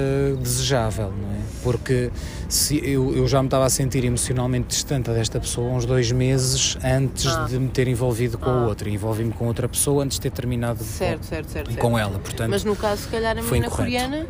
desejável, 0.42 1.12
não 1.12 1.30
é? 1.32 1.36
Porque 1.62 2.10
se 2.48 2.78
eu, 2.90 3.14
eu 3.14 3.28
já 3.28 3.42
me 3.42 3.48
estava 3.48 3.66
a 3.66 3.70
sentir 3.70 4.06
emocionalmente 4.06 4.68
distante 4.68 5.10
desta 5.10 5.38
pessoa 5.40 5.70
uns 5.74 5.86
dois 5.86 6.10
meses 6.10 6.78
antes 6.82 7.28
Ah. 7.28 7.48
de 7.50 7.60
me 7.60 7.68
ter 7.68 7.88
envolvido 7.90 8.38
com 8.38 8.50
Ah. 8.50 8.64
a 8.64 8.68
outra. 8.68 8.90
Envolvi-me 8.90 9.34
com 9.34 9.48
outra 9.48 9.68
pessoa 9.68 10.06
antes 10.06 10.18
de 10.18 10.22
ter 10.22 10.32
terminado 10.32 10.82
Certo, 10.82 11.18
com, 11.18 11.24
certo, 11.24 11.50
certo. 11.52 11.68
certo. 11.68 11.82
com 11.82 12.00
ela, 12.00 12.18
portanto... 12.20 12.52
Mas 12.52 12.64
no 12.64 12.76
caso, 12.76 13.02
se 13.02 13.08
calhar, 13.10 13.38
a 13.38 13.42
menina 13.42 13.68
incorreto. 13.68 13.76
coreana, 13.76 14.28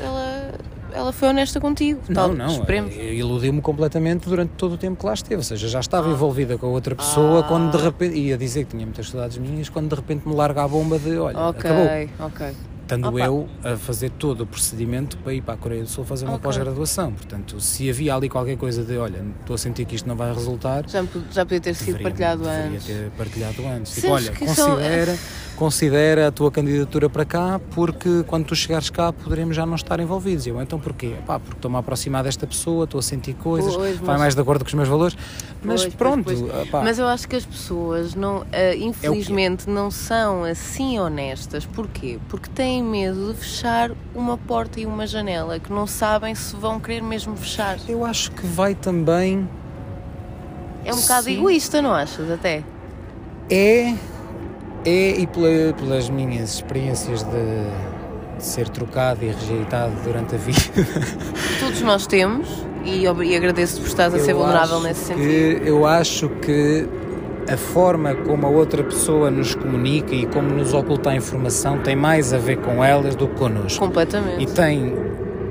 ela, 0.00 0.52
ela 0.94 1.12
foi 1.12 1.28
honesta 1.28 1.60
contigo. 1.60 2.00
Não, 2.08 2.14
Tal, 2.14 2.32
não, 2.32 2.46
Esperemos. 2.46 2.94
iludiu-me 2.94 3.60
completamente 3.60 4.28
durante 4.28 4.50
todo 4.52 4.74
o 4.74 4.78
tempo 4.78 4.98
que 5.00 5.04
lá 5.06 5.14
esteve, 5.14 5.36
ou 5.36 5.42
seja, 5.42 5.68
já 5.68 5.80
estava 5.80 6.08
envolvida 6.10 6.56
com 6.56 6.66
a 6.66 6.70
outra 6.70 6.94
pessoa 6.94 7.40
Ah. 7.40 7.42
quando 7.42 7.76
de 7.76 7.82
repente, 7.82 8.16
ia 8.16 8.38
dizer 8.38 8.64
que 8.64 8.70
tinha 8.70 8.86
muitas 8.86 9.08
saudades 9.10 9.36
minhas, 9.38 9.68
quando 9.68 9.88
de 9.88 9.94
repente 9.96 10.26
me 10.28 10.34
larga 10.34 10.62
a 10.64 10.68
bomba 10.68 10.98
de, 10.98 11.16
olha, 11.18 11.38
Ok, 11.38 11.70
acabou. 11.70 11.86
ok. 12.26 12.46
Estando 12.84 13.08
Opa. 13.08 13.18
eu 13.20 13.48
a 13.64 13.76
fazer 13.78 14.10
todo 14.10 14.42
o 14.42 14.46
procedimento 14.46 15.16
para 15.18 15.32
ir 15.32 15.40
para 15.40 15.54
a 15.54 15.56
Coreia 15.56 15.82
do 15.82 15.88
Sul 15.88 16.04
fazer 16.04 16.26
uma 16.26 16.34
Ok. 16.34 16.42
pós-graduação. 16.44 17.12
Portanto, 17.12 17.58
se 17.58 17.88
havia 17.88 18.14
ali 18.14 18.28
qualquer 18.28 18.58
coisa 18.58 18.84
de, 18.84 18.98
olha, 18.98 19.24
estou 19.40 19.54
a 19.54 19.58
sentir 19.58 19.86
que 19.86 19.94
isto 19.96 20.06
não 20.06 20.14
vai 20.14 20.32
resultar, 20.34 20.84
Já, 20.86 21.02
já 21.32 21.46
podia 21.46 21.60
ter 21.62 21.74
sido 21.74 21.86
deveria- 21.98 22.02
partilhado 22.10 22.42
deveria 22.42 22.66
antes. 22.76 22.84
ter 22.86 23.10
partilhado 23.16 23.66
antes. 23.66 23.94
Tipo, 23.94 24.08
olha, 24.08 24.32
só- 24.54 24.66
considera, 24.76 25.18
considera 25.56 26.28
a 26.28 26.30
tua 26.30 26.50
candidatura 26.50 27.08
para 27.08 27.24
cá, 27.24 27.58
porque 27.74 28.22
quando 28.26 28.44
tu 28.44 28.54
chegares 28.54 28.90
cá 28.90 29.10
poderemos 29.14 29.56
já 29.56 29.64
não 29.64 29.76
estar 29.76 29.98
envolvidos. 29.98 30.46
Eu, 30.46 30.60
então 30.60 30.78
porquê? 30.78 31.14
Porque 31.26 31.52
estou-me 31.56 31.76
a 31.76 31.80
aproximar 31.80 32.22
desta 32.22 32.46
pessoa, 32.46 32.84
estou 32.84 32.98
a 32.98 33.02
sentir 33.02 33.32
coisas, 33.34 33.74
Pois, 33.74 33.96
vai 33.96 34.06
mas- 34.08 34.18
mais 34.20 34.34
de 34.34 34.40
acordo 34.42 34.62
com 34.62 34.68
os 34.68 34.74
meus 34.74 34.88
valores. 34.90 35.16
Mas 35.62 35.80
Pois, 35.82 35.94
pronto, 35.94 36.24
pois. 36.24 36.42
ah, 36.74 36.82
Mas 36.82 36.98
eu 36.98 37.06
acho 37.06 37.26
que 37.26 37.36
as 37.36 37.46
pessoas, 37.46 38.14
não, 38.14 38.44
É 38.52 38.72
ah, 38.72 38.76
infelizmente, 38.76 39.70
não 39.70 39.90
são 39.90 40.44
assim 40.44 40.98
honestas. 40.98 41.64
Porquê? 41.64 42.18
Porque 42.28 42.50
têm 42.50 42.73
medo 42.82 43.32
de 43.32 43.38
fechar 43.40 43.90
uma 44.14 44.36
porta 44.36 44.80
e 44.80 44.86
uma 44.86 45.06
janela 45.06 45.58
que 45.58 45.72
não 45.72 45.86
sabem 45.86 46.34
se 46.34 46.54
vão 46.56 46.78
querer 46.80 47.02
mesmo 47.02 47.36
fechar. 47.36 47.78
eu 47.88 48.04
acho 48.04 48.30
que 48.32 48.46
vai 48.46 48.74
também. 48.74 49.48
É 50.84 50.92
um 50.92 51.00
bocado 51.00 51.24
Sim. 51.24 51.38
egoísta, 51.38 51.80
não 51.80 51.92
achas? 51.94 52.30
Até. 52.30 52.62
É, 53.50 53.94
é 54.84 55.10
e 55.20 55.26
pela- 55.26 55.72
pelas 55.74 56.08
minhas 56.10 56.54
experiências 56.54 57.22
de, 57.22 57.30
de 58.38 58.44
ser 58.44 58.68
trocado 58.68 59.24
e 59.24 59.28
rejeitado 59.30 59.94
durante 60.04 60.34
a 60.34 60.38
vida. 60.38 60.60
Todos 61.60 61.80
nós 61.82 62.06
temos 62.06 62.48
e, 62.84 63.04
e 63.04 63.36
agradeço-te 63.36 63.80
por 63.80 63.88
estás 63.88 64.12
a 64.14 64.18
ser 64.18 64.34
vulnerável 64.34 64.80
nesse 64.80 65.00
que- 65.00 65.06
sentido. 65.22 65.66
Eu 65.66 65.86
acho 65.86 66.28
que 66.28 66.86
a 67.48 67.56
forma 67.56 68.14
como 68.14 68.46
a 68.46 68.50
outra 68.50 68.82
pessoa 68.82 69.30
nos 69.30 69.54
comunica 69.54 70.14
e 70.14 70.26
como 70.26 70.48
nos 70.48 70.72
oculta 70.72 71.10
a 71.10 71.16
informação 71.16 71.78
tem 71.78 71.94
mais 71.94 72.32
a 72.32 72.38
ver 72.38 72.58
com 72.58 72.82
elas 72.82 73.14
do 73.14 73.28
que 73.28 73.34
connosco. 73.36 73.84
Completamente. 73.84 74.42
E 74.42 74.46
tem, 74.46 74.94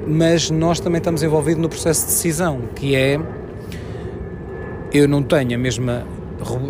mas 0.07 0.49
nós 0.49 0.79
também 0.79 0.97
estamos 0.97 1.21
envolvidos 1.21 1.61
no 1.61 1.69
processo 1.69 2.01
de 2.01 2.07
decisão, 2.07 2.61
que 2.75 2.95
é 2.95 3.19
eu 4.91 5.07
não 5.07 5.23
tenho 5.23 5.55
a 5.55 5.57
mesma 5.57 6.05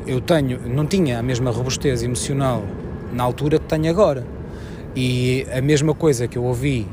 eu 0.06 0.22
tenho, 0.22 0.60
não 0.68 0.86
tinha 0.86 1.20
a 1.20 1.24
mesma 1.24 1.50
robustez 1.50 2.04
emocional 2.04 2.64
na 3.12 3.24
altura 3.24 3.60
que 3.60 3.66
tenho 3.66 3.90
agora. 3.90 4.26
E 4.96 5.48
a 5.52 5.62
mesma 5.62 5.96
coisa 5.96 6.28
que 6.28 6.38
eu 6.38 6.44
ouvi 6.44 6.88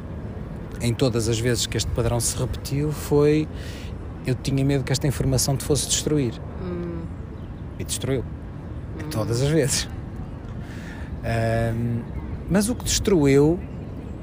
em 0.81 0.95
todas 0.95 1.29
as 1.29 1.39
vezes 1.39 1.67
que 1.67 1.77
este 1.77 1.91
padrão 1.91 2.19
se 2.19 2.37
repetiu 2.37 2.91
foi 2.91 3.47
eu 4.27 4.35
tinha 4.35 4.65
medo 4.65 4.85
que 4.85 4.93
esta 4.93 5.07
informação 5.07 5.57
te 5.57 5.65
fosse 5.65 5.89
destruir. 5.89 6.33
Destruiu. 7.91 8.25
Todas 9.11 9.43
as 9.43 9.49
vezes. 9.49 9.89
Ahm, 11.25 12.03
mas 12.49 12.69
o 12.69 12.75
que 12.75 12.85
destruiu 12.85 13.59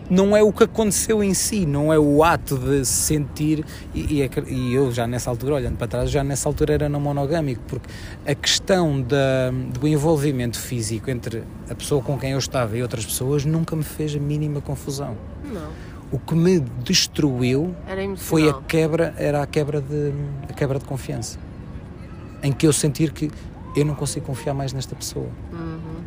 não 0.09 0.35
é 0.35 0.41
o 0.41 0.53
que 0.53 0.63
aconteceu 0.63 1.21
em 1.21 1.33
si, 1.33 1.65
não 1.65 1.91
é 1.91 1.99
o 1.99 2.23
ato 2.23 2.57
de 2.57 2.85
se 2.85 2.93
sentir. 2.93 3.65
E, 3.93 4.21
e 4.21 4.29
e 4.47 4.73
eu 4.73 4.91
já 4.91 5.05
nessa 5.05 5.29
altura, 5.29 5.55
olhando 5.55 5.77
para 5.77 5.87
trás, 5.87 6.09
já 6.09 6.23
nessa 6.23 6.47
altura 6.47 6.73
era 6.73 6.89
não 6.89 6.99
monogâmico, 6.99 7.61
porque 7.67 7.89
a 8.25 8.33
questão 8.33 9.01
da, 9.01 9.51
do 9.77 9.87
envolvimento 9.87 10.57
físico 10.57 11.09
entre 11.09 11.43
a 11.69 11.75
pessoa 11.75 12.01
com 12.01 12.17
quem 12.17 12.31
eu 12.31 12.37
estava 12.39 12.77
e 12.77 12.81
outras 12.81 13.05
pessoas 13.05 13.43
nunca 13.43 13.75
me 13.75 13.83
fez 13.83 14.15
a 14.15 14.19
mínima 14.19 14.61
confusão. 14.61 15.15
não. 15.43 15.87
O 16.09 16.17
que 16.17 16.33
me 16.35 16.61
destruiu 16.85 17.75
foi 18.15 18.47
a 18.47 18.53
quebra, 18.61 19.13
era 19.17 19.43
a 19.43 19.45
quebra 19.45 19.81
de 19.81 20.13
a 20.49 20.53
quebra 20.53 20.79
de 20.79 20.85
confiança. 20.85 21.37
Em 22.41 22.53
que 22.53 22.65
eu 22.65 22.71
sentir 22.71 23.11
que 23.11 23.29
eu 23.77 23.85
não 23.85 23.93
consigo 23.93 24.25
confiar 24.25 24.55
mais 24.55 24.73
nesta 24.73 24.95
pessoa. 24.95 25.29
Uhum. 25.53 26.01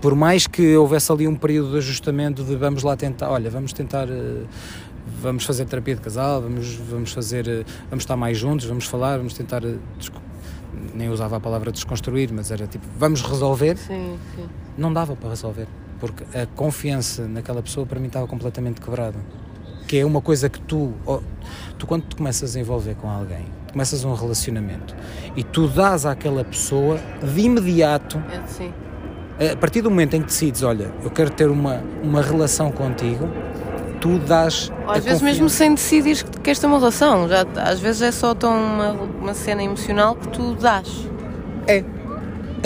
Por 0.00 0.14
mais 0.14 0.46
que 0.46 0.74
houvesse 0.76 1.12
ali 1.12 1.28
um 1.28 1.36
período 1.36 1.72
de 1.72 1.76
ajustamento 1.76 2.42
de 2.42 2.56
vamos 2.56 2.82
lá 2.82 2.96
tentar, 2.96 3.30
olha, 3.30 3.50
vamos 3.50 3.72
tentar 3.72 4.08
eh, 4.08 4.44
vamos 5.20 5.44
fazer 5.44 5.66
terapia 5.66 5.94
de 5.94 6.00
casal, 6.00 6.40
vamos 6.40 6.74
vamos 6.74 7.12
fazer 7.12 7.46
eh, 7.46 7.64
vamos 7.88 8.02
estar 8.02 8.16
mais 8.16 8.38
juntos, 8.38 8.66
vamos 8.66 8.86
falar, 8.86 9.18
vamos 9.18 9.34
tentar 9.34 9.62
eh, 9.62 9.76
nem 10.94 11.10
usava 11.10 11.36
a 11.36 11.40
palavra 11.40 11.70
desconstruir, 11.70 12.32
mas 12.32 12.50
era 12.50 12.66
tipo, 12.66 12.84
vamos 12.98 13.22
resolver. 13.22 13.76
Sim, 13.76 14.18
sim. 14.34 14.48
Não 14.76 14.92
dava 14.92 15.14
para 15.14 15.28
resolver, 15.28 15.68
porque 16.00 16.24
a 16.36 16.46
confiança 16.46 17.28
naquela 17.28 17.62
pessoa 17.62 17.86
para 17.86 18.00
mim 18.00 18.06
estava 18.06 18.26
completamente 18.26 18.80
quebrada. 18.80 19.18
Que 19.86 19.98
é 19.98 20.06
uma 20.06 20.22
coisa 20.22 20.48
que 20.48 20.60
tu, 20.62 20.94
tu 21.78 21.86
quando 21.86 22.06
te 22.06 22.16
começas 22.16 22.56
a 22.56 22.60
envolver 22.60 22.94
com 22.94 23.10
alguém, 23.10 23.44
começas 23.72 24.04
um 24.04 24.14
relacionamento 24.14 24.94
e 25.34 25.42
tu 25.42 25.66
dás 25.66 26.04
àquela 26.06 26.44
pessoa 26.44 26.98
de 27.22 27.40
imediato, 27.40 28.22
É, 28.30 28.40
sim. 28.46 28.72
a 29.52 29.56
partir 29.56 29.80
do 29.82 29.90
momento 29.90 30.14
em 30.14 30.20
que 30.20 30.26
decides, 30.26 30.62
olha, 30.62 30.92
eu 31.02 31.10
quero 31.10 31.30
ter 31.30 31.48
uma, 31.50 31.82
uma 32.02 32.20
relação 32.22 32.70
contigo, 32.70 33.28
tu 34.00 34.18
dás. 34.18 34.70
Ou 34.84 34.90
a 34.92 34.96
às 34.96 35.04
vezes 35.04 35.22
mesmo 35.22 35.48
sem 35.48 35.74
decidir 35.74 36.22
que 36.24 36.40
queres 36.40 36.58
ter 36.58 36.66
uma 36.66 36.78
relação. 36.78 37.28
Já, 37.28 37.46
às 37.56 37.80
vezes 37.80 38.02
é 38.02 38.12
só 38.12 38.34
tão 38.34 38.52
uma, 38.54 38.92
uma 38.92 39.34
cena 39.34 39.62
emocional 39.62 40.16
que 40.16 40.28
tu 40.28 40.54
dás. 40.54 40.88
É. 41.66 41.84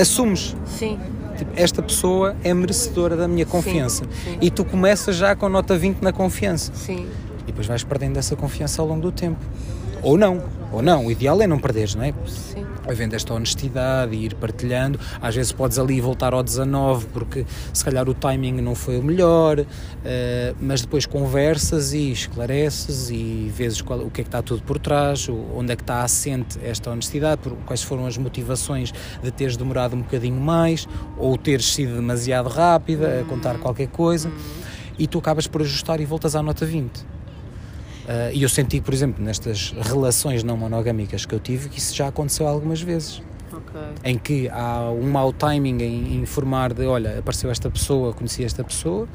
Assumes. 0.01 0.57
Sim. 0.67 0.99
Tipo, 1.37 1.53
esta 1.55 1.83
pessoa 1.83 2.35
é 2.43 2.53
merecedora 2.55 3.15
da 3.17 3.29
minha 3.29 3.45
confiança. 3.47 4.05
sim. 4.25 4.39
E 4.41 4.51
tu 4.51 4.65
começas 4.65 5.15
já 5.17 5.37
com 5.37 5.49
nota 5.49 5.77
20 5.77 6.01
na 6.01 6.13
confiança. 6.13 6.73
Sim. 6.75 7.07
E 7.43 7.47
depois 7.47 7.67
vais 7.67 7.85
perdendo 7.85 8.19
essa 8.19 8.35
confiança 8.35 8.81
ao 8.83 8.89
longo 8.89 9.03
do 9.03 9.13
tempo. 9.13 9.39
Ou 10.03 10.17
não, 10.17 10.43
ou 10.73 10.83
não. 10.83 11.07
O 11.07 11.11
ideal 11.11 11.41
é 11.43 11.47
não 11.47 11.59
perderes, 11.59 11.95
não 11.95 12.03
é? 12.05 12.13
Sim. 12.27 12.65
Havendo 12.89 13.17
esta 13.17 13.35
honestidade 13.35 14.15
e 14.15 14.27
ir 14.27 14.35
partilhando. 14.35 15.01
Às 15.21 15.35
vezes 15.35 15.51
podes 15.51 15.77
ali 15.79 16.01
voltar 16.01 16.33
ao 16.33 16.43
19 16.43 17.07
porque 17.07 17.45
se 17.73 17.85
calhar 17.85 18.09
o 18.09 18.15
timing 18.15 18.61
não 18.61 18.77
foi 18.77 18.97
o 18.99 19.03
melhor, 19.03 19.65
eh, 20.05 20.55
mas 20.61 20.83
depois 20.83 21.05
conversas 21.05 21.93
e 21.93 22.13
esclareces 22.13 23.11
e 23.11 23.51
vês 23.53 23.81
qual- 23.83 23.99
o 24.01 24.11
que 24.11 24.21
é 24.21 24.25
que 24.25 24.29
está 24.29 24.41
tudo 24.43 24.63
por 24.63 24.79
trás, 24.79 25.29
onde 25.29 25.73
é 25.73 25.77
que 25.77 25.83
está 25.83 26.03
assente 26.03 26.59
esta 26.63 26.91
honestidade, 26.91 27.41
por- 27.43 27.55
quais 27.67 27.83
foram 27.83 28.07
as 28.07 28.17
motivações 28.17 28.93
de 29.21 29.31
teres 29.33 29.57
demorado 29.57 29.97
um 29.97 30.03
bocadinho 30.03 30.41
mais 30.41 30.87
ou 31.19 31.37
teres 31.37 31.73
sido 31.75 31.97
demasiado 31.97 32.49
rápida 32.49 33.21
a 33.21 33.25
contar 33.25 33.59
qualquer 33.59 33.89
coisa 33.89 34.31
e 34.97 35.09
tu 35.09 35.19
acabas 35.19 35.49
por 35.49 35.63
ajustar 35.63 36.01
e 36.01 36.05
voltas 36.05 36.37
à 36.37 36.43
nota 36.43 36.65
20. 36.65 37.05
Ah, 38.09 38.31
e 38.33 38.43
eu 38.43 38.49
senti, 38.49 38.81
por 38.81 38.95
exemplo, 38.95 39.23
nestas 39.25 39.75
relações 39.81 40.43
não 40.45 40.57
monogâmicas 40.57 41.27
que 41.27 41.35
eu 41.35 41.41
tive, 41.41 41.69
que 41.69 41.79
isso 41.79 41.95
já 41.95 42.09
aconteceu 42.09 42.47
algumas 42.47 42.81
vezes. 42.81 43.23
Ok. 43.53 43.81
Em 44.05 44.19
que 44.19 44.49
há 44.51 44.91
um 44.91 45.09
mau 45.11 45.33
timing 45.33 45.83
em 45.83 46.17
informar 46.17 46.73
de, 46.75 46.85
olha, 46.87 47.19
apareceu 47.19 47.51
esta 47.51 47.71
pessoa, 47.71 48.13
conheci 48.13 48.45
esta 48.45 48.63
pessoa, 48.65 49.09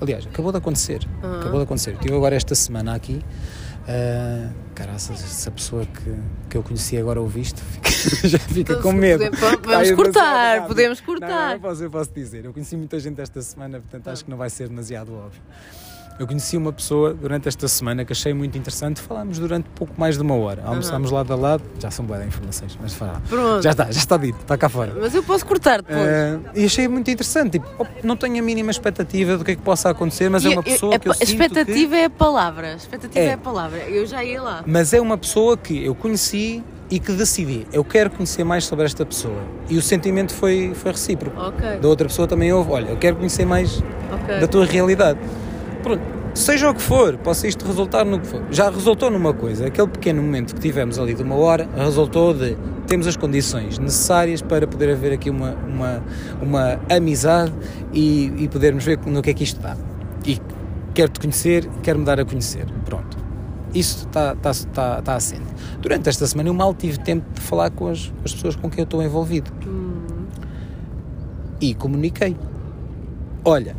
Aliás, 0.00 0.26
acabou 0.26 0.50
de 0.50 0.58
acontecer. 0.58 1.06
Acabou 1.22 1.58
de 1.58 1.62
acontecer. 1.64 1.92
Estive 1.92 2.16
agora 2.16 2.34
esta 2.34 2.56
semana 2.56 2.92
aqui. 2.92 3.22
Uh, 3.82 4.52
caraças, 4.74 5.22
essa 5.22 5.48
pessoa 5.50 5.84
que, 5.86 6.14
que 6.50 6.56
eu 6.56 6.62
conheci 6.64 6.96
agora 6.98 7.20
ouviste, 7.20 7.60
fica- 7.82 8.28
já 8.28 8.38
fica 8.40 8.72
Então, 8.72 8.82
com 8.82 8.90
se 8.90 8.96
medo. 8.96 9.18
podemos- 9.30 9.40
podemos 9.60 9.76
Ai, 9.76 9.88
não 9.90 9.96
cortar, 9.96 10.66
podemos 10.66 10.98
Não, 10.98 11.06
cortar. 11.06 11.28
não, 11.46 11.52
eu, 11.52 11.60
posso, 11.60 11.82
eu 11.84 11.90
posso 11.90 12.10
dizer. 12.12 12.44
Eu 12.44 12.52
conheci 12.52 12.76
muita 12.76 12.98
gente 12.98 13.20
esta 13.20 13.40
semana, 13.42 13.78
portanto 13.78 14.08
acho 14.08 14.24
que 14.24 14.30
não 14.30 14.36
vai 14.38 14.50
ser 14.50 14.68
demasiado 14.68 15.14
óbvio. 15.14 15.40
Eu 16.22 16.26
conheci 16.28 16.56
uma 16.56 16.72
pessoa 16.72 17.12
durante 17.12 17.48
esta 17.48 17.66
semana 17.66 18.04
que 18.04 18.12
achei 18.12 18.32
muito 18.32 18.56
interessante. 18.56 19.00
Falámos 19.00 19.40
durante 19.40 19.68
pouco 19.74 19.92
mais 19.98 20.14
de 20.16 20.22
uma 20.22 20.36
hora. 20.36 20.62
Almoçámos 20.64 21.10
lado 21.10 21.32
a 21.32 21.36
lado. 21.36 21.64
Já 21.80 21.90
são 21.90 22.04
boas 22.04 22.24
informações, 22.24 22.78
mas 22.80 22.94
fala. 22.94 23.20
Pronto. 23.28 23.60
Já 23.60 23.72
está, 23.72 23.84
já 23.86 23.98
está 23.98 24.16
dito, 24.16 24.38
está 24.40 24.56
cá 24.56 24.68
fora. 24.68 24.92
Mas 25.00 25.12
eu 25.16 25.22
posso 25.24 25.44
cortar 25.44 25.82
depois. 25.82 25.98
Eh, 26.06 26.38
e 26.54 26.64
achei 26.64 26.86
muito 26.86 27.10
interessante. 27.10 27.58
Tipo, 27.58 27.66
não 28.04 28.16
tenho 28.16 28.38
a 28.38 28.42
mínima 28.42 28.70
expectativa 28.70 29.36
do 29.36 29.44
que 29.44 29.50
é 29.50 29.56
que 29.56 29.62
possa 29.62 29.90
acontecer, 29.90 30.28
mas 30.30 30.44
é 30.44 30.50
E 30.50 30.52
uma 30.52 30.60
a- 30.60 30.62
pessoa 30.62 30.94
a, 30.94 30.98
que 31.00 31.08
eu 31.08 31.12
a 31.12 31.16
expectativa 31.24 31.90
que... 31.96 32.00
é 32.02 32.04
a 32.04 32.10
palavra. 32.10 32.72
A 32.74 32.76
expectativa 32.76 33.18
é. 33.18 33.26
É. 33.30 33.32
a 33.32 33.38
palavra. 33.38 33.78
Eu 33.80 34.06
já 34.06 34.22
ia 34.22 34.40
lá. 34.40 34.62
Mas 34.64 34.92
é 34.92 35.00
uma 35.00 35.18
pessoa 35.18 35.56
que 35.56 35.84
eu 35.84 35.92
conheci 35.96 36.62
e 36.88 37.00
que 37.00 37.10
decidi. 37.10 37.66
Eu 37.72 37.82
quero 37.82 38.10
conhecer 38.10 38.44
mais 38.44 38.64
sobre 38.64 38.84
esta 38.84 39.04
pessoa. 39.04 39.42
E 39.68 39.76
o 39.76 39.82
sentimento 39.82 40.32
foi, 40.32 40.70
foi 40.72 40.92
recíproco. 40.92 41.36
Ok. 41.40 41.78
Da 41.80 41.88
outra 41.88 42.06
pessoa 42.06 42.28
também 42.28 42.52
houve. 42.52 42.70
Olha, 42.70 42.90
eu 42.90 42.96
quero 42.96 43.16
conhecer 43.16 43.44
mais 43.44 43.82
Ok. 44.12 44.38
da 44.38 44.46
tua 44.46 44.64
realidade. 44.64 45.18
Pronto. 45.82 46.22
Seja 46.34 46.70
o 46.70 46.74
que 46.74 46.80
for, 46.80 47.18
possa 47.18 47.46
isto 47.46 47.66
resultar 47.66 48.06
no 48.06 48.18
que 48.18 48.26
for. 48.26 48.42
Já 48.50 48.70
resultou 48.70 49.10
numa 49.10 49.34
coisa. 49.34 49.66
Aquele 49.66 49.88
pequeno 49.88 50.22
momento 50.22 50.54
que 50.54 50.60
tivemos 50.60 50.98
ali 50.98 51.14
de 51.14 51.22
uma 51.22 51.34
hora 51.34 51.68
resultou 51.76 52.32
de 52.32 52.56
temos 52.86 53.06
as 53.06 53.16
condições 53.16 53.78
necessárias 53.78 54.40
para 54.40 54.66
poder 54.66 54.90
haver 54.90 55.12
aqui 55.12 55.28
uma, 55.28 55.54
uma, 55.54 56.02
uma 56.40 56.80
amizade 56.90 57.52
e, 57.92 58.32
e 58.38 58.48
podermos 58.48 58.84
ver 58.84 58.98
no 59.04 59.20
que 59.20 59.30
é 59.30 59.34
que 59.34 59.44
isto 59.44 59.60
dá. 59.60 59.76
E 60.26 60.38
quero-te 60.94 61.20
conhecer, 61.20 61.68
quero-me 61.82 62.04
dar 62.04 62.18
a 62.18 62.24
conhecer. 62.24 62.66
Pronto. 62.86 63.18
Isso 63.74 64.06
está 64.06 64.32
está, 64.32 64.50
está, 64.50 64.98
está 65.00 65.14
assente. 65.14 65.46
Durante 65.80 66.08
esta 66.08 66.26
semana 66.26 66.48
eu 66.48 66.54
mal 66.54 66.74
tive 66.74 66.98
tempo 66.98 67.26
de 67.34 67.40
falar 67.40 67.70
com 67.70 67.88
as, 67.88 68.06
com 68.06 68.24
as 68.24 68.32
pessoas 68.32 68.56
com 68.56 68.70
quem 68.70 68.80
eu 68.80 68.84
estou 68.84 69.02
envolvido. 69.02 69.50
E 71.60 71.74
comuniquei. 71.74 72.36
Olha, 73.44 73.76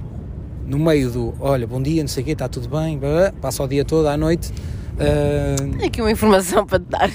no 0.65 0.79
meio 0.79 1.09
do 1.11 1.33
olha, 1.39 1.67
bom 1.67 1.81
dia, 1.81 2.01
não 2.01 2.07
sei 2.07 2.23
o 2.23 2.25
quê, 2.25 2.31
está 2.31 2.47
tudo 2.47 2.67
bem, 2.69 2.99
passa 3.41 3.63
o 3.63 3.67
dia 3.67 3.83
todo, 3.85 4.07
à 4.07 4.15
noite. 4.17 4.51
ah, 4.99 5.55
Tenho 5.57 5.85
aqui 5.85 6.01
uma 6.01 6.11
informação 6.11 6.65
para 6.65 6.79
te 6.79 6.85
dar. 6.89 7.11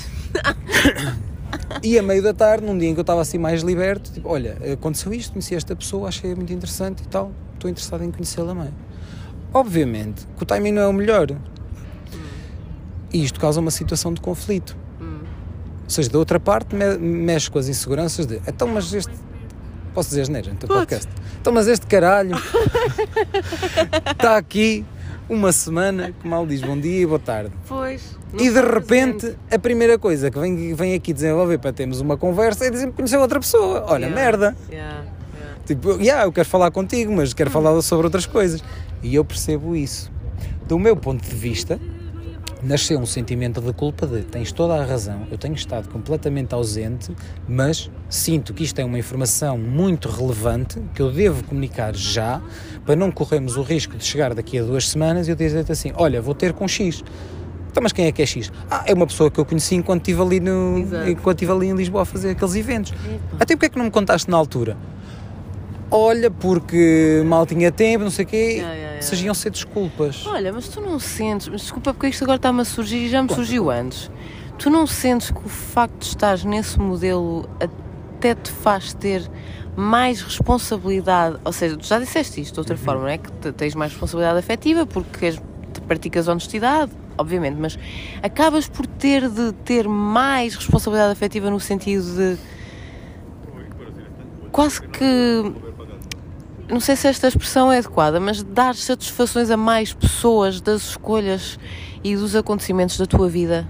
e 1.83 1.99
a 1.99 2.03
meio 2.03 2.23
da 2.23 2.35
tarde, 2.35 2.65
num 2.67 2.77
dia 2.77 2.89
em 2.89 2.95
que 2.95 3.01
eu 3.01 3.03
estava 3.03 3.21
assim 3.21 3.39
mais 3.39 3.63
liberto, 3.63 4.13
tipo, 4.13 4.29
olha, 4.29 4.57
aconteceu 4.73 5.13
isto, 5.15 5.33
conheci 5.33 5.55
esta 5.55 5.75
pessoa, 5.75 6.09
achei 6.09 6.35
muito 6.35 6.53
interessante 6.53 7.03
e 7.03 7.09
tal, 7.09 7.33
estou 7.55 7.71
interessado 7.71 8.05
em 8.05 8.11
conhecê-la 8.11 8.49
também. 8.55 8.71
Obviamente 9.53 10.27
que 10.37 10.43
o 10.43 10.47
timing 10.47 10.73
não 10.73 10.83
é 10.83 10.87
o 10.89 10.93
melhor. 10.93 11.29
E 13.13 13.25
isto 13.25 13.41
causa 13.41 13.61
uma 13.61 13.71
situação 13.71 14.13
de 14.13 14.21
conflito. 14.21 14.77
Ou 15.01 15.91
seja, 15.91 16.11
da 16.11 16.19
outra 16.19 16.39
parte, 16.39 16.75
me- 16.77 16.99
mexe 16.99 17.51
com 17.51 17.59
as 17.59 17.67
inseguranças 17.67 18.27
de 18.27 18.37
então, 18.47 18.69
mas 18.69 18.93
este. 18.93 19.11
Posso 19.99 20.11
dizer 20.11 20.23
asneira 20.23 20.53
no 20.53 20.57
teu 20.57 20.69
Podes. 20.69 20.83
podcast? 20.83 21.09
Então, 21.41 21.53
mas 21.53 21.67
este 21.67 21.85
caralho 21.89 22.37
está 24.13 24.37
aqui 24.37 24.85
uma 25.29 25.51
semana 25.51 26.13
que 26.13 26.29
mal 26.29 26.47
diz 26.47 26.61
bom 26.63 26.79
dia 26.79 27.01
e 27.01 27.05
boa 27.05 27.19
tarde. 27.19 27.51
Pois. 27.67 28.17
E 28.35 28.49
de 28.49 28.61
repente, 28.61 29.19
presente. 29.23 29.39
a 29.51 29.59
primeira 29.59 29.99
coisa 29.99 30.31
que 30.31 30.39
vem, 30.39 30.73
vem 30.73 30.95
aqui 30.95 31.13
desenvolver 31.13 31.59
para 31.59 31.73
termos 31.73 32.01
uma 32.01 32.17
conversa 32.17 32.67
é 32.67 32.71
dizer-me 32.71 32.93
que 32.93 32.97
conheceu 32.99 33.21
outra 33.21 33.41
pessoa. 33.41 33.87
Olha, 33.89 34.07
Yeah, 34.07 34.15
merda. 34.15 34.57
yeah, 34.71 35.01
yeah. 35.37 35.61
Tipo, 35.67 35.91
yeah, 36.01 36.25
eu 36.27 36.31
quero 36.33 36.49
falar 36.49 36.71
contigo, 36.71 37.13
mas 37.13 37.35
quero 37.35 37.51
falar 37.51 37.83
sobre 37.83 38.07
outras 38.07 38.25
coisas. 38.25 38.63
E 39.03 39.17
eu 39.17 39.25
percebo 39.25 39.75
isso. 39.75 40.13
Do 40.69 40.79
meu 40.79 40.95
ponto 40.97 41.29
de 41.29 41.35
vista, 41.35 41.81
nasceu 42.63 43.01
um 43.01 43.07
sentimento 43.07 43.61
de 43.61 43.73
culpa 43.73 44.07
de 44.07 44.23
tens 44.23 44.53
toda 44.53 44.75
a 44.81 44.85
razão, 44.85 45.27
eu 45.29 45.37
tenho 45.39 45.55
estado 45.55 45.89
completamente 45.89 46.55
ausente, 46.55 47.11
mas 47.49 47.91
sinto 48.09 48.55
que 48.55 48.65
isto 48.65 48.79
é 48.79 48.85
uma 48.85 48.99
informação 48.99 49.59
muito 49.59 50.09
relevante 50.09 50.81
que 50.95 51.03
eu 51.03 51.11
devo 51.13 51.45
comunicar 51.45 51.95
já 51.95 52.41
para 52.87 52.97
não 52.97 53.11
corrermos 53.11 53.57
o 53.57 53.63
risco 53.63 53.97
de 53.97 54.05
chegar 54.05 54.35
daqui 54.35 54.59
a 54.59 54.63
duas 54.63 54.89
semanas 54.89 55.29
e 55.29 55.31
eu 55.31 55.37
dizer-te 55.37 55.73
assim: 55.73 55.93
olha, 55.95 56.21
vou 56.23 56.35
ter 56.35 56.53
com 56.53 56.67
X. 56.67 57.05
Então, 57.71 57.83
mas 57.83 57.93
quem 57.93 58.07
é 58.07 58.13
que 58.13 58.23
é 58.23 58.27
X? 58.27 58.51
Ah, 58.71 58.83
é 58.87 58.95
uma 58.95 59.07
pessoa 59.07 59.31
que 59.31 59.39
eu 59.39 59.45
conheci 59.45 59.75
enquanto 59.75 60.01
estive 60.01 60.23
ali, 60.23 60.41
no, 60.41 60.79
Exato. 60.79 61.11
enquanto 61.11 61.37
estive 61.37 61.53
ali 61.53 61.67
em 61.69 61.75
Lisboa 61.75 62.03
a 62.03 62.05
fazer 62.07 62.31
aqueles 62.31 62.55
eventos. 62.55 62.93
Epa. 62.93 63.37
Até 63.41 63.55
porque 63.55 63.67
é 63.67 63.69
que 63.69 63.79
não 63.79 63.85
me 63.85 63.91
contaste 63.91 64.31
na 64.31 64.37
altura? 64.37 64.77
Olha, 65.91 66.31
porque 66.31 67.23
mal 67.27 67.47
tinha 67.47 67.71
tempo, 67.71 68.05
não 68.05 68.11
sei 68.11 68.25
o 68.25 68.29
quê. 68.29 68.37
Yeah, 68.37 68.75
yeah, 68.75 69.01
yeah. 69.01 69.35
Ser 69.35 69.51
desculpas. 69.51 70.27
Olha, 70.27 70.53
mas 70.53 70.69
tu 70.69 70.81
não 70.81 70.99
sentes, 70.99 71.49
mas 71.49 71.63
desculpa 71.63 71.95
porque 71.95 72.09
isto 72.09 72.25
agora 72.25 72.37
está-me 72.37 72.63
a 72.63 72.65
surgir 72.65 73.07
e 73.07 73.09
já 73.09 73.23
me 73.23 73.33
surgiu 73.33 73.71
antes. 73.71 74.11
Tu 74.59 74.71
não 74.71 74.87
sentes 74.87 75.31
que 75.31 75.39
o 75.39 75.49
facto 75.49 76.01
de 76.01 76.07
estares 76.07 76.45
nesse 76.45 76.79
modelo 76.79 77.49
até 78.19 78.35
te 78.35 78.51
faz 78.51 78.93
ter 78.93 79.23
mais 79.77 80.21
responsabilidade, 80.21 81.37
ou 81.45 81.53
seja, 81.53 81.77
tu 81.77 81.87
já 81.87 82.01
disseste 82.01 82.41
isto 82.41 82.55
de 82.55 82.61
outra 82.61 82.77
forma, 82.77 83.03
não 83.03 83.09
é? 83.09 83.17
Que 83.19 83.31
te- 83.31 83.53
tens 83.53 83.75
mais 83.77 83.93
responsabilidade 83.93 84.39
afetiva 84.41 84.85
porque 84.85 85.25
és- 85.27 85.41
te 85.73 85.81
praticas 85.83 86.27
honestidade, 86.27 86.91
obviamente, 87.17 87.57
mas 87.59 87.79
acabas 88.21 88.69
por 88.69 88.87
ter 88.87 89.29
de 89.31 89.53
ter 89.65 89.87
mais 89.89 90.57
responsabilidade 90.57 91.13
afetiva 91.13 91.49
no 91.49 91.61
sentido 91.61 92.03
de 92.17 92.37
quase 94.51 94.83
que 94.83 95.53
não 96.69 96.81
sei 96.81 96.97
se 96.97 97.07
esta 97.07 97.29
expressão 97.29 97.71
é 97.73 97.79
adequada, 97.79 98.19
mas 98.21 98.43
dar 98.43 98.75
satisfações 98.75 99.49
a 99.51 99.57
mais 99.57 99.93
pessoas 99.95 100.61
das 100.61 100.83
escolhas 100.91 101.59
e 102.05 102.15
dos 102.17 102.35
acontecimentos 102.37 102.99
da 102.99 103.07
tua 103.07 103.29
vida. 103.29 103.67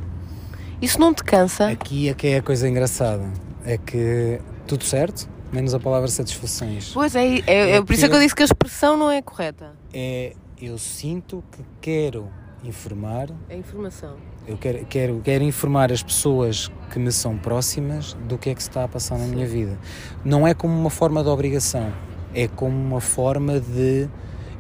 Isso 0.80 0.98
não 0.98 1.12
te 1.12 1.22
cansa? 1.22 1.68
Aqui 1.68 2.08
é 2.08 2.14
que 2.14 2.26
é 2.28 2.38
a 2.38 2.42
coisa 2.42 2.68
engraçada. 2.68 3.24
É 3.68 3.76
que 3.76 4.40
tudo 4.66 4.82
certo, 4.82 5.28
menos 5.52 5.74
a 5.74 5.78
palavra 5.78 6.08
satisfações. 6.08 6.90
Pois 6.94 7.14
é, 7.14 7.40
é, 7.46 7.70
é 7.72 7.82
por 7.82 7.92
isso 7.92 8.06
é 8.06 8.08
que 8.08 8.14
eu 8.14 8.20
disse 8.20 8.34
que 8.34 8.40
a 8.40 8.46
expressão 8.46 8.96
não 8.96 9.10
é 9.10 9.20
correta. 9.20 9.72
É, 9.92 10.34
eu 10.58 10.78
sinto 10.78 11.44
que 11.52 11.62
quero 11.78 12.30
informar, 12.64 13.28
É 13.46 13.58
informação. 13.58 14.16
eu 14.46 14.56
quero, 14.56 14.86
quero, 14.86 15.20
quero 15.22 15.44
informar 15.44 15.92
as 15.92 16.02
pessoas 16.02 16.72
que 16.90 16.98
me 16.98 17.12
são 17.12 17.36
próximas 17.36 18.14
do 18.26 18.38
que 18.38 18.48
é 18.48 18.54
que 18.54 18.62
se 18.62 18.70
está 18.70 18.84
a 18.84 18.88
passar 18.88 19.18
na 19.18 19.26
minha 19.26 19.46
vida. 19.46 19.78
Não 20.24 20.46
é 20.46 20.54
como 20.54 20.72
uma 20.74 20.88
forma 20.88 21.22
de 21.22 21.28
obrigação, 21.28 21.92
é 22.34 22.48
como 22.48 22.74
uma 22.74 23.02
forma 23.02 23.60
de 23.60 24.08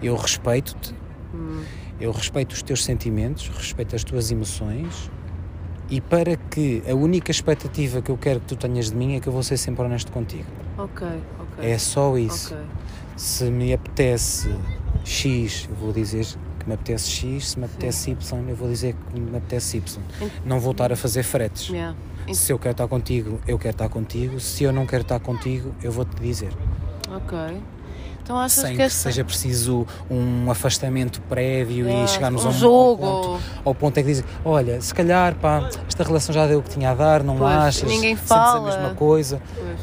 eu 0.02 0.14
respeito-te, 0.16 0.94
eu 1.98 2.12
respeito 2.12 2.52
os 2.52 2.62
teus 2.62 2.84
sentimentos, 2.84 3.48
respeito 3.48 3.96
as 3.96 4.04
tuas 4.04 4.30
emoções 4.30 5.10
e 5.90 6.00
para 6.00 6.36
que 6.36 6.82
a 6.88 6.94
única 6.94 7.30
expectativa 7.30 8.02
que 8.02 8.10
eu 8.10 8.16
quero 8.16 8.40
que 8.40 8.46
tu 8.46 8.56
tenhas 8.56 8.90
de 8.90 8.96
mim 8.96 9.16
é 9.16 9.20
que 9.20 9.28
eu 9.28 9.32
vou 9.32 9.42
ser 9.42 9.56
sempre 9.56 9.84
honesto 9.84 10.12
contigo. 10.12 10.46
Ok, 10.76 11.06
ok. 11.40 11.70
É 11.70 11.78
só 11.78 12.16
isso. 12.16 12.54
Ok. 12.54 12.64
Se 13.16 13.44
me 13.44 13.72
apetece 13.72 14.54
X, 15.04 15.66
eu 15.68 15.76
vou 15.76 15.92
dizer 15.92 16.26
que 16.58 16.68
me 16.68 16.74
apetece 16.74 17.10
X, 17.10 17.50
se 17.50 17.58
me 17.58 17.64
apetece 17.64 18.10
Y, 18.10 18.48
eu 18.48 18.56
vou 18.56 18.68
dizer 18.68 18.94
que 18.94 19.20
me 19.20 19.36
apetece 19.36 19.78
Y. 19.78 20.02
Não 20.44 20.60
vou 20.60 20.72
estar 20.72 20.92
a 20.92 20.96
fazer 20.96 21.22
fretes. 21.22 21.68
Yeah. 21.68 21.96
Se 22.32 22.52
eu 22.52 22.58
quero 22.58 22.72
estar 22.72 22.86
contigo, 22.86 23.40
eu 23.46 23.58
quero 23.58 23.72
estar 23.72 23.88
contigo. 23.88 24.38
Se 24.38 24.64
eu 24.64 24.72
não 24.72 24.86
quero 24.86 25.02
estar 25.02 25.18
contigo, 25.18 25.74
eu 25.82 25.90
vou-te 25.90 26.20
dizer. 26.20 26.52
Ok. 27.10 27.38
Então 28.28 28.36
achas 28.38 28.62
Sem 28.62 28.76
que 28.76 28.82
que 28.84 28.90
seja 28.90 29.24
preciso 29.24 29.86
um 30.10 30.50
afastamento 30.50 31.18
prévio 31.22 31.86
Yeah, 31.86 32.04
e 32.04 32.08
chegarmos 32.08 32.44
um 32.44 32.48
a 32.48 32.50
um, 32.50 32.52
jogo. 32.52 33.06
Ao, 33.06 33.22
ponto, 33.22 33.40
ao 33.64 33.74
ponto 33.74 33.96
é 33.96 34.02
que 34.02 34.08
dizem: 34.08 34.24
Olha, 34.44 34.78
se 34.82 34.94
calhar, 34.94 35.34
pá, 35.36 35.66
esta 35.88 36.04
relação 36.04 36.34
já 36.34 36.46
deu 36.46 36.58
o 36.58 36.62
que 36.62 36.68
tinha 36.68 36.90
a 36.90 36.94
dar, 36.94 37.22
não 37.24 37.38
Pois, 37.38 37.50
achas? 37.50 37.88
ninguém 37.88 38.14
Sentes 38.16 38.28
fala. 38.28 38.58
a 38.58 38.76
mesma 38.80 38.94
coisa. 38.94 39.40
Pois. 39.56 39.78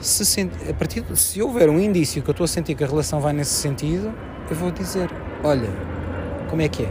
se, 0.00 0.26
sente- 0.26 0.68
a 0.68 0.74
partir 0.74 1.02
de- 1.02 1.16
se 1.16 1.40
houver 1.40 1.70
um 1.70 1.78
indício 1.78 2.20
que 2.24 2.28
eu 2.28 2.32
estou 2.32 2.44
a 2.44 2.48
sentir 2.48 2.74
que 2.74 2.82
a 2.82 2.88
relação 2.88 3.20
vai 3.20 3.32
nesse 3.32 3.52
sentido, 3.54 4.12
eu 4.50 4.56
vou 4.56 4.72
dizer, 4.72 5.08
olha, 5.44 5.70
como 6.50 6.60
é 6.60 6.68
que 6.68 6.82
é? 6.82 6.90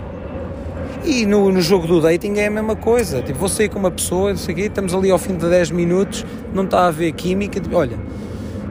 E 1.03 1.25
no, 1.25 1.51
no 1.51 1.61
jogo 1.61 1.85
do 1.87 1.99
dating 1.99 2.37
é 2.37 2.47
a 2.47 2.49
mesma 2.51 2.77
coisa. 2.77 3.21
Tipo, 3.21 3.37
vou 3.37 3.49
sair 3.49 3.67
com 3.67 3.79
uma 3.79 3.91
pessoa, 3.91 4.29
não 4.29 4.37
sei 4.37 4.53
o 4.53 4.57
quê, 4.57 4.61
estamos 4.63 4.93
ali 4.93 5.11
ao 5.11 5.19
fim 5.19 5.35
de 5.35 5.45
10 5.49 5.71
minutos, 5.71 6.25
não 6.53 6.63
está 6.63 6.83
a 6.83 6.87
haver 6.87 7.11
química, 7.11 7.59
tipo, 7.59 7.75
olha, 7.75 7.99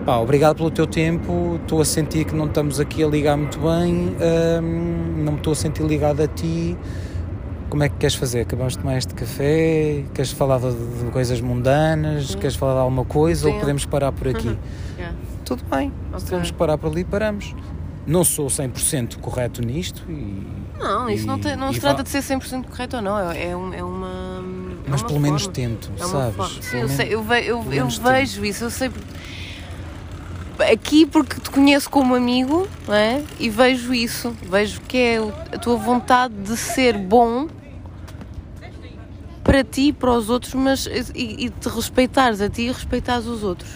pá, 0.05 0.17
obrigado 0.19 0.57
pelo 0.57 0.71
teu 0.71 0.87
tempo, 0.87 1.59
estou 1.63 1.81
a 1.81 1.85
sentir 1.85 2.25
que 2.25 2.35
não 2.35 2.47
estamos 2.47 2.81
aqui 2.81 3.03
a 3.03 3.07
ligar 3.07 3.37
muito 3.37 3.59
bem, 3.59 4.15
hum, 4.63 5.23
não 5.25 5.33
me 5.33 5.39
estou 5.39 5.53
a 5.53 5.57
sentir 5.57 5.83
ligado 5.85 6.21
a 6.23 6.27
ti. 6.29 6.77
Como 7.71 7.83
é 7.85 7.89
que 7.89 7.97
queres 7.97 8.15
fazer? 8.17 8.41
Acabamos 8.43 8.75
de 8.75 8.81
tomar 8.81 8.99
este 8.99 9.15
café? 9.15 10.05
Queres 10.13 10.31
falar 10.31 10.59
de, 10.59 10.73
de 10.75 11.11
coisas 11.11 11.41
mundanas? 11.41 12.35
Queres 12.35 12.55
falar 12.55 12.75
de 12.75 12.79
alguma 12.81 13.05
coisa? 13.07 13.47
Ou 13.49 13.55
Sim. 13.55 13.61
podemos 13.61 13.87
parar 13.87 14.13
por 14.13 14.29
aqui? 14.29 14.57
Yeah. 14.99 15.17
Tudo 15.45 15.65
bem, 15.69 15.91
Ok. 16.11 16.21
se 16.21 16.27
temos 16.27 16.51
que 16.53 16.57
parar 16.57 16.77
por 16.79 16.93
ali, 16.93 17.03
paramos. 17.03 17.55
Não 18.07 18.23
sou 18.23 18.47
100% 18.47 19.17
correto 19.19 19.61
nisto 19.63 20.05
e... 20.09 20.47
Não, 20.79 21.09
isso 21.11 21.27
não, 21.27 21.39
tem- 21.39 21.57
não 21.57 21.71
e 21.71 21.75
se 21.75 21.81
trata 21.81 22.03
de 22.05 22.09
ser 22.11 22.19
100% 22.21 22.67
correto 22.67 22.97
ou 22.97 23.03
não. 23.03 23.19
É, 23.33 23.49
é, 23.51 23.57
um- 23.57 23.73
é 23.75 23.83
uma. 23.83 24.45
é 24.87 24.91
Mas 24.91 25.01
uma 25.01 25.09
pelo 25.09 25.19
menos 25.21 25.43
forma. 25.43 25.55
tento, 25.55 25.91
É 25.99 26.05
sabes? 26.05 26.59
Sim, 26.65 26.77
eu, 26.79 26.89
sei, 26.89 27.07
menos- 27.09 27.13
eu, 27.13 27.23
ve- 27.23 27.41
eu, 27.41 27.57
eu 27.59 27.63
menos 27.65 27.99
vejo 27.99 28.45
isso, 28.45 28.65
eu 28.65 28.71
sei. 28.71 28.91
porque- 28.91 29.07
aqui 30.71 31.07
porque 31.07 31.41
te 31.41 31.51
conheço 31.51 31.89
como 31.91 32.15
amigo 32.15 32.69
não 32.87 32.95
é? 32.95 33.23
e 33.39 33.49
vejo 33.49 33.93
isso, 33.93 34.35
vejo 34.43 34.81
que 34.83 34.97
é 34.97 35.19
a 35.53 35.59
tua 35.59 35.77
vontade 35.77 36.35
de 36.35 36.57
ser 36.57 36.97
bom 36.97 37.49
para 39.43 39.65
ti 39.65 39.89
e 39.89 39.93
para 39.93 40.13
os 40.13 40.31
outros, 40.31 40.55
mas 40.55 40.87
e, 41.15 41.47
e 41.47 41.51
te 41.51 41.69
respeitares 41.69 42.41
a 42.41 42.49
ti 42.49 42.63
e 42.63 42.73
respeitares 42.73 43.27
os 43.27 43.43
outros. 43.43 43.71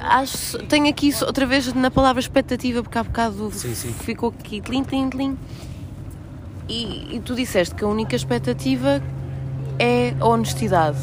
Acho, 0.00 0.58
tenho 0.64 0.88
aqui 0.88 1.08
isso 1.08 1.24
outra 1.24 1.46
vez 1.46 1.72
na 1.74 1.90
palavra 1.90 2.18
expectativa, 2.18 2.82
porque 2.82 2.98
há 2.98 3.04
bocado 3.04 3.50
Sim, 3.52 3.74
sim. 3.74 3.92
ficou 3.92 4.34
aqui 4.36 4.60
tlim, 4.60 4.82
tlim, 4.82 5.08
tlim. 5.08 5.38
E, 6.68 7.16
e 7.16 7.20
tu 7.20 7.34
disseste 7.34 7.74
que 7.74 7.84
a 7.84 7.86
única 7.86 8.16
expectativa 8.16 9.00
é 9.78 10.14
a 10.18 10.26
honestidade. 10.26 10.98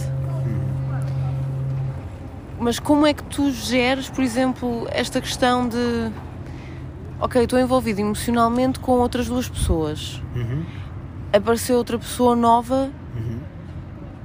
Mas 2.59 2.77
como 2.79 3.05
é 3.05 3.13
que 3.13 3.23
tu 3.23 3.51
geres, 3.51 4.09
por 4.09 4.23
exemplo, 4.23 4.85
esta 4.91 5.21
questão 5.21 5.67
de 5.67 6.11
ok, 7.19 7.43
estou 7.43 7.59
envolvido 7.59 8.01
emocionalmente 8.01 8.79
com 8.79 8.93
outras 8.93 9.27
duas 9.27 9.47
pessoas. 9.47 10.21
Uhum. 10.35 10.63
Apareceu 11.33 11.77
outra 11.77 11.97
pessoa 11.99 12.35
nova, 12.35 12.89
Uhum. 13.15 13.39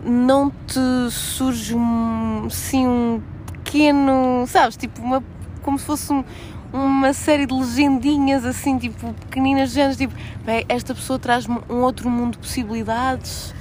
não 0.04 0.50
te 0.50 1.10
surge 1.10 1.74
um, 1.74 2.44
assim, 2.46 2.86
um 2.86 3.20
pequeno, 3.52 4.44
sabes, 4.46 4.76
tipo 4.76 5.00
uma, 5.02 5.22
como 5.62 5.78
se 5.78 5.84
fosse 5.84 6.12
um- 6.12 6.24
uma 6.72 7.12
série 7.12 7.46
de 7.46 7.54
legendinhas 7.54 8.44
assim, 8.44 8.78
tipo 8.78 9.12
pequeninas 9.14 9.70
géneros, 9.70 9.96
tipo, 9.96 10.12
bem, 10.44 10.64
esta 10.68 10.94
pessoa 10.94 11.18
traz-me 11.18 11.58
um 11.70 11.76
outro 11.82 12.08
mundo 12.10 12.32
de 12.32 12.38
possibilidades 12.38 13.54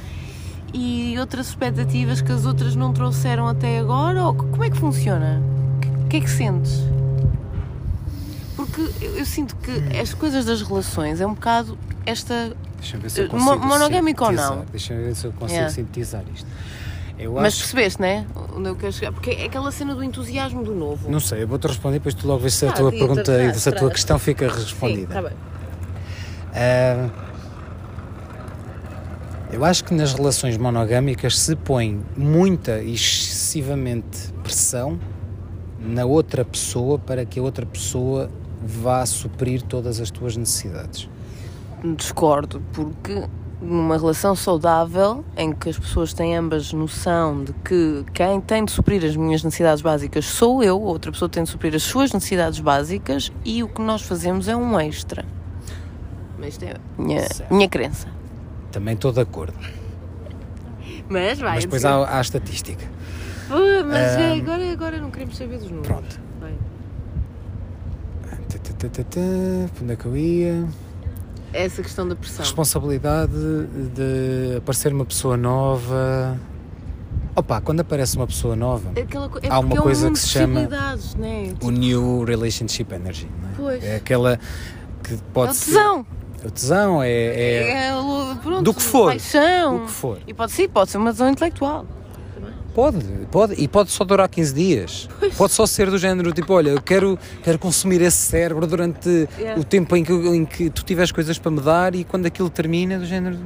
e 0.74 1.16
outras 1.20 1.48
expectativas 1.50 2.22
que 2.22 2.32
as 2.32 2.46
outras 2.46 2.76
não 2.76 2.92
trouxeram 2.94 3.48
até 3.48 3.80
agora? 3.80 4.24
Ou 4.24 4.34
como 4.34 4.64
é 4.64 4.70
que 4.70 4.78
funciona? 4.78 5.42
O 6.06 6.08
que 6.08 6.18
é 6.18 6.20
que 6.22 6.30
sentes? 6.30 6.82
Porque 8.56 8.82
eu, 9.02 9.18
eu 9.18 9.26
sinto 9.26 9.56
que 9.58 9.72
as 9.98 10.14
coisas 10.14 10.46
das 10.46 10.62
relações 10.62 11.20
é 11.22 11.28
um 11.28 11.34
bocado 11.34 11.78
esta. 12.06 12.56
Deixa-me 12.80 13.04
ver 13.04 13.10
se 13.10 13.22
eu 13.22 13.26
Eh, 13.26 13.28
consigo 13.30 13.56
mo- 13.60 13.66
monogâmico 13.66 14.26
ou 14.26 14.32
não? 14.32 14.66
Deixa-me 14.72 15.04
ver 15.04 15.16
se 15.16 15.26
eu 15.26 15.32
consigo 15.32 15.54
Yeah. 15.54 15.74
sintetizar 15.74 16.24
isto. 16.34 16.48
Eu 17.18 17.34
Mas 17.34 17.54
acho... 17.54 17.58
percebeste, 17.60 18.02
né? 18.02 18.26
Onde 18.56 18.70
eu 18.70 18.76
quero 18.76 18.92
chegar? 18.92 19.12
Porque 19.12 19.30
é 19.32 19.46
aquela 19.46 19.72
cena 19.72 19.94
do 19.96 20.04
entusiasmo 20.04 20.64
do 20.64 20.74
novo. 20.76 21.10
Não 21.10 21.20
sei, 21.20 21.44
eu 21.44 21.48
vou-te 21.48 21.68
responder 21.68 21.98
depois 22.00 22.14
tu 22.16 22.28
logo 22.28 22.40
vês 22.40 22.54
se 22.56 22.66
a 22.66 22.70
Ah, 22.70 22.74
tua 22.74 22.92
pergunta 22.92 23.44
e 23.44 23.54
se 23.60 23.70
a 23.70 23.72
tua 23.72 23.90
questão 23.92 24.18
fica 24.20 24.50
Sim, 24.50 24.60
respondida. 24.62 25.04
está 25.04 25.22
bem. 25.22 25.32
Ah, 26.54 27.10
eu 29.54 29.64
acho 29.64 29.84
que 29.84 29.94
nas 29.94 30.14
relações 30.14 30.58
monogâmicas 30.58 31.38
se 31.38 31.56
põe 31.56 32.02
muita 32.18 32.80
e 32.82 32.96
excessivamente 32.96 34.34
pressão 34.42 35.00
na 35.80 36.06
outra 36.06 36.44
pessoa 36.44 36.98
para 36.98 37.24
que 37.24 37.40
a 37.40 37.44
outra 37.44 37.64
pessoa 37.64 38.32
vá 38.66 39.06
suprir 39.06 39.62
todas 39.62 40.00
as 40.02 40.10
tuas 40.10 40.36
necessidades. 40.36 41.08
Discordo, 41.96 42.64
porque 42.74 43.28
numa 43.62 43.96
relação 43.96 44.36
saudável, 44.36 45.24
em 45.38 45.54
que 45.54 45.70
as 45.70 45.78
pessoas 45.78 46.14
têm 46.14 46.36
ambas 46.36 46.74
noção 46.74 47.44
de 47.44 47.54
que 47.54 48.04
quem 48.12 48.42
tem 48.42 48.66
de 48.66 48.72
suprir 48.72 49.06
as 49.06 49.16
minhas 49.16 49.44
necessidades 49.44 49.84
básicas 49.84 50.26
sou 50.26 50.64
eu, 50.64 50.82
outra 50.82 51.12
pessoa 51.12 51.30
tem 51.30 51.44
de 51.44 51.50
suprir 51.50 51.76
as 51.76 51.84
suas 51.84 52.12
necessidades 52.12 52.60
básicas 52.60 53.32
e 53.46 53.62
o 53.62 53.68
que 53.68 53.82
nós 53.84 54.02
fazemos 54.02 54.48
é 54.48 54.56
um 54.56 54.80
extra. 54.80 55.24
Mas 56.40 56.50
isto 56.54 56.64
é 56.64 56.72
a 56.72 57.02
minha, 57.02 57.20
Certo. 57.22 57.54
minha 57.54 57.70
crença. 57.70 58.13
Também 58.74 58.96
estou 58.96 59.14
de 59.14 59.22
acordo. 59.22 59.54
Mas 61.08 61.40
vai. 61.40 61.54
Mas 61.56 61.64
depois 61.64 61.86
há, 61.86 61.92
há 61.96 62.18
a 62.18 62.22
estatística. 62.22 62.84
Mas 63.50 63.96
é, 64.18 64.32
Ahm. 64.34 64.42
agora, 64.42 64.72
agora 64.74 64.98
não 65.00 65.12
queremos 65.12 65.38
saber 65.38 65.60
dos 65.60 65.68
números. 65.70 65.88
Pronto. 65.88 66.20
Vai. 66.42 66.54
Onde 69.82 69.94
é 69.94 69.96
que 69.96 70.06
eu 70.06 70.18
ia? 70.18 70.66
Essa 71.54 71.82
questão 71.84 72.08
da 72.08 72.16
pressão. 72.16 72.40
Responsabilidade 72.44 73.32
de 73.94 74.58
aparecer 74.58 74.92
uma 74.92 75.06
pessoa 75.06 75.38
nova. 75.38 76.38
Opa, 77.36 77.62
quando 77.62 77.80
aparece 77.82 78.16
uma 78.18 78.28
pessoa 78.28 78.56
nova, 78.56 78.92
Aquela 79.00 79.30
é 79.42 79.50
Há 79.50 79.60
uma 79.60 79.70
porque 79.70 79.78
é 79.78 79.80
um 79.80 79.84
coisa 79.84 80.12
que 80.12 80.20
se 80.20 80.28
chama 80.30 80.68
né? 81.18 81.54
o 81.62 81.72
New 81.72 82.24
Relationship 82.24 82.92
Energy. 82.94 83.28
é? 83.28 83.56
Pois. 83.58 83.84
É 83.84 83.96
aquela 83.96 84.40
que 85.04 85.14
É 85.16 85.18
pode 85.34 85.52
o 85.52 85.56
ser- 85.56 85.66
tesão. 85.74 86.06
O 86.46 86.52
tesão 86.52 87.02
é, 87.02 87.10
é 87.10 87.70
É, 87.88 87.92
pronto, 88.42 88.62
Do 88.64 88.74
que 88.74 88.82
for. 88.82 89.12
Paixão. 89.12 89.78
o 89.78 89.86
que 89.86 89.92
for. 89.92 90.18
E 90.28 90.34
pode 90.34 90.52
ser, 90.52 90.68
pode 90.68 90.92
ser 90.92 90.98
uma 90.98 91.12
tesão 91.12 91.30
intelectual. 91.30 91.86
Pode, 92.76 93.06
pode, 93.32 93.54
e 93.62 93.68
pode 93.68 93.92
só 93.92 94.04
durar 94.04 94.28
15 94.28 94.54
dias. 94.56 95.08
Pode 95.38 95.54
só 95.54 95.64
ser 95.68 95.92
do 95.92 95.98
género, 96.00 96.32
tipo, 96.34 96.52
olha, 96.54 96.72
eu 96.72 96.82
quero, 96.82 97.20
quero 97.44 97.60
consumir 97.60 98.02
esse 98.02 98.18
cérebro 98.18 98.66
durante 98.66 99.28
Yeah. 99.38 99.62
o 99.62 99.64
tempo 99.64 99.96
em 99.96 100.04
que, 100.04 100.12
em 100.12 100.44
que 100.44 100.70
tu 100.72 100.84
tiveres 100.84 101.12
coisas 101.12 101.38
para 101.38 101.52
me 101.52 101.62
dar 101.62 101.94
e 101.94 102.04
quando 102.04 102.26
aquilo 102.26 102.50
termina, 102.50 102.98
do 102.98 103.06
género, 103.06 103.38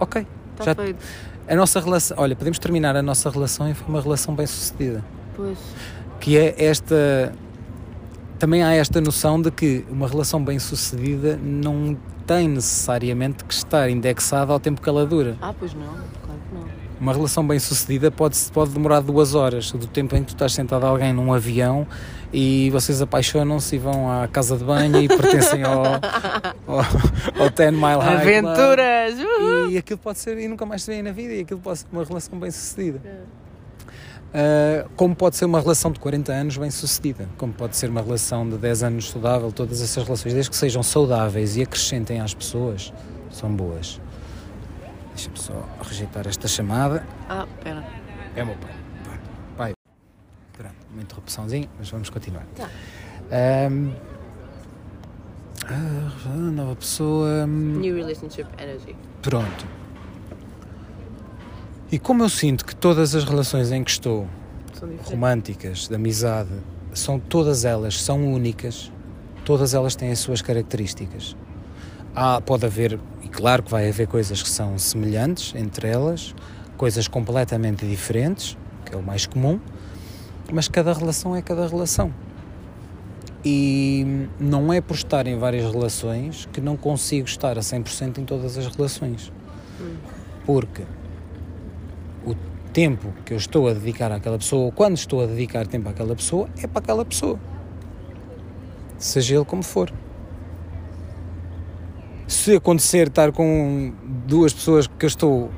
ok. 0.00 0.26
Está 0.58 0.64
já, 0.64 0.74
feito. 0.74 0.98
a 1.46 1.54
nossa 1.54 1.78
relação, 1.80 2.16
olha, 2.18 2.34
podemos 2.34 2.58
terminar 2.58 2.96
a 2.96 3.02
nossa 3.02 3.30
relação 3.30 3.70
e 3.70 3.74
foi 3.74 3.86
uma 3.88 4.00
relação 4.00 4.34
bem 4.34 4.46
sucedida. 4.48 5.04
Pois. 5.36 5.58
Que 6.18 6.36
é 6.36 6.54
esta. 6.58 7.32
Também 8.42 8.64
há 8.64 8.72
esta 8.72 9.00
noção 9.00 9.40
de 9.40 9.52
que 9.52 9.84
uma 9.88 10.08
relação 10.08 10.44
bem 10.44 10.58
sucedida 10.58 11.38
não 11.40 11.96
tem 12.26 12.48
necessariamente 12.48 13.44
que 13.44 13.54
estar 13.54 13.88
indexada 13.88 14.52
ao 14.52 14.58
tempo 14.58 14.82
que 14.82 14.88
ela 14.88 15.06
dura. 15.06 15.36
Ah, 15.40 15.54
pois 15.56 15.72
não. 15.72 15.84
Claro 15.84 16.40
que 16.48 16.54
não. 16.56 16.64
Uma 17.00 17.12
relação 17.12 17.46
bem 17.46 17.60
sucedida 17.60 18.10
pode, 18.10 18.36
pode 18.52 18.72
demorar 18.72 18.98
duas 18.98 19.36
horas, 19.36 19.70
do 19.70 19.86
tempo 19.86 20.16
em 20.16 20.22
que 20.22 20.30
tu 20.30 20.34
estás 20.34 20.54
sentado 20.54 20.84
a 20.84 20.88
alguém 20.88 21.12
num 21.12 21.32
avião 21.32 21.86
e 22.32 22.68
vocês 22.70 23.00
apaixonam-se 23.00 23.76
e 23.76 23.78
vão 23.78 24.10
à 24.10 24.26
casa 24.26 24.56
de 24.56 24.64
banho 24.64 25.00
e 25.00 25.06
pertencem 25.06 25.62
ao, 25.62 25.84
ao, 26.66 26.78
ao 27.38 27.48
10 27.48 27.72
Mile 27.74 27.84
High. 27.84 28.16
Aventuras! 28.22 29.14
E 29.70 29.78
aquilo 29.78 30.00
pode 30.00 30.18
ser, 30.18 30.36
e 30.38 30.48
nunca 30.48 30.66
mais 30.66 30.82
se 30.82 30.92
vê 30.92 31.00
na 31.00 31.12
vida, 31.12 31.32
e 31.32 31.40
aquilo 31.42 31.60
pode 31.60 31.78
ser 31.78 31.86
uma 31.92 32.02
relação 32.02 32.36
bem 32.40 32.50
sucedida. 32.50 33.00
É. 33.04 33.41
Uh, 34.32 34.88
como 34.96 35.14
pode 35.14 35.36
ser 35.36 35.44
uma 35.44 35.60
relação 35.60 35.92
de 35.92 36.00
40 36.00 36.32
anos 36.32 36.56
bem 36.56 36.70
sucedida, 36.70 37.28
como 37.36 37.52
pode 37.52 37.76
ser 37.76 37.90
uma 37.90 38.00
relação 38.00 38.48
de 38.48 38.56
10 38.56 38.82
anos 38.82 39.10
saudável, 39.10 39.52
todas 39.52 39.82
essas 39.82 40.02
relações, 40.02 40.32
desde 40.32 40.50
que 40.50 40.56
sejam 40.56 40.82
saudáveis 40.82 41.56
e 41.56 41.62
acrescentem 41.62 42.18
às 42.18 42.32
pessoas, 42.32 42.94
são 43.30 43.54
boas. 43.54 44.00
Deixa-me 45.14 45.38
só 45.38 45.68
rejeitar 45.82 46.26
esta 46.26 46.48
chamada. 46.48 47.06
Ah, 47.28 47.46
pera. 47.62 47.84
É 48.34 48.42
o 48.42 48.46
meu 48.46 48.56
pai. 48.56 48.74
Pronto. 49.04 49.20
Pai. 49.58 49.72
Pronto, 50.56 50.74
uma 50.90 51.02
interrupçãozinha, 51.02 51.68
mas 51.78 51.90
vamos 51.90 52.08
continuar. 52.08 52.46
Tá. 52.56 52.70
Ahm, 53.30 53.92
ah, 55.66 56.28
nova 56.30 56.74
pessoa. 56.74 57.46
New 57.46 57.94
Relationship 57.94 58.46
Energy. 58.58 58.96
Pronto. 59.20 59.81
E 61.92 61.98
como 61.98 62.22
eu 62.22 62.28
sinto 62.30 62.64
que 62.64 62.74
todas 62.74 63.14
as 63.14 63.22
relações 63.22 63.70
em 63.70 63.84
que 63.84 63.90
estou, 63.90 64.26
românticas, 65.04 65.88
de 65.88 65.94
amizade, 65.94 66.48
são 66.94 67.18
todas 67.18 67.66
elas 67.66 68.00
são 68.00 68.32
únicas, 68.32 68.90
todas 69.44 69.74
elas 69.74 69.94
têm 69.94 70.10
as 70.10 70.18
suas 70.18 70.40
características. 70.40 71.36
Há, 72.14 72.40
pode 72.40 72.64
haver, 72.64 72.98
e 73.22 73.28
claro 73.28 73.62
que 73.62 73.70
vai 73.70 73.90
haver 73.90 74.06
coisas 74.06 74.42
que 74.42 74.48
são 74.48 74.78
semelhantes 74.78 75.54
entre 75.54 75.86
elas, 75.86 76.34
coisas 76.78 77.06
completamente 77.06 77.86
diferentes, 77.86 78.56
que 78.86 78.94
é 78.94 78.96
o 78.96 79.02
mais 79.02 79.26
comum, 79.26 79.60
mas 80.50 80.68
cada 80.68 80.94
relação 80.94 81.36
é 81.36 81.42
cada 81.42 81.68
relação. 81.68 82.10
E 83.44 84.28
não 84.40 84.72
é 84.72 84.80
por 84.80 84.94
estar 84.94 85.26
em 85.26 85.36
várias 85.36 85.70
relações 85.70 86.48
que 86.54 86.60
não 86.62 86.74
consigo 86.74 87.28
estar 87.28 87.58
a 87.58 87.60
100% 87.60 88.16
em 88.16 88.24
todas 88.24 88.56
as 88.56 88.74
relações. 88.74 89.30
Porque 90.46 90.84
o 90.84 91.01
tempo 92.72 93.12
que 93.24 93.32
eu 93.32 93.36
estou 93.36 93.68
a 93.68 93.72
dedicar 93.74 94.10
àquela 94.12 94.38
pessoa, 94.38 94.64
ou 94.66 94.72
quando 94.72 94.96
estou 94.96 95.22
a 95.22 95.26
dedicar 95.26 95.66
tempo 95.66 95.88
àquela 95.88 96.14
pessoa, 96.14 96.48
é 96.62 96.66
para 96.66 96.80
aquela 96.82 97.04
pessoa. 97.04 97.38
Seja 98.98 99.36
ele 99.36 99.44
como 99.44 99.62
for. 99.62 99.92
Se 102.26 102.56
acontecer 102.56 103.08
estar 103.08 103.30
com 103.32 103.92
duas 104.26 104.52
pessoas 104.52 104.86
que 104.86 105.04
eu 105.04 105.08
estou 105.08 105.50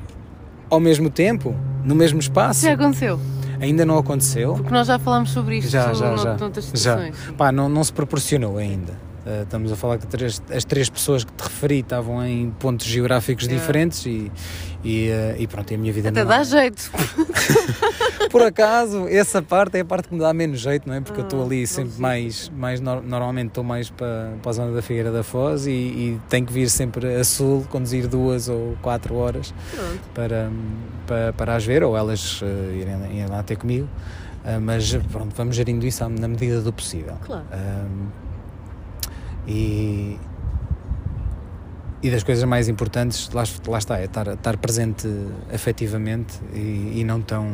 ao 0.71 0.81
mesmo 0.81 1.09
tempo, 1.09 1.55
no 1.85 1.95
mesmo 1.95 2.19
espaço, 2.19 2.63
Já 2.63 2.73
aconteceu? 2.73 3.19
ainda 3.61 3.85
não 3.87 3.97
aconteceu. 3.99 4.55
Porque 4.55 4.73
nós 4.73 4.87
já 4.89 4.99
falámos 4.99 5.31
sobre 5.31 5.59
isto 5.59 5.71
Já, 5.71 5.93
já, 5.93 6.11
no- 6.11 6.19
já. 6.19 6.37
noutras 6.37 6.65
já. 6.67 6.97
situações. 6.99 7.17
Pá, 7.37 7.53
não, 7.53 7.69
não 7.69 7.85
se 7.85 7.93
proporcionou 7.93 8.57
ainda. 8.57 8.93
Uh, 9.25 9.43
estamos 9.45 9.73
a 9.73 9.77
falar 9.77 9.97
que 9.99 10.07
três, 10.07 10.43
as 10.55 10.65
três 10.65 10.91
pessoas 10.91 11.25
que 11.25 11.33
te 11.33 11.43
referi 11.43 11.79
estavam 11.81 12.23
em 12.27 12.51
pontos 12.51 12.85
geográficos 12.87 13.45
Yeah. 13.45 13.61
diferentes 13.61 14.05
e, 14.05 14.31
e, 14.85 15.09
uh, 15.11 15.41
e 15.41 15.47
pronto, 15.47 15.71
e 15.71 15.75
a 15.75 15.79
minha 15.79 15.93
vida 15.93 16.11
Até 16.11 16.21
não- 16.21 16.29
dá 16.29 16.43
jeito. 16.45 16.91
Por 18.31 18.43
acaso, 18.43 19.07
essa 19.09 19.41
parte 19.41 19.77
é 19.79 19.81
a 19.81 19.85
parte 19.85 20.09
que 20.09 20.15
me 20.15 20.21
dá 20.21 20.33
menos 20.33 20.59
jeito, 20.61 20.89
não 20.89 20.95
é? 20.95 21.01
Porque 21.01 21.21
eu 21.21 21.25
estou 21.25 21.43
Ah, 21.43 21.45
ali 21.47 21.67
sempre 21.67 22.01
mais, 22.01 22.51
mais 22.57 22.81
nor- 22.81 23.03
normalmente 23.03 23.49
estou 23.49 23.63
mais 23.63 23.91
para, 23.91 24.33
para 24.43 24.51
a 24.51 24.53
zona 24.53 24.73
da 24.73 24.83
Figueira 24.83 25.13
da 25.13 25.23
Foz 25.23 25.67
e, 25.67 25.71
e 25.71 26.21
tenho 26.29 26.45
que 26.47 26.53
vir 26.53 26.69
sempre 26.69 27.15
a 27.15 27.23
sul, 27.25 27.65
conduzir 27.71 28.09
duas 28.09 28.49
ou 28.49 28.77
quatro 28.83 29.15
horas 29.15 29.55
Pronto. 29.71 30.01
para, 30.15 30.51
para, 31.07 31.33
para 31.33 31.55
as 31.57 31.65
ver 31.65 31.83
ou 31.85 31.97
elas 31.97 32.43
uh, 32.43 32.45
irem, 32.73 32.97
irem 33.13 33.27
lá 33.29 33.43
ter 33.43 33.57
comigo. 33.57 33.89
Uh, 34.45 34.61
mas 34.61 34.93
pronto, 35.13 35.33
vamos 35.37 35.55
gerindo 35.57 35.87
isso 35.87 36.03
à- 36.05 36.09
na 36.09 36.27
medida 36.29 36.61
do 36.61 36.73
possível. 36.73 37.15
Claro. 37.25 37.45
Um, 37.53 38.07
e, 39.47 40.19
e 42.05 42.11
das 42.11 42.23
coisas 42.23 42.45
mais 42.45 42.69
importantes, 42.69 43.31
lá, 43.33 43.45
lá 43.67 43.79
está, 43.79 43.99
é 43.99 44.05
estar, 44.05 44.29
estar 44.29 44.59
presente 44.59 45.09
afetivamente 45.51 46.35
e, 46.53 47.01
e 47.01 47.05
não 47.05 47.23
tão 47.23 47.51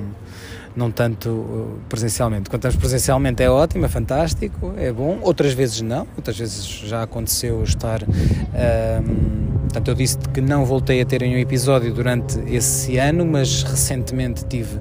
não 0.74 0.90
tanto 0.90 1.28
uh, 1.28 1.78
presencialmente. 1.88 2.50
Quando 2.50 2.60
estamos 2.60 2.76
presencialmente 2.76 3.42
é 3.44 3.50
ótimo, 3.50 3.84
é 3.84 3.88
fantástico, 3.88 4.74
é 4.76 4.92
bom. 4.92 5.20
Outras 5.22 5.52
vezes 5.52 5.80
não, 5.82 6.06
outras 6.16 6.36
vezes 6.36 6.64
já 6.64 7.04
aconteceu 7.04 7.62
estar. 7.62 8.02
Um, 8.02 9.58
portanto, 9.62 9.88
eu 9.88 9.94
disse 9.94 10.18
que 10.18 10.40
não 10.40 10.64
voltei 10.64 11.00
a 11.00 11.06
ter 11.06 11.20
nenhum 11.20 11.38
episódio 11.38 11.94
durante 11.94 12.40
esse 12.52 12.98
ano, 12.98 13.24
mas 13.24 13.62
recentemente 13.62 14.44
tive, 14.46 14.80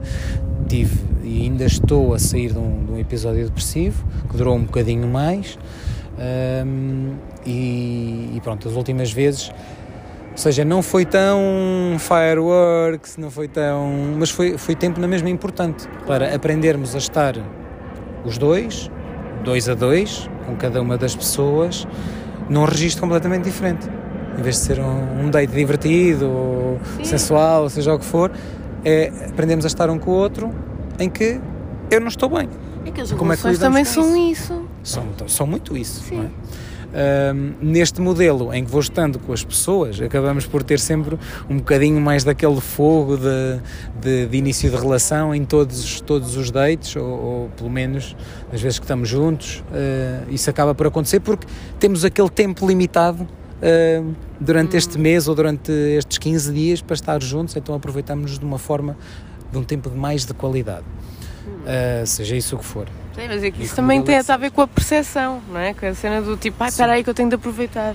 tive 0.68 0.98
e 1.24 1.44
ainda 1.44 1.66
estou 1.66 2.16
a 2.16 2.20
sair 2.20 2.54
de 2.54 2.58
um, 2.58 2.86
de 2.86 2.91
um 2.91 2.98
episódio 2.98 3.46
depressivo 3.46 4.04
que 4.32 4.36
durou 4.36 4.56
um 4.56 4.64
bocadinho 4.64 5.08
mais. 5.08 5.60
Um, 6.20 7.16
e, 7.46 8.34
e 8.36 8.41
pronto, 8.44 8.68
as 8.68 8.76
últimas 8.76 9.12
vezes 9.12 9.52
ou 10.32 10.38
seja, 10.38 10.64
não 10.64 10.82
foi 10.82 11.06
tão 11.06 11.98
fireworks, 12.00 13.18
não 13.18 13.30
foi 13.30 13.50
tão. 13.50 13.91
Mas 14.18 14.30
foi, 14.30 14.58
foi 14.58 14.74
tempo 14.74 14.98
na 14.98 15.08
mesma 15.08 15.30
importante 15.30 15.86
para 16.08 16.34
aprendermos 16.34 16.96
a 16.96 16.98
estar 16.98 17.36
os 18.24 18.38
dois, 18.38 18.90
dois 19.44 19.68
a 19.68 19.74
dois, 19.74 20.30
com 20.46 20.56
cada 20.56 20.82
uma 20.82 20.98
das 20.98 21.14
pessoas, 21.14 21.86
num 22.50 22.64
registro 22.64 23.02
completamente 23.02 23.44
diferente. 23.44 23.90
Em 24.38 24.41
vez 24.41 24.56
de 24.56 24.62
ser 24.62 24.80
um, 24.80 25.26
um 25.26 25.30
date 25.30 25.52
divertido, 25.52 26.30
ou 26.30 26.80
Sim. 26.96 27.04
sensual, 27.04 27.70
seja 27.70 27.94
o 27.94 28.00
que 28.00 28.06
for, 28.06 28.32
é 28.86 29.12
aprendemos 29.28 29.66
a 29.66 29.68
estar 29.68 29.90
um 29.90 30.00
com 30.00 30.12
o 30.12 30.14
outro 30.14 30.56
em 30.98 31.10
que 31.10 31.41
eu 31.91 32.00
não 32.00 32.08
estou 32.08 32.30
bem. 32.30 32.48
É 32.86 32.91
que 32.91 33.02
as 33.02 33.12
Como 33.12 33.34
é 33.34 33.36
que 33.36 33.58
também 33.58 33.84
são 33.84 34.16
isso. 34.16 34.69
São, 34.90 35.07
são 35.28 35.48
muito 35.48 35.78
isso. 35.78 36.03
Sim. 36.03 36.18
Não 36.18 36.24
é? 36.24 36.30
Ahm, 36.91 37.53
neste 37.61 38.02
modelo 38.02 38.52
em 38.52 38.66
que 38.66 38.72
vou 38.72 38.82
estando 38.82 39.20
com 39.20 39.32
as 39.32 39.44
pessoas, 39.44 40.02
acabamos 40.02 40.48
por 40.48 40.64
ter 40.64 40.80
sempre 40.80 41.20
um 41.48 41.57
bocadinho 41.57 42.02
mais 42.02 42.24
daquele 42.24 42.60
fogo 42.60 43.16
de, 43.16 43.61
de, 44.02 44.26
de 44.26 44.38
início 44.38 44.72
de 44.72 44.76
relação 44.76 45.34
em 45.36 45.45
todos, 45.45 46.02
todos 46.02 46.36
os 46.36 46.49
dates, 46.49 46.95
ou, 46.95 47.06
ou 47.06 47.49
pelo 47.49 47.70
menos 47.70 48.16
as 48.52 48.60
vezes 48.60 48.80
que 48.80 48.86
estamos 48.86 49.07
juntos. 49.07 49.64
ah, 49.72 50.26
isso 50.32 50.49
acaba 50.49 50.74
por 50.74 50.88
acontecer 50.88 51.20
porque 51.20 51.45
temos 51.80 52.03
aquele 52.03 52.30
tempo 52.30 52.68
limitado. 52.68 53.28
ah, 53.61 54.03
durante 54.40 54.76
este 54.78 54.98
mês 54.98 55.28
ou 55.28 55.36
durante 55.36 55.72
estes 55.72 56.18
15 56.18 56.53
dias 56.53 56.82
para 56.82 56.95
estar 56.95 57.22
juntos, 57.22 57.56
então 57.56 57.76
aproveitamos 57.76 58.40
de 58.40 58.45
uma 58.45 58.57
forma 58.57 58.98
de 59.52 59.57
um 59.57 59.64
tempo 59.64 59.90
de 59.90 59.98
mais 59.98 60.26
de 60.26 60.34
qualidade, 60.34 60.86
Ah, 61.66 62.06
seja 62.06 62.36
isso 62.36 62.56
o 62.56 62.60
que 62.60 62.66
for. 62.66 62.88
Sim, 63.16 63.28
mas 63.28 63.44
é 63.44 63.52
que 63.52 63.61
E 63.61 63.66
isso 63.66 63.76
também 63.76 64.02
tem 64.02 64.16
a 64.18 64.38
ver 64.38 64.52
com 64.52 64.61
a 64.61 64.68
percepção, 64.68 65.41
não 65.49 65.60
é? 65.60 65.74
Com 65.74 65.86
a 65.86 65.94
cena 65.94 66.22
do 66.22 66.38
tipo, 66.38 66.61
ai, 66.64 66.70
espera 66.70 66.94
aí 66.94 67.03
que 67.03 67.10
eu 67.10 67.14
tenho 67.14 67.30
de 67.30 67.36
aproveitar. 67.36 67.94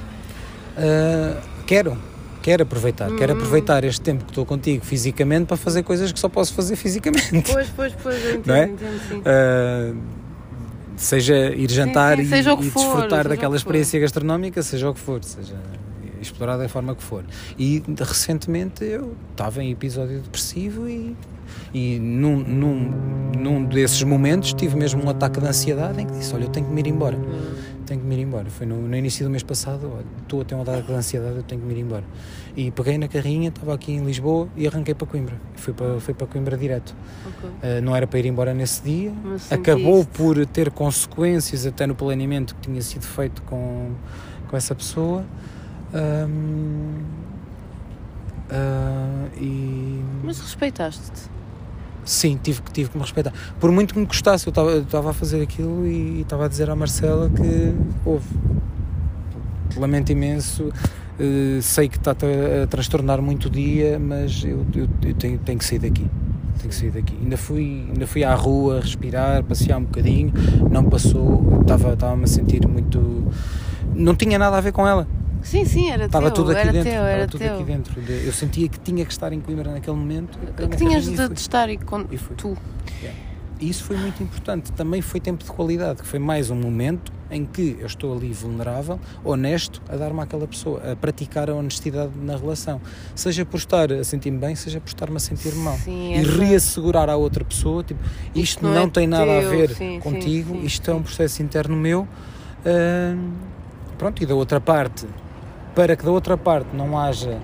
Uh, 0.77 1.41
quero, 1.67 1.97
quero 2.43 2.63
aproveitar, 2.65 3.11
quero 3.17 3.33
Hum. 3.33 3.37
aproveitar 3.37 3.85
este 3.85 4.01
tempo 4.01 4.25
que 4.25 4.31
estou 4.31 4.45
contigo 4.45 4.85
fisicamente 4.85 5.47
para 5.47 5.57
fazer 5.57 5.83
coisas 5.83 6.13
que 6.13 6.19
só 6.21 6.29
posso 6.29 6.53
fazer 6.55 6.77
fisicamente. 6.77 7.43
Pois, 7.53 7.69
pois, 7.75 7.93
pois, 8.03 8.25
eu 8.25 8.35
entendo, 8.37 8.47
Não 8.47 8.55
é? 8.55 8.65
entendo, 8.69 9.01
sim. 9.09 9.19
Uh, 9.21 9.97
seja 10.97 11.35
ir 11.55 11.71
jantar 11.71 12.17
sim, 12.17 12.23
e- 12.23 12.27
seja 12.29 12.53
e, 12.53 12.57
que 12.57 12.71
for, 12.71 12.81
desfrutar 12.81 13.29
daquela 13.29 13.53
que 13.53 13.57
experiência 13.59 13.99
gastronómica, 14.01 14.63
seja 14.63 14.91
o 14.91 14.95
que 14.95 15.01
for, 15.01 15.23
seja 15.25 15.55
explorar 16.21 16.57
da 16.57 16.69
forma 16.69 16.95
que 16.95 17.03
for. 17.03 17.25
E 17.59 17.83
recentemente 17.99 18.85
eu 18.85 19.15
estava 19.31 19.63
em 19.63 19.71
episódio 19.71 20.21
depressivo 20.21 20.89
e, 20.89 21.15
e 21.73 21.99
num, 21.99 22.39
num, 22.39 22.93
num 23.39 23.65
desses 23.65 24.03
momentos 24.03 24.53
tive 24.53 24.77
mesmo 24.77 25.05
um 25.05 25.09
ataque 25.09 25.41
de 25.41 25.47
ansiedade 25.47 26.01
em 26.01 26.07
que 26.07 26.13
disse: 26.13 26.35
Olha, 26.35 26.45
eu 26.45 26.49
tenho 26.49 26.67
que 26.67 26.73
me 26.73 26.81
ir 26.81 26.87
embora. 26.87 27.19
Tenho 27.87 28.01
que 28.01 28.07
me 28.07 28.17
ir 28.17 28.23
embora. 28.23 28.49
Foi 28.49 28.67
no, 28.67 28.77
no 28.81 28.97
início 28.97 29.25
do 29.25 29.31
mês 29.31 29.43
passado. 29.43 29.91
Olha, 29.95 30.07
estou 30.23 30.41
a 30.41 30.45
ter 30.45 30.55
um 30.55 30.63
ataque 30.63 30.87
de 30.87 30.93
ansiedade, 30.93 31.37
eu 31.37 31.43
tenho 31.43 31.61
que 31.61 31.67
me 31.67 31.75
ir 31.75 31.81
embora. 31.81 32.05
E 32.57 32.71
peguei 32.71 32.97
na 32.97 33.09
carrinha, 33.09 33.49
estava 33.49 33.75
aqui 33.75 33.93
em 33.93 34.05
Lisboa 34.05 34.49
e 34.57 34.67
arranquei 34.67 34.95
para 34.95 35.07
Coimbra. 35.07 35.35
Fui 35.57 35.75
para, 35.75 36.01
fui 36.01 36.15
para 36.15 36.27
Coimbra 36.27 36.57
direto. 36.57 36.95
Ok. 37.27 37.51
Uh, 37.51 37.83
não 37.83 37.95
era 37.95 38.07
para 38.07 38.19
ir 38.19 38.27
embora 38.27 38.55
nesse 38.55 38.83
dia. 38.83 39.13
Acabou 39.51 40.05
por 40.05 40.45
ter 40.47 40.71
consequências 40.71 41.67
até 41.67 41.87
no 41.87 41.95
planeamento 41.95 42.55
que 42.55 42.63
tinha 42.63 42.81
sido 42.81 43.05
feito 43.05 43.43
com, 43.43 43.91
com 44.49 44.57
essa 44.57 44.75
pessoa. 44.75 45.25
Ahm, 45.93 47.03
ah, 48.51 49.29
e 49.37 50.03
Mas 50.23 50.41
respeitaste-te. 50.41 51.34
Sim, 52.05 52.39
tive, 52.43 52.61
tive 52.73 52.91
que 52.91 52.97
me 52.97 53.03
respeitar. 53.03 53.33
Por 53.59 53.71
muito 53.73 53.95
que 53.95 54.01
me 54.01 54.07
custasse, 54.07 54.47
eu 54.47 54.51
estava- 54.51 54.77
estava 54.77 55.11
a 55.11 55.13
fazer 55.13 55.43
aquilo 55.43 55.87
e 55.87 56.21
estava 56.23 56.45
a 56.45 56.49
dizer 56.49 56.69
à 56.71 56.77
Marcela 56.77 57.31
que 57.31 57.75
houve. 58.05 58.27
Lamento 59.77 60.13
imenso, 60.13 60.71
eh, 61.19 61.59
sei 61.61 61.89
que 61.89 61.97
está 61.97 62.13
a 62.13 62.67
transtornar 62.69 63.21
muito 63.21 63.47
o 63.47 63.51
dia, 63.51 63.99
mas 63.99 64.45
eu, 64.45 64.65
eu- 64.75 64.89
eu 65.03 65.15
tenho, 65.15 65.39
tenho 65.39 65.59
que 65.59 65.65
sair 65.65 65.81
daqui. 65.81 66.07
Tenho 66.59 66.69
que 66.69 66.75
sair 66.75 66.91
daqui. 66.91 67.17
Ainda 67.21 67.37
fui, 67.37 67.85
ainda 67.93 68.07
fui 68.07 68.23
à 68.23 68.35
rua 68.35 68.81
respirar, 68.81 69.43
passear 69.43 69.79
um 69.79 69.83
bocadinho, 69.85 70.33
não 70.71 70.85
passou, 70.85 71.59
estava- 71.63 71.95
estava-me 71.95 72.25
a 72.25 72.27
sentir 72.29 72.67
muito. 72.69 73.25
Não 73.95 74.15
tinha 74.15 74.39
nada 74.39 74.57
a 74.57 74.61
ver 74.61 74.73
com 74.73 74.87
ela. 74.87 75.09
Sim, 75.45 75.65
sim, 75.65 75.91
era 75.91 76.07
Estava 76.07 76.31
teu, 76.31 76.35
tudo 76.43 76.51
aqui 76.53 76.61
era 76.61 76.73
dentro. 76.73 76.91
teu, 76.91 77.03
era 77.03 77.27
tudo 77.29 77.41
teu. 77.41 77.55
aqui 77.55 77.65
dentro. 77.65 78.01
de- 78.03 78.27
Eu 78.27 78.33
sentia 78.33 78.69
que 78.69 78.81
tinha 78.81 79.05
que 79.05 79.13
estar 79.13 79.33
em 79.33 79.41
Coimbra 79.41 79.71
naquele 79.71 79.97
momento. 79.97 80.39
e 80.43 80.67
Que 80.69 80.77
tinhas 80.77 81.07
e 81.07 81.11
de, 81.13 81.29
de 81.29 81.39
estar 81.41 81.69
e 81.71 81.77
com 81.79 82.05
E 82.11 82.17
fui. 82.17 82.35
tu. 82.35 82.57
E 83.61 83.69
isso 83.71 83.85
foi 83.85 83.97
muito 83.97 84.21
importante. 84.23 84.73
Também 84.73 85.01
foi 85.01 85.21
tempo 85.21 85.45
de 85.45 85.51
qualidade, 85.51 86.03
que 86.03 86.09
foi 86.09 86.19
mais 86.19 86.51
um 86.51 86.57
momento 86.57 87.13
em 87.31 87.45
que 87.47 87.77
eu 87.79 87.87
estou 87.87 88.15
ali 88.17 88.33
vulnerável, 88.33 88.99
honesto, 89.25 89.81
a 89.89 89.97
dar-me 89.97 90.21
àquela 90.21 90.47
pessoa, 90.47 90.93
a 90.93 90.97
praticar 90.97 91.49
a 91.49 91.55
honestidade 91.55 92.11
na 92.21 92.37
relação. 92.37 92.81
Seja 93.15 93.45
por 93.45 93.57
estar 93.59 93.93
a 93.93 94.03
sentir-me 94.03 94.39
bem, 94.39 94.55
seja 94.57 94.81
por 94.81 94.89
estar-me 94.89 95.17
a 95.17 95.21
sentir 95.21 95.55
mal. 95.55 95.77
Sim, 95.79 96.15
e 96.15 96.19
essa- 96.19 96.31
reassegurar 96.39 97.09
à 97.09 97.17
outra 97.17 97.45
pessoa, 97.45 97.83
tipo, 97.85 98.01
isto, 98.35 98.39
Isto 98.41 98.65
não 98.65 98.75
não, 98.75 98.83
é 98.85 98.91
tem 98.91 99.07
nada 99.07 99.39
a 99.39 99.41
ver 99.41 99.71
sim, 99.71 100.01
contigo, 100.01 100.55
sim, 100.55 100.65
isto 100.67 100.91
é 100.91 100.95
um 100.95 101.03
processo 101.03 101.43
interno 101.43 101.77
meu. 101.77 102.09
Hum, 102.67 103.33
pronto, 103.97 104.23
e 104.23 104.27
da 104.27 104.35
outra 104.35 104.61
parte, 104.61 105.07
para 105.75 105.97
que 105.97 106.05
da 106.05 106.11
outra 106.11 106.37
parte 106.37 106.69
não 106.75 106.99
haja 106.99 107.39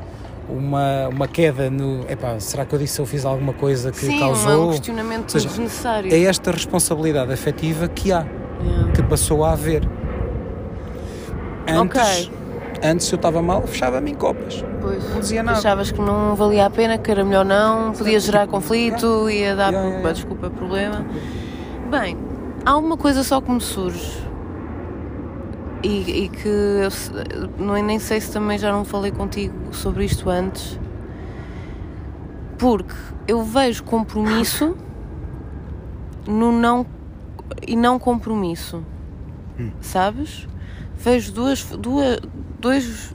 uma, 0.48 1.08
uma 1.08 1.28
queda 1.28 1.70
no. 1.70 2.04
Epá, 2.10 2.38
será 2.40 2.64
que 2.64 2.74
eu 2.74 2.78
disse 2.78 2.94
se 2.94 3.00
eu 3.00 3.06
fiz 3.06 3.24
alguma 3.24 3.52
coisa 3.52 3.90
que 3.90 3.98
sim, 3.98 4.18
causou? 4.18 4.68
um 4.68 4.70
questionamento 4.70 5.30
seja, 5.32 5.48
desnecessário. 5.48 6.12
é 6.12 6.22
esta 6.24 6.50
responsabilidade 6.50 7.32
afetiva 7.32 7.88
que 7.88 8.12
há, 8.12 8.26
Yeah. 8.62 8.92
que 8.92 9.02
passou 9.04 9.42
a 9.42 9.52
haver. 9.52 9.88
Antes, 11.66 12.28
Ok. 12.28 12.30
antes 12.82 13.10
eu 13.10 13.16
estava 13.16 13.40
mal, 13.40 13.62
fechava-me 13.66 14.10
em 14.10 14.14
copas. 14.14 14.62
Pois. 14.82 15.08
Não 15.10 15.20
dizia 15.20 15.42
nada. 15.42 15.58
Achavas 15.58 15.90
que 15.90 16.00
não 16.00 16.34
valia 16.34 16.66
a 16.66 16.70
pena, 16.70 16.98
que 16.98 17.10
era 17.10 17.24
melhor 17.24 17.44
não, 17.44 17.92
podia 17.92 18.18
gerar 18.20 18.46
conflito, 18.48 19.30
ia 19.30 19.54
dar, 19.56 19.68
Yeah, 19.72 19.78
yeah, 19.78 19.96
yeah. 19.98 20.12
desculpa, 20.12 20.50
problema. 20.50 21.06
Bem, 21.90 22.16
há 22.66 22.76
uma 22.76 22.96
coisa 22.98 23.22
só 23.22 23.40
que 23.40 23.50
me 23.50 23.60
surge 23.60 24.18
e, 25.82 26.24
e 26.24 26.28
que 26.28 26.48
eu 26.48 26.90
não, 27.58 27.74
nem 27.82 27.98
sei 27.98 28.20
se 28.20 28.32
também 28.32 28.58
já 28.58 28.70
não 28.70 28.84
falei 28.84 29.10
contigo 29.10 29.74
sobre 29.74 30.04
isto 30.04 30.28
antes, 30.28 30.78
porque 32.58 32.94
eu 33.26 33.42
vejo 33.42 33.82
compromisso 33.84 34.76
no 36.26 36.52
não 36.52 36.86
e 37.66 37.76
não 37.76 37.98
compromisso, 37.98 38.84
sabes? 39.80 40.46
Vejo 40.96 41.32
duas, 41.32 41.64
duas, 41.64 42.20
dois, 42.58 43.14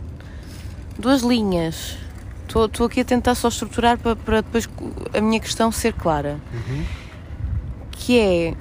duas 0.97 1.21
linhas. 1.21 1.97
Estou 2.47 2.87
aqui 2.87 3.01
a 3.01 3.05
tentar 3.05 3.35
só 3.35 3.49
estruturar 3.49 3.97
para, 3.97 4.15
para 4.15 4.41
depois 4.41 4.67
a 5.13 5.21
minha 5.21 5.39
questão 5.39 5.71
ser 5.71 5.93
clara. 5.93 6.39
Que 7.91 8.19
é 8.19 8.53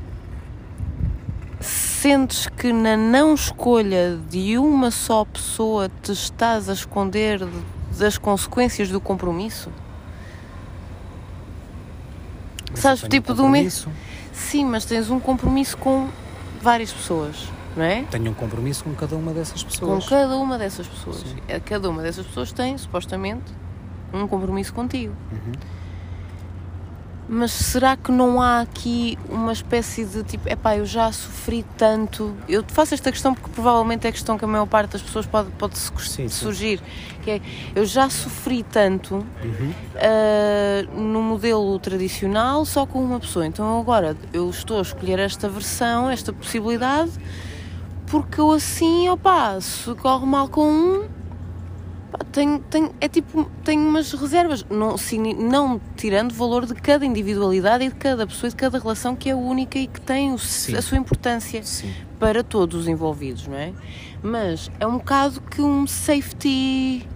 sentes 2.09 2.47
que 2.48 2.70
na 2.70 2.98
não 2.98 3.32
escolha 3.35 4.18
de 4.28 4.59
uma 4.59 4.90
só 4.90 5.24
pessoa 5.24 5.90
te 6.02 6.12
estás 6.12 6.68
a 6.68 6.74
esconder 6.74 7.39
de- 7.39 7.98
das 7.98 8.18
consequências 8.18 8.90
do 8.90 9.01
compromisso? 9.01 9.70
Mas 12.70 12.81
Sabes, 12.81 13.01
tipo, 13.09 13.32
do 13.32 13.44
me- 13.44 13.60
compromisso. 13.60 13.89
Sim, 14.35 14.66
mas 14.66 14.85
tens 14.85 15.09
um 15.09 15.18
compromisso 15.18 15.78
com 15.78 16.09
várias 16.60 16.93
pessoas. 16.93 17.48
não 17.74 17.82
é? 17.85 18.02
Tenho 18.05 18.31
um 18.31 18.35
compromisso 18.35 18.85
com 18.85 18.94
cada 18.94 19.16
uma 19.16 19.32
dessas 19.32 19.62
Com 19.62 19.68
pessoas. 19.70 20.06
cada 20.09 20.36
uma 20.36 20.56
dessas 20.59 20.86
pessoas. 20.86 21.24
Eh, 21.48 21.59
Cada 21.59 21.89
uma 21.90 22.02
dessas 22.02 22.24
pessoas 22.26 22.52
tem, 22.52 22.76
supostamente, 22.78 23.51
um 24.12 24.28
compromisso 24.28 24.72
contigo. 24.74 25.12
Uhum. 25.32 25.52
Mas 27.26 27.52
será 27.52 27.96
que 27.96 28.12
não 28.12 28.40
há 28.42 28.60
aqui 28.60 29.18
uma 29.30 29.51
espécie 29.52 30.05
de 30.05 30.22
tipo, 30.22 30.46
epá, 30.46 30.76
eu 30.76 30.84
já 30.84 31.10
sofri 31.10 31.64
tanto? 31.78 32.36
Eu 32.46 32.62
te 32.62 32.70
faço 32.72 32.92
esta 32.92 33.10
questão 33.10 33.32
porque 33.32 33.48
provavelmente 33.48 34.06
é 34.06 34.10
a 34.10 34.12
questão 34.12 34.36
que 34.36 34.44
a 34.44 34.48
maior 34.48 34.66
parte 34.66 34.90
das 34.92 35.01
pessoas 35.01 35.24
pode, 35.24 35.48
pode 35.52 35.78
Sim, 35.78 35.96
sim. 35.96 36.28
surgir. 36.28 36.82
Que 37.22 37.30
é, 37.30 37.40
eu 37.74 37.86
já 37.86 38.10
sofri 38.10 38.62
tanto 38.62 39.14
Uhum. 39.14 39.72
ah, 39.96 40.82
no 40.94 41.22
modelo 41.22 41.78
tradicional 41.78 42.64
só 42.66 42.84
com 42.84 43.02
uma 43.02 43.18
pessoa. 43.18 43.46
Então 43.46 43.80
agora 43.80 44.14
eu 44.32 44.51
estou 44.51 44.78
a 44.78 44.82
escolher 44.82 45.18
esta 45.18 45.48
versão, 45.48 46.10
esta 46.10 46.30
possibilidade, 46.30 47.12
porque 48.06 48.38
eu 48.38 48.52
assim, 48.52 49.09
opá, 49.09 49.59
se 49.62 49.94
corre 49.94 50.26
mal 50.26 50.46
com 50.48 50.68
um, 50.70 51.05
tenho, 52.32 52.59
tenho, 52.70 52.95
é 53.01 53.09
tipo, 53.09 53.51
tenho 53.65 53.82
umas 53.89 54.12
reservas, 54.12 54.65
não, 54.70 54.97
signi- 54.97 55.35
não 55.35 55.81
tirando 55.97 56.32
o 56.32 56.35
valor 56.35 56.66
de 56.66 56.74
cada 56.74 57.05
individualidade 57.05 57.85
e 57.85 57.89
de 57.89 57.95
cada 57.95 58.27
pessoa 58.27 58.49
e 58.49 58.51
de 58.51 58.57
cada 58.57 58.78
relação 58.78 59.16
que 59.16 59.31
é 59.31 59.35
única 59.35 59.78
e 59.78 59.86
que 59.86 60.01
tem 60.01 60.32
o- 60.32 60.39
Sim. 60.39 60.77
a 60.77 60.82
sua 60.82 60.99
importância 60.99 61.62
Sim. 61.62 61.93
para 62.19 62.43
todos 62.45 62.82
os 62.82 62.89
envolvidos, 62.89 63.47
não 63.47 63.57
é? 63.57 63.73
Mas 64.23 64.70
é 64.78 64.86
um 64.86 64.99
bocado 64.99 65.41
que 65.41 65.61
um 65.61 65.86
safety. 65.86 67.07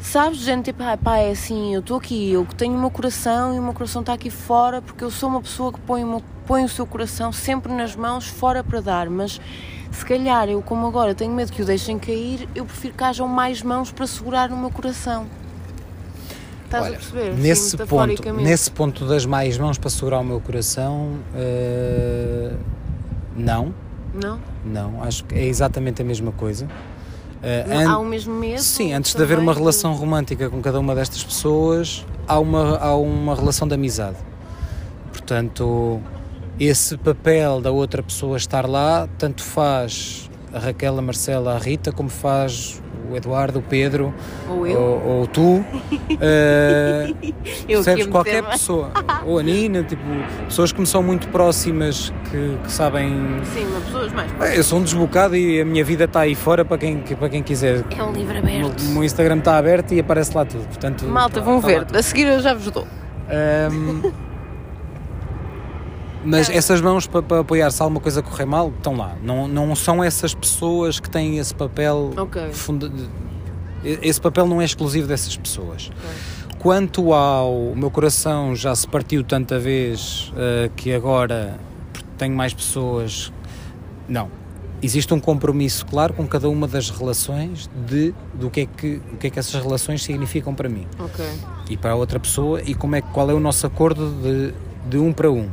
Sabes, 0.00 0.38
gente, 0.38 0.66
tipo, 0.66 0.82
ah, 0.82 0.96
pá, 0.96 1.18
é 1.18 1.30
assim, 1.32 1.74
eu 1.74 1.80
estou 1.80 1.98
aqui, 1.98 2.30
eu 2.30 2.46
tenho 2.56 2.74
o 2.74 2.80
meu 2.80 2.90
coração 2.90 3.54
e 3.54 3.58
o 3.58 3.62
meu 3.62 3.74
coração 3.74 4.00
está 4.00 4.14
aqui 4.14 4.30
fora 4.30 4.80
porque 4.80 5.04
eu 5.04 5.10
sou 5.10 5.28
uma 5.28 5.40
pessoa 5.42 5.72
que 5.72 5.80
põe 5.80 6.02
põe 6.46 6.64
o 6.64 6.68
seu 6.68 6.86
coração 6.86 7.30
sempre 7.30 7.70
nas 7.70 7.94
mãos, 7.94 8.26
fora 8.26 8.64
para 8.64 8.80
dar, 8.80 9.10
mas 9.10 9.38
se 9.92 10.04
calhar 10.04 10.48
eu, 10.48 10.60
como 10.62 10.86
agora 10.86 11.14
tenho 11.14 11.32
medo 11.32 11.52
que 11.52 11.62
o 11.62 11.64
deixem 11.64 11.98
cair, 11.98 12.48
eu 12.54 12.64
prefiro 12.64 12.94
que 12.94 13.04
hajam 13.04 13.26
mais 13.28 13.62
mãos 13.62 13.90
para 13.90 14.06
segurar 14.06 14.48
no 14.50 14.56
meu 14.56 14.70
coração. 14.70 15.26
Estás 16.64 16.84
a 16.84 16.88
Olha, 16.88 16.96
perceber? 16.98 17.30
Assim, 17.30 17.40
nesse 17.40 17.76
ponto, 17.78 18.32
nesse 18.34 18.70
ponto 18.70 19.06
das 19.06 19.24
mais 19.24 19.56
mãos 19.56 19.78
para 19.78 19.88
segurar 19.90 20.18
o 20.20 20.24
meu 20.24 20.38
coração, 20.40 21.12
eh, 21.34 22.52
não, 23.34 23.74
Não? 24.14 24.38
não, 24.64 25.02
acho 25.02 25.24
que 25.24 25.34
é 25.34 25.44
exatamente 25.46 26.02
a 26.02 26.04
mesma 26.04 26.30
coisa. 26.32 26.68
Eh, 27.42 27.64
Não, 27.66 27.76
an- 27.78 27.90
Há 27.92 27.98
o 27.98 28.04
mesmo 28.04 28.34
medo? 28.34 28.60
Sim, 28.60 28.92
antes 28.92 29.14
de 29.14 29.22
haver 29.22 29.38
uma 29.38 29.52
de- 29.54 29.58
relação 29.60 29.94
romântica 29.94 30.50
com 30.50 30.60
cada 30.60 30.78
uma 30.78 30.94
destas 30.94 31.24
pessoas, 31.24 32.04
há 32.26 32.38
uma, 32.38 32.76
há 32.78 32.94
uma 32.96 33.34
relação 33.34 33.66
de 33.66 33.74
amizade. 33.74 34.16
Portanto, 35.12 36.00
esse 36.58 36.96
papel 36.96 37.60
da 37.60 37.70
outra 37.70 38.02
pessoa 38.02 38.36
estar 38.36 38.66
lá, 38.68 39.08
tanto 39.18 39.42
faz 39.42 40.28
a 40.52 40.58
Raquel, 40.58 40.98
a 40.98 41.02
Marcela, 41.02 41.54
a 41.54 41.58
Rita, 41.58 41.92
como 41.92 42.08
faz 42.08 42.82
o 43.10 43.16
Eduardo, 43.16 43.60
o 43.60 43.62
Pedro 43.62 44.12
Ou 44.48 44.66
eu. 44.66 44.78
ou, 44.80 45.06
ou 45.20 45.26
tu. 45.26 45.64
percebes? 47.68 48.04
ia 48.06 48.08
Qualquer 48.10 48.42
pessoa. 48.44 48.90
Ou 49.24 49.38
a 49.38 49.42
Nina, 49.42 49.82
tipo, 49.82 50.02
pessoas 50.46 50.72
que 50.72 50.80
me 50.80 50.86
são 50.86 51.02
muito 51.02 51.28
próximas, 51.28 52.12
que, 52.30 52.58
que 52.64 52.70
sabem. 52.72 53.08
Sim, 53.54 53.66
mas 53.72 53.84
pessoas 53.84 54.12
mais. 54.12 54.30
"É, 54.40 54.58
Eu 54.58 54.62
sou 54.64 54.78
um 54.78 54.82
desbocado 54.82 55.36
e 55.36 55.60
a 55.60 55.64
minha 55.64 55.84
vida 55.84 56.04
está 56.04 56.20
aí 56.20 56.34
fora 56.34 56.64
para 56.64 56.78
quem, 56.78 56.98
para 56.98 57.28
quem 57.28 57.42
quiser. 57.42 57.84
É 57.96 58.02
um 58.02 58.12
livro 58.12 58.34
O 58.34 58.38
aberto. 58.38 58.82
meu 58.84 59.04
Instagram 59.04 59.38
está 59.38 59.56
aberto 59.56 59.92
e 59.94 60.00
aparece 60.00 60.36
lá 60.36 60.44
tudo. 60.44 60.66
Portanto, 60.66 61.04
Malta, 61.06 61.40
tá- 61.40 61.44
vão 61.46 61.60
tá 61.60 61.66
ver. 61.66 61.84
tudo. 61.86 61.96
A 61.96 62.02
seguir 62.02 62.26
eu 62.26 62.40
já 62.40 62.52
vos 62.54 62.70
dou. 62.70 62.86
Ahm, 63.30 64.02
mas 66.30 66.48
essas 66.50 66.80
mãos 66.80 67.06
para, 67.06 67.22
para 67.22 67.40
apoiar 67.40 67.70
se 67.70 67.82
alguma 67.82 68.00
coisa 68.00 68.22
correr 68.22 68.44
mal, 68.46 68.68
estão 68.76 68.96
lá. 68.96 69.16
Não, 69.22 69.46
não 69.48 69.74
são 69.74 70.02
essas 70.02 70.34
pessoas 70.34 71.00
que 71.00 71.08
têm 71.10 71.38
esse 71.38 71.54
papel. 71.54 72.12
Ok. 72.16 72.52
funda- 72.52 72.90
esse 73.84 74.20
papel 74.20 74.46
não 74.46 74.60
é 74.60 74.64
exclusivo 74.64 75.06
dessas 75.06 75.36
pessoas. 75.36 75.90
Quanto 76.58 77.12
ao 77.12 77.74
meu 77.76 77.90
coração 77.90 78.54
já 78.56 78.74
se 78.74 78.86
partiu 78.88 79.22
tanta 79.22 79.58
vez 79.58 80.32
ah, 80.36 80.68
que 80.76 80.92
agora 80.92 81.58
tenho 82.16 82.34
mais 82.36 82.52
pessoas. 82.52 83.32
Não. 84.08 84.28
Existe 84.82 85.12
um 85.12 85.18
compromisso 85.20 85.84
claro 85.86 86.14
com 86.14 86.24
cada 86.26 86.48
uma 86.48 86.66
das 86.68 86.88
relações 86.90 87.68
de 87.88 88.14
do 88.34 88.48
que 88.48 88.60
é 88.60 88.66
que, 88.66 89.00
o 89.12 89.16
que 89.16 89.26
é 89.26 89.30
que 89.30 89.38
essas 89.38 89.60
relações 89.60 90.02
significam 90.04 90.54
para 90.54 90.68
mim 90.68 90.86
Ok. 91.00 91.24
e 91.68 91.76
para 91.76 91.90
a 91.92 91.94
outra 91.96 92.20
pessoa 92.20 92.62
e 92.64 92.74
como 92.76 92.94
é, 92.94 93.00
qual 93.02 93.28
é 93.28 93.34
o 93.34 93.40
nosso 93.40 93.66
acordo 93.66 94.08
de, 94.22 94.54
de 94.88 94.96
um 94.98 95.12
para 95.12 95.30
um. 95.32 95.48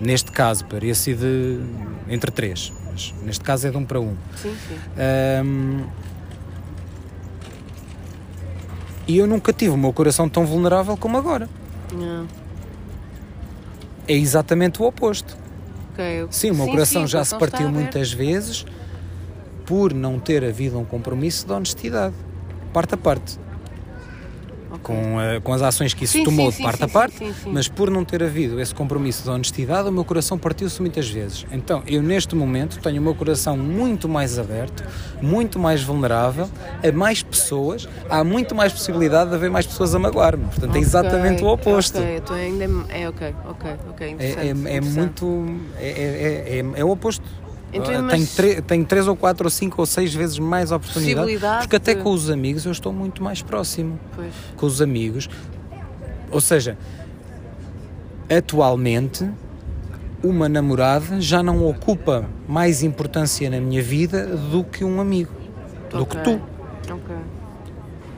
Neste 0.00 0.30
caso, 0.32 0.64
parece 0.66 1.14
de 1.14 1.60
entre 2.08 2.30
três, 2.30 2.72
mas 2.90 3.14
neste 3.22 3.44
caso 3.44 3.66
é 3.66 3.70
de 3.70 3.76
um 3.76 3.84
para 3.84 4.00
um. 4.00 4.14
Sim, 4.36 4.54
sim. 4.68 4.76
Ahm, 4.98 5.84
e 9.06 9.18
eu 9.18 9.26
nunca 9.26 9.52
tive 9.52 9.70
o 9.72 9.76
meu 9.76 9.92
coração 9.92 10.28
tão 10.28 10.44
vulnerável 10.46 10.96
como 10.96 11.16
agora. 11.16 11.48
Não. 11.92 12.26
É 14.08 14.14
exatamente 14.14 14.82
o 14.82 14.86
oposto. 14.86 15.36
Ok. 15.92 16.04
eu- 16.04 16.28
Sim, 16.30 16.50
o 16.50 16.54
meu 16.54 16.64
sim, 16.66 16.70
coração 16.72 17.02
sim, 17.02 17.08
já 17.08 17.24
se 17.24 17.38
partiu 17.38 17.68
muitas 17.70 18.12
vezes 18.12 18.64
por 19.64 19.94
não 19.94 20.18
ter 20.18 20.44
havido 20.44 20.78
um 20.78 20.84
compromisso 20.84 21.46
de 21.46 21.52
honestidade, 21.52 22.14
parte 22.72 22.94
a 22.94 22.98
parte. 22.98 23.38
Ok. 24.74 24.94
com, 24.94 25.20
eh, 25.20 25.40
com 25.40 25.52
as 25.52 25.62
ações 25.62 25.94
que 25.94 26.04
isso 26.04 26.14
Sim, 26.14 26.24
tomou 26.24 26.50
sim, 26.50 26.58
de 26.58 26.62
parte 26.64 26.78
sim, 26.78 26.84
a 26.84 26.88
parte, 26.88 27.34
mas 27.46 27.68
por 27.68 27.90
não 27.90 28.04
ter 28.04 28.22
havido 28.22 28.60
esse 28.60 28.74
compromisso 28.74 29.22
de 29.22 29.30
honestidade, 29.30 29.88
o 29.88 29.92
meu 29.92 30.04
coração 30.04 30.38
partiu-se 30.38 30.80
muitas 30.80 31.08
vezes. 31.08 31.46
Então, 31.52 31.82
eu 31.86 32.02
neste 32.02 32.34
momento 32.34 32.78
tenho 32.80 33.00
o 33.00 33.04
meu 33.04 33.14
coração 33.14 33.56
muito 33.56 34.08
mais 34.08 34.38
aberto, 34.38 34.84
muito 35.22 35.58
mais 35.58 35.82
vulnerável 35.82 36.48
a 36.82 36.92
mais 36.92 37.22
pessoas, 37.22 37.88
há 38.08 38.22
muito 38.24 38.54
mais 38.54 38.72
possibilidade 38.72 39.30
de 39.30 39.36
haver 39.36 39.50
mais 39.50 39.66
pessoas 39.66 39.94
a 39.94 39.98
magoar-me. 39.98 40.44
Portanto, 40.44 40.66
é 40.66 40.78
Ok, 40.78 40.82
exatamente 40.82 41.44
o 41.44 41.48
oposto. 41.48 41.98
Ok, 41.98 42.16
então 42.16 42.36
ainda 42.36 42.64
é, 42.88 43.02
é 43.02 43.08
ok, 43.08 43.34
ok, 43.48 43.70
ok. 43.90 44.06
É, 44.06 44.10
interessante, 44.10 44.40
é, 44.40 44.48
é 44.48 44.50
interessante. 44.50 45.24
muito. 45.24 45.60
É, 45.78 45.88
é, 45.88 46.58
é, 46.58 46.80
é 46.80 46.84
o 46.84 46.90
oposto. 46.90 47.22
Então, 47.74 47.92
Ah, 47.94 48.02
mas- 48.02 48.12
tenho, 48.12 48.26
tre- 48.54 48.62
tenho 48.62 48.84
três 48.84 49.08
ou 49.08 49.16
quatro 49.16 49.46
ou 49.46 49.50
cinco 49.50 49.80
ou 49.82 49.86
seis 49.86 50.14
vezes 50.14 50.38
mais 50.38 50.70
oportunidade, 50.70 51.38
porque 51.60 51.76
até 51.76 51.94
de- 51.94 52.02
com 52.02 52.10
os 52.12 52.30
amigos 52.30 52.64
eu 52.64 52.72
estou 52.72 52.92
muito 52.92 53.22
mais 53.22 53.42
próximo. 53.42 53.98
Pois. 54.14 54.32
com 54.56 54.64
os 54.66 54.80
amigos. 54.80 55.28
Ou 56.30 56.40
seja, 56.40 56.76
atualmente 58.28 59.28
uma 60.22 60.48
namorada 60.48 61.20
já 61.20 61.42
não 61.42 61.66
ocupa 61.66 62.24
mais 62.48 62.82
importância 62.82 63.50
na 63.50 63.60
minha 63.60 63.82
vida 63.82 64.26
do 64.26 64.64
que 64.64 64.84
um 64.84 65.00
amigo, 65.00 65.30
do 65.90 66.06
que 66.06 66.16
tu. 66.18 66.40
Ok. 66.90 67.16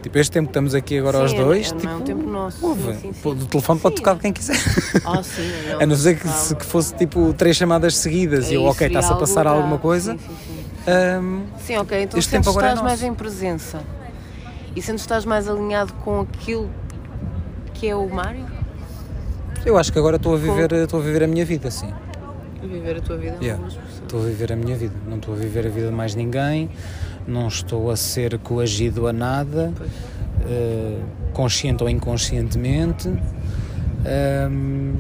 Tipo, 0.06 0.18
este 0.18 0.30
tempo 0.30 0.46
que 0.46 0.50
estamos 0.50 0.72
aqui 0.72 0.98
agora 0.98 1.16
Sim, 1.16 1.22
aos 1.24 1.32
é- 1.32 1.36
dois, 1.44 1.72
é- 1.72 1.74
tipo, 1.74 1.88
é 1.92 1.96
um 1.96 2.00
tempo 2.00 2.30
nosso, 2.30 2.64
ouve, 2.64 2.92
sim, 2.94 3.00
sim, 3.00 3.12
sim. 3.12 3.20
pô, 3.24 3.30
o 3.30 3.44
telefone 3.46 3.80
pode 3.80 3.96
tocar 3.96 4.14
de 4.14 4.20
quem 4.20 4.32
quiser. 4.32 4.54
Ah, 5.04 5.20
sim, 5.20 5.50
não, 5.68 5.80
A 5.82 5.86
não 5.86 5.96
ser 5.96 6.16
que, 6.16 6.28
se, 6.28 6.54
que 6.54 6.64
fosse 6.64 6.94
tipo 6.94 7.34
três 7.34 7.56
chamadas 7.56 7.96
seguidas 7.96 8.48
e 8.48 8.54
eu, 8.54 8.62
ok, 8.66 8.86
está-se 8.86 9.08
a 9.08 9.10
algo 9.10 9.20
passar 9.20 9.40
grave. 9.42 9.56
alguma 9.58 9.78
coisa. 9.78 10.12
Sim, 10.86 11.42
sim, 11.58 11.76
ok, 11.78 12.02
então 12.04 12.20
Este 12.20 12.30
tempo 12.30 12.48
agora 12.50 12.68
é 12.68 12.70
estás 12.70 12.84
mais 12.86 13.00
nosso. 13.00 13.12
em 13.12 13.16
presença 13.16 13.80
e 14.76 14.80
que 14.80 15.00
estás 15.00 15.24
mais 15.24 15.48
alinhado 15.48 15.92
com 15.94 16.20
aquilo 16.20 16.70
que 17.74 17.88
é 17.88 17.96
o 17.96 18.08
Mário? 18.08 18.46
eu 19.64 19.76
acho 19.76 19.92
que 19.92 19.98
agora 19.98 20.18
estou 20.18 20.34
a 20.34 20.38
viver, 20.38 20.70
estou 20.70 21.00
a 21.00 21.02
viver 21.02 21.24
a 21.24 21.26
minha 21.26 21.44
vida, 21.44 21.68
sim. 21.68 21.92
Viver 22.62 22.98
a 22.98 23.00
tua 23.00 23.16
vida 23.16 23.38
Yeah. 23.42 23.60
com. 23.60 23.76
Estou 24.04 24.22
a 24.22 24.26
viver 24.26 24.52
a 24.52 24.56
minha 24.56 24.76
vida, 24.76 24.94
não 25.08 25.16
estou 25.16 25.34
a 25.34 25.36
viver 25.36 25.66
a 25.66 25.68
vida 25.68 25.88
de 25.88 25.92
mais 25.92 26.14
ninguém, 26.14 26.70
não 27.26 27.48
estou 27.48 27.90
a 27.90 27.96
ser 27.96 28.38
coagido 28.38 29.06
a 29.06 29.12
nada, 29.12 29.72
eh, 30.48 30.98
consciente 31.32 31.82
ou 31.82 31.88
inconscientemente. 31.90 33.08
Um, 34.48 34.94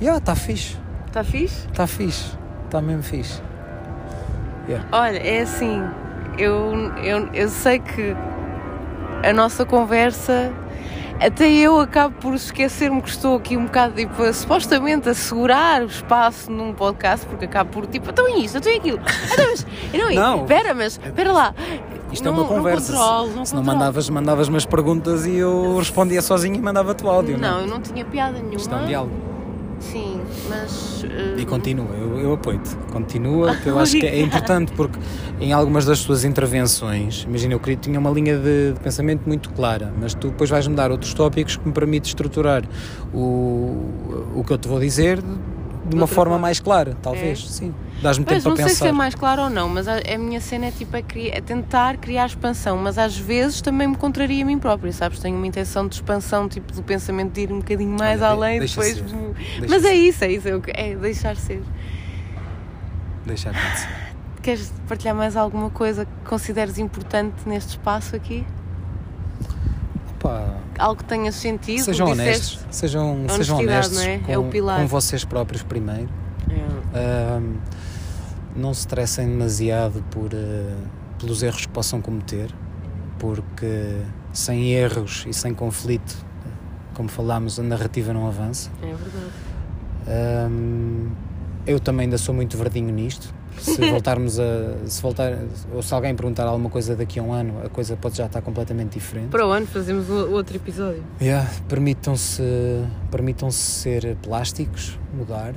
yeah, 0.00 0.18
está 0.18 0.34
fixe, 0.34 0.76
Está 1.06 1.20
Tá 1.20 1.24
fixe? 1.24 1.66
está 1.66 1.86
fixe, 1.86 2.36
está 2.66 2.80
mesmo 2.80 3.02
fixe. 3.02 3.42
Yeah. 4.68 4.88
Olha, 4.92 5.18
é 5.18 5.42
assim, 5.42 5.82
eu, 6.38 6.72
eu, 7.02 7.26
eu 7.34 7.48
sei 7.48 7.80
que 7.80 8.14
a 9.24 9.32
nossa 9.32 9.64
conversa, 9.64 10.52
até 11.26 11.50
eu 11.50 11.78
acabo 11.80 12.14
por 12.20 12.34
esquecer-me 12.34 13.00
que 13.02 13.08
estou 13.08 13.36
aqui 13.36 13.56
um 13.56 13.64
bocado, 13.66 13.94
tipo, 13.94 14.22
a- 14.22 14.32
supostamente 14.32 15.08
a 15.08 15.14
segurar 15.14 15.82
o 15.82 15.86
espaço 15.86 16.50
num 16.50 16.72
podcast, 16.72 17.26
porque 17.26 17.44
acabo 17.44 17.70
por, 17.70 17.86
tipo, 17.86 18.10
então 18.10 18.28
e 18.28 18.44
isto, 18.44 18.58
então 18.58 18.72
e 18.72 18.76
aquilo, 18.76 18.98
então, 19.32 19.46
mas, 19.50 19.66
não, 19.94 20.10
e- 20.10 20.14
Não. 20.14 20.42
espera, 20.42 20.74
mas, 20.74 21.00
espera 21.04 21.32
lá, 21.32 21.54
Isto 22.12 22.24
não, 22.24 22.32
é 22.32 22.36
uma 22.36 22.44
conversa. 22.46 22.92
Não 22.92 22.98
controlo, 23.00 23.30
não 23.36 23.44
se 23.44 23.54
não 23.54 23.62
mandavas, 23.64 24.08
mandavas 24.10 24.48
umas 24.48 24.66
perguntas 24.66 25.24
e 25.26 25.36
eu 25.36 25.76
respondia 25.78 26.20
sozinho 26.20 26.56
e 26.56 26.60
mandava-te 26.60 27.02
o 27.04 27.08
áudio. 27.10 27.38
Não, 27.38 27.50
Não, 27.52 27.60
eu 27.62 27.66
não 27.66 27.80
tinha 27.80 28.04
piada 28.04 28.38
nenhuma. 28.38 28.56
Isto 28.56 28.74
é 28.74 28.78
um 28.78 28.86
diálogo. 28.86 29.31
Sim, 29.90 30.20
mas. 30.48 31.04
eh, 31.04 31.40
E 31.40 31.44
continua, 31.44 31.94
eu, 31.96 32.18
eu 32.20 32.32
apoio-te. 32.34 32.74
Continua, 32.90 33.54
que 33.56 33.68
eu 33.68 33.78
acho 33.78 33.92
que 33.98 34.06
é 34.06 34.20
importante 34.22 34.72
porque 34.72 34.98
em 35.40 35.52
algumas 35.52 35.84
das 35.84 36.02
tuas 36.04 36.24
intervenções, 36.24 37.24
imagina, 37.28 37.54
eu 37.54 37.60
queria, 37.60 37.76
tinha 37.76 37.98
uma 37.98 38.10
linha 38.10 38.36
de, 38.38 38.72
de 38.74 38.80
pensamento 38.80 39.26
muito 39.26 39.50
clara, 39.50 39.92
mas 40.00 40.14
tu 40.14 40.28
depois 40.28 40.48
vais-me 40.48 40.74
dar 40.74 40.90
outros 40.90 41.12
tópicos 41.14 41.56
que 41.56 41.66
me 41.66 41.72
permitem 41.74 42.08
estruturar 42.08 42.62
o, 43.12 43.88
o 44.36 44.44
que 44.46 44.52
eu 44.52 44.58
te 44.58 44.68
vou 44.68 44.78
dizer 44.80 45.20
de 45.20 45.26
uma 45.96 46.02
outra 46.02 46.06
forma 46.06 46.14
forma. 46.32 46.38
mais 46.38 46.60
clara, 46.60 46.96
talvez, 47.02 47.44
É? 47.44 47.52
sim. 47.52 47.74
Dás-me 48.02 48.24
Pois, 48.24 48.38
tempo 48.38 48.48
não 48.50 48.56
para 48.56 48.66
sei 48.66 48.74
se 48.74 48.82
é 48.82 48.86
pensar. 48.86 48.96
mais 48.98 49.14
claro 49.14 49.42
ou 49.42 49.50
não, 49.50 49.68
mas 49.68 49.86
a, 49.86 49.94
a 49.98 50.18
minha 50.18 50.40
cena 50.40 50.66
é 50.66 50.70
tipo 50.72 50.96
é, 50.96 51.04
é 51.30 51.40
tentar 51.40 51.96
criar 51.98 52.26
expansão, 52.26 52.76
mas 52.76 52.98
às 52.98 53.16
vezes 53.16 53.60
também 53.60 53.86
me 53.86 53.96
contraria 53.96 54.42
a 54.42 54.46
mim 54.46 54.58
própria, 54.58 54.92
sabes? 54.92 55.20
Tenho 55.20 55.36
uma 55.36 55.46
intenção 55.46 55.86
de 55.86 55.94
expansão, 55.94 56.48
tipo 56.48 56.72
do 56.72 56.82
pensamento 56.82 57.32
de 57.32 57.42
ir 57.42 57.52
um 57.52 57.58
bocadinho 57.58 57.96
mais 57.96 58.20
Olha, 58.20 58.30
além, 58.30 58.60
depois. 58.60 58.94
ser. 58.96 59.04
Mas 59.68 59.84
é 59.84 59.88
ser. 59.90 59.94
isso, 59.94 60.24
é 60.24 60.32
isso, 60.32 60.48
é, 60.48 60.54
o 60.56 60.60
que- 60.60 60.72
é 60.74 60.96
deixar 60.96 61.36
ser. 61.36 61.62
Deixar 63.24 63.50
acontecer. 63.50 63.88
Queres 64.42 64.72
partilhar 64.88 65.14
mais 65.14 65.36
alguma 65.36 65.70
coisa 65.70 66.04
que 66.04 66.10
consideres 66.28 66.76
importante 66.78 67.34
neste 67.46 67.70
espaço 67.70 68.16
aqui? 68.16 68.44
Pá, 70.18 70.54
Algo 70.78 70.96
que 70.96 71.04
tenhas 71.04 71.34
sentido? 71.36 71.84
sejam 71.84 72.08
honestos, 72.10 72.58
sejam, 72.70 73.24
sejam 73.28 73.58
honestos 73.58 73.96
não 73.98 74.04
é? 74.04 74.18
com, 74.18 74.32
É 74.32 74.38
o 74.38 74.44
pilar. 74.44 74.80
com 74.80 74.86
vocês 74.88 75.24
próprios 75.24 75.62
primeiro. 75.62 76.08
É. 76.94 77.36
Ahm, 77.36 77.54
não 78.56 78.72
se 78.74 78.80
estressem 78.80 79.26
demasiado 79.26 80.02
por, 80.10 80.32
eh, 80.32 80.74
pelos 81.18 81.42
erros 81.42 81.66
que 81.66 81.72
possam 81.72 82.00
cometer, 82.00 82.50
porque 83.18 83.96
sem 84.32 84.72
erros 84.72 85.24
e 85.28 85.32
sem 85.32 85.54
conflito, 85.54 86.16
como 86.94 87.08
falámos, 87.08 87.58
a 87.58 87.62
narrativa 87.62 88.12
não 88.12 88.26
avança. 88.26 88.70
É 88.82 88.86
verdade. 88.86 89.32
Ahm, 90.06 91.10
eu 91.66 91.78
também 91.78 92.04
ainda 92.04 92.18
sou 92.18 92.34
muito 92.34 92.56
verdinho 92.56 92.92
nisto. 92.92 93.32
Se 93.58 93.78
voltarmos 93.90 94.40
a. 94.40 94.86
Se 94.86 95.00
voltar, 95.00 95.38
ou 95.72 95.82
se 95.82 95.92
alguém 95.94 96.14
perguntar 96.14 96.44
alguma 96.44 96.70
coisa 96.70 96.96
daqui 96.96 97.20
a 97.20 97.22
um 97.22 97.32
ano, 97.32 97.62
a 97.64 97.68
coisa 97.68 97.96
pode 97.96 98.16
já 98.16 98.26
estar 98.26 98.40
completamente 98.42 98.94
diferente. 98.94 99.28
Para 99.28 99.46
o 99.46 99.50
ano 99.50 99.66
fazemos 99.66 100.08
outro 100.08 100.56
episódio. 100.56 101.02
Yeah, 101.20 101.48
permitam-se 101.68 102.42
permitam 103.10 103.50
ser 103.50 104.16
plásticos, 104.22 104.98
mudar, 105.14 105.54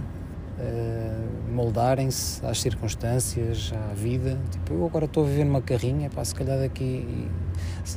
moldarem-se 1.51 2.45
às 2.45 2.59
circunstâncias, 2.61 3.71
à 3.89 3.93
vida. 3.93 4.37
Tipo, 4.51 4.73
eu 4.73 4.85
agora 4.85 5.05
estou 5.05 5.23
a 5.23 5.27
viver 5.27 5.43
numa 5.45 5.61
carrinha, 5.61 6.09
pá, 6.09 6.23
se 6.23 6.35
calhar 6.35 6.57
daqui. 6.59 7.27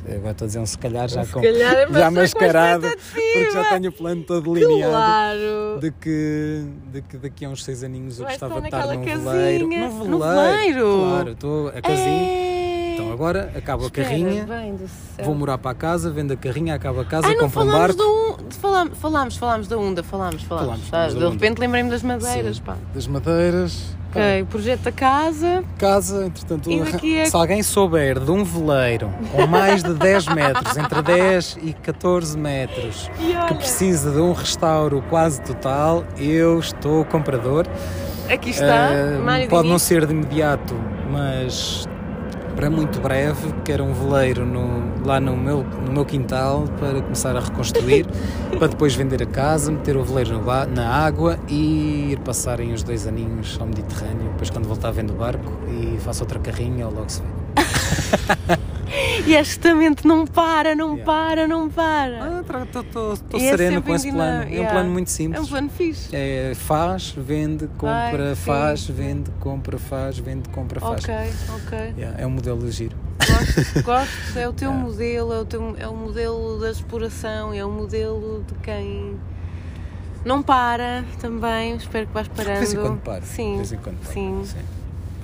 Agora 0.07 0.31
estou 0.31 0.45
a 0.45 0.47
dizer 0.47 0.59
um 0.59 0.65
se 0.65 0.77
calhar 0.77 1.07
já 1.09 1.23
Se 1.25 1.31
com. 1.31 1.41
calhar, 1.41 1.87
mas 1.89 1.97
já 1.99 2.11
mascarado, 2.11 2.87
porque 3.11 3.51
já 3.51 3.63
tenho 3.69 3.89
o 3.89 3.93
plano 3.93 4.23
todo 4.23 4.53
delineado. 4.53 4.91
Claro! 4.93 5.79
De 5.81 5.91
que, 5.91 6.63
de 6.91 7.01
que 7.01 7.17
daqui 7.17 7.45
a 7.45 7.49
uns 7.49 7.63
seis 7.63 7.83
aninhos 7.83 8.19
eu 8.19 8.25
Vai 8.25 8.33
gostava 8.37 8.61
de 8.61 8.67
estar 8.67 8.87
num 8.87 9.03
casinha. 9.05 9.17
veleiro. 9.17 9.67
Num 9.67 10.05
No 10.05 10.19
veleiro! 10.19 10.29
veleiro? 10.29 10.99
Claro, 11.09 11.31
estou 11.31 11.67
a 11.69 11.81
casinha. 11.81 12.23
É. 12.23 12.48
Então 13.01 13.13
agora 13.13 13.51
acabo 13.55 13.83
a 13.83 13.85
Espera, 13.87 14.07
carrinha, 14.09 14.45
do 14.73 14.87
céu. 15.15 15.25
vou 15.25 15.35
morar 15.35 15.57
para 15.57 15.71
a 15.71 15.75
casa, 15.75 16.09
vendo 16.11 16.33
a 16.33 16.35
carrinha, 16.37 16.75
acabo 16.75 16.99
a 17.01 17.05
casa, 17.05 17.27
Ai, 17.27 17.35
compro 17.35 17.61
um 17.63 17.71
barco. 17.71 17.95
da 17.97 18.03
um, 18.05 18.37
falámos, 18.91 19.37
falámos, 19.37 19.67
da 19.67 19.77
Unda, 19.77 20.03
falámos, 20.03 20.43
falámos. 20.43 20.87
Falámos, 20.87 21.15
Ah, 21.15 21.19
de 21.19 21.27
repente 21.29 21.59
lembrei-me 21.59 21.89
das 21.89 22.03
madeiras, 22.03 22.57
Sim, 22.57 22.63
pá. 22.63 22.75
Das 22.93 23.07
madeiras. 23.07 23.97
Ok, 24.09 24.45
projeto 24.49 24.81
da 24.81 24.91
casa. 24.91 25.63
Casa, 25.77 26.25
entretanto, 26.25 26.69
E 26.71 27.17
é- 27.19 27.25
se 27.25 27.35
alguém 27.35 27.61
souber 27.61 28.19
de 28.19 28.31
um 28.31 28.43
veleiro 28.43 29.07
com 29.31 29.45
mais 29.45 29.83
de 29.83 29.93
10 29.93 30.25
metros, 30.27 30.75
entre 30.77 31.01
10 31.03 31.57
e 31.61 31.73
14 31.73 32.35
metros, 32.35 33.07
E 33.19 33.35
olha, 33.35 33.45
que 33.45 33.53
precisa 33.53 34.09
de 34.11 34.17
um 34.19 34.33
restauro 34.33 35.03
quase 35.11 35.39
total, 35.41 36.03
eu 36.17 36.57
estou 36.59 37.05
comprador. 37.05 37.67
aqui 38.27 38.49
está, 38.49 38.89
Mário 39.23 39.47
pode 39.47 39.67
não 39.69 39.77
ser 39.77 40.07
de 40.07 40.11
imediato, 40.13 40.73
mas 41.11 41.87
para 42.59 42.69
muito 42.69 42.99
breve, 42.99 43.53
quero 43.63 43.85
um 43.85 43.93
veleiro 43.93 44.45
no- 44.45 45.07
lá 45.07 45.17
no 45.17 45.37
meu, 45.37 45.63
no 45.63 45.93
meu 45.93 46.03
quintal 46.03 46.65
para 46.77 47.01
começar 47.01 47.33
a 47.33 47.39
reconstruir, 47.39 48.05
para 48.59 48.67
depois 48.67 48.93
vender 48.93 49.23
a 49.23 49.25
casa, 49.25 49.71
meter 49.71 49.95
o 49.95 50.03
veleiro 50.03 50.33
no 50.33 50.41
na 50.65 50.89
água 50.89 51.39
e 51.47 52.11
ir 52.11 52.19
passarem 52.19 52.73
os 52.73 52.83
dois 52.83 53.07
aninhos 53.07 53.57
ao 53.61 53.65
Mediterrâneo. 53.65 54.27
Depois, 54.33 54.49
quando 54.49 54.67
voltar, 54.67 54.91
vendo 54.91 55.11
o 55.11 55.15
barco 55.15 55.53
e 55.69 55.97
faço 55.99 56.21
outra 56.23 56.37
carrinha 56.37 56.85
ou 56.85 56.93
logo 56.93 57.09
se 57.09 57.21
vê. 57.21 58.59
E 59.25 59.35
esta 59.35 59.75
mente 59.75 60.07
não 60.07 60.25
para, 60.25 60.75
não 60.75 60.95
Yeah. 60.95 61.03
para, 61.05 61.47
não 61.47 61.69
para. 61.69 62.23
Ah, 62.23 62.41
Estou 63.13 63.39
E 63.39 63.47
é 63.47 63.51
sereno 63.51 63.81
com 63.81 63.93
esse 63.95 64.11
plano. 64.11 64.31
dinâmica, 64.43 64.49
É 64.49 64.51
um 64.51 64.55
yeah. 64.55 64.71
plano 64.71 64.89
muito 64.91 65.07
É 65.07 65.11
um 65.11 65.13
simples. 65.15 65.49
plano 65.49 65.69
fixe. 65.69 66.09
É, 66.15 66.53
faz, 66.55 67.13
vende, 67.17 67.67
compra, 67.77 68.33
Vai, 68.33 68.35
faz, 68.35 68.79
sim. 68.81 68.93
vende, 68.93 69.31
compra, 69.39 69.77
faz, 69.77 70.17
vende, 70.19 70.49
compra, 70.49 70.79
faz. 70.79 71.03
Ok, 71.03 71.15
ok. 71.65 71.77
Yeah, 71.97 72.21
é 72.21 72.25
um 72.25 72.31
modelo 72.31 72.59
de 72.65 72.71
giro. 72.71 72.95
Gosto, 73.19 73.83
gosto. 73.83 74.37
É 74.39 74.47
o 74.47 74.53
teu 74.53 74.69
Yeah. 74.71 74.85
modelo, 74.87 75.33
é 75.33 75.39
o, 75.39 75.45
teu, 75.45 75.75
é 75.77 75.87
o 75.87 75.95
modelo 75.95 76.59
da 76.59 76.71
exploração, 76.71 77.53
é 77.53 77.63
o 77.63 77.69
modelo 77.71 78.43
de 78.47 78.53
quem 78.63 79.19
não 80.25 80.41
para 80.41 81.03
também. 81.19 81.75
Espero 81.75 82.07
que 82.07 82.13
vais 82.13 82.27
parando. 82.27 82.53
De 82.53 82.59
vez 82.59 82.73
em 82.73 82.77
quando 82.77 82.99
paro. 83.01 83.23
Sim, 83.25 83.51
De 83.51 83.57
vez 83.57 83.71
em 83.73 83.77
quando 83.77 83.97
paro. 83.99 84.13
sim. 84.13 84.43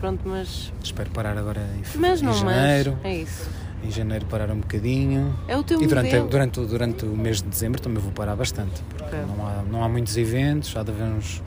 Pronto, 0.06 0.22
mas, 0.26 0.72
Espero 0.84 1.10
parar 1.10 1.36
agora 1.36 1.61
em, 1.76 1.99
mas 1.99 2.22
em 2.22 2.26
não 2.26 2.34
janeiro. 2.34 2.95
mas. 3.02 3.11
É 3.11 3.15
isso. 3.23 3.49
Em 3.84 3.90
janeiro 3.90 4.23
parar 4.27 4.52
um 4.52 4.60
bocadinho. 4.60 5.36
É 5.48 5.57
o 5.57 5.64
teu 5.64 5.82
E 5.82 5.88
durante, 5.88 6.06
modelo. 6.07 6.27
durante, 6.30 6.60
o- 6.60 6.65
durante 6.68 7.06
o 7.06 7.10
mês 7.18 7.41
de 7.41 7.49
dezembro 7.49 7.82
também 7.82 7.99
vou 7.99 8.11
parar 8.11 8.36
bastante. 8.36 8.84
Porque 8.95 9.15
não, 9.15 9.48
há, 9.48 9.64
não 9.68 9.84
há 9.84 9.90
muitos 9.90 10.15
eventos, 10.15 10.77
há 10.77 10.84
de 10.84 10.91
haver 10.91 11.06
uns, 11.07 11.41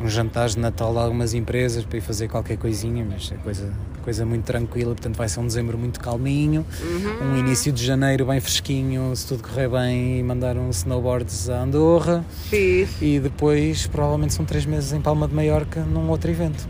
uns 0.00 0.10
jantares 0.10 0.54
de 0.54 0.60
Natal 0.60 0.90
de 0.92 0.98
algumas 1.00 1.34
empresas 1.34 1.84
para 1.84 1.98
ir 1.98 2.00
fazer 2.00 2.28
qualquer 2.28 2.56
coisinha, 2.56 3.06
mas 3.08 3.30
é 3.30 3.34
coisa, 3.36 3.70
coisa 4.02 4.24
muito 4.24 4.44
tranquila, 4.44 4.94
portanto 4.94 5.16
vai 5.16 5.28
ser 5.28 5.40
um 5.40 5.46
dezembro 5.46 5.76
muito 5.76 6.00
calminho. 6.00 6.64
Uhum. 6.82 7.32
Um 7.32 7.36
início 7.36 7.70
de 7.72 7.84
janeiro 7.84 8.24
bem 8.24 8.40
fresquinho, 8.40 9.14
se 9.14 9.26
tudo 9.26 9.42
correr 9.42 9.68
bem, 9.68 10.18
e 10.18 10.22
mandar 10.22 10.56
um 10.56 10.70
snowboards 10.70 11.50
a 11.50 11.60
Andorra. 11.62 12.24
E 12.50 13.20
depois 13.22 13.86
provavelmente 13.86 14.32
são 14.32 14.46
três 14.46 14.64
meses 14.64 14.94
em 14.94 15.00
Palma 15.02 15.28
de 15.28 15.34
Maiorca 15.34 15.80
num 15.82 16.08
outro 16.08 16.30
evento. 16.30 16.66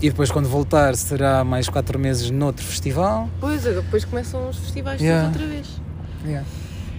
E 0.00 0.10
depois 0.10 0.30
quando 0.30 0.48
voltar 0.48 0.94
será 0.94 1.42
mais 1.42 1.68
quatro 1.68 1.98
meses 1.98 2.30
noutro 2.30 2.64
festival. 2.64 3.28
Pois, 3.40 3.62
depois 3.62 4.04
começam 4.04 4.48
os 4.48 4.58
festivais 4.58 5.00
Yeah. 5.00 5.28
todos 5.28 5.40
outra 5.40 5.54
vez. 5.54 5.80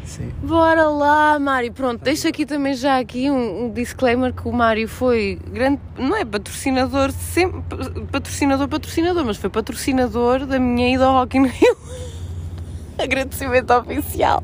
Sim. 0.04 0.32
Bora 0.42 0.88
lá, 0.88 1.38
Mário. 1.38 1.72
Pronto, 1.74 2.02
deixo 2.02 2.28
aqui 2.28 2.46
também 2.46 2.74
já 2.74 2.98
aqui 2.98 3.30
um, 3.30 3.66
um 3.66 3.74
disclaimer 3.74 4.34
que 4.34 4.48
o 4.48 4.54
Mário 4.54 4.88
foi 4.88 5.38
grande, 5.52 5.82
não 5.98 6.16
é 6.16 6.24
patrocinador, 6.24 7.12
sempre 7.12 7.62
patrocinador, 8.10 8.68
patrocinador, 8.70 9.26
mas 9.26 9.36
foi 9.38 9.50
patrocinador 9.50 10.46
da 10.46 10.58
minha 10.60 10.94
ida 10.94 11.06
ao 11.06 11.14
Rock 11.14 11.38
in 11.38 11.46
Rio. 11.48 11.78
Agradecimento 12.98 13.72
oficial 13.74 14.44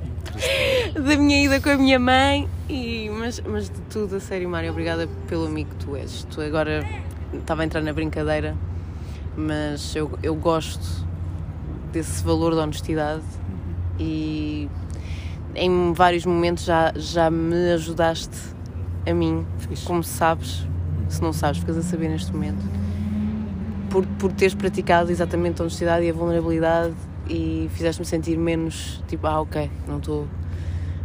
da 0.94 1.16
minha 1.16 1.46
ida 1.46 1.60
com 1.60 1.70
a 1.70 1.78
minha 1.78 2.00
mãe 2.00 2.48
e 2.70 3.10
mas, 3.10 3.40
mas 3.42 3.70
de 3.70 3.80
tudo, 3.90 4.18
a 4.18 4.20
sério, 4.20 4.50
Mário, 4.50 4.72
obrigada 4.72 5.08
pelo 5.28 5.46
amigo 5.46 5.70
que 5.72 5.86
tu 5.86 5.96
és. 5.96 6.26
Tu 6.30 6.42
agora 6.42 6.86
estava 7.40 7.62
a 7.62 7.66
entrar 7.66 7.82
na 7.82 7.94
brincadeira, 7.94 8.56
mas 9.36 9.96
eu, 9.96 10.12
eu 10.22 10.36
gosto 10.36 11.06
desse 11.92 12.24
valor 12.24 12.56
da 12.56 12.64
honestidade 12.64 13.24
e 14.00 14.70
em 15.56 15.94
vários 15.94 16.26
momentos 16.26 16.64
já, 16.64 16.92
já 16.96 17.30
me 17.30 17.72
ajudaste 17.72 18.38
a 19.06 19.14
mim, 19.14 19.46
como 19.86 20.04
sabes, 20.04 20.68
se 21.10 21.22
não 21.22 21.34
sabes, 21.34 21.60
ficas 21.60 21.78
a 21.78 21.84
saber 21.84 22.10
neste 22.10 22.32
momento, 22.32 22.64
por, 23.90 24.06
por 24.18 24.32
teres 24.32 24.56
praticado 24.56 25.12
exatamente 25.12 25.62
a 25.62 25.66
honestidade 25.66 26.06
e 26.06 26.10
a 26.10 26.14
vulnerabilidade 26.14 26.94
e 27.30 27.70
fizeste-me 27.74 28.06
sentir 28.06 28.38
menos 28.38 29.04
tipo, 29.08 29.28
ah, 29.28 29.42
ok, 29.42 29.70
não 29.88 29.98
estou. 29.98 30.28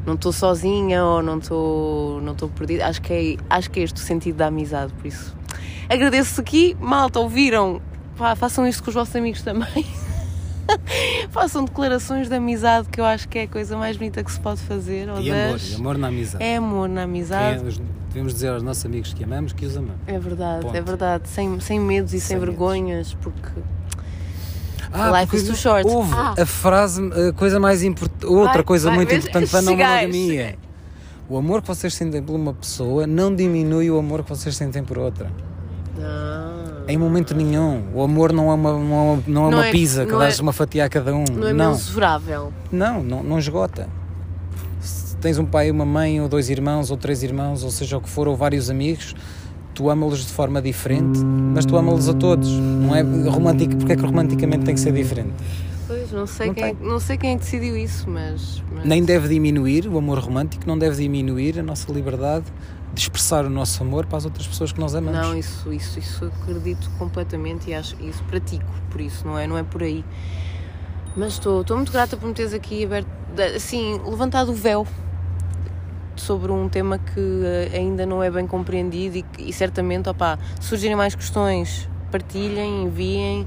Não 0.06 0.14
estou 0.14 0.32
sozinha 0.32 1.04
ou 1.04 1.22
não 1.22 1.36
estou 1.36 2.22
não 2.22 2.32
estou 2.32 2.48
perdida. 2.48 2.86
Acho 2.86 3.02
que, 3.02 3.12
é, 3.12 3.36
acho 3.50 3.70
que 3.70 3.80
é 3.80 3.82
este 3.82 3.96
o 3.96 3.98
sentido 3.98 4.36
da 4.36 4.46
amizade, 4.46 4.90
por 4.94 5.06
isso. 5.06 5.36
Agradeço 5.88 6.40
aqui, 6.40 6.76
malta, 6.80 7.18
ouviram? 7.18 7.80
Pá, 8.16 8.34
façam 8.36 8.66
isto 8.66 8.82
com 8.82 8.90
os 8.90 8.94
vossos 8.94 9.14
amigos 9.16 9.42
também. 9.42 9.86
façam 11.30 11.64
declarações 11.64 12.28
de 12.28 12.34
amizade, 12.34 12.88
que 12.90 13.00
eu 13.00 13.04
acho 13.04 13.28
que 13.28 13.38
é 13.38 13.42
a 13.44 13.48
coisa 13.48 13.76
mais 13.76 13.96
bonita 13.96 14.22
que 14.22 14.30
se 14.30 14.38
pode 14.40 14.60
fazer. 14.60 15.08
ou 15.08 15.20
E 15.20 15.30
amor, 15.30 15.52
das- 15.52 15.70
e 15.70 15.74
amor 15.76 15.98
na 15.98 16.08
amizade. 16.08 16.44
É 16.44 16.56
amor 16.56 16.88
na 16.88 17.02
amizade. 17.04 17.60
É- 17.68 17.82
devemos 18.08 18.34
dizer 18.34 18.48
aos 18.48 18.62
nossos 18.62 18.84
amigos 18.84 19.14
que 19.14 19.24
amamos 19.24 19.52
que 19.52 19.64
os 19.64 19.76
amamos. 19.76 20.00
É 20.06 20.18
verdade, 20.18 20.62
Ponto. 20.62 20.76
é 20.76 20.80
verdade. 20.82 21.28
Sem, 21.28 21.58
sem 21.60 21.80
medos 21.80 22.12
e 22.12 22.20
sem, 22.20 22.28
Sem 22.28 22.36
medos. 22.38 22.54
vergonhas, 22.54 23.14
porque. 23.14 23.48
Ah, 24.92 25.20
Life 25.20 25.36
is 25.36 25.44
too 25.44 25.54
short. 25.56 25.86
Houve 25.88 26.12
Ah. 26.14 26.34
a 26.38 26.46
frase, 26.46 27.00
a 27.28 27.32
coisa 27.34 27.60
mais 27.60 27.82
importante, 27.82 28.26
outra 28.26 28.54
Vai, 28.54 28.62
coisa 28.64 28.88
vai, 28.88 28.96
muito 28.96 29.14
importante 29.14 29.50
para 29.50 29.58
a 29.60 29.62
monogamia. 29.62 30.08
cheguei. 30.46 30.58
O 31.28 31.36
amor 31.36 31.60
que 31.60 31.68
vocês 31.68 31.94
sentem 31.94 32.22
por 32.22 32.34
uma 32.34 32.54
pessoa 32.54 33.06
não 33.06 33.34
diminui 33.34 33.90
o 33.90 33.98
amor 33.98 34.22
que 34.22 34.30
vocês 34.30 34.56
sentem 34.56 34.82
por 34.82 34.96
outra. 34.98 35.30
Não. 35.98 36.88
Em 36.88 36.96
momento 36.96 37.34
nenhum. 37.34 37.84
O 37.94 38.02
amor 38.02 38.32
não 38.32 38.50
é 38.50 38.54
uma, 38.54 38.72
não 38.72 38.78
é 38.78 38.82
uma, 38.82 39.22
não 39.26 39.46
é 39.48 39.50
Não 39.50 39.58
uma 39.58 39.66
é- 39.66 39.70
pizza 39.72 40.06
que 40.06 40.12
dás 40.12 40.38
é- 40.38 40.42
uma 40.42 40.52
fatia 40.52 40.84
a 40.84 40.88
cada 40.88 41.14
um. 41.14 41.24
Não 41.30 41.48
é 41.48 41.52
não. 41.52 41.70
mensurável. 41.72 42.52
Não, 42.72 43.02
não, 43.02 43.22
não 43.22 43.38
esgota. 43.38 43.88
Se 44.80 45.16
tens 45.16 45.38
um 45.38 45.44
pai, 45.44 45.70
uma 45.70 45.84
mãe, 45.84 46.20
ou 46.20 46.28
dois 46.28 46.48
irmãos, 46.48 46.90
ou 46.90 46.96
três 46.96 47.22
irmãos, 47.22 47.62
ou 47.62 47.70
seja 47.70 47.96
o 47.98 48.00
que 48.00 48.08
for, 48.08 48.26
ou 48.28 48.36
vários 48.36 48.70
amigos, 48.70 49.14
tu 49.74 49.90
ama-los 49.90 50.24
de 50.26 50.32
forma 50.32 50.62
diferente, 50.62 51.18
mas 51.24 51.66
tu 51.66 51.76
ama-los 51.76 52.08
a 52.08 52.14
todos. 52.14 52.48
Não 52.50 52.94
é 52.94 53.02
romântico, 53.28 53.76
porque 53.76 53.92
é 53.92 53.96
que 53.96 54.02
romanticamente 54.02 54.64
tem 54.64 54.74
que 54.74 54.80
ser 54.80 54.92
diferente? 54.92 55.32
Pois, 55.86 56.12
não 56.12 56.26
sei, 56.26 56.48
Não 56.48 56.54
quem, 56.54 56.74
tem. 56.76 56.86
não 56.86 57.00
sei 57.00 57.16
quem 57.16 57.32
é 57.32 57.36
decidiu 57.36 57.76
isso, 57.76 58.08
mas. 58.08 58.62
mas- 58.74 58.84
Nem 58.84 59.02
deve 59.04 59.28
diminuir, 59.28 59.86
o 59.88 59.96
amor 59.98 60.18
romântico 60.18 60.64
não 60.66 60.78
deve 60.78 60.96
diminuir 61.02 61.58
a 61.58 61.62
nossa 61.62 61.90
liberdade 61.92 62.44
de 62.98 63.04
expressar 63.04 63.44
o 63.44 63.50
nosso 63.50 63.82
amor 63.82 64.06
para 64.06 64.18
as 64.18 64.24
outras 64.24 64.46
pessoas 64.46 64.72
que 64.72 64.80
nós 64.80 64.94
amamos. 64.94 65.20
Não, 65.20 65.38
isso, 65.38 65.72
isso, 65.72 65.98
isso 65.98 66.24
acredito 66.42 66.90
completamente 66.98 67.70
e 67.70 67.74
acho 67.74 67.96
isso 68.02 68.22
pratico, 68.24 68.66
por 68.90 69.00
isso, 69.00 69.26
não 69.26 69.38
é, 69.38 69.46
não 69.46 69.56
é 69.56 69.62
por 69.62 69.82
aí. 69.82 70.04
Mas 71.16 71.34
estou, 71.34 71.62
estou 71.62 71.76
muito 71.76 71.92
grata 71.92 72.16
por 72.16 72.26
me 72.26 72.34
teres 72.34 72.52
aqui 72.52 72.84
aberto, 72.84 73.08
assim, 73.56 74.00
levantado 74.04 74.50
o 74.50 74.54
véu 74.54 74.86
sobre 76.16 76.50
um 76.50 76.68
tema 76.68 76.98
que 76.98 77.20
eh, 77.44 77.76
ainda 77.76 78.04
não 78.04 78.22
é 78.22 78.30
bem 78.30 78.46
compreendido 78.46 79.18
e, 79.18 79.24
e 79.38 79.52
certamente, 79.52 80.08
opá, 80.08 80.36
surgirem 80.60 80.96
mais 80.96 81.14
questões, 81.14 81.88
partilhem, 82.10 82.84
enviem. 82.84 83.46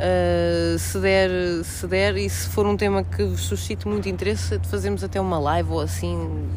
Uh, 0.00 0.78
se, 0.78 0.98
der, 0.98 1.30
se 1.62 1.86
der 1.86 2.16
e 2.16 2.30
se 2.30 2.48
for 2.48 2.64
um 2.64 2.74
tema 2.74 3.04
que 3.04 3.22
vos 3.22 3.42
suscite 3.42 3.86
muito 3.86 4.08
interesse, 4.08 4.58
fazemos 4.62 5.04
até 5.04 5.20
uma 5.20 5.38
live 5.38 5.72
ou 5.72 5.80
assim 5.80 6.48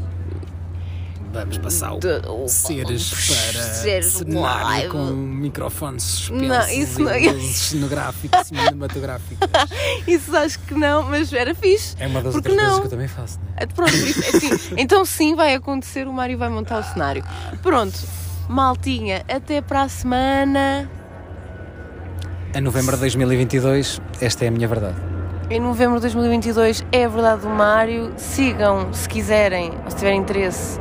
Vamos 1.33 1.57
passar 1.57 1.93
o 1.95 1.99
de, 1.99 2.21
seres 2.47 3.09
para 3.09 3.63
seres 3.63 4.05
cenário 4.05 4.67
live. 4.67 4.89
com 4.89 5.05
microfones 5.05 6.03
suspensos 6.03 6.47
não, 6.47 6.69
isso 6.69 7.01
não, 7.01 7.09
é 7.09 7.33
cenográficos, 7.39 8.47
cinematográficos. 8.47 9.49
isso 10.07 10.37
acho 10.37 10.59
que 10.59 10.75
não, 10.75 11.01
mas 11.01 11.33
era 11.33 11.55
fixe. 11.55 11.95
É 11.97 12.05
uma 12.05 12.21
das 12.21 12.35
outras 12.35 12.55
não? 12.55 12.63
coisas 12.63 12.79
que 12.81 12.85
eu 12.85 12.91
também 12.91 13.07
faço. 13.07 13.39
Né? 13.39 13.65
Pronto, 13.65 13.95
isso, 13.95 14.19
assim, 14.19 14.75
então 14.77 15.03
sim 15.03 15.35
vai 15.35 15.55
acontecer, 15.55 16.07
o 16.07 16.13
Mário 16.13 16.37
vai 16.37 16.49
montar 16.49 16.79
o 16.79 16.83
cenário. 16.83 17.23
Pronto, 17.63 17.97
maltinha, 18.47 19.25
até 19.27 19.59
para 19.59 19.81
a 19.81 19.89
semana. 19.89 20.87
Em 22.53 22.61
novembro 22.61 22.95
de 22.95 22.99
2022, 22.99 23.99
esta 24.21 24.45
é 24.45 24.49
a 24.49 24.51
minha 24.51 24.67
verdade. 24.67 25.12
Em 25.49 25.59
novembro 25.59 25.95
de 25.95 26.01
2022 26.03 26.85
é 26.91 27.03
a 27.03 27.09
verdade 27.09 27.41
do 27.41 27.49
Mário. 27.49 28.13
Sigam, 28.15 28.93
se 28.93 29.09
quiserem, 29.09 29.71
ou 29.83 29.91
se 29.91 29.97
tiverem 29.97 30.21
interesse, 30.21 30.79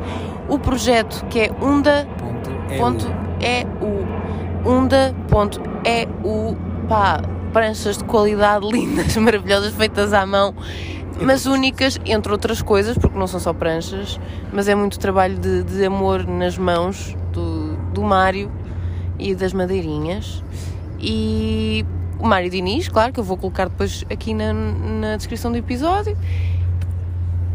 o 0.49 0.59
projeto 0.59 1.27
que 1.27 1.41
é 1.41 1.51
unda.eu. 1.61 2.87
Unda.eu. 4.65 6.57
Pá, 6.89 7.21
pranchas 7.53 7.99
de 7.99 8.05
qualidade 8.05 8.67
lindas, 8.67 9.17
maravilhosas, 9.19 9.75
feitas 9.75 10.13
à 10.13 10.25
mão, 10.25 10.55
mas 11.21 11.45
únicas, 11.45 11.99
entre 12.07 12.31
outras 12.31 12.63
coisas, 12.63 12.97
porque 12.97 13.19
não 13.19 13.27
são 13.27 13.41
só 13.41 13.53
pranchas, 13.53 14.19
mas 14.53 14.69
é 14.69 14.75
muito 14.75 14.99
trabalho 14.99 15.39
de, 15.39 15.65
de 15.65 15.85
amor 15.85 16.27
nas 16.27 16.57
mãos 16.57 17.17
do, 17.33 17.77
do 17.93 18.03
Mário 18.03 18.51
e 19.19 19.35
das 19.35 19.53
madeirinhas. 19.53 20.43
E 21.01 21.85
o 22.23 22.27
Mário 22.27 22.49
Diniz, 22.49 22.89
claro, 22.89 23.13
que 23.13 23.19
eu 23.19 23.25
vou 23.25 23.37
colocar 23.37 23.69
depois 23.69 24.05
aqui 24.09 24.33
na, 24.33 24.53
na 24.53 25.17
descrição 25.17 25.51
do 25.51 25.59
episódio. 25.59 26.17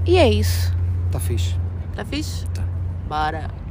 E 0.06 0.18
é 0.18 0.30
isso. 0.30 0.76
Está 1.06 1.20
fixe. 1.22 1.56
Está 1.92 2.04
fixe? 2.04 2.46
Bora! 3.08 3.67